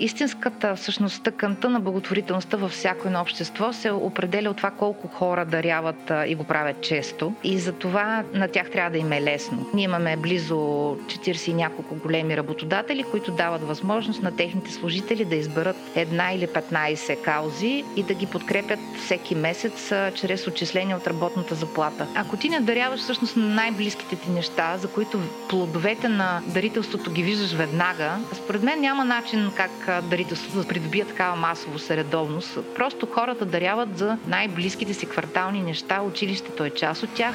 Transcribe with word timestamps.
Истинската 0.00 0.76
всъщност 0.76 1.22
тъканта 1.22 1.70
на 1.70 1.80
благотворителността 1.80 2.56
във 2.56 2.70
всяко 2.70 3.06
едно 3.06 3.20
общество 3.20 3.72
се 3.72 3.90
определя 3.90 4.50
от 4.50 4.56
това 4.56 4.70
колко 4.70 5.08
хора 5.08 5.44
даряват 5.44 6.12
и 6.26 6.34
го 6.34 6.44
правят 6.44 6.80
често. 6.80 7.32
И 7.44 7.58
за 7.58 7.72
това 7.72 8.24
на 8.34 8.48
тях 8.48 8.70
трябва 8.70 8.90
да 8.90 8.98
им 8.98 9.12
е 9.12 9.22
лесно. 9.22 9.66
Ние 9.74 9.84
имаме 9.84 10.16
близо 10.16 10.54
40 10.54 11.50
и 11.50 11.54
няколко 11.54 11.94
големи 11.94 12.36
работодатели, 12.36 13.02
които 13.02 13.32
дават 13.32 13.62
възможност 13.62 14.22
на 14.22 14.36
техните 14.36 14.72
служители 14.72 15.24
да 15.24 15.36
изберат 15.36 15.76
една 15.96 16.32
или 16.32 16.46
15 16.46 17.22
каузи 17.22 17.84
и 17.96 18.02
да 18.02 18.14
ги 18.14 18.26
подкрепят 18.26 18.80
всеки 19.04 19.34
месец 19.34 19.92
чрез 20.14 20.46
отчисление 20.46 20.96
от 20.96 21.06
работната 21.06 21.54
заплата. 21.54 22.06
Ако 22.14 22.36
ти 22.36 22.48
не 22.48 22.60
даряваш 22.60 23.00
всъщност 23.00 23.36
на 23.36 23.46
най-близките 23.46 24.16
ти 24.16 24.30
неща, 24.30 24.76
за 24.78 24.88
които 24.88 25.20
плодовете 25.48 26.08
на 26.08 26.42
дарителството 26.46 27.10
ги 27.10 27.22
виждаш 27.22 27.54
веднага, 27.54 28.18
според 28.32 28.62
мен 28.62 28.80
няма 28.80 29.04
начин 29.04 29.50
как 29.56 29.87
дарителството 29.88 30.58
да 30.58 30.68
придобие 30.68 31.04
такава 31.04 31.36
масово 31.36 31.78
редовност. 31.90 32.58
Просто 32.74 33.06
хората 33.06 33.44
даряват 33.44 33.98
за 33.98 34.18
най-близките 34.26 34.94
си 34.94 35.06
квартални 35.06 35.62
неща, 35.62 36.02
училището 36.02 36.64
е 36.64 36.70
част 36.70 37.02
от 37.02 37.14
тях. 37.14 37.34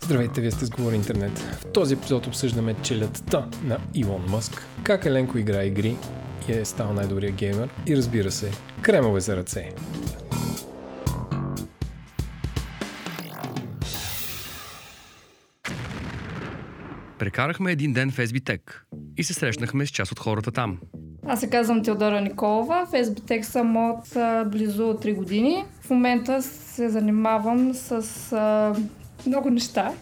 Здравейте, 0.00 0.40
вие 0.40 0.50
сте 0.50 0.64
с 0.64 0.70
Говори 0.70 0.96
Интернет. 0.96 1.38
В 1.38 1.72
този 1.72 1.94
епизод 1.94 2.26
обсъждаме 2.26 2.74
челядта 2.82 3.46
на 3.62 3.78
Илон 3.94 4.24
Мъск, 4.28 4.66
как 4.82 5.06
Еленко 5.06 5.38
играе 5.38 5.66
игри 5.66 5.96
и 6.48 6.52
е 6.52 6.64
стал 6.64 6.92
най-добрия 6.92 7.30
геймер 7.30 7.68
и 7.86 7.96
разбира 7.96 8.30
се, 8.30 8.50
кремове 8.82 9.20
за 9.20 9.36
ръце. 9.36 9.72
Прекарахме 17.18 17.72
един 17.72 17.92
ден 17.92 18.10
в 18.10 18.16
SBTech 18.16 18.60
и 19.16 19.24
се 19.24 19.34
срещнахме 19.34 19.86
с 19.86 19.90
част 19.90 20.12
от 20.12 20.18
хората 20.18 20.52
там. 20.52 20.78
Аз 21.26 21.40
се 21.40 21.50
казвам 21.50 21.82
Теодора 21.82 22.20
Николова. 22.20 22.86
В 22.86 22.92
SBTech 22.92 23.42
съм 23.42 23.76
от 23.76 24.16
а, 24.16 24.44
близо 24.44 24.82
3 24.82 25.14
години. 25.14 25.64
В 25.80 25.90
момента 25.90 26.42
се 26.42 26.88
занимавам 26.88 27.74
с 27.74 27.92
а, 28.32 28.74
много 29.26 29.50
неща. 29.50 29.92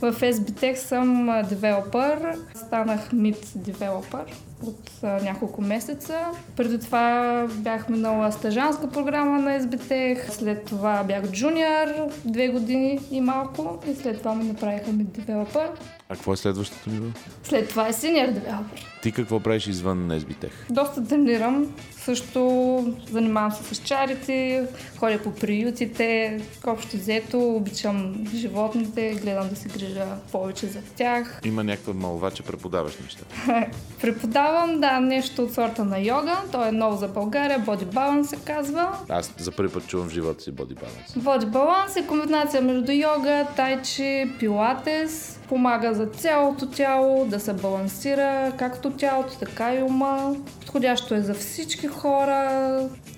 В 0.00 0.12
SBTech 0.12 0.74
съм 0.74 1.42
девелопър. 1.48 2.18
Станах 2.54 3.12
мид 3.12 3.52
девелопър 3.54 4.24
от 4.62 4.90
а, 5.02 5.06
няколко 5.22 5.62
месеца. 5.62 6.20
Преди 6.56 6.78
това 6.78 7.46
бях 7.52 7.88
минала 7.88 8.32
стажанска 8.32 8.90
програма 8.90 9.38
на 9.38 9.60
SBTech, 9.60 10.30
след 10.30 10.64
това 10.64 11.04
бях 11.04 11.30
джуниор 11.30 11.88
две 12.24 12.48
години 12.48 13.00
и 13.10 13.20
малко 13.20 13.78
и 13.90 13.94
след 13.94 14.18
това 14.18 14.34
ме 14.34 14.44
направиха 14.44 14.92
мид 14.92 15.12
девелопър. 15.12 15.68
А 16.08 16.14
какво 16.14 16.32
е 16.32 16.36
следващото 16.36 16.90
ниво? 16.90 17.06
След 17.44 17.68
това 17.68 17.88
е 17.88 17.92
синьор 17.92 18.26
девелопър. 18.26 18.86
Ти 19.02 19.12
какво 19.12 19.40
правиш 19.40 19.66
извън 19.66 20.08
SBTech? 20.10 20.50
Доста 20.70 21.08
тренирам. 21.08 21.74
Също 21.96 22.94
занимавам 23.10 23.52
се 23.52 23.74
с 23.74 23.78
чарите, 23.78 24.66
ходя 24.98 25.22
по 25.22 25.32
приютите. 25.34 26.40
Общо 26.66 26.96
взето 26.96 27.54
обичам 27.54 28.26
животните, 28.34 29.18
гледам 29.22 29.48
да 29.48 29.56
се 29.56 29.68
грижа 29.68 30.06
повече 30.32 30.66
за 30.66 30.82
тях. 30.96 31.40
Има 31.44 31.64
някаква 31.64 31.92
малва, 31.92 32.30
че 32.30 32.42
преподаваш 32.42 32.98
неща. 33.02 33.24
Преподавам, 34.00 34.45
да, 34.76 35.00
нещо 35.00 35.42
от 35.42 35.54
сорта 35.54 35.84
на 35.84 35.98
йога. 35.98 36.36
То 36.52 36.66
е 36.66 36.72
ново 36.72 36.96
за 36.96 37.08
България. 37.08 37.60
Body 37.60 37.84
Balance 37.84 38.22
се 38.22 38.36
казва. 38.36 38.88
Аз 39.08 39.32
за 39.38 39.52
първи 39.52 39.72
път 39.72 39.86
чувам 39.86 40.08
в 40.08 40.12
живота 40.12 40.42
си 40.42 40.52
Body 40.52 40.74
Balance. 40.74 41.18
Body 41.18 41.44
Balance 41.44 42.00
е 42.00 42.06
комбинация 42.06 42.62
между 42.62 42.92
йога, 42.92 43.46
тайчи, 43.56 44.32
пилатес. 44.38 45.40
Помага 45.48 45.94
за 45.94 46.06
цялото 46.06 46.66
тяло 46.66 47.24
да 47.24 47.40
се 47.40 47.52
балансира, 47.52 48.52
както 48.58 48.90
тялото, 48.90 49.38
така 49.38 49.74
и 49.74 49.82
ума. 49.82 50.36
Подходящо 50.60 51.14
е 51.14 51.20
за 51.20 51.34
всички 51.34 51.86
хора. 51.86 52.40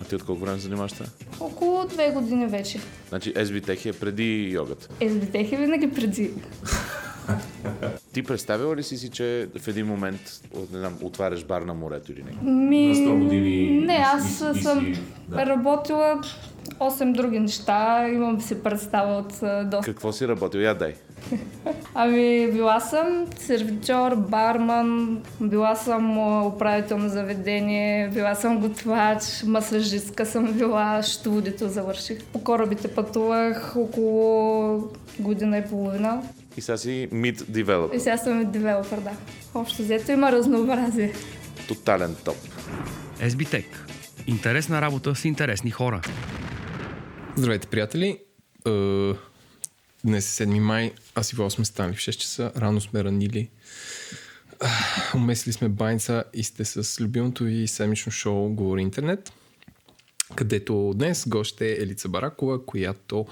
А 0.03 0.05
ти 0.05 0.15
от 0.15 0.25
колко 0.25 0.45
време 0.45 0.59
занимаваш 0.59 0.93
това? 0.93 1.07
Около 1.41 1.85
две 1.87 2.11
години 2.11 2.47
вече. 2.47 2.81
Значи 3.09 3.35
SBTech 3.35 3.87
е 3.87 3.93
преди 3.93 4.51
йогата. 4.53 4.89
SBTech 5.01 5.53
е 5.53 5.57
винаги 5.57 5.91
преди. 5.91 6.31
Ти 8.13 8.23
представила 8.23 8.77
ли 8.77 8.83
си 8.83 8.97
си, 8.97 9.11
че 9.11 9.49
в 9.57 9.69
един 9.69 9.87
момент 9.87 10.21
не 10.73 10.79
знам, 10.79 10.95
отваряш 11.03 11.45
бар 11.45 11.63
на 11.63 11.75
морето 11.75 12.13
или 12.13 12.23
не? 12.25 12.51
Ми... 12.53 12.89
На 12.89 12.95
100 12.95 13.19
години 13.19 13.81
Не, 13.81 14.05
аз 14.07 14.41
и- 14.41 14.45
и- 14.47 14.59
и 14.59 14.63
съм 14.63 14.81
си- 14.81 15.01
да. 15.29 15.47
работила 15.47 16.21
8 16.79 17.13
други 17.13 17.39
неща. 17.41 18.09
Имам 18.09 18.41
си 18.41 18.63
представа 18.63 19.13
от 19.15 19.29
доста. 19.65 19.81
Какво 19.85 20.13
си 20.13 20.29
работил? 20.29 20.59
Я 20.59 20.75
дай. 20.75 20.95
Ами, 21.95 22.53
била 22.53 22.81
съм 22.81 23.07
сервитьор, 23.39 24.17
барман, 24.17 25.19
била 25.41 25.75
съм 25.75 26.19
управител 26.47 26.99
на 26.99 27.09
заведение, 27.09 28.09
била 28.09 28.35
съм 28.35 28.59
готвач, 28.59 29.19
масажистка 29.47 30.27
съм 30.27 30.53
била, 30.53 31.03
штудито 31.03 31.69
завърших. 31.69 32.25
По 32.25 32.39
корабите 32.41 32.89
пътувах 32.89 33.77
около 33.77 34.85
година 35.19 35.59
и 35.59 35.65
половина. 35.65 36.23
И 36.57 36.61
сега 36.61 36.77
си 36.77 37.09
mid 37.13 37.37
developer. 37.37 37.97
И 37.97 38.01
сега 38.01 38.19
съм 38.19 38.43
и 38.43 38.45
девелопър, 38.45 39.01
да. 39.01 39.13
Общо 39.55 39.83
взето 39.83 40.13
има 40.13 40.33
разнообразие. 40.33 41.13
Тотален 41.69 42.17
топ. 42.25 42.37
SBTech. 43.21 43.67
Интересна 44.27 44.83
работа 44.83 45.15
с 45.15 45.25
интересни 45.25 45.71
хора. 45.71 46.01
Здравейте, 47.37 47.67
приятели! 47.67 48.19
Е, 48.67 49.13
Днес 50.05 50.41
е 50.41 50.45
7 50.47 50.59
май, 50.59 50.93
аз 51.15 51.33
и 51.33 51.37
Вал 51.37 51.51
сме 51.51 51.65
станали 51.65 51.97
в 51.97 51.99
6 51.99 52.11
часа, 52.17 52.53
рано 52.57 52.81
сме 52.81 53.05
ранили. 53.05 53.51
Ах, 54.61 55.15
Умесили 55.15 55.53
сме 55.53 55.69
баница 55.69 56.25
и 56.35 56.45
сте 56.45 56.65
с 56.65 57.01
любимото 57.01 57.45
ви 57.45 57.69
седмично 57.69 58.13
шоу 58.13 58.49
Говори 58.49 58.83
Интернет, 58.83 59.33
където 60.35 60.93
днес 60.97 61.29
гост 61.29 61.61
е 61.61 61.73
Елица 61.73 62.09
Баракова, 62.09 62.67
която 62.67 63.27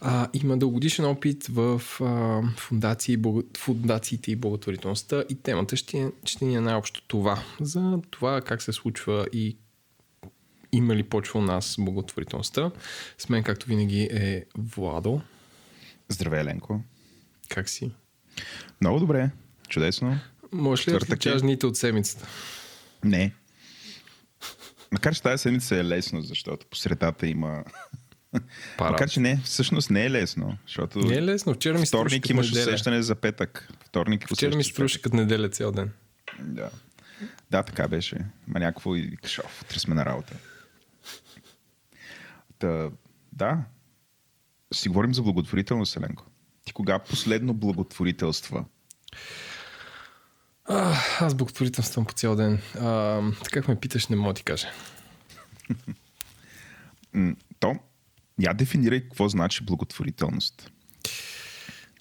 а, 0.00 0.28
има 0.32 0.56
дългогодишен 0.56 1.04
опит 1.04 1.46
в 1.46 1.82
а, 2.00 2.42
фундации, 2.56 3.16
благо, 3.16 3.42
фундациите 3.56 4.30
и 4.30 4.36
благотворителността 4.36 5.24
и 5.28 5.34
темата 5.34 5.76
ще, 5.76 6.10
ще 6.24 6.44
ни 6.44 6.56
е 6.56 6.60
най-общо 6.60 7.02
това. 7.06 7.42
За 7.60 7.98
това 8.10 8.40
как 8.40 8.62
се 8.62 8.72
случва 8.72 9.26
и 9.32 9.56
има 10.72 10.96
ли 10.96 11.02
почва 11.02 11.40
у 11.40 11.42
нас 11.42 11.76
благотворителността. 11.78 12.70
С 13.18 13.28
мен, 13.28 13.42
както 13.42 13.66
винаги, 13.66 14.08
е 14.12 14.44
Владо. 14.58 15.20
Здравей, 16.08 16.40
Еленко. 16.40 16.80
Как 17.48 17.68
си? 17.68 17.90
Много 18.80 19.00
добре. 19.00 19.30
Чудесно. 19.68 20.18
Можеш 20.52 20.88
ли 20.88 20.92
да 20.92 20.96
отличаш 20.96 21.42
дните 21.42 21.66
от 21.66 21.76
седмицата? 21.76 22.26
Не. 23.04 23.32
Макар, 24.92 25.14
че 25.14 25.22
тази 25.22 25.42
седмица 25.42 25.76
е 25.76 25.84
лесно, 25.84 26.20
защото 26.22 26.66
по 26.66 26.76
средата 26.76 27.26
има... 27.26 27.64
Пара. 28.78 28.90
Макар, 28.90 29.08
че 29.08 29.20
не, 29.20 29.40
всъщност 29.44 29.90
не 29.90 30.04
е 30.04 30.10
лесно, 30.10 30.58
защото 30.66 30.98
Не 30.98 31.14
е 31.14 31.22
лесно. 31.22 31.54
Вчера 31.54 31.78
ми 31.78 31.86
вторник 31.86 32.28
имаш 32.30 32.48
неделя. 32.50 32.68
усещане 32.68 33.02
за 33.02 33.14
петък. 33.14 33.68
Вторник 33.84 34.28
Вчера 34.32 34.56
ми 34.56 34.64
струваше 34.64 35.02
като 35.02 35.16
неделя 35.16 35.48
цял 35.48 35.72
ден. 35.72 35.90
Да. 36.40 36.70
да, 37.50 37.62
така 37.62 37.88
беше. 37.88 38.18
Ма 38.46 38.60
някакво 38.60 38.96
и 38.96 39.02
викаш, 39.02 39.38
оф, 39.38 39.62
утре 39.62 39.78
сме 39.78 39.94
на 39.94 40.04
работа. 40.04 40.34
Та, 42.58 42.90
да. 43.32 43.58
Си 44.74 44.88
говорим 44.88 45.14
за 45.14 45.22
благотворителност, 45.22 45.96
Еленко. 45.96 46.24
Ти 46.64 46.72
кога 46.72 46.98
последно 46.98 47.54
благотворителства? 47.54 48.64
А, 50.64 50.96
аз 51.20 51.34
благотворителствам 51.34 52.04
по 52.06 52.12
цял 52.12 52.36
ден. 52.36 52.60
А, 52.80 53.20
така 53.44 53.60
как 53.60 53.68
ме 53.68 53.80
питаш, 53.80 54.08
не 54.08 54.16
мога 54.16 54.32
да 54.32 54.36
ти 54.36 54.44
кажа. 54.44 54.68
То, 57.60 57.74
я 58.38 58.54
дефинирай 58.54 59.00
какво 59.00 59.28
значи 59.28 59.64
благотворителност. 59.64 60.72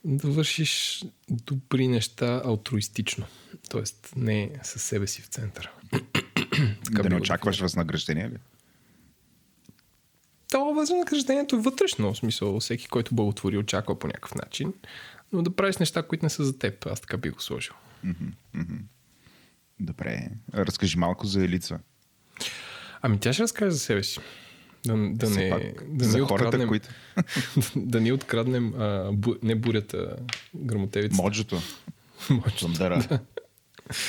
Да 0.03 0.27
вършиш 0.27 1.03
добри 1.29 1.87
неща 1.87 2.41
алтруистично. 2.45 3.25
Тоест 3.69 4.13
не 4.15 4.51
със 4.63 4.83
себе 4.83 5.07
си 5.07 5.21
в 5.21 5.27
центъра. 5.27 5.71
да 6.91 7.03
би 7.03 7.09
не 7.09 7.15
очакваш 7.15 7.59
възнаграждение 7.59 8.29
ли? 8.29 8.37
То 10.51 10.73
възнаграждението 10.73 11.55
е 11.55 11.59
вътрешно, 11.59 12.13
в 12.13 12.17
смисъл 12.17 12.59
всеки, 12.59 12.87
който 12.87 13.15
благотвори, 13.15 13.57
очаква 13.57 13.99
по 13.99 14.07
някакъв 14.07 14.35
начин, 14.35 14.73
но 15.33 15.41
да 15.41 15.55
правиш 15.55 15.77
неща, 15.77 16.03
които 16.03 16.25
не 16.25 16.29
са 16.29 16.45
за 16.45 16.59
теб. 16.59 16.85
Аз 16.85 17.01
така 17.01 17.17
би 17.17 17.29
го 17.29 17.41
сложил. 17.41 17.73
Добре. 19.79 20.29
Разкажи 20.53 20.97
малко 20.97 21.27
за 21.27 21.45
Елица. 21.45 21.79
Ами 23.01 23.19
тя 23.19 23.33
ще 23.33 23.43
разкаже 23.43 23.71
за 23.71 23.79
себе 23.79 24.03
си. 24.03 24.19
Да, 24.85 24.93
да 25.27 25.29
не, 25.29 25.49
пак, 25.49 25.89
да 25.89 26.05
за 26.05 26.17
не 26.17 26.23
хората, 26.23 26.45
откраднем, 26.45 26.67
които... 26.67 26.89
да 27.75 28.01
ни 28.01 28.11
откраднем 28.11 28.73
а, 28.79 29.09
бу, 29.11 29.33
не 29.43 29.55
бурята, 29.55 30.15
грамотевицата. 30.55 31.23
Моджото. 31.23 31.61
Моджото. 32.29 32.59
Зандара. 32.59 33.19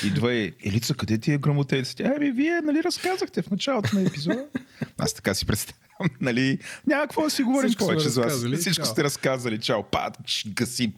Идва 0.05 0.33
и 0.33 0.53
Елица, 0.63 0.93
къде 0.93 1.17
ти 1.17 1.31
е 1.31 1.37
грамотевицата? 1.37 2.13
Ами, 2.17 2.31
вие, 2.31 2.61
нали, 2.61 2.83
разказахте 2.83 3.41
в 3.41 3.51
началото 3.51 3.95
на 3.95 4.01
епизода? 4.01 4.45
Аз 4.97 5.13
така 5.13 5.33
си 5.33 5.45
представям, 5.45 6.09
нали? 6.21 6.59
Няма 6.87 7.03
какво 7.03 7.23
да 7.23 7.29
си 7.29 7.43
говорим 7.43 7.69
Всичко 7.69 7.85
повече 7.85 8.09
за 8.09 8.21
вас. 8.21 8.45
Всичко 8.59 8.85
чао. 8.85 8.85
сте 8.85 9.03
разказали. 9.03 9.59
Чао, 9.59 9.83
пат, 9.83 10.17
ш, 10.25 10.47
гасим. 10.47 10.93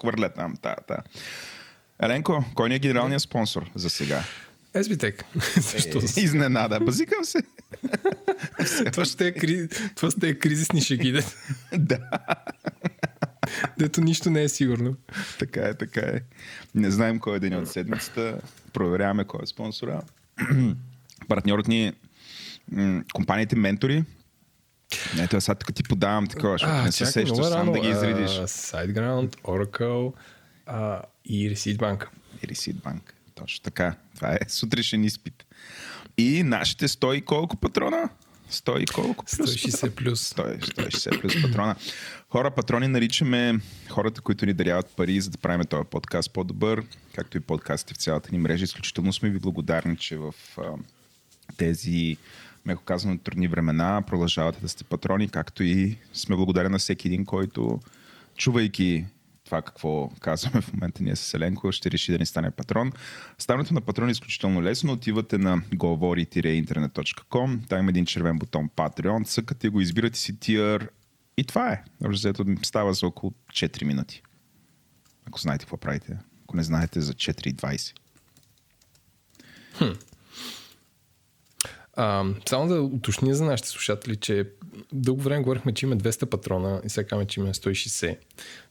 хвърля 0.00 0.28
там. 0.28 0.56
Та, 0.62 0.76
та. 0.88 0.96
Еленко, 2.02 2.44
кой 2.54 2.68
ни 2.68 2.74
е 2.74 2.78
генералният 2.78 3.22
спонсор 3.22 3.70
за 3.74 3.90
сега? 3.90 4.24
SBTech. 4.74 5.22
Защо? 5.72 5.98
Е, 5.98 6.24
изненада. 6.24 6.80
Базикам 6.80 7.24
се. 7.24 7.38
това, 8.92 9.04
ще 9.04 9.26
е, 9.26 9.32
кри- 9.32 9.94
това 9.94 10.10
ще 10.10 10.28
е 10.28 10.38
кризисни 10.38 10.80
шеги, 10.80 11.12
да, 11.78 11.98
дето 13.78 14.00
нищо 14.00 14.30
не 14.30 14.42
е 14.42 14.48
сигурно. 14.48 14.96
така 15.38 15.60
е, 15.60 15.74
така 15.74 16.00
е. 16.00 16.20
Не 16.74 16.90
знаем 16.90 17.18
кой 17.18 17.36
е 17.36 17.40
ден 17.40 17.54
от 17.54 17.68
седмицата. 17.68 18.38
Проверяваме 18.72 19.24
кой 19.24 19.40
е 19.42 19.46
спонсора. 19.46 20.02
Партньорът 21.28 21.68
ни 21.68 21.86
е 21.86 21.92
компаниите 23.12 23.56
ментори. 23.56 24.04
Ето, 25.18 25.40
сега 25.40 25.54
тук 25.54 25.74
ти 25.74 25.82
подавам 25.82 26.26
такова, 26.26 26.52
защото 26.52 26.82
не 26.82 26.92
се 26.92 27.06
сещаш 27.06 27.30
много 27.30 27.44
сам 27.44 27.72
да 27.72 27.80
ги 27.80 27.88
изредиш. 27.88 28.30
А, 28.30 28.46
SiteGround, 28.46 29.36
Oracle 29.36 30.12
а, 30.66 31.02
и 31.24 31.50
Receipt 31.50 31.76
Bank. 31.76 32.06
И 32.42 32.46
Receipt 32.46 32.74
Bank. 32.74 33.00
Точно 33.34 33.62
така. 33.62 33.94
Това 34.16 34.32
е 34.32 34.38
сутрешен 34.48 35.04
изпит. 35.04 35.44
И 36.18 36.42
нашите 36.42 36.88
100 36.88 37.14
и 37.14 37.20
колко 37.20 37.56
патрона? 37.56 38.08
100 38.50 38.78
и 38.78 38.86
колко 38.86 39.24
плюс 39.24 39.50
160 39.50 39.90
плюс. 39.90 40.34
100, 40.34 40.58
160 40.58 41.20
плюс 41.20 41.42
патрона. 41.42 41.76
Хора, 42.28 42.50
патрони 42.50 42.88
наричаме 42.88 43.60
хората, 43.90 44.20
които 44.20 44.46
ни 44.46 44.52
даряват 44.52 44.86
пари, 44.96 45.20
за 45.20 45.30
да 45.30 45.38
правим 45.38 45.66
този 45.66 45.84
подкаст 45.90 46.32
по-добър, 46.32 46.82
както 47.14 47.36
и 47.36 47.40
подкастите 47.40 47.94
в 47.94 47.96
цялата 47.96 48.28
ни 48.32 48.38
мрежа. 48.38 48.64
Изключително 48.64 49.12
сме 49.12 49.30
ви 49.30 49.38
благодарни, 49.38 49.96
че 49.96 50.16
в 50.16 50.34
а, 50.58 50.62
тези 51.56 52.16
меко 52.66 52.82
казано 52.82 53.18
трудни 53.18 53.48
времена 53.48 54.02
продължавате 54.06 54.60
да 54.60 54.68
сте 54.68 54.84
патрони, 54.84 55.28
както 55.28 55.62
и 55.62 55.98
сме 56.12 56.36
благодарени 56.36 56.72
на 56.72 56.78
всеки 56.78 57.08
един, 57.08 57.24
който 57.24 57.80
чувайки 58.36 59.04
това 59.44 59.62
какво 59.62 60.08
казваме 60.08 60.60
в 60.60 60.72
момента 60.72 61.02
ние 61.02 61.16
с 61.16 61.34
Еленко, 61.34 61.72
ще 61.72 61.90
реши 61.90 62.12
да 62.12 62.18
ни 62.18 62.26
стане 62.26 62.50
патрон. 62.50 62.92
Ставането 63.38 63.74
на 63.74 63.80
патрон 63.80 64.08
е 64.08 64.12
изключително 64.12 64.62
лесно. 64.62 64.92
Отивате 64.92 65.38
на 65.38 65.58
govori-internet.com, 65.58 67.68
там 67.68 67.78
има 67.78 67.90
един 67.90 68.06
червен 68.06 68.38
бутон 68.38 68.68
Patreon, 68.68 69.26
цъкате 69.26 69.68
го, 69.68 69.80
избирате 69.80 70.18
си 70.18 70.40
тир 70.40 70.90
и 71.36 71.44
това 71.44 71.72
е. 71.72 71.84
Разето 72.04 72.44
става 72.62 72.94
за 72.94 73.06
около 73.06 73.32
4 73.52 73.84
минути. 73.84 74.22
Ако 75.26 75.38
знаете 75.38 75.64
какво 75.64 75.76
правите. 75.76 76.18
Ако 76.44 76.56
не 76.56 76.62
знаете 76.62 77.00
за 77.00 77.14
4,20. 77.14 77.94
А, 81.96 82.24
само 82.48 82.68
да 82.68 82.82
уточня 82.82 83.34
за 83.34 83.44
нашите 83.44 83.68
слушатели, 83.68 84.16
че 84.16 84.48
дълго 84.92 85.22
време 85.22 85.42
говорихме, 85.42 85.74
че 85.74 85.86
има 85.86 85.96
200 85.96 86.26
патрона 86.26 86.82
и 86.84 86.88
сега 86.88 87.06
казваме, 87.06 87.26
че 87.26 87.40
има 87.40 87.48
160. 87.48 88.18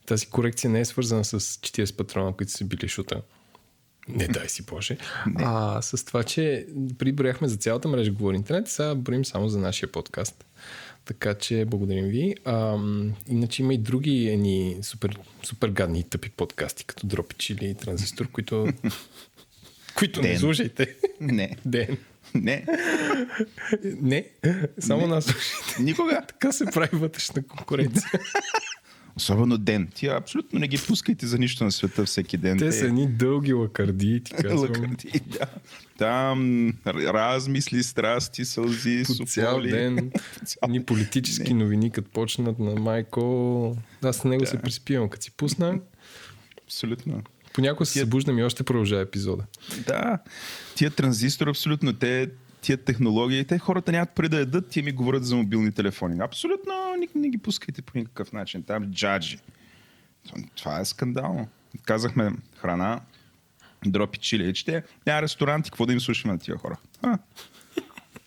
Тази 0.05 0.25
корекция 0.25 0.69
не 0.69 0.79
е 0.79 0.85
свързана 0.85 1.25
с 1.25 1.39
40 1.39 1.95
патрона, 1.95 2.33
които 2.33 2.51
са 2.51 2.65
били 2.65 2.87
шута. 2.87 3.21
Не 4.07 4.27
дай 4.27 4.49
си 4.49 4.65
Боже. 4.65 4.97
А 5.35 5.81
с 5.81 6.05
това, 6.05 6.23
че 6.23 6.67
приброяхме 6.97 7.47
за 7.47 7.57
цялата 7.57 7.87
мрежа 7.87 8.11
Говори 8.11 8.35
Интернет, 8.35 8.67
сега 8.67 8.95
броим 8.95 9.25
само 9.25 9.49
за 9.49 9.59
нашия 9.59 9.91
подкаст. 9.91 10.45
Така 11.05 11.33
че 11.33 11.65
благодарим 11.65 12.05
ви. 12.05 12.35
А, 12.45 12.77
иначе 13.27 13.61
има 13.61 13.73
и 13.73 13.77
други 13.77 14.29
едни 14.29 14.77
супер, 14.81 15.19
супер 15.43 15.69
гадни 15.69 15.99
и 15.99 16.03
тъпи 16.03 16.29
подкасти, 16.29 16.85
като 16.85 17.07
Дропич 17.07 17.49
или 17.49 17.75
Транзистор, 17.75 18.27
които, 18.27 18.67
които 19.97 20.21
не 20.21 20.37
слушайте. 20.37 20.95
Не. 21.21 21.57
Ден. 21.65 21.97
Не. 22.35 22.65
Не, 23.83 24.29
само 24.79 25.01
не. 25.01 25.07
нас 25.07 25.25
слушайте. 25.25 25.81
Никога. 25.83 26.21
Така 26.27 26.51
се 26.51 26.65
прави 26.65 26.97
вътрешна 26.97 27.43
конкуренция. 27.43 28.09
Особено 29.15 29.57
ден. 29.57 29.87
Тия 29.95 30.17
абсолютно 30.17 30.59
не 30.59 30.67
ги 30.67 30.77
пускайте 30.87 31.27
за 31.27 31.37
нищо 31.37 31.63
на 31.63 31.71
света 31.71 32.05
всеки 32.05 32.37
ден. 32.37 32.57
Те 32.57 32.71
са 32.71 32.85
едни 32.85 33.07
дълги 33.07 33.53
лакарди, 33.53 34.21
ти 34.23 34.33
казвам. 34.33 34.59
Лакарди, 34.59 35.19
да. 35.25 35.45
Там 35.97 36.69
размисли, 36.87 37.83
страсти, 37.83 38.45
сълзи, 38.45 39.03
По 39.07 39.13
цял 39.25 39.51
сополи. 39.51 39.69
ден. 39.69 40.11
Ни 40.69 40.83
политически 40.85 41.53
новини, 41.53 41.91
като 41.91 42.09
почнат 42.09 42.59
на 42.59 42.75
Майко. 42.75 43.77
Аз 44.03 44.23
на 44.23 44.29
него 44.29 44.45
се 44.45 44.57
приспивам. 44.57 45.09
Като 45.09 45.23
си 45.23 45.31
пусна, 45.31 45.79
Абсолютно. 46.65 47.21
Понякога 47.53 47.85
се 47.85 47.99
събуждам 47.99 48.39
и 48.39 48.43
още 48.43 48.63
продължава 48.63 49.01
епизода. 49.01 49.43
Да. 49.87 50.19
Тия 50.75 50.91
транзистори, 50.91 51.49
абсолютно, 51.49 51.93
те, 51.93 52.29
тия 52.61 52.77
технологии, 52.77 53.45
те 53.45 53.59
хората 53.59 53.91
нямат 53.91 54.09
преди 54.09 54.29
да 54.29 54.39
ядат, 54.39 54.69
тия 54.69 54.83
ми 54.83 54.91
говорят 54.91 55.25
за 55.25 55.35
мобилни 55.35 55.71
телефони. 55.71 56.19
Абсолютно 56.21 56.73
не, 56.97 57.07
не 57.15 57.29
ги 57.29 57.37
пускайте 57.37 57.81
по 57.81 57.97
никакъв 57.97 58.33
начин. 58.33 58.63
Там 58.63 58.91
джаджи. 58.91 59.39
Това 60.55 60.79
е 60.79 60.85
скандално. 60.85 61.47
Казахме 61.85 62.31
храна, 62.57 63.01
дропи 63.85 64.19
чиличите. 64.19 64.83
Няма 65.07 65.21
ресторанти, 65.21 65.69
какво 65.71 65.85
да 65.85 65.93
им 65.93 65.99
слушаме 65.99 66.33
на 66.33 66.39
тия 66.39 66.57
хора? 66.57 66.77
А? 67.01 67.17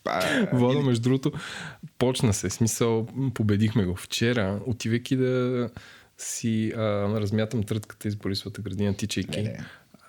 Вода, 0.53 0.81
между 0.81 1.03
другото, 1.03 1.33
почна 1.99 2.33
се. 2.35 2.51
Смисъл, 2.51 3.09
победихме 3.35 3.85
го. 3.85 3.97
Вчера, 3.97 4.61
отивайки 4.67 5.17
да 5.17 5.71
си 6.19 6.73
а, 6.77 6.81
размятам 7.21 7.63
трътката 7.63 8.09
из 8.09 8.17
Борисовата 8.17 8.63
градина, 8.63 8.95
тичайки, 8.97 9.49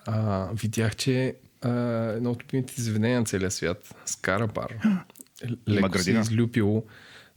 а, 0.06 0.50
видях, 0.54 0.96
че 0.96 1.36
а, 1.62 1.70
едно 2.16 2.32
от 2.32 2.44
любимите 2.44 2.82
заведения 2.82 3.20
на 3.20 3.26
целия 3.26 3.52
свят, 3.52 3.96
Скара 4.06 4.48
бар, 4.48 4.74
леко 5.70 6.00
се 6.00 6.12
излюпило. 6.12 6.84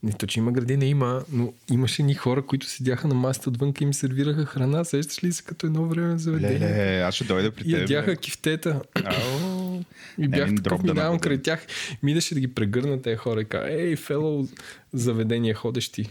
Не 0.03 0.13
то, 0.13 0.27
че 0.27 0.41
има 0.41 0.53
градина, 0.53 0.85
има, 0.85 1.25
но 1.33 1.53
имаше 1.73 2.03
ни 2.03 2.15
хора, 2.15 2.43
които 2.47 2.67
седяха 2.67 3.09
на 3.09 3.15
масата 3.15 3.51
отвън 3.51 3.73
и 3.81 3.85
им 3.85 3.95
сервираха 3.95 4.47
храна. 4.47 4.85
Сещаш 4.85 5.25
ли 5.25 5.33
се 5.33 5.43
като 5.43 5.67
едно 5.67 5.85
време 5.85 6.19
заведение? 6.19 6.61
Леле, 6.61 7.01
аз 7.01 7.15
ще 7.15 7.25
дойда 7.25 7.51
при 7.51 7.63
И 7.63 7.71
теб. 7.73 7.81
ядяха 7.81 8.11
бе. 8.11 8.17
кифтета. 8.17 8.81
Ау. 9.05 9.81
И 10.19 10.29
бях 10.29 10.55
такъв, 10.55 10.83
минавам 10.83 11.19
край 11.19 11.43
тях. 11.43 11.67
Мидаше 12.03 12.35
да 12.35 12.41
ги 12.41 12.55
прегърна 12.55 13.03
тези 13.03 13.17
хора 13.17 13.41
и 13.41 13.45
кажа, 13.45 13.73
ей, 13.73 13.97
фелоу, 13.97 14.47
заведения 14.93 15.55
ходещи. 15.55 16.11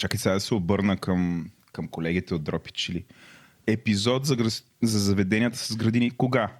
Чакай 0.00 0.18
сега 0.18 0.34
да 0.34 0.40
се 0.40 0.54
обърна 0.54 0.96
към, 0.96 1.50
към 1.72 1.88
колегите 1.88 2.34
от 2.34 2.44
Дропи 2.44 2.72
Чили. 2.72 3.04
Епизод 3.66 4.26
за, 4.26 4.36
за 4.82 4.98
заведенията 4.98 5.58
с 5.58 5.76
градини. 5.76 6.10
Кога? 6.10 6.52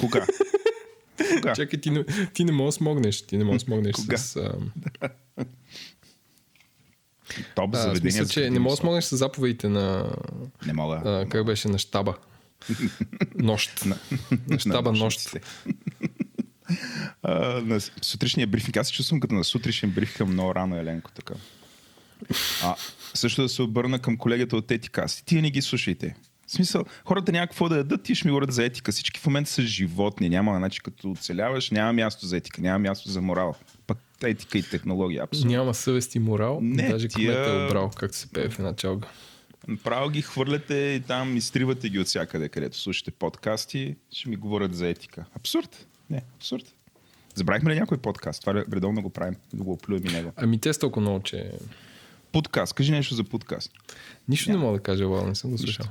Кога? 0.00 0.26
Кога? 1.34 1.52
Чакай, 1.54 1.80
ти 1.80 1.90
не, 1.90 2.04
ти 2.34 2.44
не 2.44 2.52
можеш 2.52 2.68
да 2.68 2.72
смогнеш. 2.72 3.22
Ти 3.22 3.38
не 3.38 3.44
можеш 3.44 3.62
да 3.62 3.64
смогнеш 3.64 3.92
Кога? 3.92 4.16
с... 4.16 4.36
А, 4.36 4.52
Топ 7.54 7.74
а, 7.74 7.78
в 7.78 7.82
заведения. 7.82 8.12
смисъл, 8.12 8.24
за 8.24 8.32
че 8.32 8.50
не 8.50 8.58
можеш 8.58 8.76
да 8.76 8.80
смогнеш 8.80 9.04
с 9.04 9.16
заповедите 9.16 9.68
на... 9.68 10.12
Не 10.66 10.72
мога. 10.72 11.02
А, 11.04 11.26
как 11.28 11.46
беше? 11.46 11.68
На 11.68 11.78
щаба. 11.78 12.14
Нощ. 13.34 13.84
На- 13.86 13.98
На 14.48 14.58
щаба 14.58 14.90
нощ. 14.90 15.02
нощниците. 15.02 15.40
А, 17.22 17.34
на 17.60 17.80
сутрешния 17.80 18.46
брифинг. 18.46 18.76
Аз 18.76 18.86
се 18.86 18.92
чувствам 18.92 19.20
като 19.20 19.34
на 19.34 19.44
сутрешен 19.44 19.90
брифинг 19.90 20.30
много 20.30 20.54
рано, 20.54 20.76
Еленко. 20.76 21.10
Така. 21.10 21.34
А, 22.64 22.74
също 23.14 23.42
да 23.42 23.48
се 23.48 23.62
обърна 23.62 23.98
към 23.98 24.16
колегата 24.16 24.56
от 24.56 24.70
етика. 24.70 25.08
Си, 25.08 25.24
Тия 25.24 25.42
не 25.42 25.50
ги 25.50 25.62
слушайте. 25.62 26.14
В 26.46 26.52
смисъл, 26.52 26.84
хората 27.04 27.32
няма 27.32 27.46
какво 27.46 27.68
да 27.68 27.76
ядат, 27.76 28.02
ти 28.02 28.14
ще 28.14 28.28
ми 28.28 28.32
говорят 28.32 28.52
за 28.52 28.64
етика. 28.64 28.92
Всички 28.92 29.20
в 29.20 29.26
момента 29.26 29.50
са 29.50 29.62
животни. 29.62 30.28
Няма, 30.28 30.56
значи 30.56 30.80
като 30.80 31.10
оцеляваш, 31.10 31.70
няма 31.70 31.92
място 31.92 32.26
за 32.26 32.36
етика, 32.36 32.62
няма 32.62 32.78
място 32.78 33.10
за 33.10 33.20
морал. 33.20 33.54
Пък 33.86 33.98
етика 34.22 34.58
и 34.58 34.62
технология. 34.62 35.22
Абсолютно. 35.22 35.50
Няма 35.50 35.74
съвест 35.74 36.14
и 36.14 36.18
морал. 36.18 36.58
Не, 36.62 36.88
Даже 36.88 37.08
тия- 37.08 37.34
кмета 37.34 37.50
е 37.52 37.66
обрал, 37.66 37.90
както 37.90 38.16
се 38.16 38.26
пее 38.28 38.48
в 38.48 38.58
една 38.58 38.76
чалга. 38.76 39.08
Право 39.84 40.10
ги 40.10 40.22
хвърляте 40.22 40.74
и 40.74 41.00
там 41.00 41.36
изтривате 41.36 41.88
ги 41.88 41.98
от 41.98 42.06
всякъде, 42.06 42.48
където 42.48 42.78
слушате 42.78 43.10
подкасти, 43.10 43.96
ще 44.12 44.28
ми 44.28 44.36
говорят 44.36 44.74
за 44.74 44.88
етика. 44.88 45.24
Абсурд. 45.36 45.86
Не, 46.10 46.22
абсурд. 46.36 46.74
Забравихме 47.34 47.74
ли 47.74 47.80
някой 47.80 47.98
подкаст? 47.98 48.40
Това 48.40 48.54
редовно 48.54 49.02
го 49.02 49.10
правим. 49.10 49.34
Да 49.54 49.64
го 49.64 49.72
оплюем 49.72 50.06
и 50.06 50.12
него. 50.12 50.32
Ами 50.36 50.60
те 50.60 50.72
са 50.72 50.80
толкова 50.80 51.00
много, 51.00 51.22
че... 51.22 51.50
Подкаст. 52.32 52.72
Кажи 52.72 52.92
нещо 52.92 53.14
за 53.14 53.24
подкаст. 53.24 53.72
Нищо 54.28 54.50
не 54.50 54.56
мога 54.56 54.78
да 54.78 54.82
кажа, 54.82 55.06
Лала, 55.06 55.28
не 55.28 55.34
съм 55.34 55.50
го 55.50 55.58
слушал. 55.58 55.86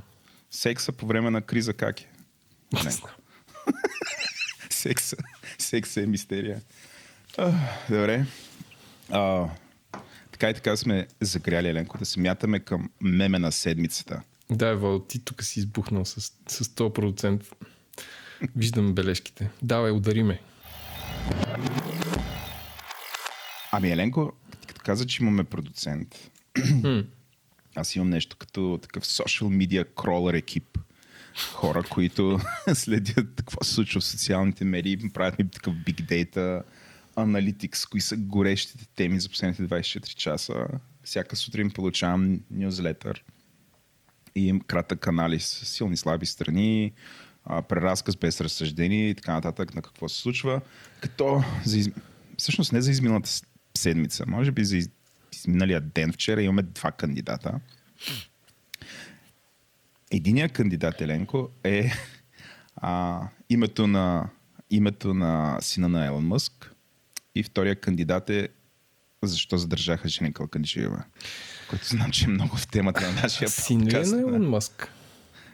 Секса 0.50 0.92
по 0.92 1.06
време 1.06 1.30
на 1.30 1.42
криза 1.42 1.74
как 1.74 2.00
е? 2.00 2.08
Не. 2.84 2.90
Секса. 4.70 5.16
Секса 5.58 6.02
е 6.02 6.06
мистерия. 6.06 6.60
А, 7.38 7.52
добре. 7.90 8.26
А, 9.10 9.48
така 10.32 10.50
и 10.50 10.54
така 10.54 10.76
сме 10.76 11.06
загряли, 11.20 11.68
Еленко, 11.68 11.98
да 11.98 12.04
се 12.04 12.20
мятаме 12.20 12.60
към 12.60 12.90
меме 13.00 13.38
на 13.38 13.52
седмицата. 13.52 14.22
Да, 14.50 14.68
Ево, 14.68 15.00
ти 15.00 15.24
тук 15.24 15.42
си 15.42 15.58
избухнал 15.58 16.04
с, 16.04 16.20
с 16.48 16.64
100%. 16.64 17.52
Виждам 18.56 18.94
бележките. 18.94 19.50
Давай, 19.62 19.92
удари 19.92 20.22
ме. 20.22 20.40
Ами, 23.72 23.90
Еленко, 23.90 24.32
като 24.80 24.86
каза, 24.90 25.06
че 25.06 25.22
имаме 25.22 25.44
продуцент, 25.44 26.30
аз 27.74 27.96
имам 27.96 28.10
нещо 28.10 28.36
като 28.36 28.78
такъв 28.82 29.04
social 29.04 29.42
media 29.42 29.84
crawler 29.84 30.38
екип. 30.38 30.78
Хора, 31.52 31.82
които 31.82 32.40
следят 32.74 33.34
какво 33.36 33.64
се 33.64 33.74
случва 33.74 34.00
в 34.00 34.04
социалните 34.04 34.64
медии, 34.64 35.12
правят 35.12 35.38
ми 35.38 35.50
такъв 35.50 35.74
big 35.74 36.02
data, 36.02 36.62
аналитикс, 37.16 37.86
кои 37.86 38.00
са 38.00 38.16
горещите 38.16 38.86
теми 38.94 39.20
за 39.20 39.28
последните 39.28 39.62
24 39.62 40.14
часа. 40.14 40.66
Всяка 41.04 41.36
сутрин 41.36 41.70
получавам 41.70 42.40
нюзлетър. 42.50 43.24
и 44.34 44.48
им 44.48 44.60
кратък 44.60 45.06
анализ, 45.06 45.44
силни 45.64 45.96
слаби 45.96 46.26
страни, 46.26 46.92
преразказ 47.68 48.16
без 48.16 48.40
разсъждение 48.40 49.10
и 49.10 49.14
така 49.14 49.32
нататък 49.32 49.74
на 49.74 49.82
какво 49.82 50.08
се 50.08 50.20
случва. 50.20 50.60
Като 51.00 51.44
за 51.64 51.78
из... 51.78 51.90
всъщност 52.38 52.72
не 52.72 52.82
за 52.82 52.90
изминалата 52.90 53.30
седмица, 53.80 54.24
може 54.26 54.50
би 54.50 54.64
за 54.64 54.76
из... 54.76 54.90
изминалия 55.32 55.80
ден 55.80 56.12
вчера 56.12 56.42
имаме 56.42 56.62
два 56.62 56.92
кандидата. 56.92 57.60
Единият 60.10 60.52
кандидат, 60.52 61.00
Еленко, 61.00 61.48
е 61.64 61.92
а, 62.76 63.20
името, 63.50 63.86
на, 63.86 64.28
името 64.70 65.14
на 65.14 65.58
сина 65.60 65.88
на 65.88 66.06
Елон 66.06 66.26
Мъск 66.26 66.72
и 67.34 67.42
втория 67.42 67.76
кандидат 67.76 68.30
е 68.30 68.48
защо 69.22 69.56
задържаха 69.56 70.08
Жени 70.08 70.32
Калканджиева, 70.32 71.04
който 71.70 71.86
знам, 71.86 72.10
че 72.10 72.24
е 72.24 72.28
много 72.28 72.56
в 72.56 72.68
темата 72.68 73.00
на 73.00 73.12
нашия 73.22 73.48
Син 73.48 73.80
ли 73.80 73.82
е 73.82 73.84
подкаст. 73.84 74.10
на 74.12 74.16
да. 74.16 74.22
Илон 74.22 74.48
Мъск? 74.48 74.92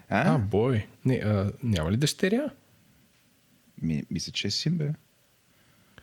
А, 0.08 0.34
А, 0.34 0.38
бой. 0.38 0.86
Не, 1.04 1.14
а, 1.14 1.52
няма 1.62 1.92
ли 1.92 1.96
дъщеря? 1.96 2.50
ми, 3.82 4.02
мисля, 4.10 4.32
че 4.32 4.48
е 4.48 4.50
син, 4.50 4.78
бе. 4.78 4.90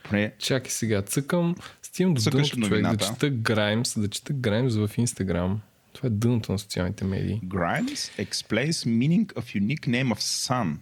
Поне, 0.04 0.34
Чакай 0.40 0.72
сега, 0.72 1.02
цъкам, 1.02 1.56
стигам 1.94 2.14
до 2.14 2.22
дъното 2.22 2.62
човек 2.62 2.84
да 2.88 2.98
чета 2.98 3.30
Граймс, 3.30 4.00
да 4.00 4.08
чета 4.08 4.34
Граймс 4.34 4.76
в 4.76 4.90
Инстаграм. 4.98 5.62
Това 5.94 6.08
е 6.08 6.10
дъното 6.10 6.52
на 6.52 6.60
социалните 6.60 7.06
медии. 7.06 7.42
Grimes 7.46 8.26
explains 8.26 8.72
meaning 8.72 9.34
of 9.34 9.62
unique 9.62 9.88
name 9.88 10.14
of 10.14 10.20
son 10.20 10.78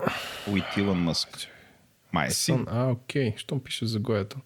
with 0.50 0.78
Elon 0.78 1.12
Musk. 1.12 1.48
Май 2.14 2.28
е 2.28 2.32
син. 2.32 2.66
а, 2.68 2.92
окей, 2.92 3.34
щом 3.38 3.60
пише 3.60 3.86
заглавието. 3.86 4.38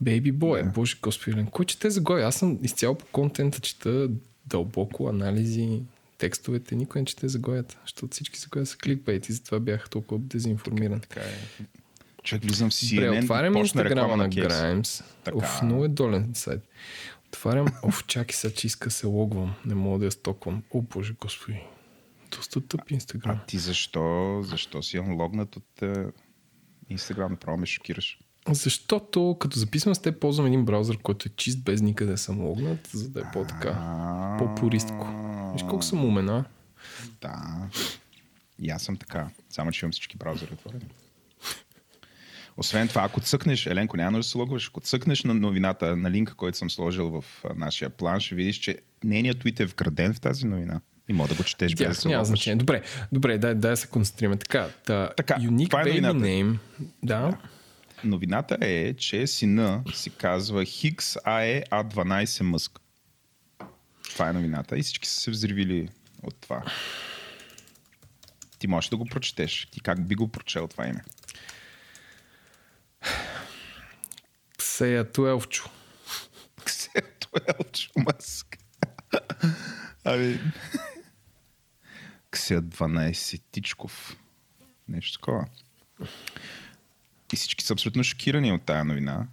Бейби 0.00 0.32
бой, 0.32 0.62
Да. 0.62 0.70
боже 0.70 0.96
господи, 1.02 1.46
кой 1.50 1.64
чете 1.64 1.90
заглавия? 1.90 2.26
Аз 2.26 2.36
съм 2.36 2.58
изцяло 2.62 2.94
по 2.94 3.06
контента, 3.06 3.60
чета 3.60 4.08
дълбоко 4.46 5.08
анализи, 5.08 5.82
текстовете, 6.18 6.74
никой 6.74 7.00
не 7.00 7.04
чете 7.04 7.28
заглавията, 7.28 7.78
защото 7.82 8.12
всички 8.12 8.38
заглавия 8.38 8.66
са 8.66 8.76
кликбейт 8.76 9.28
и 9.28 9.32
затова 9.32 9.60
бях 9.60 9.90
толкова 9.90 10.20
дезинформиран. 10.20 11.00
Така 11.00 11.20
е. 11.20 11.64
Човек 12.24 12.44
влизам 12.44 12.70
в 12.70 12.72
CNN, 12.72 13.22
отварям 13.22 13.52
почна 13.52 13.84
реклама 13.84 14.16
на 14.16 14.22
на. 14.22 14.30
Grimes. 14.30 15.04
Така. 15.24 15.36
Оф, 15.36 15.62
много 15.62 15.84
е 15.84 15.88
долен 15.88 16.30
сайт. 16.34 16.60
Отварям, 17.28 17.66
оф, 17.82 18.06
чакай 18.06 18.34
сега, 18.34 18.54
че 18.54 18.66
иска 18.66 18.90
се 18.90 19.06
логвам. 19.06 19.54
Не 19.66 19.74
мога 19.74 19.98
да 19.98 20.04
я 20.04 20.10
стоквам. 20.10 20.62
О, 20.70 20.82
боже 20.82 21.14
господи. 21.20 21.60
Доста 22.36 22.60
тъп 22.60 22.90
инстаграм. 22.90 23.38
А 23.42 23.46
ти 23.46 23.58
защо, 23.58 24.40
защо 24.42 24.82
си 24.82 24.98
логнат 24.98 25.56
от 25.56 25.82
е, 25.82 26.06
Инстаграм? 26.90 27.30
Направо 27.30 27.56
ме 27.56 27.66
шокираш. 27.66 28.18
Защото 28.50 29.36
като 29.40 29.58
записвам 29.58 29.94
с 29.94 29.98
теб, 29.98 30.20
ползвам 30.20 30.46
един 30.46 30.64
браузър, 30.64 30.98
който 30.98 31.28
е 31.28 31.32
чист, 31.36 31.64
без 31.64 31.80
никъде 31.80 32.16
съм 32.16 32.40
логнат, 32.40 32.86
за 32.92 33.08
да 33.08 33.20
е 33.20 33.24
по-така. 33.32 33.72
По-пористко. 34.38 35.06
Виж 35.52 35.62
колко 35.62 35.82
съм 35.82 36.04
умена. 36.04 36.44
Да. 37.20 37.68
И 38.58 38.70
аз 38.70 38.82
съм 38.82 38.96
така. 38.96 39.28
Само, 39.50 39.72
че 39.72 39.84
имам 39.84 39.92
всички 39.92 40.16
браузъри 40.16 40.52
отворени. 40.52 40.86
Освен 42.56 42.88
това, 42.88 43.02
ако 43.04 43.20
цъкнеш, 43.20 43.66
Еленко, 43.66 43.96
няма 43.96 44.18
да 44.18 44.24
се 44.24 44.38
логваш, 44.38 44.68
ако 44.68 44.80
цъкнеш 44.80 45.24
на 45.24 45.34
новината, 45.34 45.96
на 45.96 46.10
линка, 46.10 46.34
който 46.34 46.58
съм 46.58 46.70
сложил 46.70 47.10
в 47.10 47.24
нашия 47.56 47.90
план, 47.90 48.20
ще 48.20 48.34
видиш, 48.34 48.56
че 48.56 48.78
нейният 49.04 49.38
твит 49.38 49.60
е 49.60 49.64
вграден 49.64 50.14
в 50.14 50.20
тази 50.20 50.46
новина. 50.46 50.80
И 51.08 51.12
мога 51.12 51.28
да 51.28 51.34
го 51.34 51.44
четеш 51.44 51.74
без 51.74 51.88
да 51.88 51.94
се 51.94 52.08
няма 52.08 52.24
значение. 52.24 52.56
Добре, 52.56 52.82
добре, 53.12 53.38
дай, 53.38 53.54
дай 53.54 53.70
да 53.70 53.76
се 53.76 53.86
концентрираме. 53.86 54.36
Така, 54.36 54.68
та, 54.86 55.10
Така, 55.16 55.34
Unique 55.34 55.70
това 55.70 55.80
е 55.80 55.84
Baby. 55.84 56.00
Name. 56.00 56.58
Да. 57.02 57.38
Новината 58.04 58.58
е, 58.60 58.94
че 58.94 59.26
сина 59.26 59.82
си 59.94 60.10
казва 60.10 60.64
Хикс 60.64 61.16
АЕ 61.24 61.64
А12 61.70 62.42
Мъск. 62.42 62.80
Това 64.10 64.28
е 64.28 64.32
новината 64.32 64.78
и 64.78 64.82
всички 64.82 65.08
са 65.08 65.20
се 65.20 65.30
взривили 65.30 65.88
от 66.22 66.34
това. 66.40 66.62
Ти 68.58 68.66
можеш 68.66 68.90
да 68.90 68.96
го 68.96 69.04
прочетеш. 69.04 69.68
Ти 69.70 69.80
как 69.80 70.06
би 70.06 70.14
го 70.14 70.28
прочел 70.28 70.68
това 70.68 70.86
име? 70.86 71.04
Сея 74.60 75.12
Туелчо. 75.12 75.70
Ксето 76.64 77.28
Елчо 77.48 77.90
Мъск. 77.96 78.58
Ами... 80.04 80.40
Ксея 82.30 82.62
12 82.62 83.40
Тичков. 83.50 84.16
Нещо 84.88 85.18
такова. 85.18 85.46
И 87.32 87.36
всички 87.36 87.64
са 87.64 87.72
абсолютно 87.72 88.04
шокирани 88.04 88.52
от 88.52 88.62
тая 88.62 88.84
новина. 88.84 89.26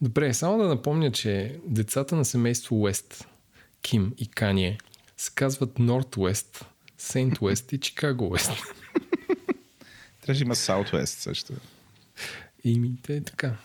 Добре, 0.00 0.34
само 0.34 0.58
да 0.58 0.68
напомня, 0.68 1.12
че 1.12 1.58
децата 1.66 2.16
на 2.16 2.24
семейство 2.24 2.82
Уест, 2.82 3.26
Ким 3.82 4.14
и 4.18 4.28
Кание, 4.28 4.78
се 5.16 5.30
казват 5.34 5.78
Норт 5.78 6.16
Уест, 6.16 6.64
Сейнт 6.98 7.40
Уест 7.40 7.72
и 7.72 7.80
Чикаго 7.80 8.30
Уест. 8.30 8.50
Трябваше 10.20 10.38
да 10.38 10.44
има 10.44 10.54
Southwest 10.54 11.04
също. 11.04 11.52
И 12.64 12.78
ми, 12.78 12.92
те 13.02 13.16
е 13.16 13.20
така. 13.20 13.56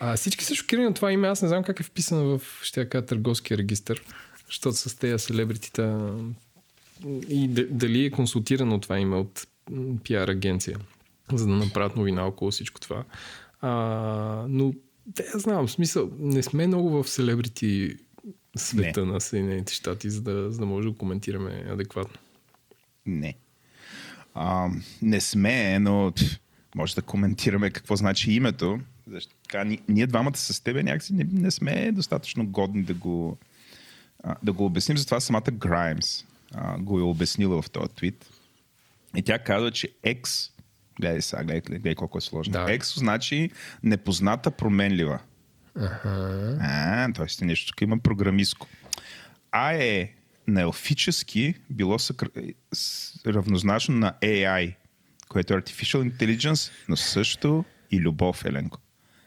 А, 0.00 0.16
всички 0.16 0.44
са 0.44 0.54
шокирани 0.54 0.86
от 0.86 0.94
това 0.94 1.12
име. 1.12 1.28
Аз 1.28 1.42
не 1.42 1.48
знам 1.48 1.64
как 1.64 1.80
е 1.80 1.82
вписано 1.82 2.38
в, 2.38 2.42
ще 2.62 2.80
я 2.80 2.88
кажа, 2.88 3.06
търговския 3.06 3.58
регистр, 3.58 4.02
защото 4.46 4.76
с 4.76 4.98
тези 4.98 5.24
селебритита 5.24 6.14
и 7.28 7.48
дали 7.70 8.04
е 8.04 8.10
консултирано 8.10 8.80
това 8.80 8.98
име 8.98 9.16
от 9.16 9.46
пиар 10.04 10.28
агенция, 10.28 10.78
за 11.32 11.46
да 11.46 11.52
направят 11.52 11.96
новина 11.96 12.26
около 12.26 12.50
всичко 12.50 12.80
това. 12.80 13.04
А, 13.60 13.70
но 14.48 14.74
те, 15.14 15.24
я 15.34 15.40
знам, 15.40 15.66
в 15.66 15.72
смисъл, 15.72 16.10
не 16.18 16.42
сме 16.42 16.66
много 16.66 17.02
в 17.02 17.08
селебрити 17.08 17.96
света 18.56 19.06
на 19.06 19.20
Съединените 19.20 19.74
щати, 19.74 20.10
за 20.10 20.22
да, 20.22 20.50
за 20.50 20.58
да 20.58 20.66
може 20.66 20.88
да 20.88 20.94
коментираме 20.94 21.66
адекватно. 21.70 22.20
Не. 23.06 23.34
А, 24.34 24.68
не 25.02 25.20
сме, 25.20 25.78
но 25.78 26.12
може 26.74 26.94
да 26.94 27.02
коментираме 27.02 27.70
какво 27.70 27.96
значи 27.96 28.32
името. 28.32 28.80
Защо 29.06 29.34
така, 29.42 29.64
ни- 29.64 29.80
ние 29.88 30.06
двамата 30.06 30.36
с 30.36 30.60
тебе 30.60 30.82
някакси 30.82 31.14
не, 31.14 31.24
не 31.32 31.50
сме 31.50 31.92
достатъчно 31.92 32.46
годни 32.46 32.82
да 32.82 32.94
го, 32.94 33.38
а, 34.24 34.34
да 34.42 34.52
го 34.52 34.64
обясним. 34.64 34.98
Затова 34.98 35.20
самата 35.20 35.50
а, 36.54 36.78
го 36.78 36.98
е 36.98 37.02
обяснила 37.02 37.62
в 37.62 37.70
този 37.70 37.88
твит. 37.88 38.26
И 39.16 39.22
тя 39.22 39.38
казва, 39.38 39.70
че 39.70 39.88
X, 40.04 40.50
гледай 41.00 41.22
сега, 41.22 41.44
гледай, 41.44 41.60
гледай 41.60 41.94
колко 41.94 42.18
е 42.18 42.20
сложно. 42.20 42.52
Да. 42.52 42.66
X 42.66 42.98
значи 42.98 43.50
непозната 43.82 44.50
променлива. 44.50 45.18
Ага. 45.76 46.58
А, 46.60 47.12
т.е. 47.12 47.44
нещо 47.44 47.72
тук 47.72 47.80
има 47.80 47.98
програмистко. 47.98 48.66
А 49.52 49.72
е 49.72 50.12
на 50.46 50.60
елфически 50.60 51.54
било 51.70 51.98
съкр... 51.98 52.26
равнозначно 53.26 53.96
на 53.96 54.14
AI, 54.22 54.74
което 55.28 55.54
е 55.54 55.56
Artificial 55.56 56.12
Intelligence, 56.12 56.70
но 56.88 56.96
също 56.96 57.64
и 57.90 58.00
любов, 58.00 58.44
Еленко. 58.44 58.78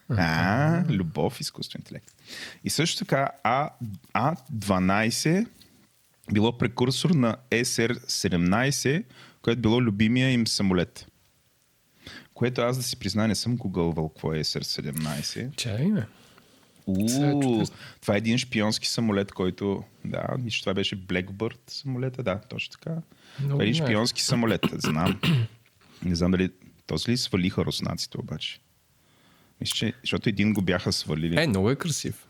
А, 0.09 0.83
любов, 0.89 1.41
изкуствен 1.41 1.81
интелект. 1.81 2.15
И 2.63 2.69
също 2.69 2.99
така 2.99 3.29
А, 3.43 3.69
А12 4.15 5.47
било 6.33 6.57
прекурсор 6.57 7.09
на 7.09 7.35
SR-17, 7.51 9.03
което 9.41 9.61
било 9.61 9.81
любимия 9.81 10.31
им 10.31 10.47
самолет. 10.47 11.07
Което 12.33 12.61
аз 12.61 12.77
да 12.77 12.83
си 12.83 12.99
призна, 12.99 13.27
не 13.27 13.35
съм 13.35 13.57
гугълвал 13.57 14.09
какво 14.09 14.33
е 14.33 14.43
SR-17. 14.43 15.55
Чай, 15.55 15.91
бе. 15.91 15.99
Е 15.99 16.03
Уу, 16.87 17.41
чудесно. 17.41 17.75
това 18.01 18.13
е 18.13 18.17
един 18.17 18.37
шпионски 18.37 18.87
самолет, 18.87 19.31
който... 19.31 19.83
Да, 20.05 20.25
мисля, 20.39 20.59
това 20.59 20.73
беше 20.73 20.97
Blackbird 20.97 21.57
самолета, 21.67 22.23
да, 22.23 22.41
точно 22.49 22.71
така. 22.71 22.91
Много 23.39 23.51
това 23.51 23.63
е 23.63 23.67
един 23.67 23.85
шпионски 23.85 24.23
самолет, 24.23 24.65
знам. 24.73 25.19
Не 26.03 26.15
знам 26.15 26.31
дали... 26.31 26.49
Този 26.87 27.11
ли 27.11 27.17
свалиха 27.17 27.65
руснаците 27.65 28.17
обаче? 28.19 28.59
Мисля, 29.61 29.75
че... 29.75 29.93
Защото 30.03 30.29
един 30.29 30.53
го 30.53 30.61
бяха 30.61 30.93
свалили. 30.93 31.41
Е, 31.41 31.47
много 31.47 31.71
е 31.71 31.75
красив. 31.75 32.27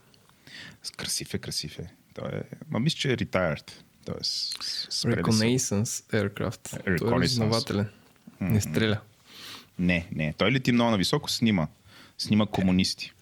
Красив 0.96 1.34
е, 1.34 1.38
красив 1.38 1.78
е. 1.78 1.90
Той 2.14 2.28
е... 2.28 2.42
Ма 2.70 2.80
мисля, 2.80 2.96
че 2.98 3.12
е 3.12 3.16
retired. 3.16 3.70
Тоест. 4.04 4.58
Reconnaissance 4.92 5.84
Aircraft. 5.84 6.70
Той 6.84 6.94
е 6.94 6.98
Reconnaissance. 6.98 7.22
разузнавателен. 7.22 7.88
Не 8.40 8.60
стреля. 8.60 9.00
Не, 9.78 10.08
не. 10.12 10.32
Той 10.38 10.52
лети 10.52 10.72
много 10.72 10.90
нависоко, 10.90 11.30
снима. 11.30 11.68
Снима 12.18 12.46
комунисти. 12.46 13.12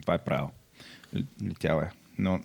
Това 0.00 0.14
е 0.14 0.24
правил. 0.24 0.50
Л- 1.16 1.22
Летял 1.42 1.80
е. 1.80 1.90
Но 2.18 2.40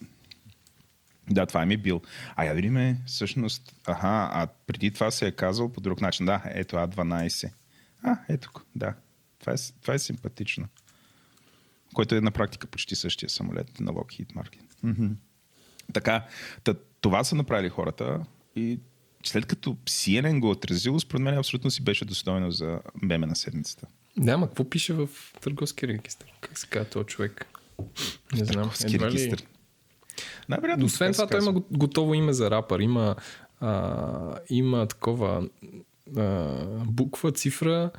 да, 1.30 1.46
това 1.46 1.62
е 1.62 1.66
ми 1.66 1.78
бил. 1.78 2.02
А 2.36 2.46
я 2.46 2.54
видиме, 2.54 3.02
всъщност, 3.06 3.76
аха, 3.88 4.30
а 4.32 4.48
преди 4.68 4.92
това 4.92 5.12
се 5.12 5.28
е 5.28 5.32
казал 5.32 5.72
по 5.72 5.82
друг 5.82 6.02
начин. 6.02 6.26
Да, 6.26 6.42
ето 6.46 6.76
А12. 6.76 7.52
А, 8.04 8.18
ето, 8.30 8.50
го, 8.54 8.62
да. 8.76 8.94
Това 9.40 9.54
е, 9.54 9.56
това 9.82 9.94
е 9.94 10.00
симпатично. 10.00 10.68
Който 11.94 12.16
е 12.16 12.22
на 12.22 12.32
практика 12.32 12.68
почти 12.68 12.96
същия 12.96 13.30
самолет 13.30 13.80
на 13.80 13.92
Lockheed 13.92 14.34
Martin. 14.34 14.62
Мгм. 14.84 15.08
Така, 15.94 16.28
та, 16.64 16.74
това 17.02 17.24
са 17.24 17.36
направили 17.36 17.70
хората 17.70 18.26
и 18.56 18.80
след 19.24 19.46
като 19.46 19.74
CNN 19.86 20.40
го 20.40 20.50
отразило, 20.50 21.00
според 21.00 21.22
мен 21.22 21.38
абсолютно 21.38 21.72
си 21.72 21.84
беше 21.84 22.06
достойно 22.06 22.52
за 22.52 22.80
меме 23.02 23.28
на 23.28 23.36
седмицата. 23.36 23.88
Да, 24.18 24.40
какво 24.42 24.70
пише 24.70 24.94
в 24.94 25.10
търговски 25.42 25.88
регистр? 25.88 26.26
Как 26.42 26.58
се 26.58 26.68
казва 26.68 26.90
този 26.90 27.06
човек? 27.06 27.46
Не 28.34 28.46
знам. 28.46 28.54
Търговски 28.54 28.96
Едва 28.96 29.12
ли... 29.12 29.36
Най-вероятно 30.50 30.86
Освен 30.86 31.14
това, 31.14 31.28
той 31.28 31.40
има 31.40 31.52
го- 31.52 31.66
готово 31.72 32.14
име 32.14 32.34
за 32.34 32.52
рапър. 32.52 32.80
Има 32.80 33.16
а, 33.60 34.36
има 34.50 34.86
такова 34.88 35.48
а, 36.18 36.48
буква, 36.86 37.32
цифра 37.32 37.92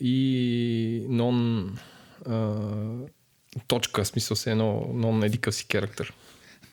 и 0.00 1.06
нон 1.08 1.66
а, 2.26 2.54
точка, 3.66 4.04
смисъл 4.04 4.36
се 4.36 4.50
едно 4.50 4.90
нон 4.94 5.22
едикъв 5.22 5.54
си 5.54 5.66
характер. 5.72 6.12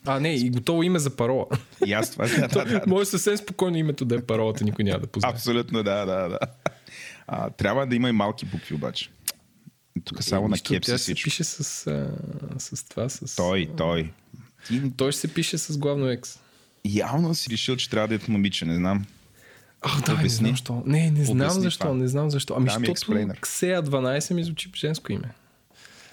А, 0.06 0.20
не, 0.20 0.36
и 0.36 0.50
готово 0.50 0.84
име 0.84 1.00
за 1.00 1.15
парола. 1.15 1.46
И 1.86 1.94
аз 1.94 2.12
това 2.12 2.27
да, 2.27 2.48
да, 2.48 2.65
да. 2.65 2.82
Може 2.88 3.06
съвсем 3.06 3.38
спокойно 3.38 3.77
името 3.77 4.06
да 4.06 4.15
е 4.15 4.22
паролата, 4.22 4.63
никой 4.63 4.84
няма 4.86 5.00
да 5.00 5.08
познае. 5.08 5.32
Абсолютно, 5.32 5.84
да, 5.84 6.06
да, 6.06 6.29
да. 6.29 6.39
А, 7.27 7.50
трябва 7.50 7.88
да 7.88 7.96
има 7.96 8.10
и 8.10 8.12
малки 8.12 8.46
букви 8.46 8.75
обаче. 8.75 9.10
Тук 10.03 10.24
само 10.24 10.48
на 10.48 10.51
Нищо, 10.51 10.74
кеп 10.74 10.84
тя 10.84 10.98
се 10.98 11.13
пише 11.13 11.44
с, 11.44 11.88
а, 11.88 12.60
с 12.60 12.89
това, 12.89 13.10
с... 13.10 13.36
Той, 13.36 13.70
той. 13.77 14.12
Ти 14.68 14.92
Той 14.92 15.12
ще 15.12 15.22
се 15.22 15.34
пише 15.34 15.58
с 15.58 15.78
главно 15.78 16.06
X. 16.06 16.38
явно 16.86 17.36
си 17.36 17.50
решил, 17.51 17.75
че 17.75 17.89
трябва 17.89 18.08
да 18.08 18.16
е 18.16 18.28
момиче, 18.28 18.66
не 18.66 18.75
знам. 18.75 19.06
А, 19.82 20.01
да, 20.01 20.13
не 20.13 20.30
знам 20.30 20.51
защо. 20.51 20.84
Не, 20.86 21.12
не 21.12 21.25
знам 21.25 21.38
Обясни 21.38 21.62
защо, 21.62 21.80
това. 21.80 21.94
не 21.94 22.08
знам 22.08 22.30
защо. 22.30 22.54
Ами, 22.54 22.66
Да 22.66 22.72
защото 22.72 22.92
експлейнер. 22.92 23.39
Ксея 23.39 23.84
12 23.84 24.34
ми 24.34 24.44
звучи 24.44 24.72
женско 24.75 25.12
име. 25.12 25.32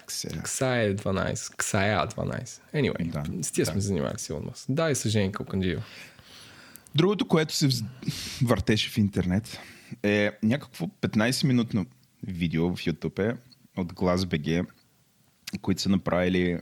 Сега. 0.09 0.43
Ксая 0.43 0.97
12. 0.97 1.57
Ксая 1.57 2.07
12. 2.07 2.61
Anyway, 2.75 3.11
Да, 3.11 3.43
с 3.43 3.50
тия 3.53 3.65
да. 3.65 3.71
сме 3.73 3.81
занимали 3.81 4.15
сигурно. 4.17 4.53
Да, 4.69 4.91
и 4.91 4.95
с 4.95 5.09
Жени 5.09 5.33
Калканджиева. 5.33 5.83
Другото, 6.95 7.29
което 7.29 7.55
се 7.55 7.69
вз- 7.69 7.85
въртеше 8.43 8.91
в 8.91 8.99
интернет 8.99 9.59
е 10.03 10.31
някакво 10.43 10.87
15-минутно 10.87 11.87
видео 12.23 12.76
в 12.76 12.81
YouTube 12.81 13.31
е 13.31 13.37
от 13.76 13.93
GlassBG, 13.93 14.67
които 15.62 15.83
са 15.83 15.88
направили 15.88 16.59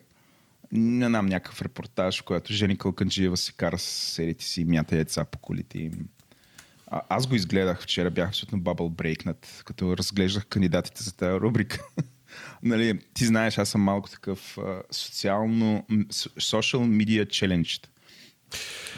не 0.72 1.06
знам, 1.06 1.26
някакъв 1.26 1.62
репортаж, 1.62 2.20
в 2.20 2.24
който 2.24 2.52
Жени 2.52 2.78
Калканджиева 2.78 3.36
се 3.36 3.52
кара 3.52 3.78
с 3.78 3.82
серите 3.82 4.44
си 4.44 4.60
и 4.60 4.64
мята 4.64 4.96
яйца 4.96 5.24
по 5.24 5.38
колите 5.38 5.78
им. 5.78 5.92
А, 6.86 7.00
аз 7.08 7.26
го 7.26 7.34
изгледах 7.34 7.82
вчера, 7.82 8.10
бях 8.10 8.28
абсолютно 8.28 8.60
бабъл 8.60 8.90
брейкнат, 8.90 9.62
като 9.66 9.96
разглеждах 9.96 10.46
кандидатите 10.46 11.02
за 11.02 11.16
тази 11.16 11.40
рубрика. 11.40 11.84
нали, 12.62 12.98
ти 13.14 13.24
знаеш, 13.24 13.58
аз 13.58 13.68
съм 13.68 13.80
малко 13.80 14.10
такъв 14.10 14.58
а, 14.58 14.82
социално, 14.90 15.86
social 16.40 17.04
media 17.04 17.26
challenge. 17.26 17.86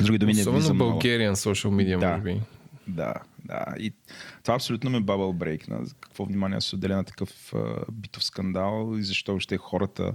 С 0.01 0.05
други 0.05 0.19
думи, 0.19 0.33
не 0.33 0.41
Особено 0.41 0.75
много. 0.75 1.01
Bulgarian 1.01 1.33
social 1.33 1.69
media, 1.69 1.99
Да. 1.99 2.11
може 2.11 2.23
би. 2.23 2.41
Да, 2.89 3.15
да. 3.45 3.65
И 3.79 3.93
това 4.43 4.55
абсолютно 4.55 4.91
ме 4.91 5.01
бабъл 5.01 5.33
брейкна. 5.33 5.81
Какво 6.01 6.25
внимание 6.25 6.61
се 6.61 6.75
отделя 6.75 6.97
на 6.97 7.05
такъв 7.05 7.55
а, 7.55 7.85
битов 7.93 8.25
скандал 8.25 8.95
и 8.99 9.03
защо 9.03 9.33
въобще 9.33 9.57
хората 9.57 10.13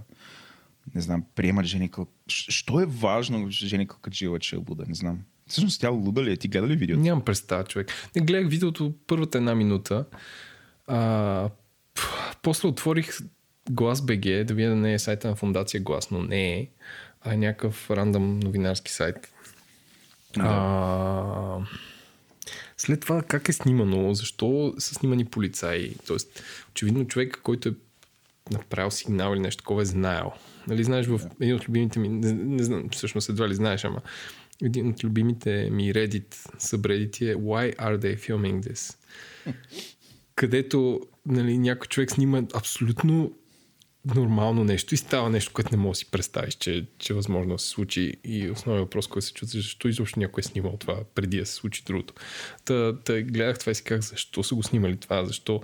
не 0.95 1.01
знам, 1.01 1.23
приемат 1.35 1.65
Жени 1.65 1.91
Кал... 1.91 2.07
Що 2.27 2.79
е 2.79 2.85
важно 2.85 3.49
Жени 3.49 3.87
Калкаджиева, 3.87 4.39
че 4.39 4.55
е 4.55 4.59
луда? 4.69 4.85
Не 4.87 4.95
знам. 4.95 5.19
Всъщност 5.47 5.81
тя 5.81 5.89
луда 5.89 6.23
ли 6.23 6.31
е? 6.31 6.37
Ти 6.37 6.47
гледа 6.47 6.67
ли 6.67 6.75
видеото? 6.75 7.01
Нямам 7.01 7.25
представа, 7.25 7.63
човек. 7.63 7.91
Не 8.15 8.21
гледах 8.21 8.49
видеото 8.49 8.93
първата 9.07 9.37
една 9.37 9.55
минута. 9.55 10.05
А, 10.87 11.49
после 12.41 12.67
отворих 12.67 13.17
Глас 13.69 14.01
БГ 14.01 14.21
да 14.21 14.53
видя 14.53 14.69
да 14.69 14.75
не 14.75 14.93
е 14.93 14.99
сайта 14.99 15.27
на 15.27 15.35
фундация 15.35 15.81
Глас, 15.81 16.11
но 16.11 16.23
не 16.23 16.53
е. 16.53 16.67
А 17.21 17.33
е 17.33 17.37
някакъв 17.37 17.91
рандъм 17.91 18.39
новинарски 18.39 18.91
сайт. 18.91 19.33
А, 20.39 21.57
след 22.77 23.01
това 23.01 23.21
как 23.21 23.49
е 23.49 23.53
снимано, 23.53 24.13
защо 24.13 24.73
са 24.77 24.95
снимани 24.95 25.25
полицаи, 25.25 25.95
Тоест, 26.07 26.43
очевидно 26.71 27.07
човек, 27.07 27.39
който 27.43 27.69
е 27.69 27.73
направил 28.51 28.91
сигнал 28.91 29.33
или 29.33 29.39
нещо 29.39 29.63
такова 29.63 29.81
е 29.81 29.85
знаел. 29.85 30.31
Нали 30.67 30.83
знаеш 30.83 31.07
в 31.07 31.21
един 31.41 31.55
от 31.55 31.67
любимите 31.67 31.99
ми, 31.99 32.09
не, 32.09 32.33
не 32.33 32.63
знам, 32.63 32.89
всъщност 32.91 33.29
едва 33.29 33.49
ли 33.49 33.55
знаеш, 33.55 33.85
ама 33.85 34.01
един 34.63 34.87
от 34.87 35.03
любимите 35.03 35.69
ми 35.71 35.93
Reddit, 35.93 36.35
събредити 36.57 37.29
е 37.29 37.35
Why 37.35 37.75
are 37.75 37.97
they 37.97 38.29
filming 38.29 38.71
this? 38.71 38.95
Където 40.35 41.01
нали, 41.25 41.57
някой 41.57 41.87
човек 41.87 42.11
снима 42.11 42.43
абсолютно 42.53 43.31
нормално 44.15 44.63
нещо 44.63 44.93
и 44.93 44.97
става 44.97 45.29
нещо, 45.29 45.53
което 45.53 45.71
не 45.71 45.77
можеш 45.77 45.99
да 45.99 46.05
си 46.05 46.11
представиш, 46.11 46.53
че, 46.53 46.85
че 46.97 47.13
е 47.13 47.15
възможно 47.15 47.53
да 47.53 47.59
се 47.59 47.67
случи. 47.67 48.13
И 48.23 48.49
основният 48.49 48.85
въпрос, 48.85 49.07
който 49.07 49.25
се 49.25 49.33
чуди, 49.33 49.51
защо 49.57 49.87
изобщо 49.87 50.19
някой 50.19 50.41
е 50.41 50.43
снимал 50.43 50.77
това 50.77 51.03
преди 51.15 51.39
да 51.39 51.45
се 51.45 51.53
случи 51.53 51.83
другото. 51.85 52.13
Та, 52.65 52.99
та 52.99 53.21
гледах 53.21 53.59
това 53.59 53.71
и 53.71 53.75
си 53.75 53.83
казах, 53.83 54.11
защо 54.11 54.43
са 54.43 54.55
го 54.55 54.63
снимали 54.63 54.97
това, 54.97 55.25
защо... 55.25 55.61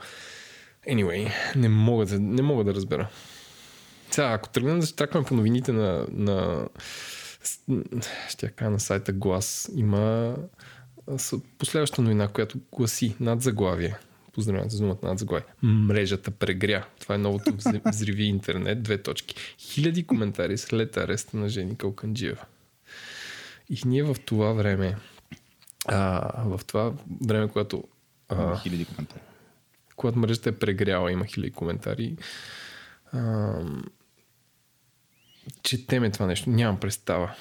Anyway, 0.90 1.32
не 1.56 1.70
мога 1.70 2.06
да, 2.06 2.20
не 2.20 2.42
мога 2.42 2.64
да 2.64 2.74
разбера. 2.74 3.10
Сега, 4.12 4.32
ако 4.32 4.50
тръгнем 4.50 4.80
да 4.80 4.86
се 4.86 4.96
тракваме 4.96 5.28
по 5.28 5.36
новините 5.36 5.72
на, 5.72 6.08
на 6.12 6.68
ще 8.30 8.50
кажа 8.50 8.72
на 8.72 8.80
сайта 8.80 9.14
Глас, 9.14 9.72
има 9.76 10.36
последваща 11.58 12.02
новина, 12.02 12.28
която 12.28 12.58
гласи 12.72 13.16
над 13.20 13.42
заглавие. 13.42 13.98
Поздравявам 14.34 14.70
за 14.70 14.78
думата 14.78 14.98
над 15.04 15.20
заглавие. 15.20 15.48
Мрежата 15.64 16.32
прегря. 16.32 16.86
Това 17.00 17.16
е 17.16 17.18
новото 17.18 17.52
вз- 17.52 17.90
взриви 17.92 18.24
интернет. 18.24 18.84
Две 18.84 18.98
точки. 18.98 19.36
Хиляди 19.60 20.08
коментари 20.08 20.58
след 20.58 20.98
ареста 20.98 21.38
на 21.38 21.50
Жени 21.50 21.78
Калканджиева. 21.78 22.46
И 23.70 23.80
ние 23.86 24.04
в 24.04 24.16
това 24.26 24.54
време, 24.54 24.98
а, 25.86 26.22
в 26.46 26.62
това 26.68 26.94
време, 27.26 27.48
когато 27.48 27.84
а, 28.30 28.60
Хиляди 28.60 28.86
коментари. 28.86 29.22
Когато 29.98 30.20
мрежата 30.20 30.50
е 30.50 30.60
прегряла, 30.60 31.12
има 31.12 31.26
хиляди 31.26 31.52
коментари. 31.52 32.18
А, 33.12 33.54
четеме 35.64 36.12
това 36.12 36.26
нещо. 36.26 36.50
Нямам 36.50 36.80
представа. 36.80 37.36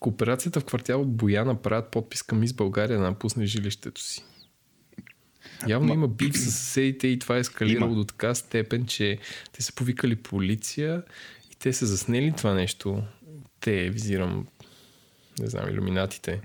Кооперацията 0.00 0.60
в 0.60 0.64
квартал 0.64 1.04
Бояна 1.04 1.62
правят 1.62 1.90
подпис 1.90 2.22
към 2.22 2.40
Мис 2.40 2.52
България 2.52 2.98
да 2.98 3.04
напусне 3.04 3.46
жилището 3.46 4.00
си. 4.00 4.24
Явно 5.68 5.94
има 5.94 6.08
бив 6.08 6.36
с 6.38 6.44
съседите 6.44 7.06
и 7.06 7.18
това 7.18 7.36
е 7.36 7.40
ескалирало 7.40 7.92
Има. 7.92 7.96
до 7.96 8.04
така 8.04 8.34
степен, 8.34 8.86
че 8.86 9.18
те 9.52 9.62
са 9.62 9.74
повикали 9.74 10.16
полиция 10.16 11.02
и 11.50 11.56
те 11.56 11.72
са 11.72 11.86
заснели 11.86 12.34
това 12.36 12.54
нещо. 12.54 13.02
Те, 13.60 13.90
визирам, 13.90 14.46
не 15.38 15.46
знам, 15.46 15.68
иллюминатите. 15.68 16.40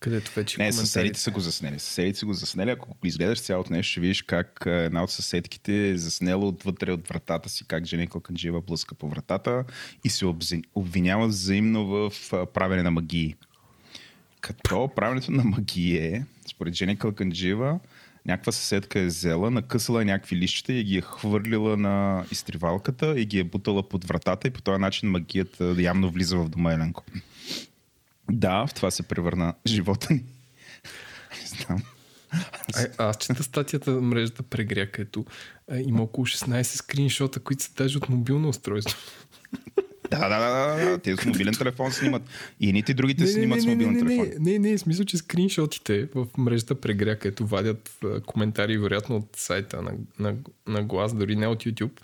Където 0.00 0.32
вече 0.34 0.62
Не, 0.62 0.72
съседите 0.72 1.20
са 1.20 1.30
го 1.30 1.40
заснели. 1.40 1.78
Съседите 1.78 2.18
са 2.18 2.26
го 2.26 2.32
заснели. 2.32 2.70
Ако 2.70 2.96
изгледаш 3.04 3.40
цялото 3.40 3.72
нещо, 3.72 3.90
ще 3.90 4.00
видиш 4.00 4.22
как 4.22 4.62
една 4.66 5.04
от 5.04 5.10
съседките 5.10 5.88
е 5.88 5.96
заснела 5.96 6.46
отвътре 6.46 6.92
от 6.92 7.08
вратата 7.08 7.48
си, 7.48 7.64
как 7.66 7.86
Жени 7.86 8.06
Калканджиева 8.06 8.60
блъска 8.60 8.94
по 8.94 9.08
вратата 9.08 9.64
и 10.04 10.08
се 10.08 10.26
обвинява 10.74 11.26
взаимно 11.26 11.86
в 11.86 12.12
правене 12.54 12.82
на 12.82 12.90
магии. 12.90 13.36
Като 14.40 14.90
правенето 14.96 15.32
на 15.32 15.44
магии 15.44 15.96
е, 15.96 16.24
според 16.50 16.74
Жени 16.74 16.96
Калканджиева, 16.96 17.80
някаква 18.26 18.52
съседка 18.52 19.00
е 19.00 19.06
взела, 19.06 19.50
накъсала 19.50 20.04
някакви 20.04 20.36
лищите 20.36 20.72
и 20.72 20.84
ги 20.84 20.96
е 20.96 21.00
хвърлила 21.00 21.76
на 21.76 22.24
изтривалката 22.30 23.20
и 23.20 23.26
ги 23.26 23.38
е 23.38 23.44
бутала 23.44 23.88
под 23.88 24.04
вратата 24.04 24.48
и 24.48 24.50
по 24.50 24.62
този 24.62 24.80
начин 24.80 25.10
магията 25.10 25.74
явно 25.78 26.10
влиза 26.10 26.36
в 26.36 26.48
дома 26.48 26.72
Еленко. 26.72 27.04
Да, 28.32 28.66
в 28.66 28.74
това 28.74 28.90
се 28.90 29.02
превърна 29.02 29.54
живота 29.66 30.14
ни. 30.14 30.24
Не 31.40 31.64
знам. 31.64 31.82
А, 32.74 33.08
аз 33.08 33.18
чета 33.18 33.42
статията 33.42 33.90
на 33.90 34.00
мрежата 34.00 34.42
прегря, 34.42 34.90
където 34.90 35.24
а, 35.70 35.78
има 35.78 36.02
около 36.02 36.26
16 36.26 36.62
скриншота, 36.62 37.40
които 37.40 37.62
са 37.62 37.70
даже 37.76 37.98
от 37.98 38.08
мобилно 38.08 38.48
устройство. 38.48 38.98
Да, 40.10 40.28
да, 40.28 40.38
да, 40.38 40.76
да, 40.76 40.90
да. 40.90 40.98
Те 40.98 41.16
с 41.16 41.24
мобилен 41.24 41.54
телефон 41.54 41.92
снимат. 41.92 42.22
И 42.60 42.68
едните 42.68 42.92
и 42.92 42.94
другите 42.94 43.26
снимат 43.26 43.60
с 43.60 43.66
мобилен 43.66 43.92
не, 43.92 43.98
телефон. 43.98 44.26
не, 44.38 44.58
не, 44.58 44.70
не, 44.70 44.76
в 44.76 44.80
смисъл, 44.80 45.04
че 45.04 45.16
скриншотите 45.16 46.08
в 46.14 46.26
мрежата 46.38 46.80
прегря, 46.80 47.16
където 47.16 47.46
вадят 47.46 47.90
а, 48.04 48.20
коментари, 48.20 48.78
вероятно 48.78 49.16
от 49.16 49.28
сайта 49.36 49.82
на, 49.82 49.92
на, 50.18 50.36
на 50.66 50.82
глас, 50.82 51.14
дори 51.14 51.36
не 51.36 51.46
от 51.46 51.64
YouTube, 51.64 52.00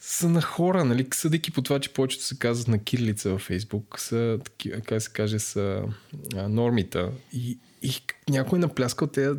са 0.00 0.28
на 0.28 0.42
хора, 0.42 0.84
нали, 0.84 1.06
съдейки 1.14 1.50
по 1.50 1.62
това, 1.62 1.80
че 1.80 1.92
повечето 1.92 2.24
се 2.24 2.38
казват 2.38 2.68
на 2.68 2.78
кирилица 2.78 3.30
във 3.30 3.42
Фейсбук, 3.42 4.00
са, 4.00 4.38
как 4.86 5.02
се 5.02 5.10
каже, 5.12 5.38
са 5.38 5.82
а, 6.36 6.48
нормита. 6.48 7.10
И, 7.32 7.58
и 7.82 7.92
някой 8.28 8.58
е 8.58 8.60
напляскал 8.60 9.08
те, 9.08 9.30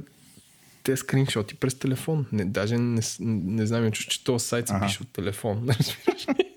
те 0.83 0.97
скриншоти 0.97 1.55
през 1.55 1.75
телефон. 1.75 2.25
Не, 2.31 2.45
даже 2.45 2.77
не, 2.77 3.01
не 3.19 3.65
знам, 3.65 3.91
че, 3.91 4.07
че 4.09 4.23
този 4.23 4.45
сайт 4.47 4.67
се 4.67 4.73
Аха. 4.73 4.85
пише 4.85 5.03
от 5.03 5.09
телефон. 5.13 5.69
Разбираш 5.69 6.27
ли? 6.39 6.51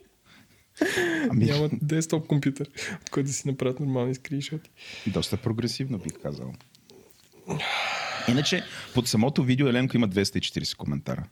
Ами, 1.31 1.45
Нямат 1.45 1.73
десктоп 1.83 2.27
компютър, 2.27 2.71
в 3.07 3.11
който 3.11 3.27
да 3.27 3.33
си 3.33 3.49
направят 3.49 3.81
нормални 3.81 4.15
скриншоти. 4.15 4.71
доста 5.07 5.37
прогресивно 5.37 5.99
бих 5.99 6.13
казал. 6.23 6.53
Иначе, 8.29 8.63
под 8.95 9.09
самото 9.09 9.43
видео 9.45 9.69
Еленко 9.69 9.97
има 9.97 10.09
240 10.09 10.77
коментара. 10.77 11.25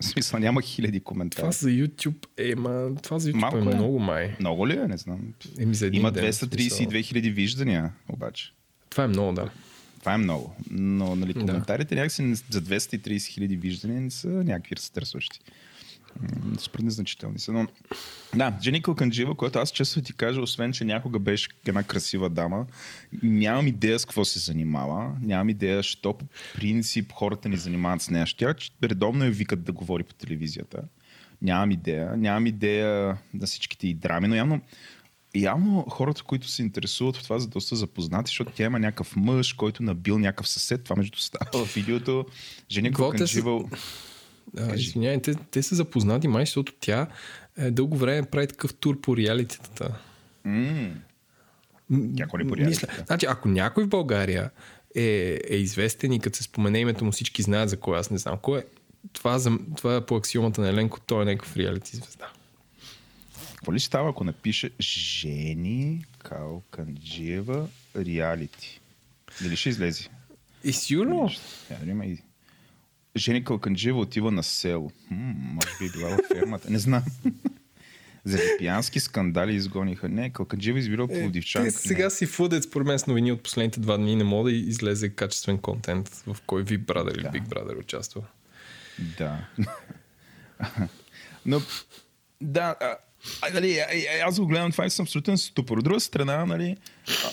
В 0.00 0.04
смисъл, 0.04 0.40
няма 0.40 0.62
хиляди 0.62 1.00
коментари. 1.00 1.40
Това 1.40 1.52
за 1.52 1.68
YouTube 1.68 2.26
е, 2.38 2.54
ма, 2.54 2.90
това 3.02 3.18
за 3.18 3.30
YouTube 3.30 3.34
Малко 3.34 3.56
е, 3.58 3.60
е. 3.60 3.64
много 3.64 3.98
май. 3.98 4.36
Много 4.40 4.68
ли 4.68 4.72
е? 4.72 4.88
Не 4.88 4.96
знам. 4.96 5.20
Еми 5.58 5.74
за 5.74 5.90
Има 5.92 6.12
ден, 6.12 6.24
232 6.24 7.02
хиляди 7.02 7.30
виждания, 7.30 7.92
обаче. 8.08 8.52
Това 8.90 9.04
е 9.04 9.08
много, 9.08 9.32
да. 9.32 9.50
Това 10.00 10.14
е 10.14 10.18
много. 10.18 10.54
Но 10.70 11.16
нали, 11.16 11.32
Да. 11.32 11.40
коментарите 11.40 11.94
някакси 11.94 12.22
не- 12.22 12.34
за 12.34 12.60
230 12.60 13.26
хиляди 13.26 13.56
виждания 13.56 14.00
не 14.00 14.10
са 14.10 14.28
някакви 14.28 14.76
разтърсващи. 14.76 15.40
Супер 16.58 16.80
незначителни 16.80 17.38
са. 17.38 17.52
Но... 17.52 17.66
Да, 18.34 18.58
Жени 18.62 18.82
Калканджиева, 18.82 19.34
която 19.34 19.58
аз 19.58 19.70
често 19.70 20.02
ти 20.02 20.12
кажа, 20.12 20.40
освен, 20.40 20.72
че 20.72 20.84
някога 20.84 21.18
беше 21.18 21.48
една 21.66 21.82
красива 21.82 22.30
дама, 22.30 22.66
нямам 23.22 23.66
идея 23.66 23.98
с 23.98 24.04
какво 24.04 24.24
се 24.24 24.38
занимава, 24.38 25.16
нямам 25.20 25.48
идея, 25.48 25.82
що 25.82 26.12
по 26.12 26.24
принцип 26.54 27.12
хората 27.12 27.48
ни 27.48 27.56
занимават 27.56 28.02
с 28.02 28.10
нея. 28.10 28.26
Тя 28.36 28.54
редовно 28.84 29.24
я 29.24 29.30
викат 29.30 29.64
да 29.64 29.72
говори 29.72 30.02
по 30.02 30.14
телевизията. 30.14 30.82
Нямам 31.42 31.70
идея. 31.70 32.16
Нямам 32.16 32.46
идея 32.46 33.16
на 33.34 33.46
всичките 33.46 33.88
и 33.88 33.94
драми, 33.94 34.28
но 34.28 34.34
явно 34.34 34.60
Явно 35.36 35.86
хората, 35.90 36.22
които 36.22 36.48
се 36.48 36.62
интересуват 36.62 37.16
от 37.16 37.22
това, 37.22 37.40
са 37.40 37.46
доста 37.46 37.76
запознати, 37.76 38.28
защото 38.28 38.52
тя 38.52 38.64
има 38.64 38.78
някакъв 38.78 39.16
мъж, 39.16 39.52
който 39.52 39.82
набил 39.82 40.18
някакъв 40.18 40.48
съсед. 40.48 40.84
Това 40.84 40.96
между 40.96 41.18
става 41.18 41.64
в 41.64 41.74
видеото. 41.74 42.26
Жени 42.70 42.88
те 42.88 42.94
Калканджиева... 42.94 43.64
А, 44.58 44.74
извинявай, 44.74 45.22
те, 45.22 45.34
те 45.34 45.62
са 45.62 45.74
запознати 45.74 46.28
май, 46.28 46.42
защото 46.42 46.72
тя 46.80 47.06
е, 47.58 47.70
дълго 47.70 47.96
време 47.96 48.26
прави 48.26 48.46
такъв 48.46 48.74
тур 48.74 49.00
по 49.00 49.16
реалитетата. 49.16 49.94
М, 50.44 50.90
Тя 52.16 52.26
ходи 52.26 52.48
по 52.48 52.56
Мисля, 52.56 52.88
значи, 53.06 53.26
ако 53.26 53.48
някой 53.48 53.84
в 53.84 53.88
България 53.88 54.50
е, 54.94 55.40
е 55.50 55.56
известен 55.56 56.12
и 56.12 56.20
като 56.20 56.36
се 56.36 56.42
спомене 56.42 56.78
името 56.78 57.04
му, 57.04 57.12
всички 57.12 57.42
знаят 57.42 57.70
за 57.70 57.76
кой, 57.76 57.98
аз 57.98 58.10
не 58.10 58.18
знам 58.18 58.38
кой 58.42 58.58
е. 58.58 58.64
Това, 59.12 59.38
за, 59.38 59.58
това 59.76 59.96
е 59.96 60.06
по 60.06 60.16
аксиомата 60.16 60.60
на 60.60 60.68
Еленко, 60.68 61.00
той 61.00 61.22
е 61.22 61.24
някакъв 61.24 61.56
реалити 61.56 61.96
звезда. 61.96 62.28
Какво 63.54 63.72
ли 63.72 63.80
става, 63.80 64.10
ако 64.10 64.24
напише 64.24 64.70
Жени 64.80 66.04
Калканджиева 66.18 67.68
реалити? 67.96 68.80
Дали 69.42 69.56
ще 69.56 69.68
излезе? 69.68 70.08
И 70.64 70.72
сигурно. 70.72 71.30
И... 72.04 72.18
Жени 73.16 73.44
Калканджиева 73.44 74.00
отива 74.00 74.30
на 74.30 74.42
село. 74.42 74.90
М, 75.10 75.34
може 75.38 75.68
би 75.80 75.86
е 75.86 75.90
била 75.90 76.08
във 76.08 76.20
фермата. 76.32 76.70
Не 76.70 76.78
знам. 76.78 77.02
Заради 78.24 78.48
пиянски 78.58 79.00
скандали 79.00 79.54
изгониха. 79.54 80.08
Не, 80.08 80.30
Калканджиева 80.30 80.78
избира 80.78 81.08
плодивчанка. 81.08 81.68
Е, 81.68 81.70
сега 81.70 82.10
си 82.10 82.26
фудят 82.26 82.64
според 82.64 82.86
мен 82.86 82.98
с 82.98 83.06
новини 83.06 83.32
от 83.32 83.42
последните 83.42 83.80
два 83.80 83.96
дни. 83.96 84.16
Не 84.16 84.24
мога 84.24 84.50
да 84.50 84.56
излезе 84.56 85.08
качествен 85.08 85.58
контент, 85.58 86.08
в 86.08 86.36
кой 86.46 86.64
Big 86.64 86.78
Brother 86.78 87.14
или 87.14 87.22
Да. 87.22 87.30
Big 87.30 87.42
Brother 87.48 87.78
участва. 87.80 88.22
Да. 89.18 89.48
Но, 91.46 91.60
да, 92.40 92.74
а, 93.42 93.50
нали, 93.54 93.80
аз 94.24 94.40
го 94.40 94.46
гледам 94.46 94.72
това 94.72 94.86
и 94.86 94.90
съм 94.90 95.02
абсолютно 95.02 95.38
ступор. 95.38 95.78
От 95.78 95.84
друга 95.84 96.00
страна, 96.00 96.46
нали, 96.46 96.76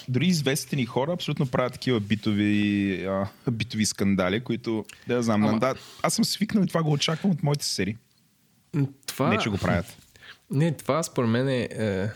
дори 0.07 0.27
известни 0.27 0.85
хора 0.85 1.13
абсолютно 1.13 1.47
правят 1.47 1.73
такива 1.73 1.99
битови, 1.99 3.05
а, 3.05 3.27
битови 3.51 3.85
скандали, 3.85 4.39
които, 4.39 4.85
да 5.07 5.13
я 5.13 5.23
знам, 5.23 5.45
Ама- 5.45 5.59
да, 5.59 5.75
аз 6.01 6.13
съм 6.13 6.25
свикнал 6.25 6.63
и 6.63 6.67
това 6.67 6.83
го 6.83 6.91
очаквам 6.91 7.31
от 7.31 7.43
моите 7.43 7.65
серии. 7.65 7.97
Това... 9.05 9.29
Не, 9.29 9.37
че 9.37 9.49
го 9.49 9.57
правят. 9.57 9.97
Не, 10.51 10.71
това 10.77 11.03
според 11.03 11.29
мен 11.29 11.49
е... 11.49 11.69
е... 11.71 12.07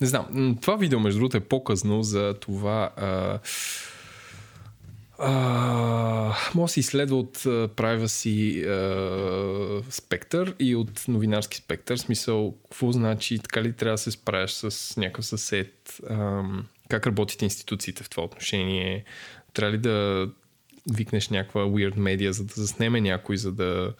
Не 0.00 0.06
знам, 0.06 0.56
това 0.60 0.76
видео 0.76 1.00
между 1.00 1.18
другото 1.18 1.36
е 1.36 1.40
показно 1.40 2.02
за 2.02 2.34
това... 2.40 2.90
А... 2.96 3.38
А, 5.24 6.34
може 6.54 6.70
да 6.70 6.72
се 6.72 6.80
изследва 6.80 7.16
от 7.16 7.36
а, 7.46 7.68
privacy 7.68 8.66
а, 8.66 9.82
спектър 9.90 10.54
и 10.58 10.76
от 10.76 11.04
новинарски 11.08 11.56
спектър. 11.56 11.96
В 11.96 12.00
смисъл, 12.00 12.54
какво 12.62 12.92
значи, 12.92 13.38
така 13.38 13.62
ли 13.62 13.72
трябва 13.72 13.94
да 13.94 13.98
се 13.98 14.10
справяш 14.10 14.52
с 14.52 14.96
някакъв 14.96 15.26
съсед? 15.26 16.00
Ам, 16.10 16.66
как 16.88 17.06
работят 17.06 17.42
институциите 17.42 18.02
в 18.02 18.10
това 18.10 18.22
отношение? 18.24 19.04
Трябва 19.52 19.72
ли 19.72 19.78
да 19.78 20.28
викнеш 20.92 21.28
някаква 21.28 21.60
weird 21.62 21.96
media, 21.96 22.30
за 22.30 22.44
да 22.44 22.54
заснеме 22.54 23.00
някой, 23.00 23.36
за 23.36 23.52
да 23.52 23.94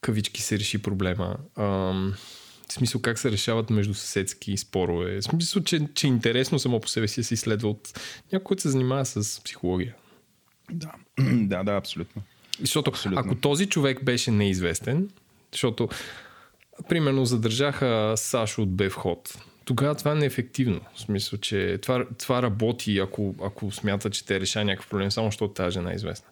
кавички 0.00 0.42
се 0.42 0.58
реши 0.58 0.82
проблема. 0.82 1.36
Ам, 1.56 2.14
в 2.68 2.72
смисъл 2.72 3.00
как 3.00 3.18
се 3.18 3.30
решават 3.30 3.70
между 3.70 3.94
съседски 3.94 4.56
спорове. 4.56 5.16
В 5.16 5.22
смисъл, 5.22 5.62
че, 5.62 5.88
че 5.94 6.06
е 6.06 6.10
интересно 6.10 6.58
само 6.58 6.80
по 6.80 6.88
себе 6.88 7.08
си 7.08 7.22
се 7.22 7.34
изследва 7.34 7.68
от 7.68 8.00
някой, 8.32 8.44
който 8.44 8.62
се 8.62 8.68
занимава 8.68 9.06
с 9.06 9.40
психология. 9.44 9.94
Да, 10.70 10.92
да, 11.20 11.62
да, 11.62 11.72
абсолютно. 11.72 12.22
Защото 12.60 12.90
Абсолютно. 12.90 13.20
ако 13.20 13.34
този 13.34 13.66
човек 13.66 14.04
беше 14.04 14.30
неизвестен, 14.30 15.10
защото 15.52 15.88
примерно 16.88 17.24
задържаха 17.24 18.14
Сашо 18.16 18.62
от 18.62 18.76
Бевход, 18.76 19.38
тогава 19.64 19.94
това 19.94 20.12
е 20.12 20.14
неефективно. 20.14 20.80
В 20.94 21.00
смисъл, 21.00 21.38
че 21.38 21.78
това, 21.82 22.06
това 22.18 22.42
работи, 22.42 22.98
ако, 22.98 23.34
ако 23.42 23.72
смята, 23.72 24.10
че 24.10 24.24
те 24.26 24.40
решава 24.40 24.64
някакъв 24.64 24.90
проблем, 24.90 25.10
само 25.10 25.28
защото 25.28 25.54
тази 25.54 25.74
жена 25.74 25.92
е 25.92 25.94
известна. 25.94 26.28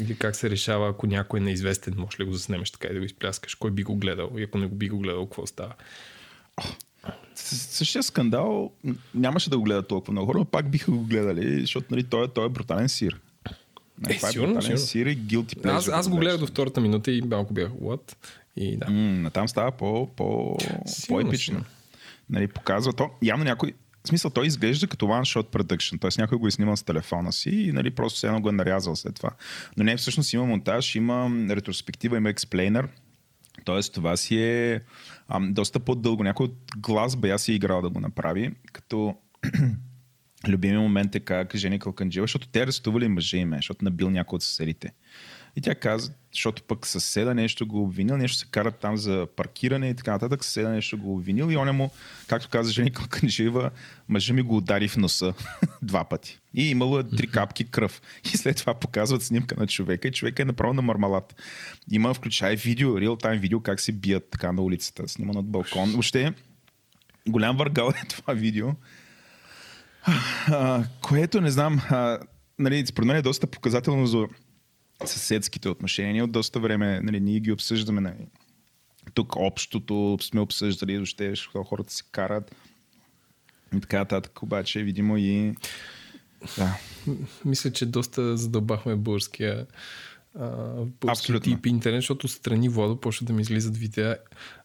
Или 0.00 0.16
как 0.16 0.36
се 0.36 0.50
решава, 0.50 0.88
ако 0.88 1.06
някой 1.06 1.40
е 1.40 1.42
неизвестен, 1.42 1.94
може 1.96 2.16
ли 2.20 2.24
го 2.24 2.32
заснемеш 2.32 2.70
така 2.70 2.88
и 2.88 2.92
да 2.92 2.98
го 2.98 3.04
изпляскаш? 3.04 3.54
Кой 3.54 3.70
би 3.70 3.82
го 3.82 3.96
гледал? 3.96 4.30
И 4.38 4.42
ако 4.42 4.58
не 4.58 4.66
го 4.66 4.74
би 4.74 4.88
го 4.88 4.98
гледал, 4.98 5.26
какво 5.26 5.46
става? 5.46 5.72
Същия 7.34 8.02
скандал 8.02 8.72
нямаше 9.14 9.50
да 9.50 9.58
го 9.58 9.64
гледат 9.64 9.88
толкова 9.88 10.12
много 10.12 10.26
хора, 10.26 10.38
но 10.38 10.44
пак 10.44 10.70
биха 10.70 10.90
го 10.90 11.00
гледали, 11.00 11.60
защото 11.60 11.86
нали, 11.90 12.02
той, 12.04 12.24
е- 12.24 12.28
той 12.28 12.46
е 12.46 12.48
брутален 12.48 12.88
сир. 12.88 13.20
Нали, 13.98 14.14
Е, 14.14 14.16
това 14.16 14.28
сигурно, 14.28 14.54
брутален 14.54 14.78
сигурно. 14.78 14.86
сир 14.86 15.06
и 15.06 15.18
guilty 15.18 15.56
pleasure. 15.56 15.76
Аз, 15.76 15.88
аз 15.88 16.08
го 16.08 16.16
гледах 16.16 16.38
до 16.38 16.46
втората 16.46 16.80
минута 16.80 17.12
и 17.12 17.22
малко 17.22 17.54
бях 17.54 17.68
what? 17.68 18.14
И 18.56 18.76
да. 18.76 18.90
М, 18.90 19.30
там 19.30 19.48
става 19.48 19.70
по, 19.70 20.06
по, 20.16 20.58
по-епично. 21.08 21.64
Нали, 22.30 22.48
показва 22.48 22.92
то. 22.92 23.10
Явно 23.22 23.44
някой... 23.44 23.72
В 24.04 24.08
смисъл, 24.08 24.30
той 24.30 24.46
изглежда 24.46 24.86
като 24.86 25.06
one 25.06 25.22
shot 25.22 25.50
production. 25.50 26.00
Т.е. 26.00 26.20
някой 26.20 26.38
го 26.38 26.46
е 26.46 26.50
снимал 26.50 26.76
с 26.76 26.82
телефона 26.82 27.32
си 27.32 27.50
и 27.50 27.72
нали, 27.72 27.90
просто 27.90 28.16
все 28.16 28.26
едно 28.26 28.40
го 28.40 28.48
е 28.48 28.52
нарязал 28.52 28.96
след 28.96 29.14
това. 29.14 29.30
Но 29.76 29.84
не, 29.84 29.96
всъщност 29.96 30.32
има 30.32 30.44
монтаж, 30.44 30.94
има 30.94 31.30
ретроспектива, 31.50 32.16
има 32.16 32.30
експлейнер. 32.30 32.88
Тоест, 33.64 33.94
това 33.94 34.16
си 34.16 34.42
е 34.42 34.80
ам, 35.28 35.52
доста 35.52 35.80
по-дълго. 35.80 36.24
Някой 36.24 36.44
от 36.44 36.56
глас 36.76 37.16
бая 37.16 37.38
си 37.38 37.52
е 37.52 37.54
играл 37.54 37.82
да 37.82 37.90
го 37.90 38.00
направи, 38.00 38.54
като 38.72 39.16
любимия 40.48 40.80
момент 40.80 41.14
е 41.14 41.20
как 41.20 41.56
Жени 41.56 41.78
Калканджиева, 41.78 42.24
защото 42.24 42.48
те 42.48 42.62
арестували 42.62 43.08
мъже 43.08 43.36
име, 43.36 43.56
защото 43.56 43.84
набил 43.84 44.10
някой 44.10 44.36
от 44.36 44.42
съседите. 44.42 44.92
И 45.56 45.60
тя 45.60 45.74
каза, 45.74 46.12
защото 46.32 46.62
пък 46.62 46.86
съседа 46.86 47.34
нещо 47.34 47.66
го 47.66 47.82
обвинил, 47.82 48.16
нещо 48.16 48.38
се 48.38 48.46
карат 48.50 48.78
там 48.78 48.96
за 48.96 49.26
паркиране 49.36 49.88
и 49.88 49.94
така 49.94 50.10
нататък, 50.10 50.44
съседа 50.44 50.68
нещо 50.68 50.98
го 50.98 51.14
обвинил 51.14 51.52
и 51.52 51.56
он 51.56 51.76
му, 51.76 51.90
както 52.26 52.48
каза 52.48 52.72
Жени 52.72 52.90
Калканджиева, 52.92 53.70
мъжа 54.08 54.34
ми 54.34 54.42
го 54.42 54.56
удари 54.56 54.88
в 54.88 54.96
носа 54.96 55.34
два 55.82 56.04
пъти. 56.04 56.38
И 56.54 56.70
имало 56.70 56.98
е 56.98 57.04
три 57.04 57.26
капки 57.26 57.64
кръв. 57.64 58.02
И 58.34 58.36
след 58.36 58.56
това 58.56 58.74
показват 58.74 59.22
снимка 59.22 59.54
на 59.58 59.66
човека 59.66 60.08
и 60.08 60.12
човека 60.12 60.42
е 60.42 60.44
направо 60.44 60.74
на 60.74 60.82
мармалат. 60.82 61.34
Има, 61.90 62.14
включай 62.14 62.56
видео, 62.56 63.00
реал 63.00 63.16
тайм 63.16 63.40
видео, 63.40 63.60
как 63.60 63.80
се 63.80 63.92
бият 63.92 64.30
така 64.30 64.52
на 64.52 64.62
улицата, 64.62 65.08
снимано 65.08 65.40
от 65.40 65.46
балкон. 65.46 65.90
Въобще, 65.92 66.32
голям 67.28 67.56
въргал 67.56 67.88
е 67.88 68.06
това 68.08 68.34
видео. 68.34 68.68
А, 70.46 70.84
което 71.02 71.40
не 71.40 71.50
знам, 71.50 71.80
а, 71.90 72.18
нали, 72.58 72.86
според 72.86 73.06
мен 73.06 73.16
е 73.16 73.22
доста 73.22 73.46
показателно 73.46 74.06
за 74.06 74.26
съседските 75.04 75.68
отношения. 75.68 76.12
Ние 76.12 76.22
от 76.22 76.32
доста 76.32 76.60
време 76.60 77.00
нали, 77.00 77.20
ние 77.20 77.40
ги 77.40 77.52
обсъждаме. 77.52 78.00
Нали. 78.00 78.26
Тук 79.14 79.36
общото 79.36 80.18
сме 80.20 80.40
обсъждали, 80.40 80.96
въобще 80.96 81.34
хората 81.66 81.92
се 81.92 82.02
карат. 82.12 82.54
И 83.76 83.80
така 83.80 83.98
нататък, 83.98 84.42
обаче, 84.42 84.82
видимо 84.82 85.16
и... 85.16 85.54
Да. 86.58 86.78
Мисля, 87.44 87.72
че 87.72 87.86
доста 87.86 88.36
задълбахме 88.36 88.96
българския 88.96 89.66
български 91.00 91.40
тип 91.40 91.66
интернет, 91.66 91.98
защото 91.98 92.28
страни 92.28 92.68
Владо 92.68 93.00
почва 93.00 93.26
да 93.26 93.32
ми 93.32 93.42
излизат 93.42 93.76
видеа. 93.76 94.16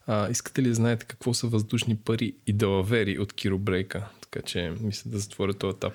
А, 0.06 0.30
искате 0.30 0.62
ли 0.62 0.68
да 0.68 0.74
знаете 0.74 1.06
какво 1.06 1.34
са 1.34 1.46
въздушни 1.46 1.96
пари 1.96 2.34
и 2.46 2.52
далавери 2.52 3.18
от 3.18 3.32
Киро 3.32 3.58
Брейка? 3.58 4.08
Така 4.30 4.46
че 4.46 4.72
мисля 4.80 5.10
да 5.10 5.18
затворя 5.18 5.54
този 5.54 5.76
етап. 5.76 5.92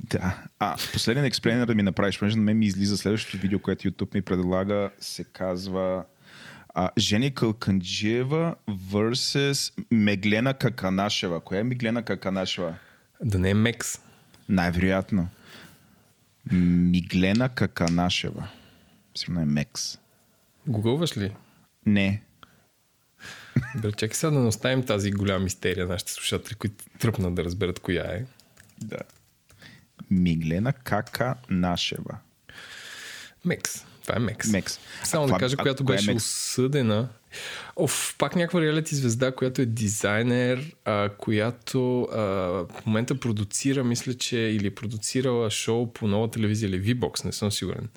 Да. 0.00 0.44
А, 0.58 0.76
последен 0.92 1.24
експлейнер 1.24 1.66
да 1.66 1.74
ми 1.74 1.82
направиш, 1.82 2.18
понеже 2.18 2.36
на 2.36 2.42
мен 2.42 2.58
ми 2.58 2.66
излиза 2.66 2.96
следващото 2.96 3.36
видео, 3.36 3.58
което 3.58 3.88
YouTube 3.88 4.14
ми 4.14 4.22
предлага, 4.22 4.90
се 5.00 5.24
казва 5.24 6.04
а, 6.74 6.90
Жени 6.98 7.34
Калканджиева 7.34 8.54
versus 8.68 9.72
Меглена 9.90 10.54
Каканашева. 10.54 11.40
Коя 11.40 11.60
е 11.60 11.64
Меглена 11.64 12.02
Каканашева? 12.02 12.74
Да 13.24 13.38
не 13.38 13.50
е 13.50 13.54
Мекс. 13.54 13.98
Най-вероятно. 14.48 15.28
Миглена 16.52 17.48
Каканашева. 17.48 18.48
Сигурно 19.14 19.40
е 19.40 19.44
Мекс. 19.44 19.98
Гугълваш 20.66 21.16
ли? 21.16 21.32
Не. 21.86 22.22
Добре, 23.74 23.92
чакай 23.92 24.14
сега 24.14 24.30
да 24.30 24.38
не 24.38 24.46
оставим 24.48 24.86
тази 24.86 25.10
голяма 25.10 25.44
мистерия 25.44 25.86
на 25.86 25.92
нашите 25.92 26.12
слушатели, 26.12 26.54
които 26.54 26.84
тръпнат 26.98 27.34
да 27.34 27.44
разберат 27.44 27.78
коя 27.78 28.04
е. 28.04 28.24
Да. 28.80 28.98
Миглена 30.10 30.72
Каканашева. 30.72 32.18
Мекс. 33.44 33.84
Това 34.02 34.16
е 34.16 34.18
Мекс. 34.18 34.48
Мекс. 34.48 34.78
Само 35.04 35.24
А 35.24 35.28
да 35.28 35.38
кажа, 35.38 35.56
а 35.58 35.62
която 35.62 35.84
коя 35.84 35.94
е 35.94 35.98
беше 35.98 36.12
Мекс? 36.12 36.24
осъдена. 36.24 37.08
Оф, 37.76 38.14
пак 38.18 38.36
някаква 38.36 38.60
реалити 38.60 38.94
звезда, 38.94 39.32
която 39.32 39.62
е 39.62 39.66
дизайнер, 39.66 40.74
а, 40.84 41.08
която 41.18 42.02
а, 42.02 42.20
в 42.20 42.86
момента 42.86 43.20
продуцира, 43.20 43.84
мисля, 43.84 44.14
че 44.14 44.38
или 44.38 44.66
е 44.66 44.74
продуцирала 44.74 45.50
шоу 45.50 45.92
по 45.92 46.08
нова 46.08 46.30
телевизия 46.30 46.68
или 46.68 46.82
V-Box, 46.82 47.24
не 47.24 47.32
съм 47.32 47.52
сигурен. 47.52 47.88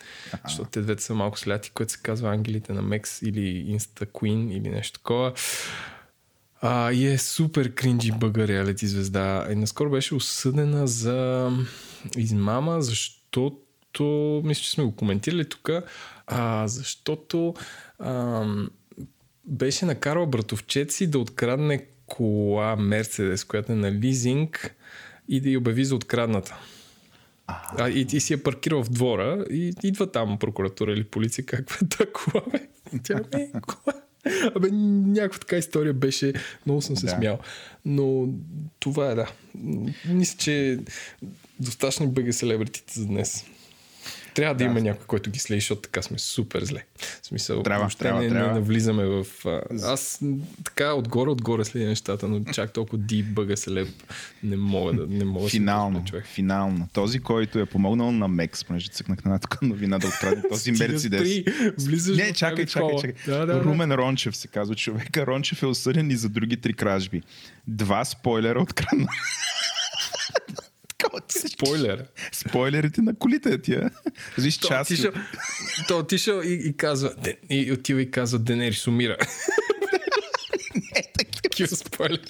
Защото 0.44 0.70
те 0.70 0.82
двете 0.82 1.04
са 1.04 1.14
малко 1.14 1.40
сляти, 1.40 1.70
което 1.70 1.92
се 1.92 2.00
казва 2.02 2.30
Ангелите 2.30 2.74
на 2.74 2.82
Мекс 2.82 3.22
или 3.22 3.78
Insta 3.78 4.06
Queen 4.06 4.52
или 4.52 4.70
нещо 4.70 5.00
такова. 5.00 5.34
А, 6.62 6.92
и 6.92 7.08
е 7.08 7.18
супер 7.18 7.74
кринджи 7.74 8.12
бъга 8.12 8.48
реалити 8.48 8.88
звезда. 8.88 9.48
И 9.52 9.56
наскоро 9.56 9.90
беше 9.90 10.16
осъдена 10.16 10.88
за 10.88 11.52
измама, 12.18 12.82
защото 12.82 14.42
мисля, 14.44 14.64
че 14.64 14.72
сме 14.72 14.84
го 14.84 14.96
коментирали 14.96 15.50
тук, 15.50 15.70
а, 16.28 16.68
защото 16.68 17.54
ам, 18.00 18.70
беше 19.48 19.86
накарал 19.86 20.26
братовчет 20.28 20.92
си 20.92 21.08
да 21.08 21.20
открадне 21.20 21.86
кола 22.06 22.76
Мерцедес, 22.76 23.44
която 23.44 23.72
е 23.72 23.76
на 23.76 23.92
лизинг 23.92 24.76
и 25.30 25.42
да 25.42 25.50
я 25.50 25.58
обяви 25.58 25.86
за 25.86 25.96
открадната. 25.96 26.56
А, 27.48 27.90
и, 27.90 28.08
и 28.14 28.20
си 28.20 28.34
я 28.34 28.44
паркирал 28.44 28.84
в 28.84 28.90
двора 28.90 29.46
и 29.52 29.74
идва 29.84 30.12
там 30.12 30.40
прокуратура 30.40 30.94
или 30.94 31.04
полиция, 31.04 31.46
каква 31.46 31.78
е 31.86 31.88
та 31.90 32.06
кола, 32.14 32.44
бе? 32.52 32.68
Тя 33.04 33.16
бе, 33.32 33.52
кола. 33.52 33.96
Абе, 34.56 34.70
някаква 34.72 35.40
така 35.40 35.58
история 35.58 35.94
беше, 35.94 36.34
много 36.66 36.82
съм 36.82 36.98
се 36.98 37.06
Да. 37.06 37.12
смял. 37.12 37.40
Но 37.86 38.28
това 38.80 39.12
е, 39.12 39.16
да. 39.16 39.32
Мисля, 40.10 40.38
че 40.38 40.80
достатъчни 41.60 42.08
бъга 42.08 42.34
селебритите 42.34 43.00
за 43.00 43.06
днес. 43.06 43.46
Трябва 44.36 44.54
да, 44.56 44.58
Да. 44.58 44.64
има 44.64 44.82
някой, 44.82 45.06
който 45.06 45.32
ги 45.32 45.40
следи, 45.40 45.60
защото 45.60 45.82
така 45.82 46.02
сме 46.02 46.20
супер 46.20 46.64
зле. 46.64 46.86
В 47.22 47.28
смисъл, 47.28 47.64
Трябва, 47.64 47.80
въобще 47.80 48.00
трябва, 48.04 48.22
не, 48.22 48.30
трябва. 48.30 48.48
не 48.48 48.54
навлизаме 48.54 49.06
в... 49.06 49.26
Аз 49.84 50.22
така 50.64 50.94
отгоре, 50.94 51.30
отгоре 51.30 51.66
следя 51.66 51.88
нещата, 51.88 52.28
но 52.28 52.54
чак 52.54 52.74
толкова 52.74 52.98
дип 52.98 53.26
бъга 53.26 53.56
селеб 53.56 53.88
не 54.44 54.58
мога 54.58 54.94
да 54.94 55.08
не 55.08 55.26
мога 55.26 55.44
да 55.44 55.50
се 55.50 55.58
Финално, 55.58 56.00
почва, 56.00 56.10
човек. 56.10 56.26
финално. 56.26 56.88
Този, 56.94 57.20
който 57.20 57.60
е 57.60 57.66
помогнал 57.66 58.12
на 58.12 58.28
Мекс, 58.28 58.64
понеже 58.64 58.90
цъкнах 58.90 59.26
на 59.26 59.30
една 59.30 59.40
тук 59.40 59.62
новина 59.62 60.00
да 60.00 60.08
открадне 60.08 60.44
този 60.50 60.72
Мерцедес. 60.72 61.30
Не, 62.08 62.34
чакай, 62.34 62.66
чакай, 62.66 62.96
чакай. 62.96 63.14
Да, 63.26 63.38
да, 63.38 63.46
да. 63.46 63.64
Румен 63.64 63.92
Рончев 63.92 64.38
се 64.38 64.48
казва 64.48 64.76
човека. 64.76 65.28
Рончев 65.28 65.64
е 65.64 65.66
осъден 65.66 66.12
и 66.12 66.16
за 66.16 66.30
други 66.30 66.58
три 66.58 66.74
кражби. 66.74 67.22
Два 67.68 68.06
спойлера 68.06 68.62
открадна. 68.62 69.08
Спойлер. 71.30 72.06
Спойлерите 72.32 73.02
на 73.02 73.16
колите 73.16 73.62
тия. 73.62 73.92
Виж 74.38 74.58
То 74.58 74.68
част. 74.68 74.92
отишъл, 74.92 75.12
то 75.88 75.98
отишъл 76.00 76.42
и, 76.42 76.54
и 76.66 76.78
казва, 76.78 77.14
«Де- 77.18 77.38
и 77.50 77.72
отива 77.72 78.02
и 78.02 78.12
казва, 78.12 78.40
Денерис 78.40 78.88
умира. 78.88 79.18
Такива 81.44 81.76
спойлери. 81.76 82.22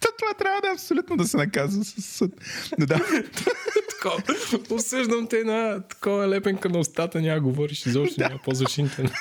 То 0.00 0.08
това 0.18 0.34
трябва 0.38 0.60
да 0.60 0.68
е 0.68 0.72
абсолютно 0.72 1.16
да 1.16 1.24
се 1.24 1.36
наказва 1.36 1.84
с 1.84 2.02
съд. 2.02 2.30
Но 2.78 2.86
да, 2.86 3.00
Осъждам 4.70 5.26
те 5.26 5.44
на 5.44 5.82
такова 5.88 6.28
лепенка 6.28 6.68
на 6.68 6.78
устата, 6.78 7.20
няма 7.20 7.40
говориш 7.40 7.86
изобщо, 7.86 8.20
няма 8.20 8.38
ползваш 8.44 8.78
интернет. 8.78 9.12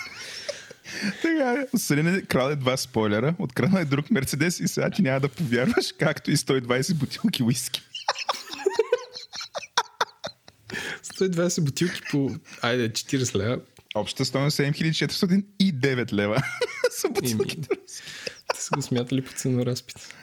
Така 1.22 1.52
е. 1.52 1.68
Осъден 1.74 2.16
е, 2.16 2.22
крал 2.22 2.50
е 2.50 2.56
два 2.56 2.78
спойлера, 2.78 3.36
открадна 3.40 3.82
е 3.82 3.86
друг 3.86 4.12
Мерцедес 4.12 4.60
и 4.60 4.68
сега 4.68 4.90
ти 4.90 5.02
няма 5.02 5.20
да 5.20 5.30
повярваш, 5.30 5.94
както 6.00 6.32
и 6.32 6.38
120 6.38 6.94
бутилки 6.94 7.44
уиски. 7.44 7.82
120 11.04 11.62
бутилки 11.62 12.02
по, 12.12 12.32
айде, 12.62 12.90
40 12.90 13.36
лева. 13.36 13.60
Обща 13.96 14.26
стоеност 14.26 14.60
е 14.60 14.72
7409 14.72 16.14
лева. 16.14 16.44
Са 16.92 17.10
бутилките. 17.10 17.68
те 18.54 18.62
са 18.62 18.70
го 18.76 18.82
смятали 18.82 19.22
по 19.22 19.32
ценоразпит. 19.32 20.16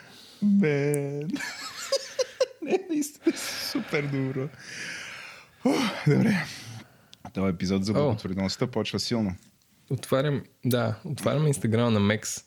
Бе. 0.43 0.93
Не, 2.63 2.79
наистина 2.91 3.35
е 3.35 3.39
супер 3.73 4.03
добро. 4.03 4.49
Ух, 5.65 5.77
Добре. 6.07 6.47
Този 7.35 7.55
епизод 7.55 7.85
за 7.85 7.93
О. 7.93 7.95
благотворителността 7.95 8.67
почва 8.67 9.01
силно. 9.01 9.37
Отварям, 9.91 10.43
да, 10.65 10.99
отварям 11.05 11.47
инстаграма 11.47 11.91
на 11.91 12.01
Мекс. 12.01 12.45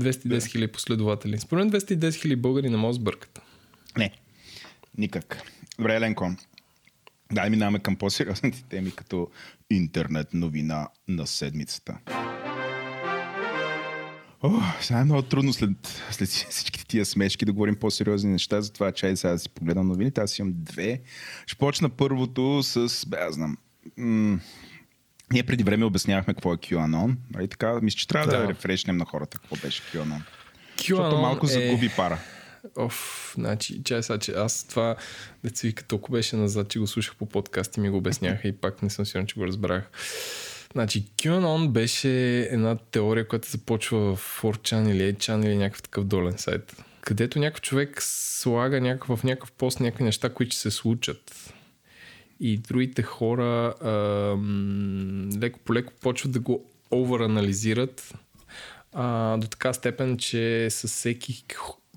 210 0.00 0.50
хиляди 0.50 0.72
последователи. 0.72 1.38
Според 1.38 1.64
мен 1.64 1.80
210 1.80 2.14
хиляди 2.14 2.36
българи 2.40 2.70
не 2.70 2.76
могат 2.76 2.90
да 2.90 3.00
сбъркат. 3.00 3.42
Не. 3.98 4.10
Никак. 4.98 5.42
Добре, 5.78 5.96
Еленко. 5.96 6.30
Дай 7.32 7.50
минаваме 7.50 7.78
към 7.78 7.96
по-сериозните 7.96 8.64
теми, 8.68 8.90
като 8.90 9.28
интернет 9.70 10.34
новина 10.34 10.88
на 11.08 11.26
седмицата. 11.26 11.98
О, 14.42 14.60
сега 14.80 15.00
е 15.00 15.04
много 15.04 15.22
трудно 15.22 15.52
след, 15.52 15.70
след 16.10 16.28
всичките 16.28 16.86
тия 16.86 17.04
смешки 17.04 17.44
да 17.44 17.52
говорим 17.52 17.76
по-сериозни 17.76 18.32
неща, 18.32 18.60
затова 18.60 18.92
чай 18.92 19.16
сега 19.16 19.32
да 19.32 19.38
си 19.38 19.48
погледам 19.48 19.86
новините. 19.86 20.20
Аз 20.20 20.38
имам 20.38 20.52
две. 20.56 21.00
Ще 21.46 21.58
почна 21.58 21.88
първото 21.88 22.62
с, 22.62 23.06
бе, 23.06 23.16
аз 23.16 23.34
знам, 23.34 23.56
м- 23.96 24.40
ние 25.32 25.42
преди 25.42 25.64
време 25.64 25.84
обяснявахме 25.84 26.34
какво 26.34 26.54
е 26.54 26.56
QAnon. 26.56 27.16
Нали 27.34 27.48
така? 27.48 27.80
Мисля, 27.82 27.96
че 27.96 28.08
трябва 28.08 28.32
да, 28.32 28.38
да 28.38 28.48
рефрешнем 28.48 28.96
на 28.96 29.04
хората 29.04 29.38
какво 29.38 29.56
беше 29.56 29.82
QAnon. 29.82 30.20
QAnon 30.76 30.96
Защото 30.96 31.16
малко 31.16 31.46
е... 31.46 31.48
загуби 31.48 31.90
пара. 31.96 32.18
Оф, 32.76 33.32
значи, 33.38 33.82
чай 33.84 34.02
сега, 34.02 34.18
че 34.18 34.32
аз 34.32 34.64
това 34.64 34.96
деца 35.44 35.66
вика 35.66 35.84
толкова 35.84 36.18
беше 36.18 36.36
назад, 36.36 36.68
че 36.68 36.78
го 36.78 36.86
слушах 36.86 37.16
по 37.16 37.26
подкаст 37.26 37.76
и 37.76 37.80
ми 37.80 37.90
го 37.90 37.96
обясняха 37.96 38.48
и 38.48 38.52
пак 38.52 38.82
не 38.82 38.90
съм 38.90 39.06
сигурен, 39.06 39.26
че 39.26 39.34
го 39.34 39.46
разбрах. 39.46 39.90
Значи, 40.72 41.04
QAnon 41.16 41.68
беше 41.68 42.40
една 42.40 42.76
теория, 42.76 43.28
която 43.28 43.50
започва 43.50 44.16
в 44.16 44.42
4chan 44.42 44.90
или 44.90 45.14
8chan 45.14 45.46
или 45.46 45.56
някакъв 45.56 45.82
такъв 45.82 46.04
долен 46.04 46.38
сайт, 46.38 46.76
където 47.00 47.38
някакъв 47.38 47.60
човек 47.60 48.02
слага 48.02 48.80
някакъв, 48.80 49.18
в 49.18 49.24
някакъв 49.24 49.52
пост 49.52 49.80
някакви 49.80 50.04
неща, 50.04 50.28
които 50.28 50.52
ще 50.52 50.60
се 50.60 50.70
случат. 50.70 51.52
И 52.44 52.58
другите 52.58 53.02
хора 53.02 53.74
леко 55.42 55.58
по 55.64 55.74
леко 55.74 55.92
почват 56.00 56.32
да 56.32 56.40
го 56.40 56.64
овъранализират 56.90 58.14
а, 58.92 59.36
до 59.36 59.46
така 59.46 59.72
степен, 59.72 60.18
че 60.18 60.70
със 60.70 60.92
всеки... 60.92 61.44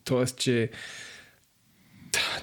Тоест, 0.04 0.38
че 0.38 0.70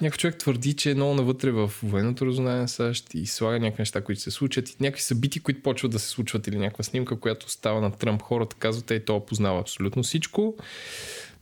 някой 0.01 0.17
човек 0.17 0.37
твърди, 0.37 0.73
че 0.73 0.91
е 0.91 0.95
много 0.95 1.13
навътре 1.13 1.51
в 1.51 1.71
военното 1.83 2.25
разузнаване 2.25 2.61
на 2.61 2.67
САЩ 2.67 3.13
и 3.13 3.25
слага 3.25 3.59
някакви 3.59 3.81
неща, 3.81 4.01
които 4.01 4.21
се 4.21 4.31
случат 4.31 4.69
и 4.69 4.75
някакви 4.79 5.01
събития, 5.01 5.43
които 5.43 5.61
почват 5.61 5.91
да 5.91 5.99
се 5.99 6.09
случват 6.09 6.47
или 6.47 6.57
някаква 6.57 6.83
снимка, 6.83 7.19
която 7.19 7.49
става 7.49 7.81
на 7.81 7.91
Тръмп. 7.91 8.21
Хората 8.21 8.55
казват, 8.55 8.91
ей, 8.91 8.99
то 8.99 9.25
познава 9.25 9.59
абсолютно 9.59 10.03
всичко. 10.03 10.55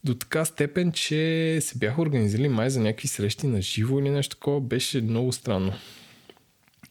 До 0.04 0.16
така 0.16 0.46
степен, 0.46 0.92
че 0.92 1.58
се 1.62 1.78
бяха 1.78 2.02
организирали 2.02 2.50
май 2.50 2.70
за 2.70 2.80
някакви 2.80 3.08
срещи 3.08 3.48
на 3.48 3.62
живо 3.62 4.00
или 4.00 4.10
нещо 4.10 4.36
такова. 4.36 4.62
Беше 4.62 5.02
много 5.02 5.32
странно. 5.32 5.74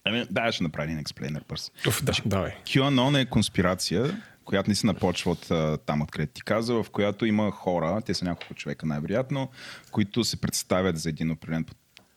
Ами, 0.04 0.26
да, 0.30 0.52
ще 0.52 0.62
направи 0.62 0.86
един 0.86 0.98
експлейнер 0.98 1.44
пърс. 1.44 1.70
Уф, 1.88 2.04
да, 2.04 2.12
давай. 2.26 2.52
QAnon 2.64 3.22
е 3.22 3.26
конспирация, 3.26 4.22
която 4.44 4.70
не 4.70 4.74
се 4.74 4.86
напочва 4.86 5.30
от 5.30 5.48
там, 5.86 6.02
откъдето 6.02 6.32
ти 6.32 6.42
каза, 6.42 6.74
в 6.74 6.86
която 6.92 7.26
има 7.26 7.50
хора, 7.50 8.02
те 8.06 8.14
са 8.14 8.24
няколко 8.24 8.54
човека 8.54 8.86
най-вероятно, 8.86 9.50
които 9.90 10.24
се 10.24 10.40
представят 10.40 10.98
за 10.98 11.08
един 11.08 11.30
определен 11.30 11.64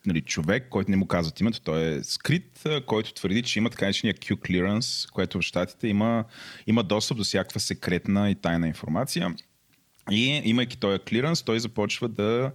нали, 0.06 0.22
човек, 0.22 0.68
който 0.70 0.92
не 0.92 0.98
му 0.98 1.08
казват 1.08 1.40
името, 1.40 1.62
той 1.62 1.82
е 1.82 2.04
скрит, 2.04 2.64
който 2.86 3.14
твърди, 3.14 3.44
че 3.44 3.60
има 3.60 3.70
така 3.70 3.86
наречения 3.86 4.14
Q 4.14 4.36
clearance, 4.36 5.12
което 5.12 5.38
в 5.38 5.42
щатите 5.42 5.88
има, 5.88 6.24
има 6.68 6.84
достъп 6.84 7.18
до 7.18 7.24
всякаква 7.24 7.60
секретна 7.60 8.30
и 8.30 8.36
тайна 8.36 8.68
информация. 8.68 9.36
И 10.12 10.42
имайки 10.44 10.78
този 10.78 11.00
клиранс, 11.00 11.44
той 11.44 11.60
започва 11.60 12.10
да 12.10 12.52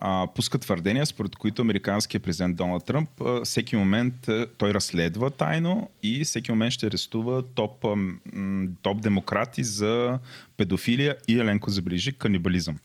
а, 0.00 0.26
пуска 0.34 0.58
твърдения, 0.58 1.06
според 1.06 1.36
които 1.36 1.62
американският 1.62 2.22
президент 2.22 2.56
Доналд 2.56 2.84
Тръмп 2.84 3.20
а, 3.20 3.44
всеки 3.44 3.76
момент 3.76 4.28
а, 4.28 4.46
той 4.58 4.74
разследва 4.74 5.30
тайно 5.30 5.90
и 6.02 6.24
всеки 6.24 6.52
момент 6.52 6.72
ще 6.72 6.86
арестува 6.86 7.42
топ, 7.54 7.84
а, 7.84 7.96
м, 7.96 8.68
топ 8.82 9.02
демократи 9.02 9.64
за 9.64 10.18
педофилия 10.56 11.16
и 11.28 11.38
Еленко 11.38 11.70
забележи 11.70 12.12
канибализъм. 12.12 12.78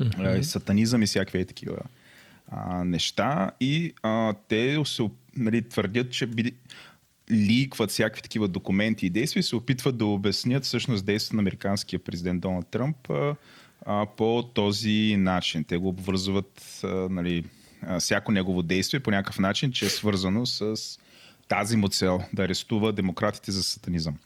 Mm-hmm. 0.00 0.38
И 0.38 0.44
сатанизъм 0.44 1.02
и 1.02 1.06
всякакви 1.06 1.44
такива 1.44 1.78
а, 2.48 2.84
неща. 2.84 3.50
И 3.60 3.92
а, 4.02 4.34
те 4.48 4.82
се, 4.84 5.10
нали, 5.36 5.68
твърдят, 5.68 6.10
че 6.10 6.26
би, 6.26 6.52
ликват 7.30 7.90
всякакви 7.90 8.22
такива 8.22 8.48
документи 8.48 9.06
и 9.06 9.10
действия 9.10 9.40
и 9.40 9.44
се 9.44 9.56
опитват 9.56 9.98
да 9.98 10.06
обяснят 10.06 10.64
всъщност 10.64 11.04
действието 11.04 11.36
на 11.36 11.42
американския 11.42 11.98
президент 11.98 12.40
Доналд 12.40 12.66
Тръмп 12.66 13.10
а, 13.10 13.34
а, 13.86 14.06
по 14.16 14.50
този 14.54 15.16
начин. 15.18 15.64
Те 15.64 15.76
го 15.76 15.88
обвързват 15.88 16.80
а, 16.84 16.86
нали, 16.86 17.44
а, 17.82 18.00
всяко 18.00 18.32
негово 18.32 18.62
действие 18.62 19.00
по 19.00 19.10
някакъв 19.10 19.38
начин, 19.38 19.72
че 19.72 19.86
е 19.86 19.88
свързано 19.88 20.46
с 20.46 20.76
тази 21.48 21.76
му 21.76 21.88
цел 21.88 22.20
да 22.32 22.42
арестува 22.42 22.92
демократите 22.92 23.52
за 23.52 23.62
сатанизъм. 23.62 24.16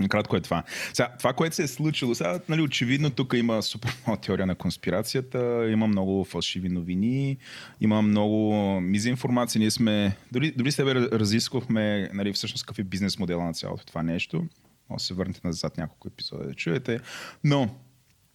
Накратко 0.00 0.36
е 0.36 0.40
това. 0.40 0.62
Сега, 0.92 1.08
това, 1.18 1.32
което 1.32 1.56
се 1.56 1.62
е 1.62 1.66
случило, 1.66 2.14
сега, 2.14 2.40
нали, 2.48 2.62
очевидно 2.62 3.10
тук 3.10 3.34
има 3.36 3.62
супер 3.62 3.96
много 4.06 4.20
теория 4.20 4.46
на 4.46 4.54
конспирацията, 4.54 5.68
има 5.70 5.86
много 5.86 6.24
фалшиви 6.24 6.68
новини, 6.68 7.36
има 7.80 8.02
много 8.02 8.54
мизинформация. 8.80 9.58
Ние 9.58 9.70
сме, 9.70 10.16
дори, 10.32 10.50
дори 10.56 10.72
с 10.72 10.76
тебе 10.76 10.94
разисквахме 10.94 12.10
нали, 12.12 12.32
всъщност 12.32 12.66
какъв 12.66 12.78
е 12.78 12.84
бизнес 12.84 13.18
модела 13.18 13.44
на 13.44 13.54
цялото 13.54 13.86
това 13.86 14.02
нещо. 14.02 14.46
Може 14.90 15.00
да 15.00 15.04
се 15.04 15.14
върнете 15.14 15.40
назад 15.44 15.78
няколко 15.78 16.08
епизода 16.08 16.44
да 16.44 16.54
чуете. 16.54 17.00
Но 17.44 17.68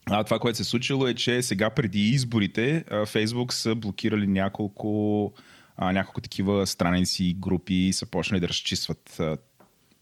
а, 0.06 0.24
това, 0.24 0.40
което 0.40 0.58
се 0.58 0.64
случило 0.64 1.08
е, 1.08 1.14
че 1.14 1.42
сега 1.42 1.70
преди 1.70 2.00
изборите 2.00 2.84
Фейсбук 3.06 3.54
са 3.54 3.76
блокирали 3.76 4.28
няколко, 4.28 5.34
а, 5.78 5.92
няколко 5.92 6.22
такива 6.22 6.68
страници 6.68 7.26
и 7.26 7.34
групи 7.34 7.74
и 7.74 7.94
са 7.94 8.06
почнали 8.06 8.40
да 8.40 8.48
разчистват 8.48 9.22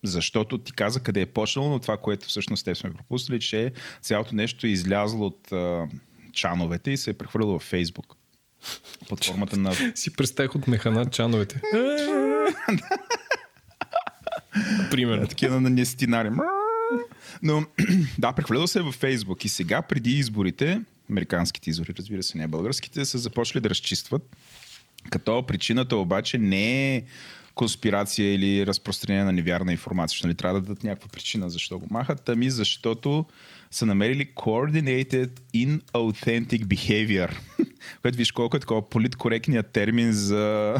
защото 0.03 0.57
ти 0.57 0.73
каза 0.73 0.99
къде 0.99 1.21
е 1.21 1.25
почнало, 1.25 1.69
но 1.69 1.79
това, 1.79 1.97
което 1.97 2.27
всъщност 2.27 2.65
те 2.65 2.75
сме 2.75 2.93
пропуснали, 2.93 3.39
че 3.39 3.71
цялото 4.01 4.35
нещо 4.35 4.67
е 4.67 4.69
излязло 4.69 5.25
от 5.25 5.51
а, 5.51 5.87
чановете 6.33 6.91
и 6.91 6.97
се 6.97 7.09
е 7.09 7.13
прехвърлило 7.13 7.59
в 7.59 7.63
Фейсбук. 7.63 8.15
Под 9.09 9.25
формата 9.25 9.57
на... 9.57 9.73
Си 9.95 10.13
представих 10.13 10.55
от 10.55 10.67
механа 10.67 11.05
чановете. 11.05 11.61
Примерно. 14.91 15.27
Такива 15.27 15.61
на 15.61 15.69
нестинари. 15.69 16.29
Но 17.43 17.65
да, 18.17 18.33
прехвърлило 18.33 18.67
се 18.67 18.79
е 18.79 18.81
в 18.81 18.91
Фейсбук 18.91 19.45
и 19.45 19.49
сега 19.49 19.81
преди 19.81 20.11
изборите, 20.11 20.81
американските 21.09 21.69
избори, 21.69 21.93
разбира 21.97 22.23
се, 22.23 22.37
не 22.37 22.47
българските, 22.47 23.05
са 23.05 23.17
започнали 23.17 23.61
да 23.61 23.69
разчистват. 23.69 24.35
Като 25.09 25.45
причината 25.47 25.95
обаче 25.95 26.37
не 26.37 26.95
е 26.95 27.03
конспирация 27.55 28.33
или 28.33 28.67
разпространение 28.67 29.23
на 29.23 29.31
невярна 29.31 29.71
информация. 29.71 30.19
Нали, 30.23 30.35
трябва 30.35 30.61
да 30.61 30.67
дадат 30.67 30.83
някаква 30.83 31.09
причина 31.09 31.49
защо 31.49 31.79
го 31.79 31.87
махат. 31.89 32.29
Ами 32.29 32.49
защото 32.49 33.25
са 33.71 33.85
намерили 33.85 34.31
coordinated 34.35 35.29
inauthentic 35.55 36.63
behavior. 36.63 37.37
което 38.01 38.17
виж 38.17 38.31
колко 38.31 38.57
е 38.57 38.59
такова 38.59 38.89
политкоректният 38.89 39.71
термин 39.71 40.11
за 40.11 40.75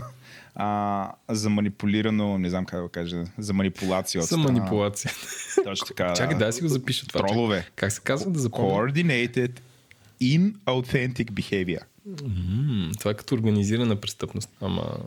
а, 0.55 1.11
за 1.29 1.49
манипулирано, 1.49 2.37
не 2.37 2.49
знам 2.49 2.65
как 2.65 2.81
да 2.81 2.89
кажа, 2.89 3.23
за 3.37 3.53
манипулация. 3.53 4.21
За 4.21 4.37
манипулация. 4.37 5.11
Точно 5.63 5.87
така. 5.87 6.13
Чакай, 6.17 6.37
да 6.37 6.51
си 6.53 6.61
го 6.61 6.67
запиша 6.67 7.07
това. 7.07 7.27
Тролове. 7.27 7.67
Как 7.75 7.91
се 7.91 8.01
казва 8.01 8.31
да 8.31 8.39
запомня? 8.39 8.69
Coordinated 8.71 9.59
inauthentic 10.21 11.31
behavior. 11.31 11.81
М, 12.23 12.91
това 12.99 13.11
е 13.11 13.13
като 13.13 13.35
организирана 13.35 13.95
престъпност. 13.95 14.49
Ама... 14.61 14.97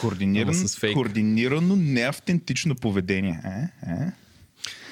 Координиран, 0.00 0.48
Ама 0.48 0.68
с 0.68 0.78
фейк. 0.78 0.94
координирано 0.94 1.76
неавтентично 1.76 2.74
поведение. 2.74 3.40
Е? 3.44 3.90
Е? 3.90 4.12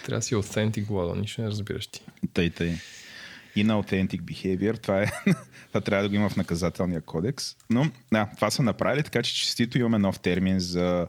Трябва 0.07 0.19
да 0.19 0.23
си 0.23 0.35
authentic, 0.35 0.87
Владо, 0.87 1.15
нищо 1.15 1.43
не 1.43 1.49
разбираш 1.49 1.87
ти. 1.87 2.01
Тъй, 2.33 2.51
тъй. 2.51 2.77
Inauthentic 3.57 4.21
behavior, 4.21 4.83
това, 4.83 5.03
е, 5.03 5.07
това 5.69 5.81
трябва 5.81 6.03
да 6.03 6.09
го 6.09 6.15
има 6.15 6.29
в 6.29 6.37
наказателния 6.37 7.01
кодекс. 7.01 7.57
Но 7.71 7.91
да, 8.13 8.29
това 8.37 8.51
са 8.51 8.63
направили, 8.63 9.03
така 9.03 9.23
че 9.23 9.35
честито 9.35 9.79
имаме 9.79 9.99
нов 9.99 10.21
термин 10.21 10.61
за, 10.61 11.07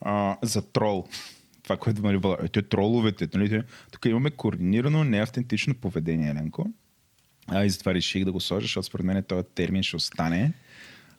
а, 0.00 0.36
за 0.42 0.62
трол. 0.62 1.08
Това, 1.62 1.76
което 1.76 2.02
нали, 2.02 2.18
бъде, 2.18 2.44
е, 2.44 2.48
те 2.48 2.62
троловете. 2.62 3.28
Нали, 3.34 3.62
тук 3.90 4.04
имаме 4.04 4.30
координирано 4.30 5.04
неавтентично 5.04 5.74
поведение, 5.74 6.30
Еленко. 6.30 6.70
А, 7.46 7.64
и 7.64 7.70
затова 7.70 7.94
реших 7.94 8.24
да 8.24 8.32
го 8.32 8.40
сложа, 8.40 8.64
защото 8.64 8.86
според 8.86 9.06
мен 9.06 9.22
този 9.22 9.46
термин 9.54 9.82
ще 9.82 9.96
остане. 9.96 10.52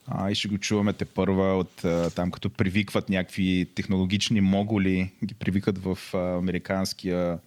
А, 0.08 0.32
и 0.32 0.36
ще 0.36 0.48
го 0.48 0.58
чуваме 0.58 0.94
те 0.94 1.06
първа 1.06 1.58
от 1.58 1.86
а, 1.86 2.10
там, 2.10 2.32
като 2.32 2.50
привикват 2.50 3.10
някакви 3.10 3.68
технологични 3.76 4.42
моголи, 4.42 5.12
ги 5.26 5.34
привикат 5.34 5.78
в 5.78 5.98
а, 6.14 6.38
американския 6.38 7.40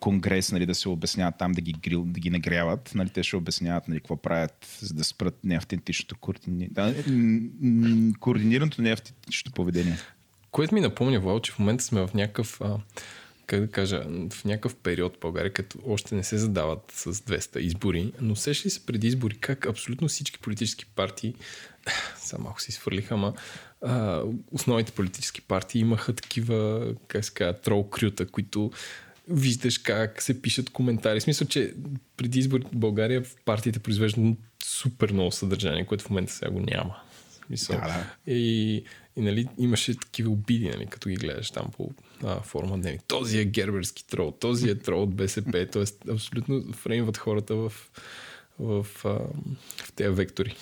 конгрес, 0.00 0.52
нали, 0.52 0.66
да 0.66 0.74
се 0.74 0.88
обясняват 0.88 1.34
там, 1.38 1.52
да 1.52 1.60
ги, 1.60 1.72
грил, 1.72 2.04
да 2.04 2.20
ги 2.20 2.30
нагряват. 2.30 2.92
Нали, 2.94 3.08
те 3.08 3.22
ще 3.22 3.36
обясняват 3.36 3.88
нали, 3.88 4.00
какво 4.00 4.16
правят, 4.16 4.78
за 4.80 4.94
да 4.94 5.04
спрат 5.04 5.38
неавтентичното 5.44 6.16
координи... 6.16 6.68
да, 6.70 6.94
м- 7.06 7.40
м- 7.60 8.12
координираното 8.20 8.82
неавтентично 8.82 9.52
поведение. 9.52 9.96
Което 10.50 10.74
ми 10.74 10.80
напомня, 10.80 11.20
Владо, 11.20 11.40
че 11.40 11.52
в 11.52 11.58
момента 11.58 11.84
сме 11.84 12.00
в 12.00 12.10
някакъв, 12.14 12.60
как 13.46 13.60
да 13.60 13.70
кажа, 13.70 14.04
в 14.30 14.44
някакъв 14.44 14.76
период 14.76 15.16
в 15.16 15.20
България, 15.20 15.52
като 15.52 15.78
още 15.86 16.14
не 16.14 16.24
се 16.24 16.38
задават 16.38 16.92
с 16.94 17.14
200 17.14 17.58
избори, 17.58 18.12
но 18.20 18.36
сеш 18.36 18.66
ли 18.66 18.70
се 18.70 18.86
преди 18.86 19.06
избори 19.06 19.36
как 19.36 19.66
абсолютно 19.66 20.08
всички 20.08 20.38
политически 20.38 20.86
партии, 20.86 21.34
само 22.16 22.44
малко 22.44 22.60
си 22.60 22.72
свърлиха, 22.72 23.14
ама 23.14 23.32
а, 23.82 24.22
основните 24.52 24.92
политически 24.92 25.40
партии 25.40 25.80
имаха 25.80 26.12
такива, 26.12 26.86
как 27.08 27.24
се 27.24 27.34
казва, 27.34 27.60
трол 27.60 27.90
крюта, 27.90 28.26
които 28.26 28.70
виждаш 29.28 29.78
как 29.78 30.22
се 30.22 30.42
пишат 30.42 30.70
коментари. 30.70 31.20
В 31.20 31.22
смисъл, 31.22 31.48
че 31.48 31.74
преди 32.16 32.38
изборите 32.38 32.68
в 32.72 32.76
България 32.76 33.22
в 33.22 33.36
партиите 33.44 33.78
произвеждат 33.78 34.24
супер 34.64 35.12
много 35.12 35.32
съдържание, 35.32 35.86
което 35.86 36.04
в 36.04 36.10
момента 36.10 36.32
сега 36.32 36.50
го 36.50 36.60
няма. 36.60 37.02
В 37.30 37.46
Смисъл. 37.46 37.76
Да, 37.76 37.86
да. 37.86 38.32
И, 38.32 38.74
и 39.16 39.20
нали, 39.20 39.48
имаше 39.58 39.98
такива 39.98 40.30
обиди, 40.30 40.68
нали, 40.68 40.86
като 40.86 41.08
ги 41.08 41.14
гледаш 41.14 41.50
там 41.50 41.66
по 41.76 41.90
а, 42.24 42.40
форума 42.40 42.78
дневник. 42.78 43.04
Този 43.06 43.38
е 43.38 43.44
герберски 43.44 44.06
трол, 44.06 44.32
този 44.32 44.70
е 44.70 44.78
трол 44.78 45.02
от 45.02 45.14
БСП. 45.14 45.66
Тоест, 45.72 46.08
абсолютно 46.08 46.72
фреймват 46.72 47.16
хората 47.16 47.54
в, 47.54 47.72
в, 48.58 48.86
а, 49.04 49.08
в 49.84 49.92
тези 49.96 50.10
вектори. 50.10 50.56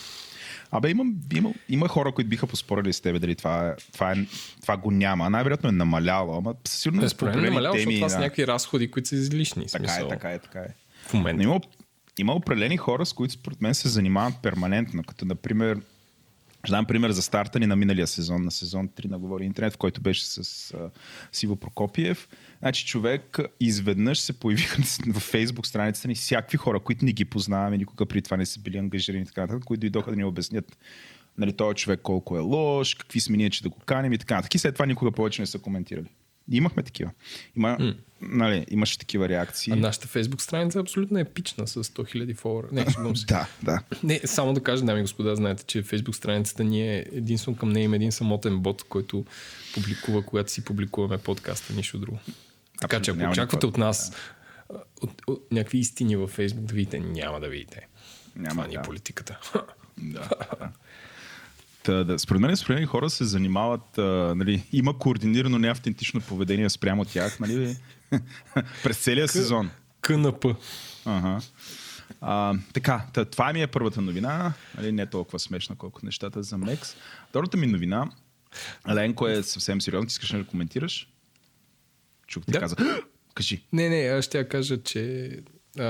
Абе, 0.72 0.90
има, 0.90 1.04
има, 1.34 1.52
има 1.68 1.88
хора, 1.88 2.12
които 2.12 2.28
биха 2.30 2.46
поспорили 2.46 2.92
с 2.92 3.00
тебе 3.00 3.18
дали 3.18 3.34
това, 3.34 3.68
е, 3.68 3.74
това, 3.92 4.12
е, 4.12 4.16
това 4.62 4.76
го 4.76 4.90
няма. 4.90 5.30
Най-вероятно 5.30 5.68
е 5.68 5.72
намаляло, 5.72 6.36
ама 6.38 6.54
според 6.66 6.94
мен 6.94 7.04
е 7.04 7.08
определени 7.08 7.48
намалява, 7.48 7.72
защото 7.72 7.88
теми, 7.88 8.00
това 8.00 8.08
са 8.08 8.16
да. 8.16 8.22
някакви 8.22 8.46
разходи, 8.46 8.90
които 8.90 9.08
са 9.08 9.14
излишни. 9.14 9.66
Така 9.66 9.88
смисъл, 9.88 10.06
е, 10.06 10.08
така 10.08 10.30
е, 10.30 10.38
така 10.38 10.58
е. 10.58 10.74
В 11.06 11.14
момента. 11.14 11.42
Но 11.42 11.50
има, 11.50 11.60
има 12.18 12.32
определени 12.32 12.76
хора, 12.76 13.06
с 13.06 13.12
които 13.12 13.34
според 13.34 13.60
мен 13.62 13.74
се 13.74 13.88
занимават 13.88 14.34
перманентно, 14.42 15.02
като 15.02 15.24
например 15.24 15.80
ще 16.64 16.72
дам 16.72 16.86
пример 16.86 17.10
за 17.10 17.22
старта 17.22 17.60
ни 17.60 17.66
на 17.66 17.76
миналия 17.76 18.06
сезон, 18.06 18.42
на 18.42 18.50
сезон 18.50 18.88
3 18.88 19.10
на 19.10 19.18
Говори 19.18 19.44
Интернет, 19.44 19.72
в 19.72 19.78
който 19.78 20.00
беше 20.00 20.26
с 20.26 20.74
а, 20.74 20.90
Сиво 21.32 21.56
Прокопиев. 21.56 22.28
Значи 22.58 22.86
човек 22.86 23.38
изведнъж 23.60 24.20
се 24.20 24.32
появиха 24.32 24.82
в 25.12 25.20
Фейсбук 25.20 25.66
страницата 25.66 26.08
ни 26.08 26.14
всякакви 26.14 26.56
хора, 26.56 26.80
които 26.80 27.04
не 27.04 27.12
ги 27.12 27.24
познаваме, 27.24 27.78
никога 27.78 28.06
при 28.06 28.22
това 28.22 28.36
не 28.36 28.46
са 28.46 28.60
били 28.60 28.78
ангажирани 28.78 29.22
и 29.22 29.26
така 29.26 29.40
нататък, 29.40 29.64
които 29.64 29.80
дойдоха 29.80 30.10
да 30.10 30.16
ни 30.16 30.24
обяснят 30.24 30.76
нали, 31.38 31.52
този 31.52 31.76
човек 31.76 32.00
колко 32.02 32.36
е 32.36 32.40
лош, 32.40 32.94
какви 32.94 33.20
сме 33.20 33.36
ние, 33.36 33.50
че 33.50 33.62
да 33.62 33.68
го 33.68 33.78
каним 33.86 34.12
и 34.12 34.18
така 34.18 34.34
нататък. 34.34 34.54
И 34.54 34.58
след 34.58 34.74
това 34.74 34.86
никога 34.86 35.12
повече 35.12 35.42
не 35.42 35.46
са 35.46 35.58
коментирали. 35.58 36.06
Имахме 36.50 36.82
такива. 36.82 37.10
Има, 37.56 37.76
mm. 37.80 37.96
нали, 38.20 38.66
имаше 38.70 38.98
такива 38.98 39.28
реакции. 39.28 39.72
А 39.72 39.76
нашата 39.76 40.08
фейсбук 40.08 40.42
страница 40.42 40.78
е 40.78 40.82
абсолютно 40.82 41.18
епична 41.18 41.66
с 41.66 41.84
100 41.84 42.16
000 42.16 42.36
фолуъра. 42.36 42.66
Не, 42.72 42.86
се. 43.16 43.26
Да, 43.26 43.48
да. 43.62 43.82
Не, 44.02 44.20
само 44.24 44.52
да 44.52 44.62
кажа, 44.62 44.84
дами 44.84 44.98
и 44.98 45.02
господа, 45.02 45.36
знаете, 45.36 45.64
че 45.64 45.82
фейсбук 45.82 46.14
страницата 46.14 46.64
ни 46.64 46.96
е 46.96 47.06
единствено 47.12 47.56
към 47.56 47.68
нея 47.68 47.84
има 47.84 47.96
един 47.96 48.12
самотен 48.12 48.58
бот, 48.58 48.82
който 48.82 49.24
публикува, 49.74 50.22
когато 50.22 50.52
си 50.52 50.64
публикуваме 50.64 51.18
подкаста, 51.18 51.72
нищо 51.72 51.98
друго. 51.98 52.18
Така 52.80 53.02
че 53.02 53.10
ако 53.10 53.30
очаквате 53.30 53.66
от 53.66 53.78
нас 53.78 54.12
а, 54.70 54.74
от, 55.02 55.22
от, 55.26 55.52
някакви 55.52 55.78
истини 55.78 56.16
във 56.16 56.30
фейсбук 56.30 56.64
да 56.64 56.74
видите, 56.74 57.00
няма 57.00 57.40
да 57.40 57.48
видите. 57.48 57.86
Няма, 58.36 58.50
Това 58.50 58.66
ни 58.66 58.74
е 58.74 58.76
да. 58.76 58.82
политиката. 58.82 59.40
Да, 59.98 60.28
да. 60.60 60.70
Та, 61.82 62.04
да, 62.04 62.18
според 62.18 62.40
мен, 62.40 62.56
според 62.56 62.78
мен 62.78 62.86
хора 62.86 63.10
се 63.10 63.24
занимават, 63.24 63.98
а, 63.98 64.34
нали, 64.36 64.62
има 64.72 64.98
координирано 64.98 65.58
неавтентично 65.58 66.20
поведение 66.20 66.70
спрямо 66.70 67.04
тях, 67.04 67.40
нали, 67.40 67.76
през 68.82 68.98
целия 68.98 69.28
сезон. 69.28 69.70
КНП. 70.00 70.44
Ага. 71.04 71.40
А, 72.20 72.54
така, 72.72 73.06
та, 73.12 73.24
това 73.24 73.52
ми 73.52 73.62
е 73.62 73.66
първата 73.66 74.00
новина, 74.00 74.52
нали, 74.76 74.92
не 74.92 75.06
толкова 75.06 75.38
смешна, 75.38 75.76
колкото 75.76 76.06
нещата 76.06 76.42
за 76.42 76.58
Мекс. 76.58 76.96
Втората 77.28 77.56
ми 77.56 77.66
новина, 77.66 78.10
Ленко 78.88 79.28
е 79.28 79.42
съвсем 79.42 79.80
сериозно, 79.80 80.06
ти 80.06 80.10
искаш 80.12 80.28
да 80.30 80.44
коментираш? 80.44 81.08
Чук 82.26 82.44
ти 82.46 82.50
Да. 82.52 82.60
каза. 82.60 82.76
Кажи, 83.34 83.62
Не, 83.72 83.88
не, 83.88 83.96
аз 83.96 84.24
ще 84.24 84.38
я 84.38 84.48
кажа, 84.48 84.82
че... 84.82 85.30
А, 85.78 85.82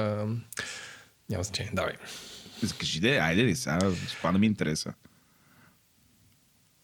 няма 1.30 1.42
значение, 1.44 1.72
давай. 1.74 1.92
кажи 2.78 3.00
де, 3.00 3.18
айде 3.18 3.44
ли, 3.44 3.56
сега 3.56 3.78
спада 4.08 4.38
ми 4.38 4.46
интереса. 4.46 4.94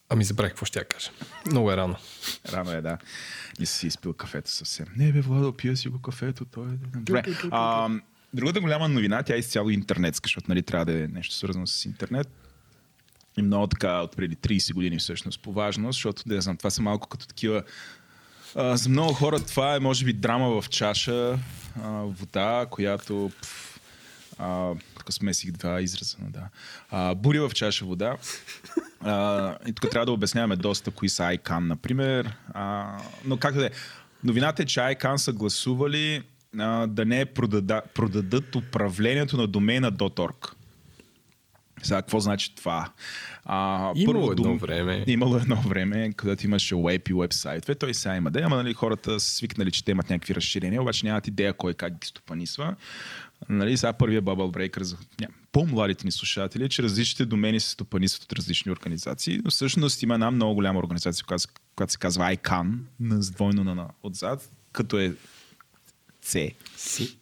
Ами 0.09 0.25
забравих 0.25 0.53
какво 0.53 0.66
ще 0.66 0.79
я 0.79 0.85
кажа. 0.85 1.11
Много 1.47 1.73
е 1.73 1.77
рано. 1.77 1.97
Рано 2.53 2.73
е, 2.73 2.81
да. 2.81 2.99
Не 3.61 3.66
си 3.66 3.87
изпил 3.87 4.12
кафето 4.12 4.51
съвсем. 4.51 4.87
Не 4.97 5.12
бе, 5.12 5.21
Владо, 5.21 5.53
пия 5.53 5.77
си 5.77 5.88
го 5.88 6.03
кафето. 6.03 6.45
Той 6.45 6.66
е... 6.66 6.77
Добре. 6.97 7.23
А, 7.51 7.90
другата 8.35 8.61
голяма 8.61 8.88
новина, 8.88 9.23
тя 9.23 9.35
е 9.35 9.38
изцяло 9.38 9.71
интернетска, 9.71 10.27
защото 10.27 10.47
нали, 10.49 10.62
трябва 10.62 10.85
да 10.85 11.05
е 11.05 11.07
нещо 11.07 11.35
свързано 11.35 11.66
с 11.66 11.85
интернет. 11.85 12.29
И 13.38 13.42
много 13.42 13.66
така 13.66 14.01
от 14.01 14.16
преди 14.16 14.37
30 14.37 14.75
години 14.75 14.99
всъщност 14.99 15.42
по 15.42 15.53
важност, 15.53 15.97
защото 15.97 16.23
да 16.27 16.40
знам, 16.40 16.57
това 16.57 16.71
са 16.71 16.83
малко 16.83 17.09
като 17.09 17.27
такива 17.27 17.63
а, 18.54 18.77
за 18.77 18.88
много 18.88 19.13
хора 19.13 19.40
това 19.40 19.75
е 19.75 19.81
може 19.81 20.04
би 20.04 20.13
драма 20.13 20.61
в 20.61 20.69
чаша, 20.69 21.38
а, 21.83 21.88
вода, 21.90 22.67
която 22.71 23.31
пф, 23.42 23.75
а, 24.38 24.74
тук 24.98 25.12
смесих 25.12 25.52
два 25.52 25.80
израза, 25.80 26.16
но 26.20 26.30
да. 26.30 26.48
А, 26.90 27.14
буря 27.14 27.48
в 27.48 27.54
чаша 27.54 27.84
вода. 27.84 28.16
А, 29.00 29.56
и 29.66 29.72
тук 29.72 29.90
трябва 29.90 30.06
да 30.06 30.12
обясняваме 30.12 30.56
доста 30.56 30.90
кои 30.90 31.08
са 31.08 31.22
ICANN, 31.22 31.58
например. 31.58 32.37
А, 32.54 32.96
но 33.24 33.37
как 33.37 33.54
да 33.54 33.66
е? 33.66 33.70
Новината 34.24 34.62
е, 34.62 34.66
че 34.66 34.80
ICANN 34.80 35.16
са 35.16 35.32
гласували 35.32 36.22
а, 36.58 36.87
да 36.87 37.04
не 37.04 37.24
продада, 37.24 37.82
продадат 37.94 38.54
управлението 38.54 39.37
на 39.37 39.46
домена 39.46 39.92
.org. 39.92 40.52
Сега, 41.82 42.02
какво 42.02 42.20
значи 42.20 42.54
това? 42.54 42.90
А, 43.44 43.92
Имало 43.96 44.32
едно 44.32 44.58
време. 44.58 45.04
Имало 45.06 45.37
едно 45.37 45.56
време, 45.56 46.12
където 46.12 46.46
имаше 46.46 46.76
веб 46.76 47.08
и 47.08 47.14
вебсайтове. 47.14 47.74
Той 47.74 47.94
сега 47.94 48.16
има 48.16 48.30
да, 48.30 48.40
ама 48.40 48.56
нали, 48.56 48.74
хората 48.74 49.20
са 49.20 49.34
свикнали, 49.34 49.70
че 49.70 49.84
те 49.84 49.90
имат 49.90 50.10
някакви 50.10 50.34
разширения, 50.34 50.82
обаче 50.82 51.06
нямат 51.06 51.26
идея 51.26 51.52
кой 51.52 51.74
как 51.74 51.92
ги 51.92 52.06
стопанисва. 52.06 52.76
Нали, 53.49 53.77
сега 53.77 53.92
първия 53.92 54.23
Bubble 54.23 54.57
Breaker 54.57 54.83
за 54.83 54.97
по-младите 55.53 56.05
ни 56.05 56.13
слушатели, 56.13 56.65
е, 56.65 56.69
че 56.69 56.83
различните 56.83 57.25
домени 57.25 57.61
се 57.61 57.71
стопанисват 57.71 58.23
от 58.23 58.33
различни 58.33 58.73
организации, 58.73 59.40
но 59.44 59.51
всъщност 59.51 60.03
има 60.03 60.15
една 60.15 60.31
много 60.31 60.55
голяма 60.55 60.79
организация, 60.79 61.25
която, 61.25 61.49
която 61.77 61.92
се 61.92 61.99
казва 61.99 62.37
ICANN, 62.37 62.79
на 63.01 63.23
с 63.23 63.31
двойно 63.31 63.65
на, 63.65 63.75
на 63.75 63.88
отзад, 64.03 64.51
като 64.73 64.99
е 64.99 65.15
C. 66.25 66.55
Си. 66.77 67.17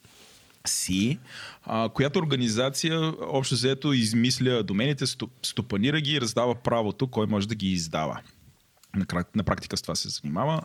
Си, 0.66 1.18
а, 1.62 1.88
която 1.88 2.18
организация 2.18 3.12
общо 3.20 3.54
взето 3.54 3.92
измисля 3.92 4.62
домените, 4.62 5.06
стоп- 5.06 5.46
стопанира 5.46 6.00
ги 6.00 6.12
и 6.12 6.20
раздава 6.20 6.54
правото, 6.54 7.06
кой 7.06 7.26
може 7.26 7.48
да 7.48 7.54
ги 7.54 7.72
издава. 7.72 8.20
На, 8.94 9.24
на 9.34 9.44
практика 9.44 9.76
с 9.76 9.82
това 9.82 9.94
се 9.94 10.08
занимава. 10.08 10.62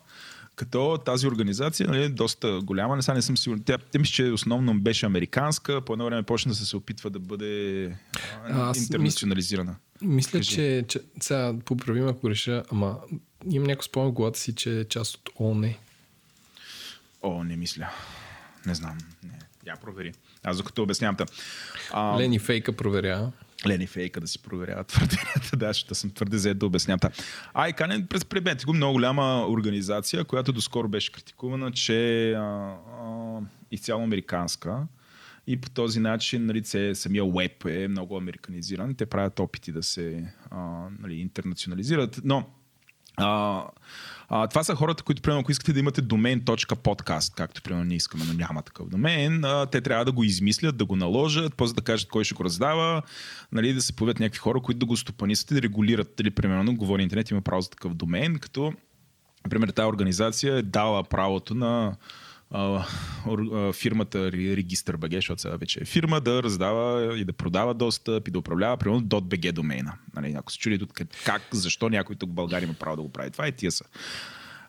Като 0.60 0.98
тази 1.06 1.28
организация 1.28 1.88
нали, 1.88 2.04
е 2.04 2.10
доста 2.10 2.60
голяма, 2.64 2.96
не, 2.96 3.02
сега 3.02 3.16
не 3.16 3.22
съм 3.22 3.38
сигурен. 3.38 3.64
Тя, 3.64 3.78
тя 3.78 4.00
мисля, 4.00 4.12
че 4.12 4.24
основно 4.24 4.80
беше 4.80 5.06
американска, 5.06 5.82
по 5.82 5.94
едно 5.94 6.06
време 6.06 6.24
почна 6.24 6.52
да 6.52 6.56
се 6.56 6.78
опитва 6.78 7.10
да 7.10 7.20
бъде 7.20 7.84
а, 8.46 8.74
интернационализирана. 8.78 9.76
Мисля, 10.02 10.40
Кажи. 10.40 10.56
че, 10.56 10.86
че 10.88 11.00
сега 11.20 11.54
поправим 11.66 12.08
ако 12.08 12.30
реша, 12.30 12.64
ама 12.72 12.98
имам 13.52 13.68
някакво 13.68 13.86
спомен 13.86 14.10
в 14.10 14.14
главата 14.14 14.40
си, 14.40 14.56
че 14.56 14.80
е 14.80 14.86
част 14.86 15.16
от 15.16 15.30
ООН. 15.40 15.74
О, 17.22 17.44
не 17.44 17.56
мисля. 17.56 17.90
Не 18.66 18.76
знам. 18.76 18.98
Не. 19.24 19.40
Я 19.68 19.76
провери. 19.76 20.14
Аз 20.44 20.58
докато 20.58 20.84
обяснявам. 20.84 21.16
Та. 21.16 21.26
А, 21.92 22.20
Лени 22.20 22.40
Фейка 22.40 22.74
проверява. 22.74 23.32
Лени 23.68 23.88
Фейка 23.88 24.22
да 24.22 24.28
си 24.28 24.42
проверява 24.42 24.84
твърденията, 24.84 25.58
да, 25.58 25.68
защото 25.68 25.96
съм 25.96 26.12
твърде 26.12 26.38
зает 26.38 26.58
да 26.58 26.66
обяснявам. 26.66 27.00
Та. 27.00 27.10
Айкан 27.54 27.92
е 27.92 28.06
през 28.06 28.26
пребете 28.26 28.66
го 28.66 28.74
много 28.74 28.94
голяма 28.94 29.46
организация, 29.50 30.24
която 30.24 30.54
доскоро 30.54 30.88
беше 30.88 31.12
критикувана, 31.12 31.72
че 31.72 32.32
а, 32.32 32.76
изцяло 33.72 34.04
американска 34.04 34.88
и 35.48 35.62
по 35.62 35.70
този 35.70 36.00
начин 36.00 36.46
нали, 36.46 36.62
це, 36.62 36.96
самия 36.96 37.26
веб 37.26 37.66
е 37.66 37.88
много 37.88 38.18
американизиран. 38.18 38.96
Те 38.96 39.06
правят 39.06 39.40
опити 39.40 39.72
да 39.72 39.84
се 39.84 40.34
а, 40.52 40.88
нали, 41.00 41.16
интернационализират, 41.16 42.22
но 42.24 42.50
а, 43.18 43.64
а, 44.30 44.48
това 44.48 44.64
са 44.64 44.76
хората, 44.76 45.04
които, 45.04 45.22
примерно, 45.22 45.40
ако 45.40 45.52
искате 45.52 45.74
да 45.74 45.80
имате 45.80 46.02
domain.podcast, 46.02 47.36
както, 47.36 47.62
примерно, 47.62 47.86
ние 47.86 47.98
искаме, 47.98 48.24
но 48.28 48.34
няма 48.34 48.62
такъв 48.62 48.90
домен, 48.90 49.46
а, 49.46 49.66
те 49.66 49.82
трябва 49.82 50.06
да 50.06 50.12
го 50.12 50.24
измислят, 50.24 50.78
да 50.78 50.86
го 50.86 50.96
наложат, 50.96 51.56
после 51.56 51.74
да 51.74 51.82
кажат 51.82 52.10
кой 52.10 52.24
ще 52.24 52.36
го 52.36 52.44
раздава, 52.44 53.02
нали, 53.52 53.74
да 53.74 53.82
се 53.82 53.94
появят 53.94 54.20
някакви 54.20 54.40
хора, 54.40 54.62
които 54.62 54.80
да 54.80 54.86
го 54.86 54.98
стопанисват 54.98 55.52
и 55.52 55.54
да 55.54 55.62
регулират. 55.62 56.14
Дали, 56.18 56.32
примерно, 56.32 56.76
говори 56.76 57.04
интернет, 57.04 57.32
има 57.32 57.42
право 57.42 57.62
за 57.62 57.70
такъв 57.70 57.94
домен, 57.94 58.40
като, 58.40 58.74
например, 59.46 59.70
тази 59.70 59.88
организация 59.88 60.56
е 60.56 60.62
дала 60.62 61.04
правото 61.04 61.56
на 61.56 61.96
а, 62.52 62.86
ор- 63.26 63.70
а, 63.70 63.74
фирмата 63.74 64.32
Ре- 64.32 64.56
Регистър 64.56 64.98
БГ, 64.98 65.12
защото 65.12 65.42
сега 65.42 65.56
вече 65.56 65.80
е 65.80 65.86
фирма, 65.86 66.22
да 66.22 66.44
раздава 66.44 67.18
и 67.18 67.26
да 67.26 67.34
продава 67.34 67.74
достъп 67.74 68.28
и 68.28 68.32
да 68.32 68.40
управлява, 68.40 68.78
примерно, 68.78 69.02
.bg 69.02 69.52
домейна. 69.52 69.94
Нали, 70.16 70.34
ако 70.34 70.52
се 70.52 70.58
чуди 70.58 70.80
тук 70.80 70.92
как, 71.26 71.42
защо 71.52 71.90
някой 71.90 72.16
тук 72.16 72.30
в 72.30 72.34
България 72.34 72.66
има 72.66 72.76
право 72.76 72.96
да 72.96 73.02
го 73.02 73.12
прави, 73.12 73.32
това 73.32 73.48
е 73.48 73.52
тия 73.52 73.72
са. 73.72 73.84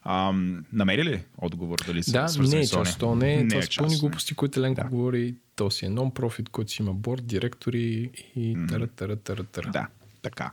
А, 0.02 0.32
намери 0.72 1.04
ли 1.04 1.22
отговор 1.38 1.78
дали 1.86 2.02
са 2.02 2.12
Да, 2.12 2.28
свързани 2.28 2.60
не 2.60 2.66
с 2.66 2.70
част. 2.70 2.98
То 2.98 3.14
не 3.14 3.34
е, 3.34 3.48
това 3.48 3.60
е 3.60 3.66
пълни 3.78 3.92
не. 3.92 4.00
глупости, 4.00 4.34
които 4.34 4.60
Ленко 4.60 4.82
Да. 4.82 4.88
говори. 4.88 5.34
То 5.56 5.70
си 5.70 5.84
е 5.84 5.88
нон-профит, 5.88 6.48
който 6.48 6.70
си 6.70 6.82
има 6.82 6.94
борд, 6.94 7.26
директори 7.26 8.10
и 8.36 8.56
тара, 8.68 8.86
тара, 8.86 9.16
тара, 9.16 9.44
тара. 9.44 9.70
Да, 9.70 9.86
така. 10.22 10.50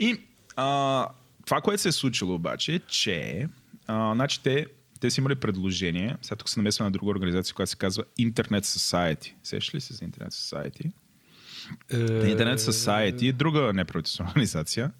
И 0.00 0.20
а, 0.56 1.06
това, 1.46 1.60
което 1.60 1.82
се 1.82 1.88
е 1.88 1.92
случило 1.92 2.34
обаче, 2.34 2.74
е, 2.74 2.78
че 2.80 3.46
а, 3.86 4.14
значи 4.14 4.42
те, 4.42 4.66
те 5.00 5.10
са 5.10 5.20
имали 5.20 5.34
предложение, 5.34 6.16
сега 6.22 6.36
тук 6.36 6.48
се 6.48 6.60
намесва 6.60 6.84
на 6.84 6.90
друга 6.90 7.10
организация, 7.10 7.54
която 7.54 7.70
се 7.70 7.76
казва 7.76 8.04
Internet 8.20 8.60
Society. 8.60 9.32
Сещаш 9.42 9.74
ли 9.74 9.80
се 9.80 9.94
за 9.94 10.04
Internet 10.04 10.30
Society? 10.30 10.92
Е, 11.90 11.96
Internet 12.36 12.56
Society 12.56 13.28
е 13.28 13.32
друга 13.32 13.72
неправителствена 13.72 14.28
организация, 14.28 14.92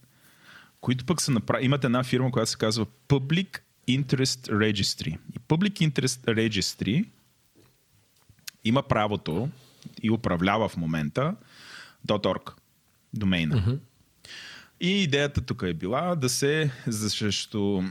които 0.81 1.05
пък 1.05 1.21
са 1.21 1.31
направи... 1.31 1.65
имат 1.65 1.85
една 1.85 2.05
фирма, 2.05 2.31
която 2.31 2.51
се 2.51 2.59
казва 2.59 2.87
Public 3.09 3.61
Interest 3.89 4.49
Registry. 4.49 5.19
И 5.37 5.39
Public 5.49 5.91
Interest 5.91 6.25
Registry 6.25 7.05
има 8.65 8.83
правото 8.83 9.49
и 10.03 10.11
управлява 10.11 10.69
в 10.69 10.77
момента 10.77 11.37
.org, 12.09 12.53
домейна. 13.15 13.57
Mm-hmm. 13.57 13.79
И 14.81 15.03
идеята 15.03 15.41
тук 15.41 15.63
е 15.67 15.75
била 15.75 16.15
да 16.15 16.29
се 16.29 16.71
срещу 16.91 17.83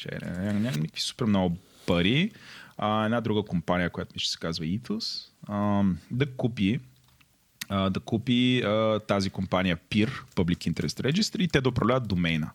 че, 0.00 0.08
ня- 0.08 0.52
ня- 0.52 0.76
някакви 0.76 1.00
супер 1.00 1.24
много 1.24 1.56
пари, 1.86 2.30
а, 2.78 3.04
една 3.04 3.20
друга 3.20 3.42
компания, 3.42 3.90
която 3.90 4.12
ми 4.14 4.20
ще 4.20 4.32
се 4.32 4.38
казва 4.38 4.64
Ethos, 4.64 5.28
да 6.10 6.26
купи 6.36 6.80
да 7.90 8.00
купи 8.04 8.62
а, 8.62 8.98
тази 8.98 9.30
компания 9.30 9.78
PIR, 9.90 10.10
Public 10.34 10.72
Interest 10.72 11.10
Registry, 11.10 11.40
и 11.40 11.48
те 11.48 11.60
да 11.60 11.68
управляват 11.68 12.08
домейна. 12.08 12.50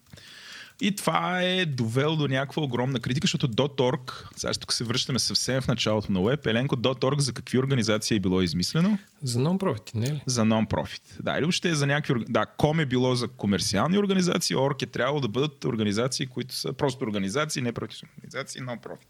И 0.82 0.96
това 0.96 1.42
е 1.42 1.66
довело 1.66 2.16
до 2.16 2.28
някаква 2.28 2.64
огромна 2.64 3.00
критика, 3.00 3.26
защото 3.26 3.48
.org, 3.48 4.28
сега 4.36 4.54
тук 4.54 4.74
се 4.74 4.84
връщаме 4.84 5.20
съвсем 5.20 5.62
в 5.62 5.68
началото 5.68 6.12
на 6.12 6.22
веб, 6.22 6.46
Еленко, 6.46 6.76
.org 6.76 7.20
за 7.20 7.34
какви 7.34 7.60
организации 7.60 8.18
е 8.18 8.20
било 8.20 8.42
измислено? 8.42 8.98
За 9.24 9.40
нон-профит, 9.40 9.96
не 9.96 10.06
е 10.06 10.12
ли? 10.12 10.24
За 10.26 10.42
нон-профит. 10.46 11.02
Да, 11.20 11.38
или 11.38 11.42
въобще 11.42 11.70
е 11.70 11.76
за 11.76 11.88
някакви... 11.88 12.26
Да, 12.30 12.46
ком 12.46 12.80
е 12.80 12.86
било 12.86 13.16
за 13.16 13.28
комерциални 13.28 13.98
организации, 13.98 14.56
орг 14.56 14.82
е 14.82 14.86
трябвало 14.86 15.20
да 15.20 15.28
бъдат 15.28 15.66
организации, 15.66 16.28
които 16.28 16.56
са 16.56 16.74
просто 16.74 17.04
организации, 17.04 17.62
не 17.62 17.72
правителствени 17.72 18.12
организации, 18.18 18.62
нон-профит. 18.62 19.08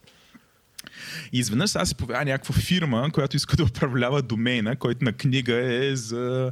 И 1.31 1.39
изведнъж 1.39 1.69
сега 1.69 1.85
се 1.85 1.95
появява 1.95 2.25
някаква 2.25 2.55
фирма, 2.55 3.09
която 3.13 3.37
иска 3.37 3.57
да 3.57 3.63
управлява 3.63 4.21
домейна, 4.21 4.75
който 4.75 5.05
на 5.05 5.13
книга 5.13 5.75
е 5.75 5.95
за, 5.95 6.51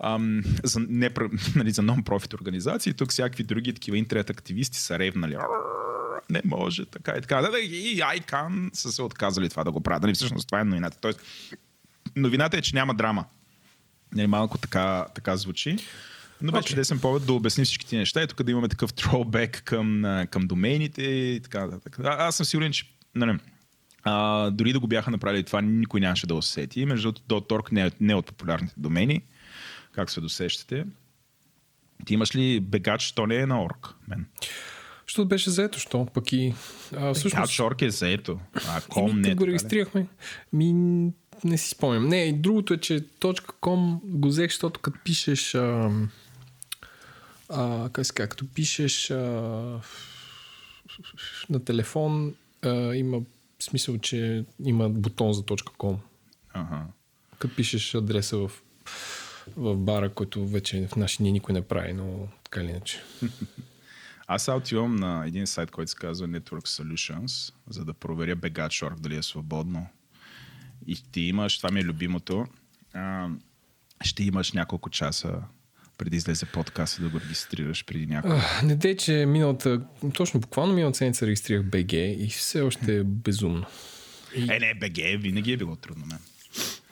ам, 0.00 0.42
за, 0.64 0.80
не, 0.88 1.10
нали, 1.56 1.70
за 1.70 1.82
нон-профит 1.82 2.34
организации. 2.34 2.92
Тук 2.92 3.10
всякакви 3.10 3.44
други 3.44 3.72
такива 3.74 3.98
интернет 3.98 4.30
активисти 4.30 4.78
са 4.78 4.98
ревнали. 4.98 5.34
«Арррр, 5.34 6.20
Не 6.30 6.42
може, 6.44 6.84
така 6.84 7.14
и 7.18 7.20
така. 7.20 7.40
Да, 7.40 7.50
да, 7.50 7.58
и 7.58 8.00
ICANN 8.00 8.70
са 8.72 8.92
се 8.92 9.02
отказали 9.02 9.48
това 9.48 9.64
да 9.64 9.70
го 9.70 9.80
правят. 9.80 10.02
Нали, 10.02 10.14
всъщност 10.14 10.48
това 10.48 10.60
е 10.60 10.64
новината. 10.64 10.98
Тоест, 11.00 11.20
новината 12.16 12.56
е, 12.56 12.62
че 12.62 12.76
няма 12.76 12.94
драма. 12.94 13.24
Нали, 14.14 14.26
малко 14.26 14.58
така, 14.58 15.06
така 15.14 15.36
звучи. 15.36 15.76
Но 16.42 16.52
беше 16.52 16.60
Окей. 16.60 16.68
чудесен 16.68 16.98
повод 17.00 17.26
да 17.26 17.32
обясним 17.32 17.64
всички 17.64 17.86
тези 17.86 17.96
неща 17.96 18.22
и 18.22 18.26
тук 18.26 18.42
да 18.42 18.50
имаме 18.50 18.68
такъв 18.68 18.92
троубек 18.94 19.62
към, 19.64 20.02
към 20.30 20.46
домейните 20.46 21.02
и 21.02 21.40
така 21.42 21.66
нататък. 21.66 21.98
А, 21.98 22.26
аз 22.26 22.36
съм 22.36 22.46
сигурен, 22.46 22.72
че 22.72 22.84
нали, 23.14 23.38
а, 24.04 24.50
дори 24.50 24.72
да 24.72 24.80
го 24.80 24.86
бяха 24.86 25.10
направили 25.10 25.44
това, 25.44 25.60
никой 25.60 26.00
нямаше 26.00 26.26
да 26.26 26.34
усети. 26.34 26.86
Между 26.86 27.12
другото, 27.12 27.54
.org 27.54 27.72
не 27.72 27.86
е, 27.86 27.90
не 28.00 28.12
е 28.12 28.16
от 28.16 28.26
популярните 28.26 28.74
домени, 28.76 29.22
как 29.92 30.10
се 30.10 30.20
досещате. 30.20 30.86
Ти 32.04 32.14
имаш 32.14 32.36
ли 32.36 32.60
бегач, 32.60 33.12
то 33.12 33.26
не 33.26 33.36
е 33.36 33.46
на 33.46 33.64
орг, 33.64 33.94
мен. 34.08 34.26
Защото 35.06 35.28
беше 35.28 35.50
заето, 35.50 35.78
що 35.78 36.06
пък 36.14 36.32
и... 36.32 36.54
А, 36.96 37.14
всъщност, 37.14 37.34
Бегач 37.34 37.60
орг 37.60 37.82
е 37.82 37.90
заето. 37.90 38.40
А 38.68 38.80
ком 38.80 39.10
Еми, 39.10 39.20
не 39.20 39.30
е 39.30 39.34
го 39.34 39.46
регистрирахме. 39.46 40.06
Ми, 40.52 40.72
не 41.44 41.58
си 41.58 41.68
спомням. 41.68 42.08
Не, 42.08 42.24
и 42.24 42.32
другото 42.32 42.74
е, 42.74 42.78
че 42.78 43.00
.com 43.20 44.00
го 44.04 44.28
взех, 44.28 44.50
защото 44.50 44.80
като 44.80 44.98
пишеш... 45.04 45.54
А, 45.54 45.90
а, 47.48 47.82
как 47.82 47.92
казва, 47.92 48.14
като 48.14 48.46
пишеш 48.54 49.10
а, 49.10 49.14
на 51.50 51.64
телефон, 51.64 52.34
а, 52.62 52.94
има 52.94 53.20
смисъл, 53.60 53.98
че 53.98 54.44
има 54.64 54.88
бутон 54.88 55.32
за 55.32 55.42
.com. 55.42 55.96
Ага. 56.52 56.86
Като 57.38 57.56
пишеш 57.56 57.94
адреса 57.94 58.36
в, 58.36 58.50
в 59.56 59.76
бара, 59.76 60.10
който 60.10 60.46
вече 60.46 60.88
в 60.88 60.96
наши 60.96 61.18
дни 61.18 61.32
никой 61.32 61.52
не 61.52 61.62
прави, 61.62 61.92
но 61.92 62.28
така 62.44 62.60
или 62.60 62.70
иначе. 62.70 63.02
Аз 64.26 64.48
отивам 64.48 64.96
на 64.96 65.26
един 65.26 65.46
сайт, 65.46 65.70
който 65.70 65.90
се 65.90 65.96
казва 65.96 66.28
Network 66.28 66.66
Solutions, 66.66 67.54
за 67.70 67.84
да 67.84 67.94
проверя 67.94 68.36
Begatch.org 68.36 69.00
дали 69.00 69.16
е 69.16 69.22
свободно. 69.22 69.86
И 70.86 71.02
ти 71.12 71.20
имаш, 71.20 71.58
това 71.58 71.70
ми 71.70 71.80
е 71.80 71.84
любимото, 71.84 72.46
а, 72.92 73.28
ще 74.04 74.24
имаш 74.24 74.52
няколко 74.52 74.90
часа 74.90 75.42
преди 75.98 76.16
излезе 76.16 76.46
подкаст 76.46 77.02
да 77.02 77.08
го 77.08 77.20
регистрираш 77.20 77.84
преди. 77.84 78.08
Ах, 78.14 78.62
Не 78.62 78.76
дей, 78.76 78.96
че 78.96 79.26
миналата, 79.26 79.80
точно 80.14 80.40
буквално 80.40 80.74
миналата 80.74 80.98
седмица 80.98 81.26
регистрирах 81.26 81.62
БГ 81.64 81.92
и 81.92 82.28
все 82.30 82.60
още 82.60 82.96
е 82.96 83.04
безумно. 83.04 83.66
Е, 84.36 84.58
не, 84.58 84.74
БГ 84.74 85.22
винаги 85.22 85.52
е 85.52 85.56
било 85.56 85.76
трудно, 85.76 86.06
мен. 86.06 86.18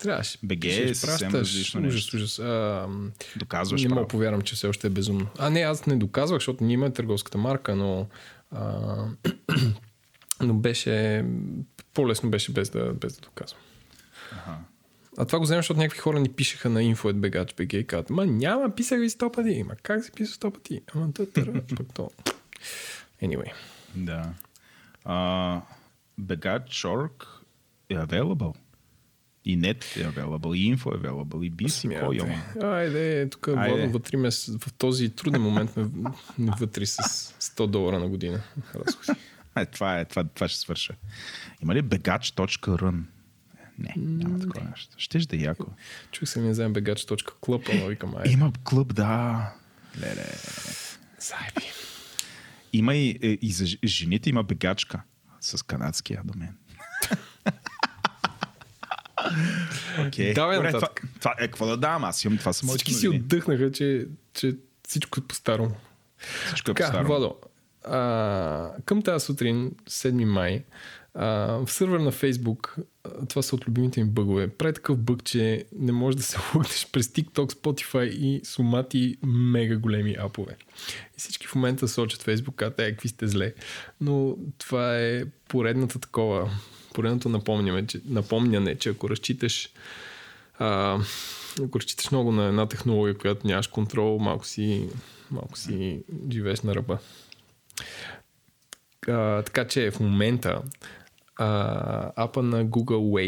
Трябваше. 0.00 0.38
БГ 0.42 0.64
е 0.64 0.94
съвсем 0.94 1.34
различно 1.34 1.80
ужас, 1.80 1.94
нещо. 1.94 2.16
ужас. 2.16 2.38
А, 2.38 2.88
Доказваш 3.36 3.82
не 3.82 3.88
мога 3.88 4.08
повярвам, 4.08 4.42
че 4.42 4.54
все 4.54 4.66
още 4.66 4.86
е 4.86 4.90
безумно. 4.90 5.26
А 5.38 5.50
не, 5.50 5.60
аз 5.60 5.86
не 5.86 5.96
доказвах, 5.96 6.40
защото 6.40 6.64
ние 6.64 6.74
имаме 6.74 6.92
търговската 6.92 7.38
марка, 7.38 7.76
но 7.76 8.06
а, 8.50 8.94
Но 10.42 10.54
беше... 10.54 11.24
По-лесно 11.94 12.30
беше 12.30 12.52
без 12.52 12.70
да, 12.70 12.92
без 12.92 13.14
да 13.14 13.20
доказвам. 13.20 13.60
А 15.18 15.24
това 15.24 15.38
го 15.38 15.44
вземем, 15.44 15.58
защото 15.58 15.80
някакви 15.80 15.98
хора 15.98 16.20
ни 16.20 16.28
пишеха 16.28 16.70
на 16.70 16.80
info.bgh.bg 16.80 17.76
и 17.76 17.86
казват, 17.86 18.10
ма 18.10 18.26
няма, 18.26 18.74
писах 18.74 19.00
ви 19.00 19.10
сто 19.10 19.32
пъти. 19.32 19.62
Ма 19.62 19.76
как 19.82 20.04
се 20.04 20.12
писа 20.12 20.32
сто 20.32 20.50
пъти? 20.50 20.80
Ама 20.94 21.12
тъ, 21.12 21.26
тър, 21.26 21.62
пък 21.76 21.86
то. 21.94 22.10
Anyway. 23.22 23.52
Да. 23.94 24.34
Uh, 25.06 25.60
Begach.org 26.20 27.26
е 27.88 27.94
available. 27.94 28.54
И 29.44 29.56
нет 29.56 29.84
е 29.96 30.04
available, 30.04 30.56
и 30.56 30.76
info 30.76 30.94
е 30.94 30.98
available, 30.98 31.42
и 31.42 31.94
и 31.94 32.00
кой 32.00 32.16
има. 32.16 32.42
Айде, 32.62 33.28
тук 33.30 33.48
Айде. 33.48 33.86
Вътри 33.86 34.16
ме, 34.16 34.30
в 34.30 34.72
този 34.78 35.10
труден 35.10 35.42
момент 35.42 35.76
ме, 35.76 35.84
ме 36.38 36.52
вътри 36.60 36.86
с 36.86 37.02
100 37.02 37.66
долара 37.66 37.98
на 37.98 38.08
година. 38.08 38.42
разходи. 38.74 39.20
Е, 39.56 39.66
това, 39.66 40.00
е, 40.00 40.04
това, 40.04 40.24
това 40.24 40.48
ще 40.48 40.60
свърша. 40.60 40.94
Има 41.62 41.74
ли 41.74 41.82
begach.run? 41.82 43.02
Не, 43.82 43.94
няма 43.96 44.38
такова 44.38 44.70
нещо. 44.70 44.94
Щеш 44.98 45.26
да 45.26 45.36
е 45.36 45.38
яко. 45.38 45.66
Чух 46.12 46.28
се 46.28 46.40
ми 46.40 46.48
не 46.48 46.54
знам 46.54 46.74
begaч.club, 46.74 47.78
ама 47.78 47.88
викам, 47.88 48.16
айде. 48.16 48.30
Има 48.30 48.52
клуб, 48.64 48.94
да. 48.94 49.52
Леле. 50.00 50.26
Зайби. 51.18 51.72
Има 52.72 52.94
и, 52.94 53.18
е, 53.22 53.38
и 53.42 53.52
за 53.52 53.66
жените 53.84 54.30
има 54.30 54.42
бегачка 54.42 55.02
с 55.40 55.62
канадския 55.62 56.22
домен. 56.24 56.56
Окей. 60.06 60.34
Давай 60.34 60.56
Добре, 60.56 60.68
това, 60.68 60.80
нататък. 60.80 61.08
това, 61.18 61.34
е, 61.38 61.48
какво 61.48 61.66
да 61.66 61.76
дам? 61.76 62.04
Аз 62.04 62.24
имам, 62.24 62.38
това 62.38 62.52
са 62.52 62.66
моите 62.66 62.84
Всички 62.84 63.00
си 63.00 63.08
отдъхнаха, 63.08 63.72
че, 63.72 64.06
че 64.34 64.56
всичко 64.88 65.20
е 65.20 65.26
по-старому. 65.26 65.76
Всичко 66.46 66.70
е 66.70 66.74
Така, 66.74 66.84
по-старо. 66.84 67.06
Владо, 67.06 67.36
а, 67.84 68.70
към 68.84 69.02
тази 69.02 69.24
сутрин, 69.24 69.70
7 69.88 70.24
май, 70.24 70.64
а, 71.14 71.26
в 71.66 71.72
сървър 71.72 72.00
на 72.00 72.12
а, 73.04 73.26
това 73.28 73.42
са 73.42 73.54
от 73.54 73.68
любимите 73.68 74.04
ми 74.04 74.10
бъгове, 74.10 74.48
прави 74.48 74.74
такъв 74.74 74.98
бъг, 74.98 75.24
че 75.24 75.64
не 75.78 75.92
можеш 75.92 76.16
да 76.16 76.22
се 76.22 76.38
логнеш 76.54 76.88
през 76.92 77.08
TikTok, 77.08 77.52
Spotify 77.52 78.04
и 78.04 78.40
сумати 78.44 79.16
мега 79.22 79.76
големи 79.76 80.16
апове. 80.18 80.56
И 81.16 81.20
всички 81.20 81.46
в 81.46 81.54
момента 81.54 81.88
сочат 81.88 82.22
Фейсбук, 82.22 82.54
казват, 82.54 82.80
е, 82.80 82.90
какви 82.90 83.08
сте 83.08 83.28
зле. 83.28 83.54
Но 84.00 84.36
това 84.58 84.98
е 84.98 85.24
поредната 85.48 85.98
такова, 85.98 86.50
поредното 86.94 87.28
напомняне, 87.28 87.86
че, 87.86 88.00
напомняне, 88.04 88.74
че 88.74 88.88
ако 88.88 89.10
разчиташ 89.10 89.68
а, 90.58 90.98
ако 91.64 91.78
разчиташ 91.78 92.10
много 92.10 92.32
на 92.32 92.44
една 92.44 92.66
технология, 92.66 93.18
която 93.18 93.46
нямаш 93.46 93.66
контрол, 93.66 94.18
малко 94.18 94.46
си, 94.46 94.88
малко 95.30 95.58
си 95.58 96.02
живееш 96.32 96.60
на 96.60 96.74
ръба. 96.74 96.98
А, 99.08 99.42
така 99.42 99.66
че 99.66 99.90
в 99.90 100.00
момента 100.00 100.62
а, 101.36 102.12
апа 102.16 102.42
на 102.42 102.66
Google 102.66 102.84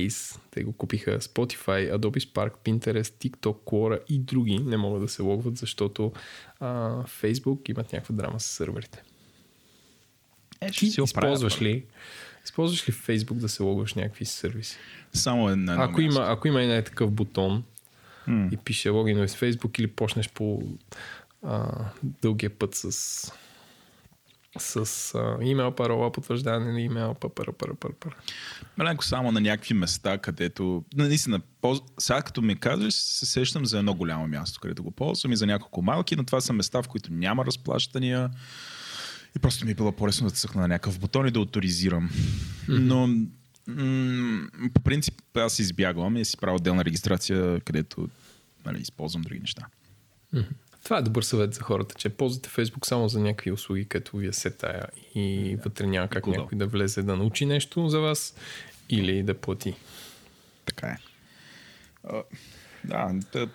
Waze, 0.08 0.38
те 0.50 0.64
го 0.64 0.72
купиха 0.72 1.20
Spotify, 1.20 1.96
Adobe 1.96 2.20
Spark, 2.32 2.52
Pinterest, 2.64 3.30
TikTok, 3.30 3.56
Quora 3.64 4.00
и 4.08 4.18
други 4.18 4.58
не 4.58 4.76
могат 4.76 5.02
да 5.02 5.08
се 5.08 5.22
логват, 5.22 5.56
защото 5.56 6.12
а, 6.60 6.66
Facebook 7.02 7.70
имат 7.70 7.92
някаква 7.92 8.14
драма 8.14 8.40
с 8.40 8.44
сървърите. 8.44 9.02
Е, 10.60 10.72
ще 10.72 10.80
Ти 10.86 10.90
си 10.90 11.00
използваш 11.02 11.62
ли, 11.62 11.84
използваш 12.44 12.88
ли 12.88 12.92
Facebook 12.92 13.34
да 13.34 13.48
се 13.48 13.62
логваш 13.62 13.94
някакви 13.94 14.24
сервиси? 14.24 14.76
Само 15.12 15.48
една. 15.48 15.72
едно 15.72 15.84
Ако 15.84 16.00
място. 16.00 16.20
има, 16.20 16.32
ако 16.32 16.48
има 16.48 16.62
един 16.62 16.84
такъв 16.84 17.10
бутон 17.10 17.64
М. 18.26 18.48
и 18.52 18.56
пише 18.56 18.88
логин 18.88 19.28
с 19.28 19.36
Facebook 19.36 19.80
или 19.80 19.86
почнеш 19.86 20.30
по 20.30 20.62
а, 21.42 21.84
дългия 22.22 22.50
път 22.50 22.74
с 22.74 23.32
с 24.58 24.76
а, 25.14 25.44
имейл, 25.44 25.70
парола, 25.70 26.12
потвърждане 26.12 26.72
на 26.72 26.80
имейл, 26.80 27.14
па, 27.14 27.28
пара, 27.28 27.52
пара, 27.52 27.74
пара, 27.74 27.92
пара. 28.00 28.14
Маленко 28.76 29.04
само 29.04 29.32
на 29.32 29.40
някакви 29.40 29.74
места, 29.74 30.18
където... 30.18 30.84
на- 30.94 31.08
Наистина, 31.08 31.40
полз... 31.60 31.78
сега 31.98 32.22
като 32.22 32.42
ми 32.42 32.56
казваш, 32.56 32.94
се 32.94 33.26
сещам 33.26 33.66
за 33.66 33.78
едно 33.78 33.94
голямо 33.94 34.28
място, 34.28 34.60
където 34.60 34.82
го 34.82 34.90
ползвам 34.90 35.32
и 35.32 35.36
за 35.36 35.46
няколко 35.46 35.82
малки, 35.82 36.16
но 36.16 36.24
това 36.24 36.40
са 36.40 36.52
места, 36.52 36.82
в 36.82 36.88
които 36.88 37.12
няма 37.12 37.44
разплащания. 37.44 38.30
И 39.36 39.40
просто 39.40 39.64
ми 39.64 39.70
е 39.70 39.74
било 39.74 39.92
по-лесно 39.92 40.26
да 40.26 40.34
цъкна 40.34 40.60
на 40.60 40.68
някакъв 40.68 40.98
бутон 40.98 41.28
и 41.28 41.30
да 41.30 41.40
авторизирам. 41.40 42.10
Но 42.68 43.06
м- 43.66 44.46
по 44.74 44.80
принцип 44.80 45.14
аз 45.36 45.58
избягвам 45.58 46.16
и 46.16 46.24
си 46.24 46.36
правя 46.36 46.56
отделна 46.56 46.84
регистрация, 46.84 47.60
където 47.60 48.08
нали, 48.66 48.80
използвам 48.80 49.22
други 49.22 49.40
неща. 49.40 49.66
Това 50.84 50.98
е 50.98 51.02
добър 51.02 51.22
съвет 51.22 51.54
за 51.54 51.60
хората, 51.60 51.94
че 51.94 52.08
ползвате 52.08 52.48
Facebook 52.48 52.86
само 52.86 53.08
за 53.08 53.20
някакви 53.20 53.52
услуги, 53.52 53.84
като 53.84 54.16
ви 54.16 54.26
е 54.26 54.32
сетая 54.32 54.86
и 55.14 55.56
вътре 55.64 55.86
няма 55.86 56.08
как 56.08 56.24
Google. 56.24 56.36
някой 56.36 56.58
да 56.58 56.66
влезе 56.66 57.02
да 57.02 57.16
научи 57.16 57.46
нещо 57.46 57.88
за 57.88 58.00
вас 58.00 58.34
или 58.88 59.22
да 59.22 59.34
плати. 59.34 59.74
Така 60.64 60.86
е. 60.86 60.96
А, 62.90 63.14
да, 63.32 63.48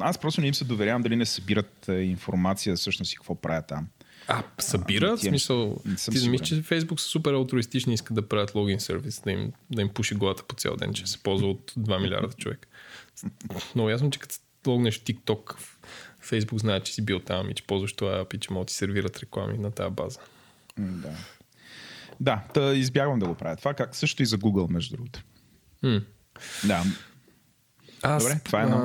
аз 0.00 0.18
просто 0.18 0.40
не 0.40 0.46
им 0.46 0.54
се 0.54 0.64
доверявам 0.64 1.02
дали 1.02 1.16
не 1.16 1.26
събират 1.26 1.88
а, 1.88 1.94
информация 1.94 2.76
всъщност 2.76 3.12
и 3.12 3.16
какво 3.16 3.34
правят 3.34 3.66
там. 3.66 3.88
А, 4.28 4.42
събират? 4.58 5.18
В 5.18 5.22
смисъл, 5.22 5.76
ти 6.10 6.18
замислиш, 6.18 6.48
че. 6.48 6.62
Facebook 6.62 6.96
са 6.96 7.08
супер 7.08 7.32
алтруистични 7.32 7.92
и 7.92 7.94
искат 7.94 8.14
да 8.14 8.28
правят 8.28 8.54
логин 8.54 8.80
сервис, 8.80 9.20
да 9.24 9.32
им, 9.32 9.52
да 9.70 9.82
им 9.82 9.88
пуши 9.88 10.14
главата 10.14 10.42
по 10.42 10.54
цял 10.54 10.76
ден, 10.76 10.94
че 10.94 11.06
се 11.06 11.22
ползва 11.22 11.48
от 11.48 11.72
2 11.78 12.02
милиарда 12.02 12.32
човек. 12.32 12.68
Много 13.74 13.90
ясно, 13.90 14.10
че 14.10 14.18
като 14.18 14.34
логнеш 14.66 15.00
в 15.00 15.04
TikTok, 15.04 15.56
Facebook 16.24 16.58
знае, 16.58 16.80
че 16.80 16.94
си 16.94 17.04
бил 17.04 17.20
там 17.20 17.50
и 17.50 17.54
че 17.54 17.62
ползваш 17.62 17.92
това 17.92 18.24
и 18.34 18.38
че 18.38 18.52
могат 18.52 18.66
да 18.66 18.68
ти 18.68 18.74
сервират 18.74 19.18
реклами 19.20 19.58
на 19.58 19.70
тази 19.70 19.90
база. 19.90 20.18
Да. 20.78 21.10
Да, 22.20 22.44
та 22.54 22.74
избягвам 22.74 23.18
да 23.18 23.26
го 23.26 23.34
правя. 23.34 23.56
Това 23.56 23.74
как 23.74 23.96
също 23.96 24.22
и 24.22 24.26
за 24.26 24.38
Google, 24.38 24.70
между 24.70 24.96
другото. 24.96 25.22
М. 25.82 26.00
Да, 26.64 26.84
Аз, 28.02 28.24
Добре, 28.24 28.40
това 28.44 28.60
е 28.60 28.62
едно. 28.62 28.76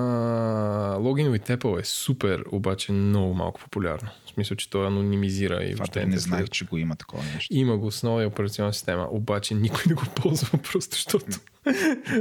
логин 0.99 1.27
with 1.27 1.57
Apple 1.57 1.81
е 1.81 1.83
супер, 1.83 2.43
обаче 2.51 2.91
много 2.91 3.33
малко 3.33 3.59
популярно. 3.59 4.09
В 4.25 4.29
смисъл, 4.29 4.57
че 4.57 4.69
той 4.69 4.87
анонимизира 4.87 5.63
и 5.63 5.71
това 5.71 5.77
въобще 5.77 6.05
не 6.05 6.17
знаех, 6.17 6.49
че 6.49 6.65
го 6.65 6.77
има 6.77 6.95
такова 6.95 7.23
нещо. 7.35 7.55
Има 7.55 7.77
го 7.77 7.91
с 7.91 8.03
нова 8.03 8.25
операционна 8.25 8.73
система, 8.73 9.07
обаче 9.11 9.53
никой 9.53 9.83
не 9.87 9.93
го 9.93 10.03
ползва, 10.15 10.57
просто 10.57 10.95
защото, 10.95 11.39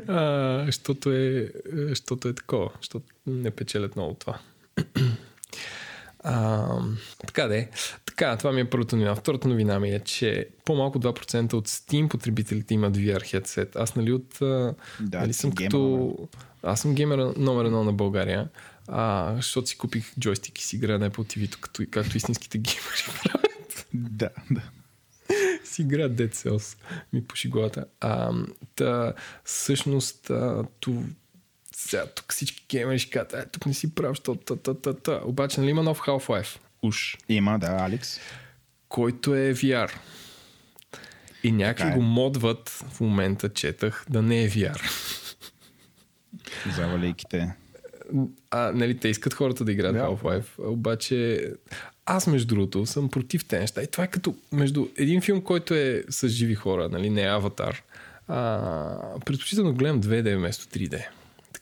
а, 0.08 0.62
защото, 0.66 1.12
е, 1.12 1.52
защото 1.74 2.28
е 2.28 2.34
такова, 2.34 2.70
защото 2.80 3.06
не 3.26 3.50
печелят 3.50 3.96
много 3.96 4.14
това. 4.14 4.38
А, 6.24 6.68
така 7.26 7.46
де. 7.46 7.70
Така, 8.06 8.36
това 8.36 8.52
ми 8.52 8.60
е 8.60 8.70
първата 8.70 8.96
новина. 8.96 9.14
Втората 9.14 9.48
новина 9.48 9.80
ми 9.80 9.90
е, 9.90 10.00
че 10.00 10.48
по-малко 10.64 11.00
2% 11.00 11.52
от 11.52 11.68
Steam 11.68 12.08
потребителите 12.08 12.74
имат 12.74 12.96
VR 12.96 13.20
headset. 13.20 13.76
Аз 13.76 13.96
нали 13.96 14.12
от... 14.12 14.38
Да, 14.38 14.74
нали 15.20 15.32
съм 15.32 15.50
геймер, 15.50 15.70
като... 15.70 16.16
Аз 16.62 16.80
съм 16.80 16.94
геймер 16.94 17.18
номер 17.36 17.64
едно 17.64 17.84
на 17.84 17.92
България, 17.92 18.48
а, 18.88 19.32
защото 19.36 19.68
си 19.68 19.78
купих 19.78 20.14
джойстик 20.20 20.58
и 20.58 20.62
си 20.62 20.76
играя 20.76 20.98
на 20.98 21.10
Apple 21.10 21.36
TV, 21.36 21.60
като, 21.60 21.82
както 21.90 22.16
истинските 22.16 22.58
геймери 22.58 23.22
правят 23.24 23.86
Да, 23.94 24.30
да. 24.50 24.62
си 25.64 25.82
игра 25.82 26.08
Dead 26.08 26.34
Cells. 26.34 26.78
Ми 27.12 27.24
пуши 27.24 27.48
главата. 27.48 27.84
А, 28.00 28.32
та, 28.76 29.12
всъщност, 29.44 30.30
а, 30.30 30.64
ту, 30.80 31.02
сега, 31.76 32.06
тук 32.06 32.32
всички 32.32 32.64
геймери 32.68 32.98
ще 32.98 33.10
кажат, 33.10 33.32
е, 33.32 33.46
тук 33.52 33.66
не 33.66 33.74
си 33.74 33.94
прав, 33.94 34.16
що 34.16 34.34
та, 34.34 34.56
та, 34.56 34.74
та, 34.74 34.94
та. 34.94 35.20
Обаче, 35.24 35.60
нали 35.60 35.70
има 35.70 35.82
нов 35.82 36.00
Half-Life? 36.00 36.58
Уж. 36.82 37.18
Има, 37.28 37.58
да, 37.58 37.76
Алекс. 37.80 38.20
Който 38.88 39.34
е 39.34 39.54
VR. 39.54 39.90
И 41.42 41.52
някакви 41.52 41.92
е. 41.92 41.94
го 41.94 42.02
модват 42.02 42.68
в 42.68 43.00
момента, 43.00 43.48
четах, 43.48 44.04
да 44.10 44.22
не 44.22 44.42
е 44.42 44.50
VR. 44.50 44.80
Завалейките. 46.76 47.54
А, 48.50 48.72
нали, 48.74 48.98
те 48.98 49.08
искат 49.08 49.34
хората 49.34 49.64
да 49.64 49.72
играят 49.72 49.94
да. 49.94 50.02
Half-Life, 50.02 50.46
обаче 50.58 51.50
аз 52.06 52.26
между 52.26 52.54
другото 52.54 52.86
съм 52.86 53.08
против 53.08 53.44
тези 53.44 53.60
неща. 53.60 53.82
И 53.82 53.86
това 53.86 54.04
е 54.04 54.10
като 54.10 54.34
между 54.52 54.86
един 54.96 55.20
филм, 55.20 55.40
който 55.40 55.74
е 55.74 56.04
с 56.08 56.28
живи 56.28 56.54
хора, 56.54 56.88
нали, 56.88 57.10
не 57.10 57.22
е 57.22 57.28
Аватар. 57.28 57.82
А, 58.28 59.20
предпочитам 59.26 59.66
да 59.66 59.72
гледам 59.72 60.02
2D 60.02 60.36
вместо 60.36 60.78
3D. 60.78 61.04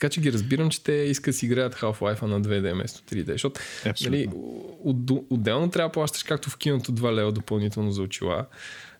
Така 0.02 0.10
че 0.10 0.20
ги 0.20 0.32
разбирам, 0.32 0.70
че 0.70 0.84
те 0.84 0.92
искат 0.92 1.32
да 1.32 1.38
си 1.38 1.46
играят 1.46 1.74
Half-Life 1.74 2.22
на 2.22 2.40
2D 2.40 2.72
вместо 2.72 3.14
3D. 3.14 3.32
Защото 3.32 3.60
Абсолютно. 3.86 4.18
нали, 4.18 4.28
от, 4.84 4.96
отделно 5.30 5.70
трябва 5.70 5.88
да 5.88 5.92
плащаш, 5.92 6.22
както 6.22 6.50
в 6.50 6.56
киното 6.56 6.92
2 6.92 7.12
лева 7.12 7.32
допълнително 7.32 7.92
за 7.92 8.02
очила. 8.02 8.46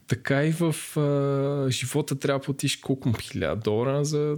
Така 0.07 0.44
и 0.44 0.53
в 0.53 0.96
а, 0.96 1.70
живота 1.70 2.18
трябва 2.18 2.38
да 2.38 2.44
платиш 2.44 2.76
колко 2.76 3.09
1000 3.09 3.55
долара 3.55 4.05
за, 4.05 4.36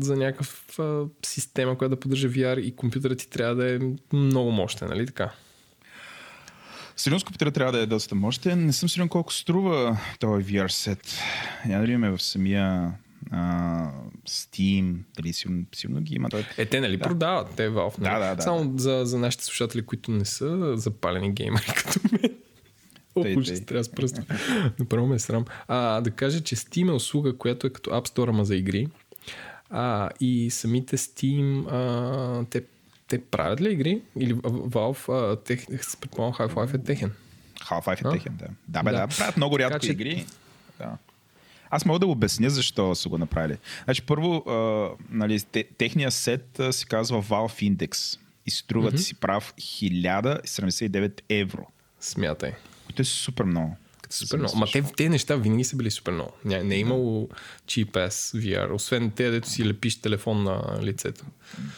за 0.00 0.16
някакъв 0.16 0.78
а, 0.78 1.04
система, 1.26 1.78
която 1.78 1.94
да 1.96 2.00
поддържа 2.00 2.28
VR 2.28 2.60
и 2.60 2.76
компютърът 2.76 3.18
ти 3.18 3.30
трябва 3.30 3.54
да 3.54 3.74
е 3.74 3.78
много 4.12 4.50
мощен, 4.50 4.88
нали 4.88 5.06
така? 5.06 5.32
Сигурно 6.96 7.24
компютъра 7.24 7.50
трябва 7.50 7.72
да 7.72 7.80
е 7.80 7.86
доста 7.86 8.14
мощен. 8.14 8.66
Не 8.66 8.72
съм 8.72 8.88
сигурен 8.88 9.08
колко 9.08 9.32
струва 9.32 9.98
този 10.20 10.44
VR 10.44 10.68
сет. 10.68 11.18
Я 11.68 11.78
да 11.78 11.86
видим 11.86 12.00
в 12.00 12.22
самия 12.22 12.92
а, 13.30 13.90
Steam. 14.28 14.96
Дали 15.16 15.32
сигурно, 15.32 15.64
сигурно 15.74 16.00
ги 16.00 16.14
има. 16.14 16.28
Той... 16.28 16.46
Е, 16.58 16.66
те 16.66 16.80
нали 16.80 16.96
да. 16.96 17.04
продават, 17.04 17.48
те 17.56 17.70
Valve. 17.70 17.98
Нали? 17.98 18.20
Да, 18.20 18.28
да, 18.28 18.34
да, 18.34 18.42
Само 18.42 18.72
За, 18.78 19.02
за 19.04 19.18
нашите 19.18 19.44
слушатели, 19.44 19.82
които 19.82 20.10
не 20.10 20.24
са 20.24 20.76
запалени 20.76 21.32
геймери 21.32 21.66
като 21.76 22.00
мен. 22.12 22.30
Ох, 23.16 23.42
ще 23.42 23.64
трябва 23.64 23.84
с 23.84 23.88
пръста. 23.88 24.24
Направо 24.78 25.06
ме 25.06 25.14
е 25.14 25.18
срам. 25.18 25.44
А, 25.68 26.00
да 26.00 26.10
кажа, 26.10 26.40
че 26.40 26.56
Steam 26.56 26.88
е 26.88 26.92
услуга, 26.92 27.36
която 27.36 27.66
е 27.66 27.70
като 27.70 27.90
App 27.90 28.08
Store, 28.08 28.28
ама 28.28 28.44
за 28.44 28.56
игри. 28.56 28.88
А, 29.70 30.10
и 30.20 30.50
самите 30.50 30.96
Steam, 30.96 31.66
а, 31.70 32.44
те, 32.44 32.64
те 33.08 33.22
правят 33.24 33.60
ли 33.60 33.72
игри? 33.72 34.02
Или 34.18 34.34
Valve, 34.34 35.32
а, 35.32 35.36
тех, 35.36 35.66
предполагам, 36.00 36.34
Half-Life 36.34 36.74
е 36.74 36.78
техен. 36.78 37.12
Half-Life 37.60 38.08
е 38.08 38.18
техен, 38.18 38.36
да. 38.38 38.46
Да, 38.68 38.82
бе, 38.82 38.90
да. 38.90 39.06
Да. 39.06 39.16
Правят 39.16 39.36
много 39.36 39.58
рядко 39.58 39.72
Така 39.72 39.86
че- 39.86 39.92
игри. 39.92 40.26
Да. 40.78 40.96
Аз 41.70 41.84
мога 41.84 41.98
да 41.98 42.06
обясня 42.06 42.50
защо 42.50 42.94
са 42.94 43.08
го 43.08 43.18
направили. 43.18 43.58
Значи, 43.84 44.02
първо, 44.02 44.36
а, 44.36 44.88
нали, 45.10 45.40
те, 45.40 45.64
техния 45.78 46.10
сет 46.10 46.60
а, 46.60 46.72
се 46.72 46.86
казва 46.86 47.22
Valve 47.22 47.76
Index 47.76 48.18
и 48.46 48.50
струва 48.50 48.92
mm-hmm. 48.92 48.96
си 48.96 49.14
прав 49.14 49.54
1079 49.58 51.20
евро, 51.28 51.66
Смятай. 52.00 52.52
което 52.86 53.02
е 53.02 53.04
супер 53.04 53.44
много. 53.44 53.76
Супер 54.10 54.38
много. 54.38 54.56
Ма 54.56 54.66
те, 54.72 54.82
те 54.96 55.08
неща 55.08 55.36
винаги 55.36 55.64
са 55.64 55.76
били 55.76 55.90
супер 55.90 56.12
много. 56.12 56.32
Не, 56.44 56.62
не 56.62 56.74
е 56.74 56.78
имало 56.78 57.28
cheap 57.66 57.90
ass 57.90 58.38
VR, 58.38 58.74
освен 58.74 59.10
те, 59.10 59.30
дето 59.30 59.48
си 59.48 59.68
лепиш 59.68 60.00
телефон 60.00 60.42
на 60.42 60.78
лицето. 60.82 61.24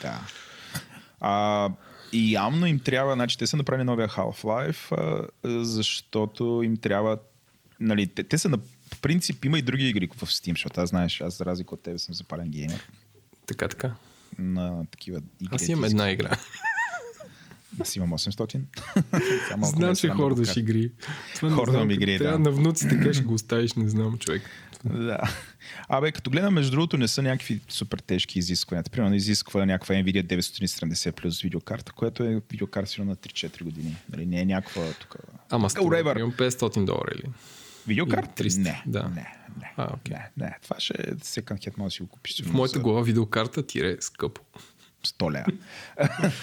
Да. 0.02 0.20
А, 1.20 1.70
и 2.12 2.32
явно 2.32 2.66
им 2.66 2.78
трябва, 2.78 3.14
значи 3.14 3.38
те 3.38 3.46
са 3.46 3.56
направили 3.56 3.84
новия 3.84 4.08
Half-Life, 4.08 4.92
а, 4.92 5.64
защото 5.64 6.62
им 6.64 6.76
трябва, 6.76 7.18
нали, 7.80 8.06
те, 8.06 8.22
те 8.22 8.38
са 8.38 8.48
на 8.48 8.58
по 8.90 8.98
принцип 8.98 9.44
има 9.44 9.58
и 9.58 9.62
други 9.62 9.88
игри 9.88 10.08
в 10.16 10.26
Steam, 10.26 10.50
защото 10.50 10.80
аз 10.80 10.88
знаеш, 10.88 11.20
аз 11.20 11.38
за 11.38 11.44
разлика 11.44 11.74
от 11.74 11.82
тебе 11.82 11.98
съм 11.98 12.14
запален 12.14 12.48
геймер 12.48 12.90
Така, 13.46 13.68
така. 13.68 13.94
на 14.38 14.86
такива 14.90 15.20
игри. 15.40 15.54
Аз 15.54 15.68
имам 15.68 15.84
една 15.84 16.10
игра. 16.10 16.38
Аз 17.80 17.96
имам 17.96 18.12
800. 18.12 18.60
Само 19.48 19.60
малко 19.60 19.78
ме 19.78 19.84
Знам, 19.84 19.96
че 19.96 20.08
хордаш 20.08 20.56
игри. 20.56 20.90
Това 21.34 21.50
Хордам 21.50 21.90
игри, 21.90 22.18
да. 22.18 22.38
На 22.38 22.50
внуците 22.50 23.00
как 23.00 23.14
ще 23.14 23.24
го 23.24 23.34
оставиш, 23.34 23.74
не 23.74 23.88
знам, 23.88 24.18
човек. 24.18 24.42
Да. 24.84 25.18
Абе, 25.88 26.12
като 26.12 26.30
гледам, 26.30 26.54
между 26.54 26.70
другото, 26.70 26.96
не 26.96 27.08
са 27.08 27.22
някакви 27.22 27.60
супер 27.68 27.98
тежки 27.98 28.38
изисквания. 28.38 28.84
Примерно 28.92 29.14
изисква 29.14 29.66
някаква 29.66 29.94
Nvidia 29.94 30.40
970 30.40 31.12
плюс 31.12 31.40
видеокарта, 31.40 31.92
което 31.92 32.22
е 32.22 32.42
видеокарта 32.50 33.04
на 33.04 33.16
3-4 33.16 33.62
години. 33.62 33.96
Нали, 34.12 34.26
не 34.26 34.40
е 34.40 34.44
някаква 34.44 34.82
тук. 35.00 35.16
Ама 35.50 35.70
Whatever. 35.70 36.18
имам 36.18 36.32
500 36.32 36.84
долара 36.84 37.10
или? 37.14 37.30
Видеокарта? 37.86 38.42
Или 38.42 38.50
300, 38.50 38.58
Не, 38.62 38.82
да. 38.86 39.02
не, 39.02 39.34
не. 39.60 39.72
А, 39.76 39.88
окей. 39.94 40.16
Не, 40.16 40.46
не. 40.46 40.56
Това 40.62 40.76
ще 40.78 40.92
е 40.92 41.14
second 41.14 41.58
hand, 41.68 41.78
може 41.78 41.86
да 41.86 41.90
си 41.90 42.02
го 42.02 42.08
купиш. 42.08 42.42
В 42.42 42.52
моята 42.52 42.78
глава 42.78 43.02
видеокарта 43.02 43.66
тире 43.66 43.96
скъпо. 44.00 44.40
100 45.06 45.32
лева. 45.32 45.46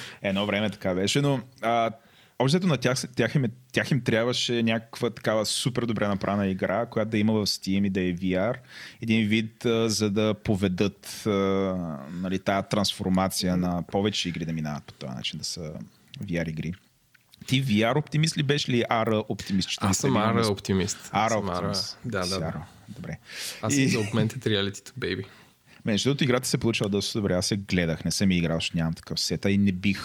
Едно 0.21 0.45
време 0.45 0.69
така 0.69 0.93
беше, 0.93 1.21
но 1.21 1.41
а, 1.61 1.91
Общото 2.39 2.67
на 2.67 2.77
тях, 2.77 3.03
тях, 3.15 3.35
им, 3.35 3.45
е- 3.45 3.49
тях 3.71 3.91
им 3.91 4.01
трябваше 4.01 4.63
някаква 4.63 5.09
такава 5.09 5.45
супер 5.45 5.85
добре 5.85 6.07
направена 6.07 6.47
игра, 6.47 6.85
която 6.85 7.11
да 7.11 7.17
има 7.17 7.33
в 7.33 7.45
Steam 7.45 7.87
и 7.87 7.89
да 7.89 8.01
е 8.01 8.13
VR. 8.13 8.55
Един 9.01 9.27
вид, 9.27 9.65
а, 9.65 9.89
за 9.89 10.09
да 10.09 10.33
поведат 10.33 11.23
а, 11.25 11.29
нали, 12.11 12.39
тази 12.39 12.67
трансформация 12.69 13.57
на 13.57 13.83
повече 13.87 14.29
игри 14.29 14.45
да 14.45 14.53
минават 14.53 14.83
по 14.83 14.93
този 14.93 15.13
начин, 15.13 15.37
да 15.39 15.45
са 15.45 15.73
VR 16.23 16.49
игри. 16.49 16.73
Ти 17.47 17.65
VR 17.65 17.95
оптимист 17.97 18.37
ли 18.37 18.43
беше 18.43 18.71
ли 18.71 18.83
AR 18.91 19.25
оптимист? 19.29 19.69
Че 19.69 19.77
Аз 19.81 19.97
съм 19.97 20.11
винаги- 20.13 20.47
оптимист. 20.47 20.97
AR 21.13 21.51
оптимист. 21.51 21.97
Да, 22.05 22.19
да, 22.19 22.39
да. 22.39 22.45
AR. 22.45 22.61
Добре. 22.89 23.17
Аз 23.61 23.73
съм 23.73 23.87
за 23.87 23.97
Augmented 23.97 24.45
Reality, 24.47 24.91
baby. 24.99 25.25
Между 25.85 26.09
другото, 26.09 26.23
играта 26.23 26.47
се 26.47 26.57
получила 26.57 26.89
доста 26.89 27.19
добре. 27.19 27.33
Аз 27.33 27.45
се 27.45 27.57
гледах, 27.57 28.05
не 28.05 28.11
съм 28.11 28.31
играл, 28.31 28.57
защото 28.57 28.77
нямам 28.77 28.93
такъв 28.93 29.19
сета 29.19 29.51
и 29.51 29.57
не 29.57 29.71
бих, 29.71 30.03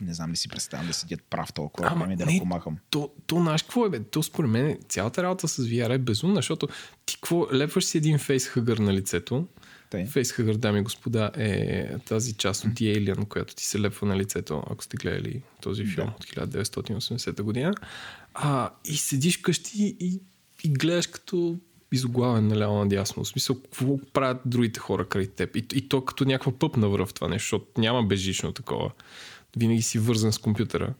не 0.00 0.14
знам 0.14 0.32
ли 0.32 0.36
си 0.36 0.48
представям 0.48 0.86
да 0.86 0.92
седят 0.92 1.20
прав 1.30 1.52
толкова 1.52 1.88
време 1.90 2.12
и 2.12 2.16
да 2.16 2.26
не, 2.26 2.38
помахам. 2.38 2.76
То, 2.90 3.10
то 3.26 3.36
знаеш 3.36 3.62
какво 3.62 3.86
е, 3.86 3.90
бе? 3.90 4.00
То 4.00 4.22
според 4.22 4.50
мен 4.50 4.78
цялата 4.88 5.22
работа 5.22 5.48
с 5.48 5.56
VR 5.58 5.94
е 5.94 5.98
безумна, 5.98 6.36
защото 6.36 6.68
ти 7.06 7.14
какво, 7.14 7.46
лепваш 7.54 7.84
си 7.84 7.98
един 7.98 8.18
фейсхъгър 8.18 8.78
на 8.78 8.92
лицето. 8.92 9.46
Тъй. 9.90 10.06
Дами 10.54 10.78
и 10.78 10.82
господа, 10.82 11.30
е 11.36 11.98
тази 11.98 12.32
част 12.32 12.64
от 12.64 12.70
Alien, 12.70 13.28
която 13.28 13.54
ти 13.54 13.64
се 13.64 13.80
лепва 13.80 14.06
на 14.06 14.16
лицето, 14.16 14.62
ако 14.70 14.84
сте 14.84 14.96
гледали 14.96 15.42
този 15.60 15.86
филм 15.86 16.08
от 16.08 16.24
1980 16.24 17.42
година. 17.42 17.74
А, 18.34 18.70
и 18.84 18.96
седиш 18.96 19.38
вкъщи 19.38 19.96
и, 20.00 20.20
и 20.64 20.68
гледаш 20.68 21.06
като 21.06 21.58
изоглавен 21.92 22.48
наляво 22.48 22.78
надясно. 22.78 23.24
В 23.24 23.28
смисъл, 23.28 23.62
какво 23.62 23.98
правят 24.12 24.38
другите 24.44 24.80
хора 24.80 25.08
край 25.08 25.26
теб? 25.26 25.56
И, 25.56 25.66
и 25.74 25.88
то 25.88 26.04
като 26.04 26.24
някаква 26.24 26.52
пъп 26.52 26.76
на 26.76 26.88
връв 26.88 27.14
това 27.14 27.28
нещо, 27.28 27.44
защото 27.44 27.80
няма 27.80 28.02
безжично 28.02 28.52
такова. 28.52 28.90
Винаги 29.56 29.82
си 29.82 29.98
вързан 29.98 30.32
с 30.32 30.38
компютъра. 30.38 30.94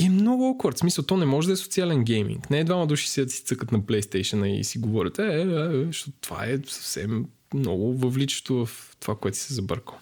И 0.00 0.04
е 0.06 0.10
много 0.10 0.42
awkward. 0.42 0.74
В 0.74 0.78
смисъл, 0.78 1.04
то 1.04 1.16
не 1.16 1.26
може 1.26 1.48
да 1.48 1.52
е 1.52 1.56
социален 1.56 2.04
гейминг. 2.04 2.50
Не 2.50 2.60
е 2.60 2.64
двама 2.64 2.86
души 2.86 3.10
седят 3.10 3.30
си 3.30 3.44
цъкат 3.44 3.72
на 3.72 3.80
PlayStation 3.80 4.46
и 4.46 4.64
си 4.64 4.78
говорят, 4.78 5.18
е, 5.18 5.22
е, 5.22 5.40
е, 5.40 5.84
защото 5.84 6.12
това 6.20 6.44
е 6.44 6.58
съвсем 6.66 7.24
много 7.54 7.98
въвличащо 7.98 8.66
в 8.66 8.96
това, 9.00 9.16
което 9.16 9.36
си 9.36 9.42
се 9.44 9.54
забъркал. 9.54 9.98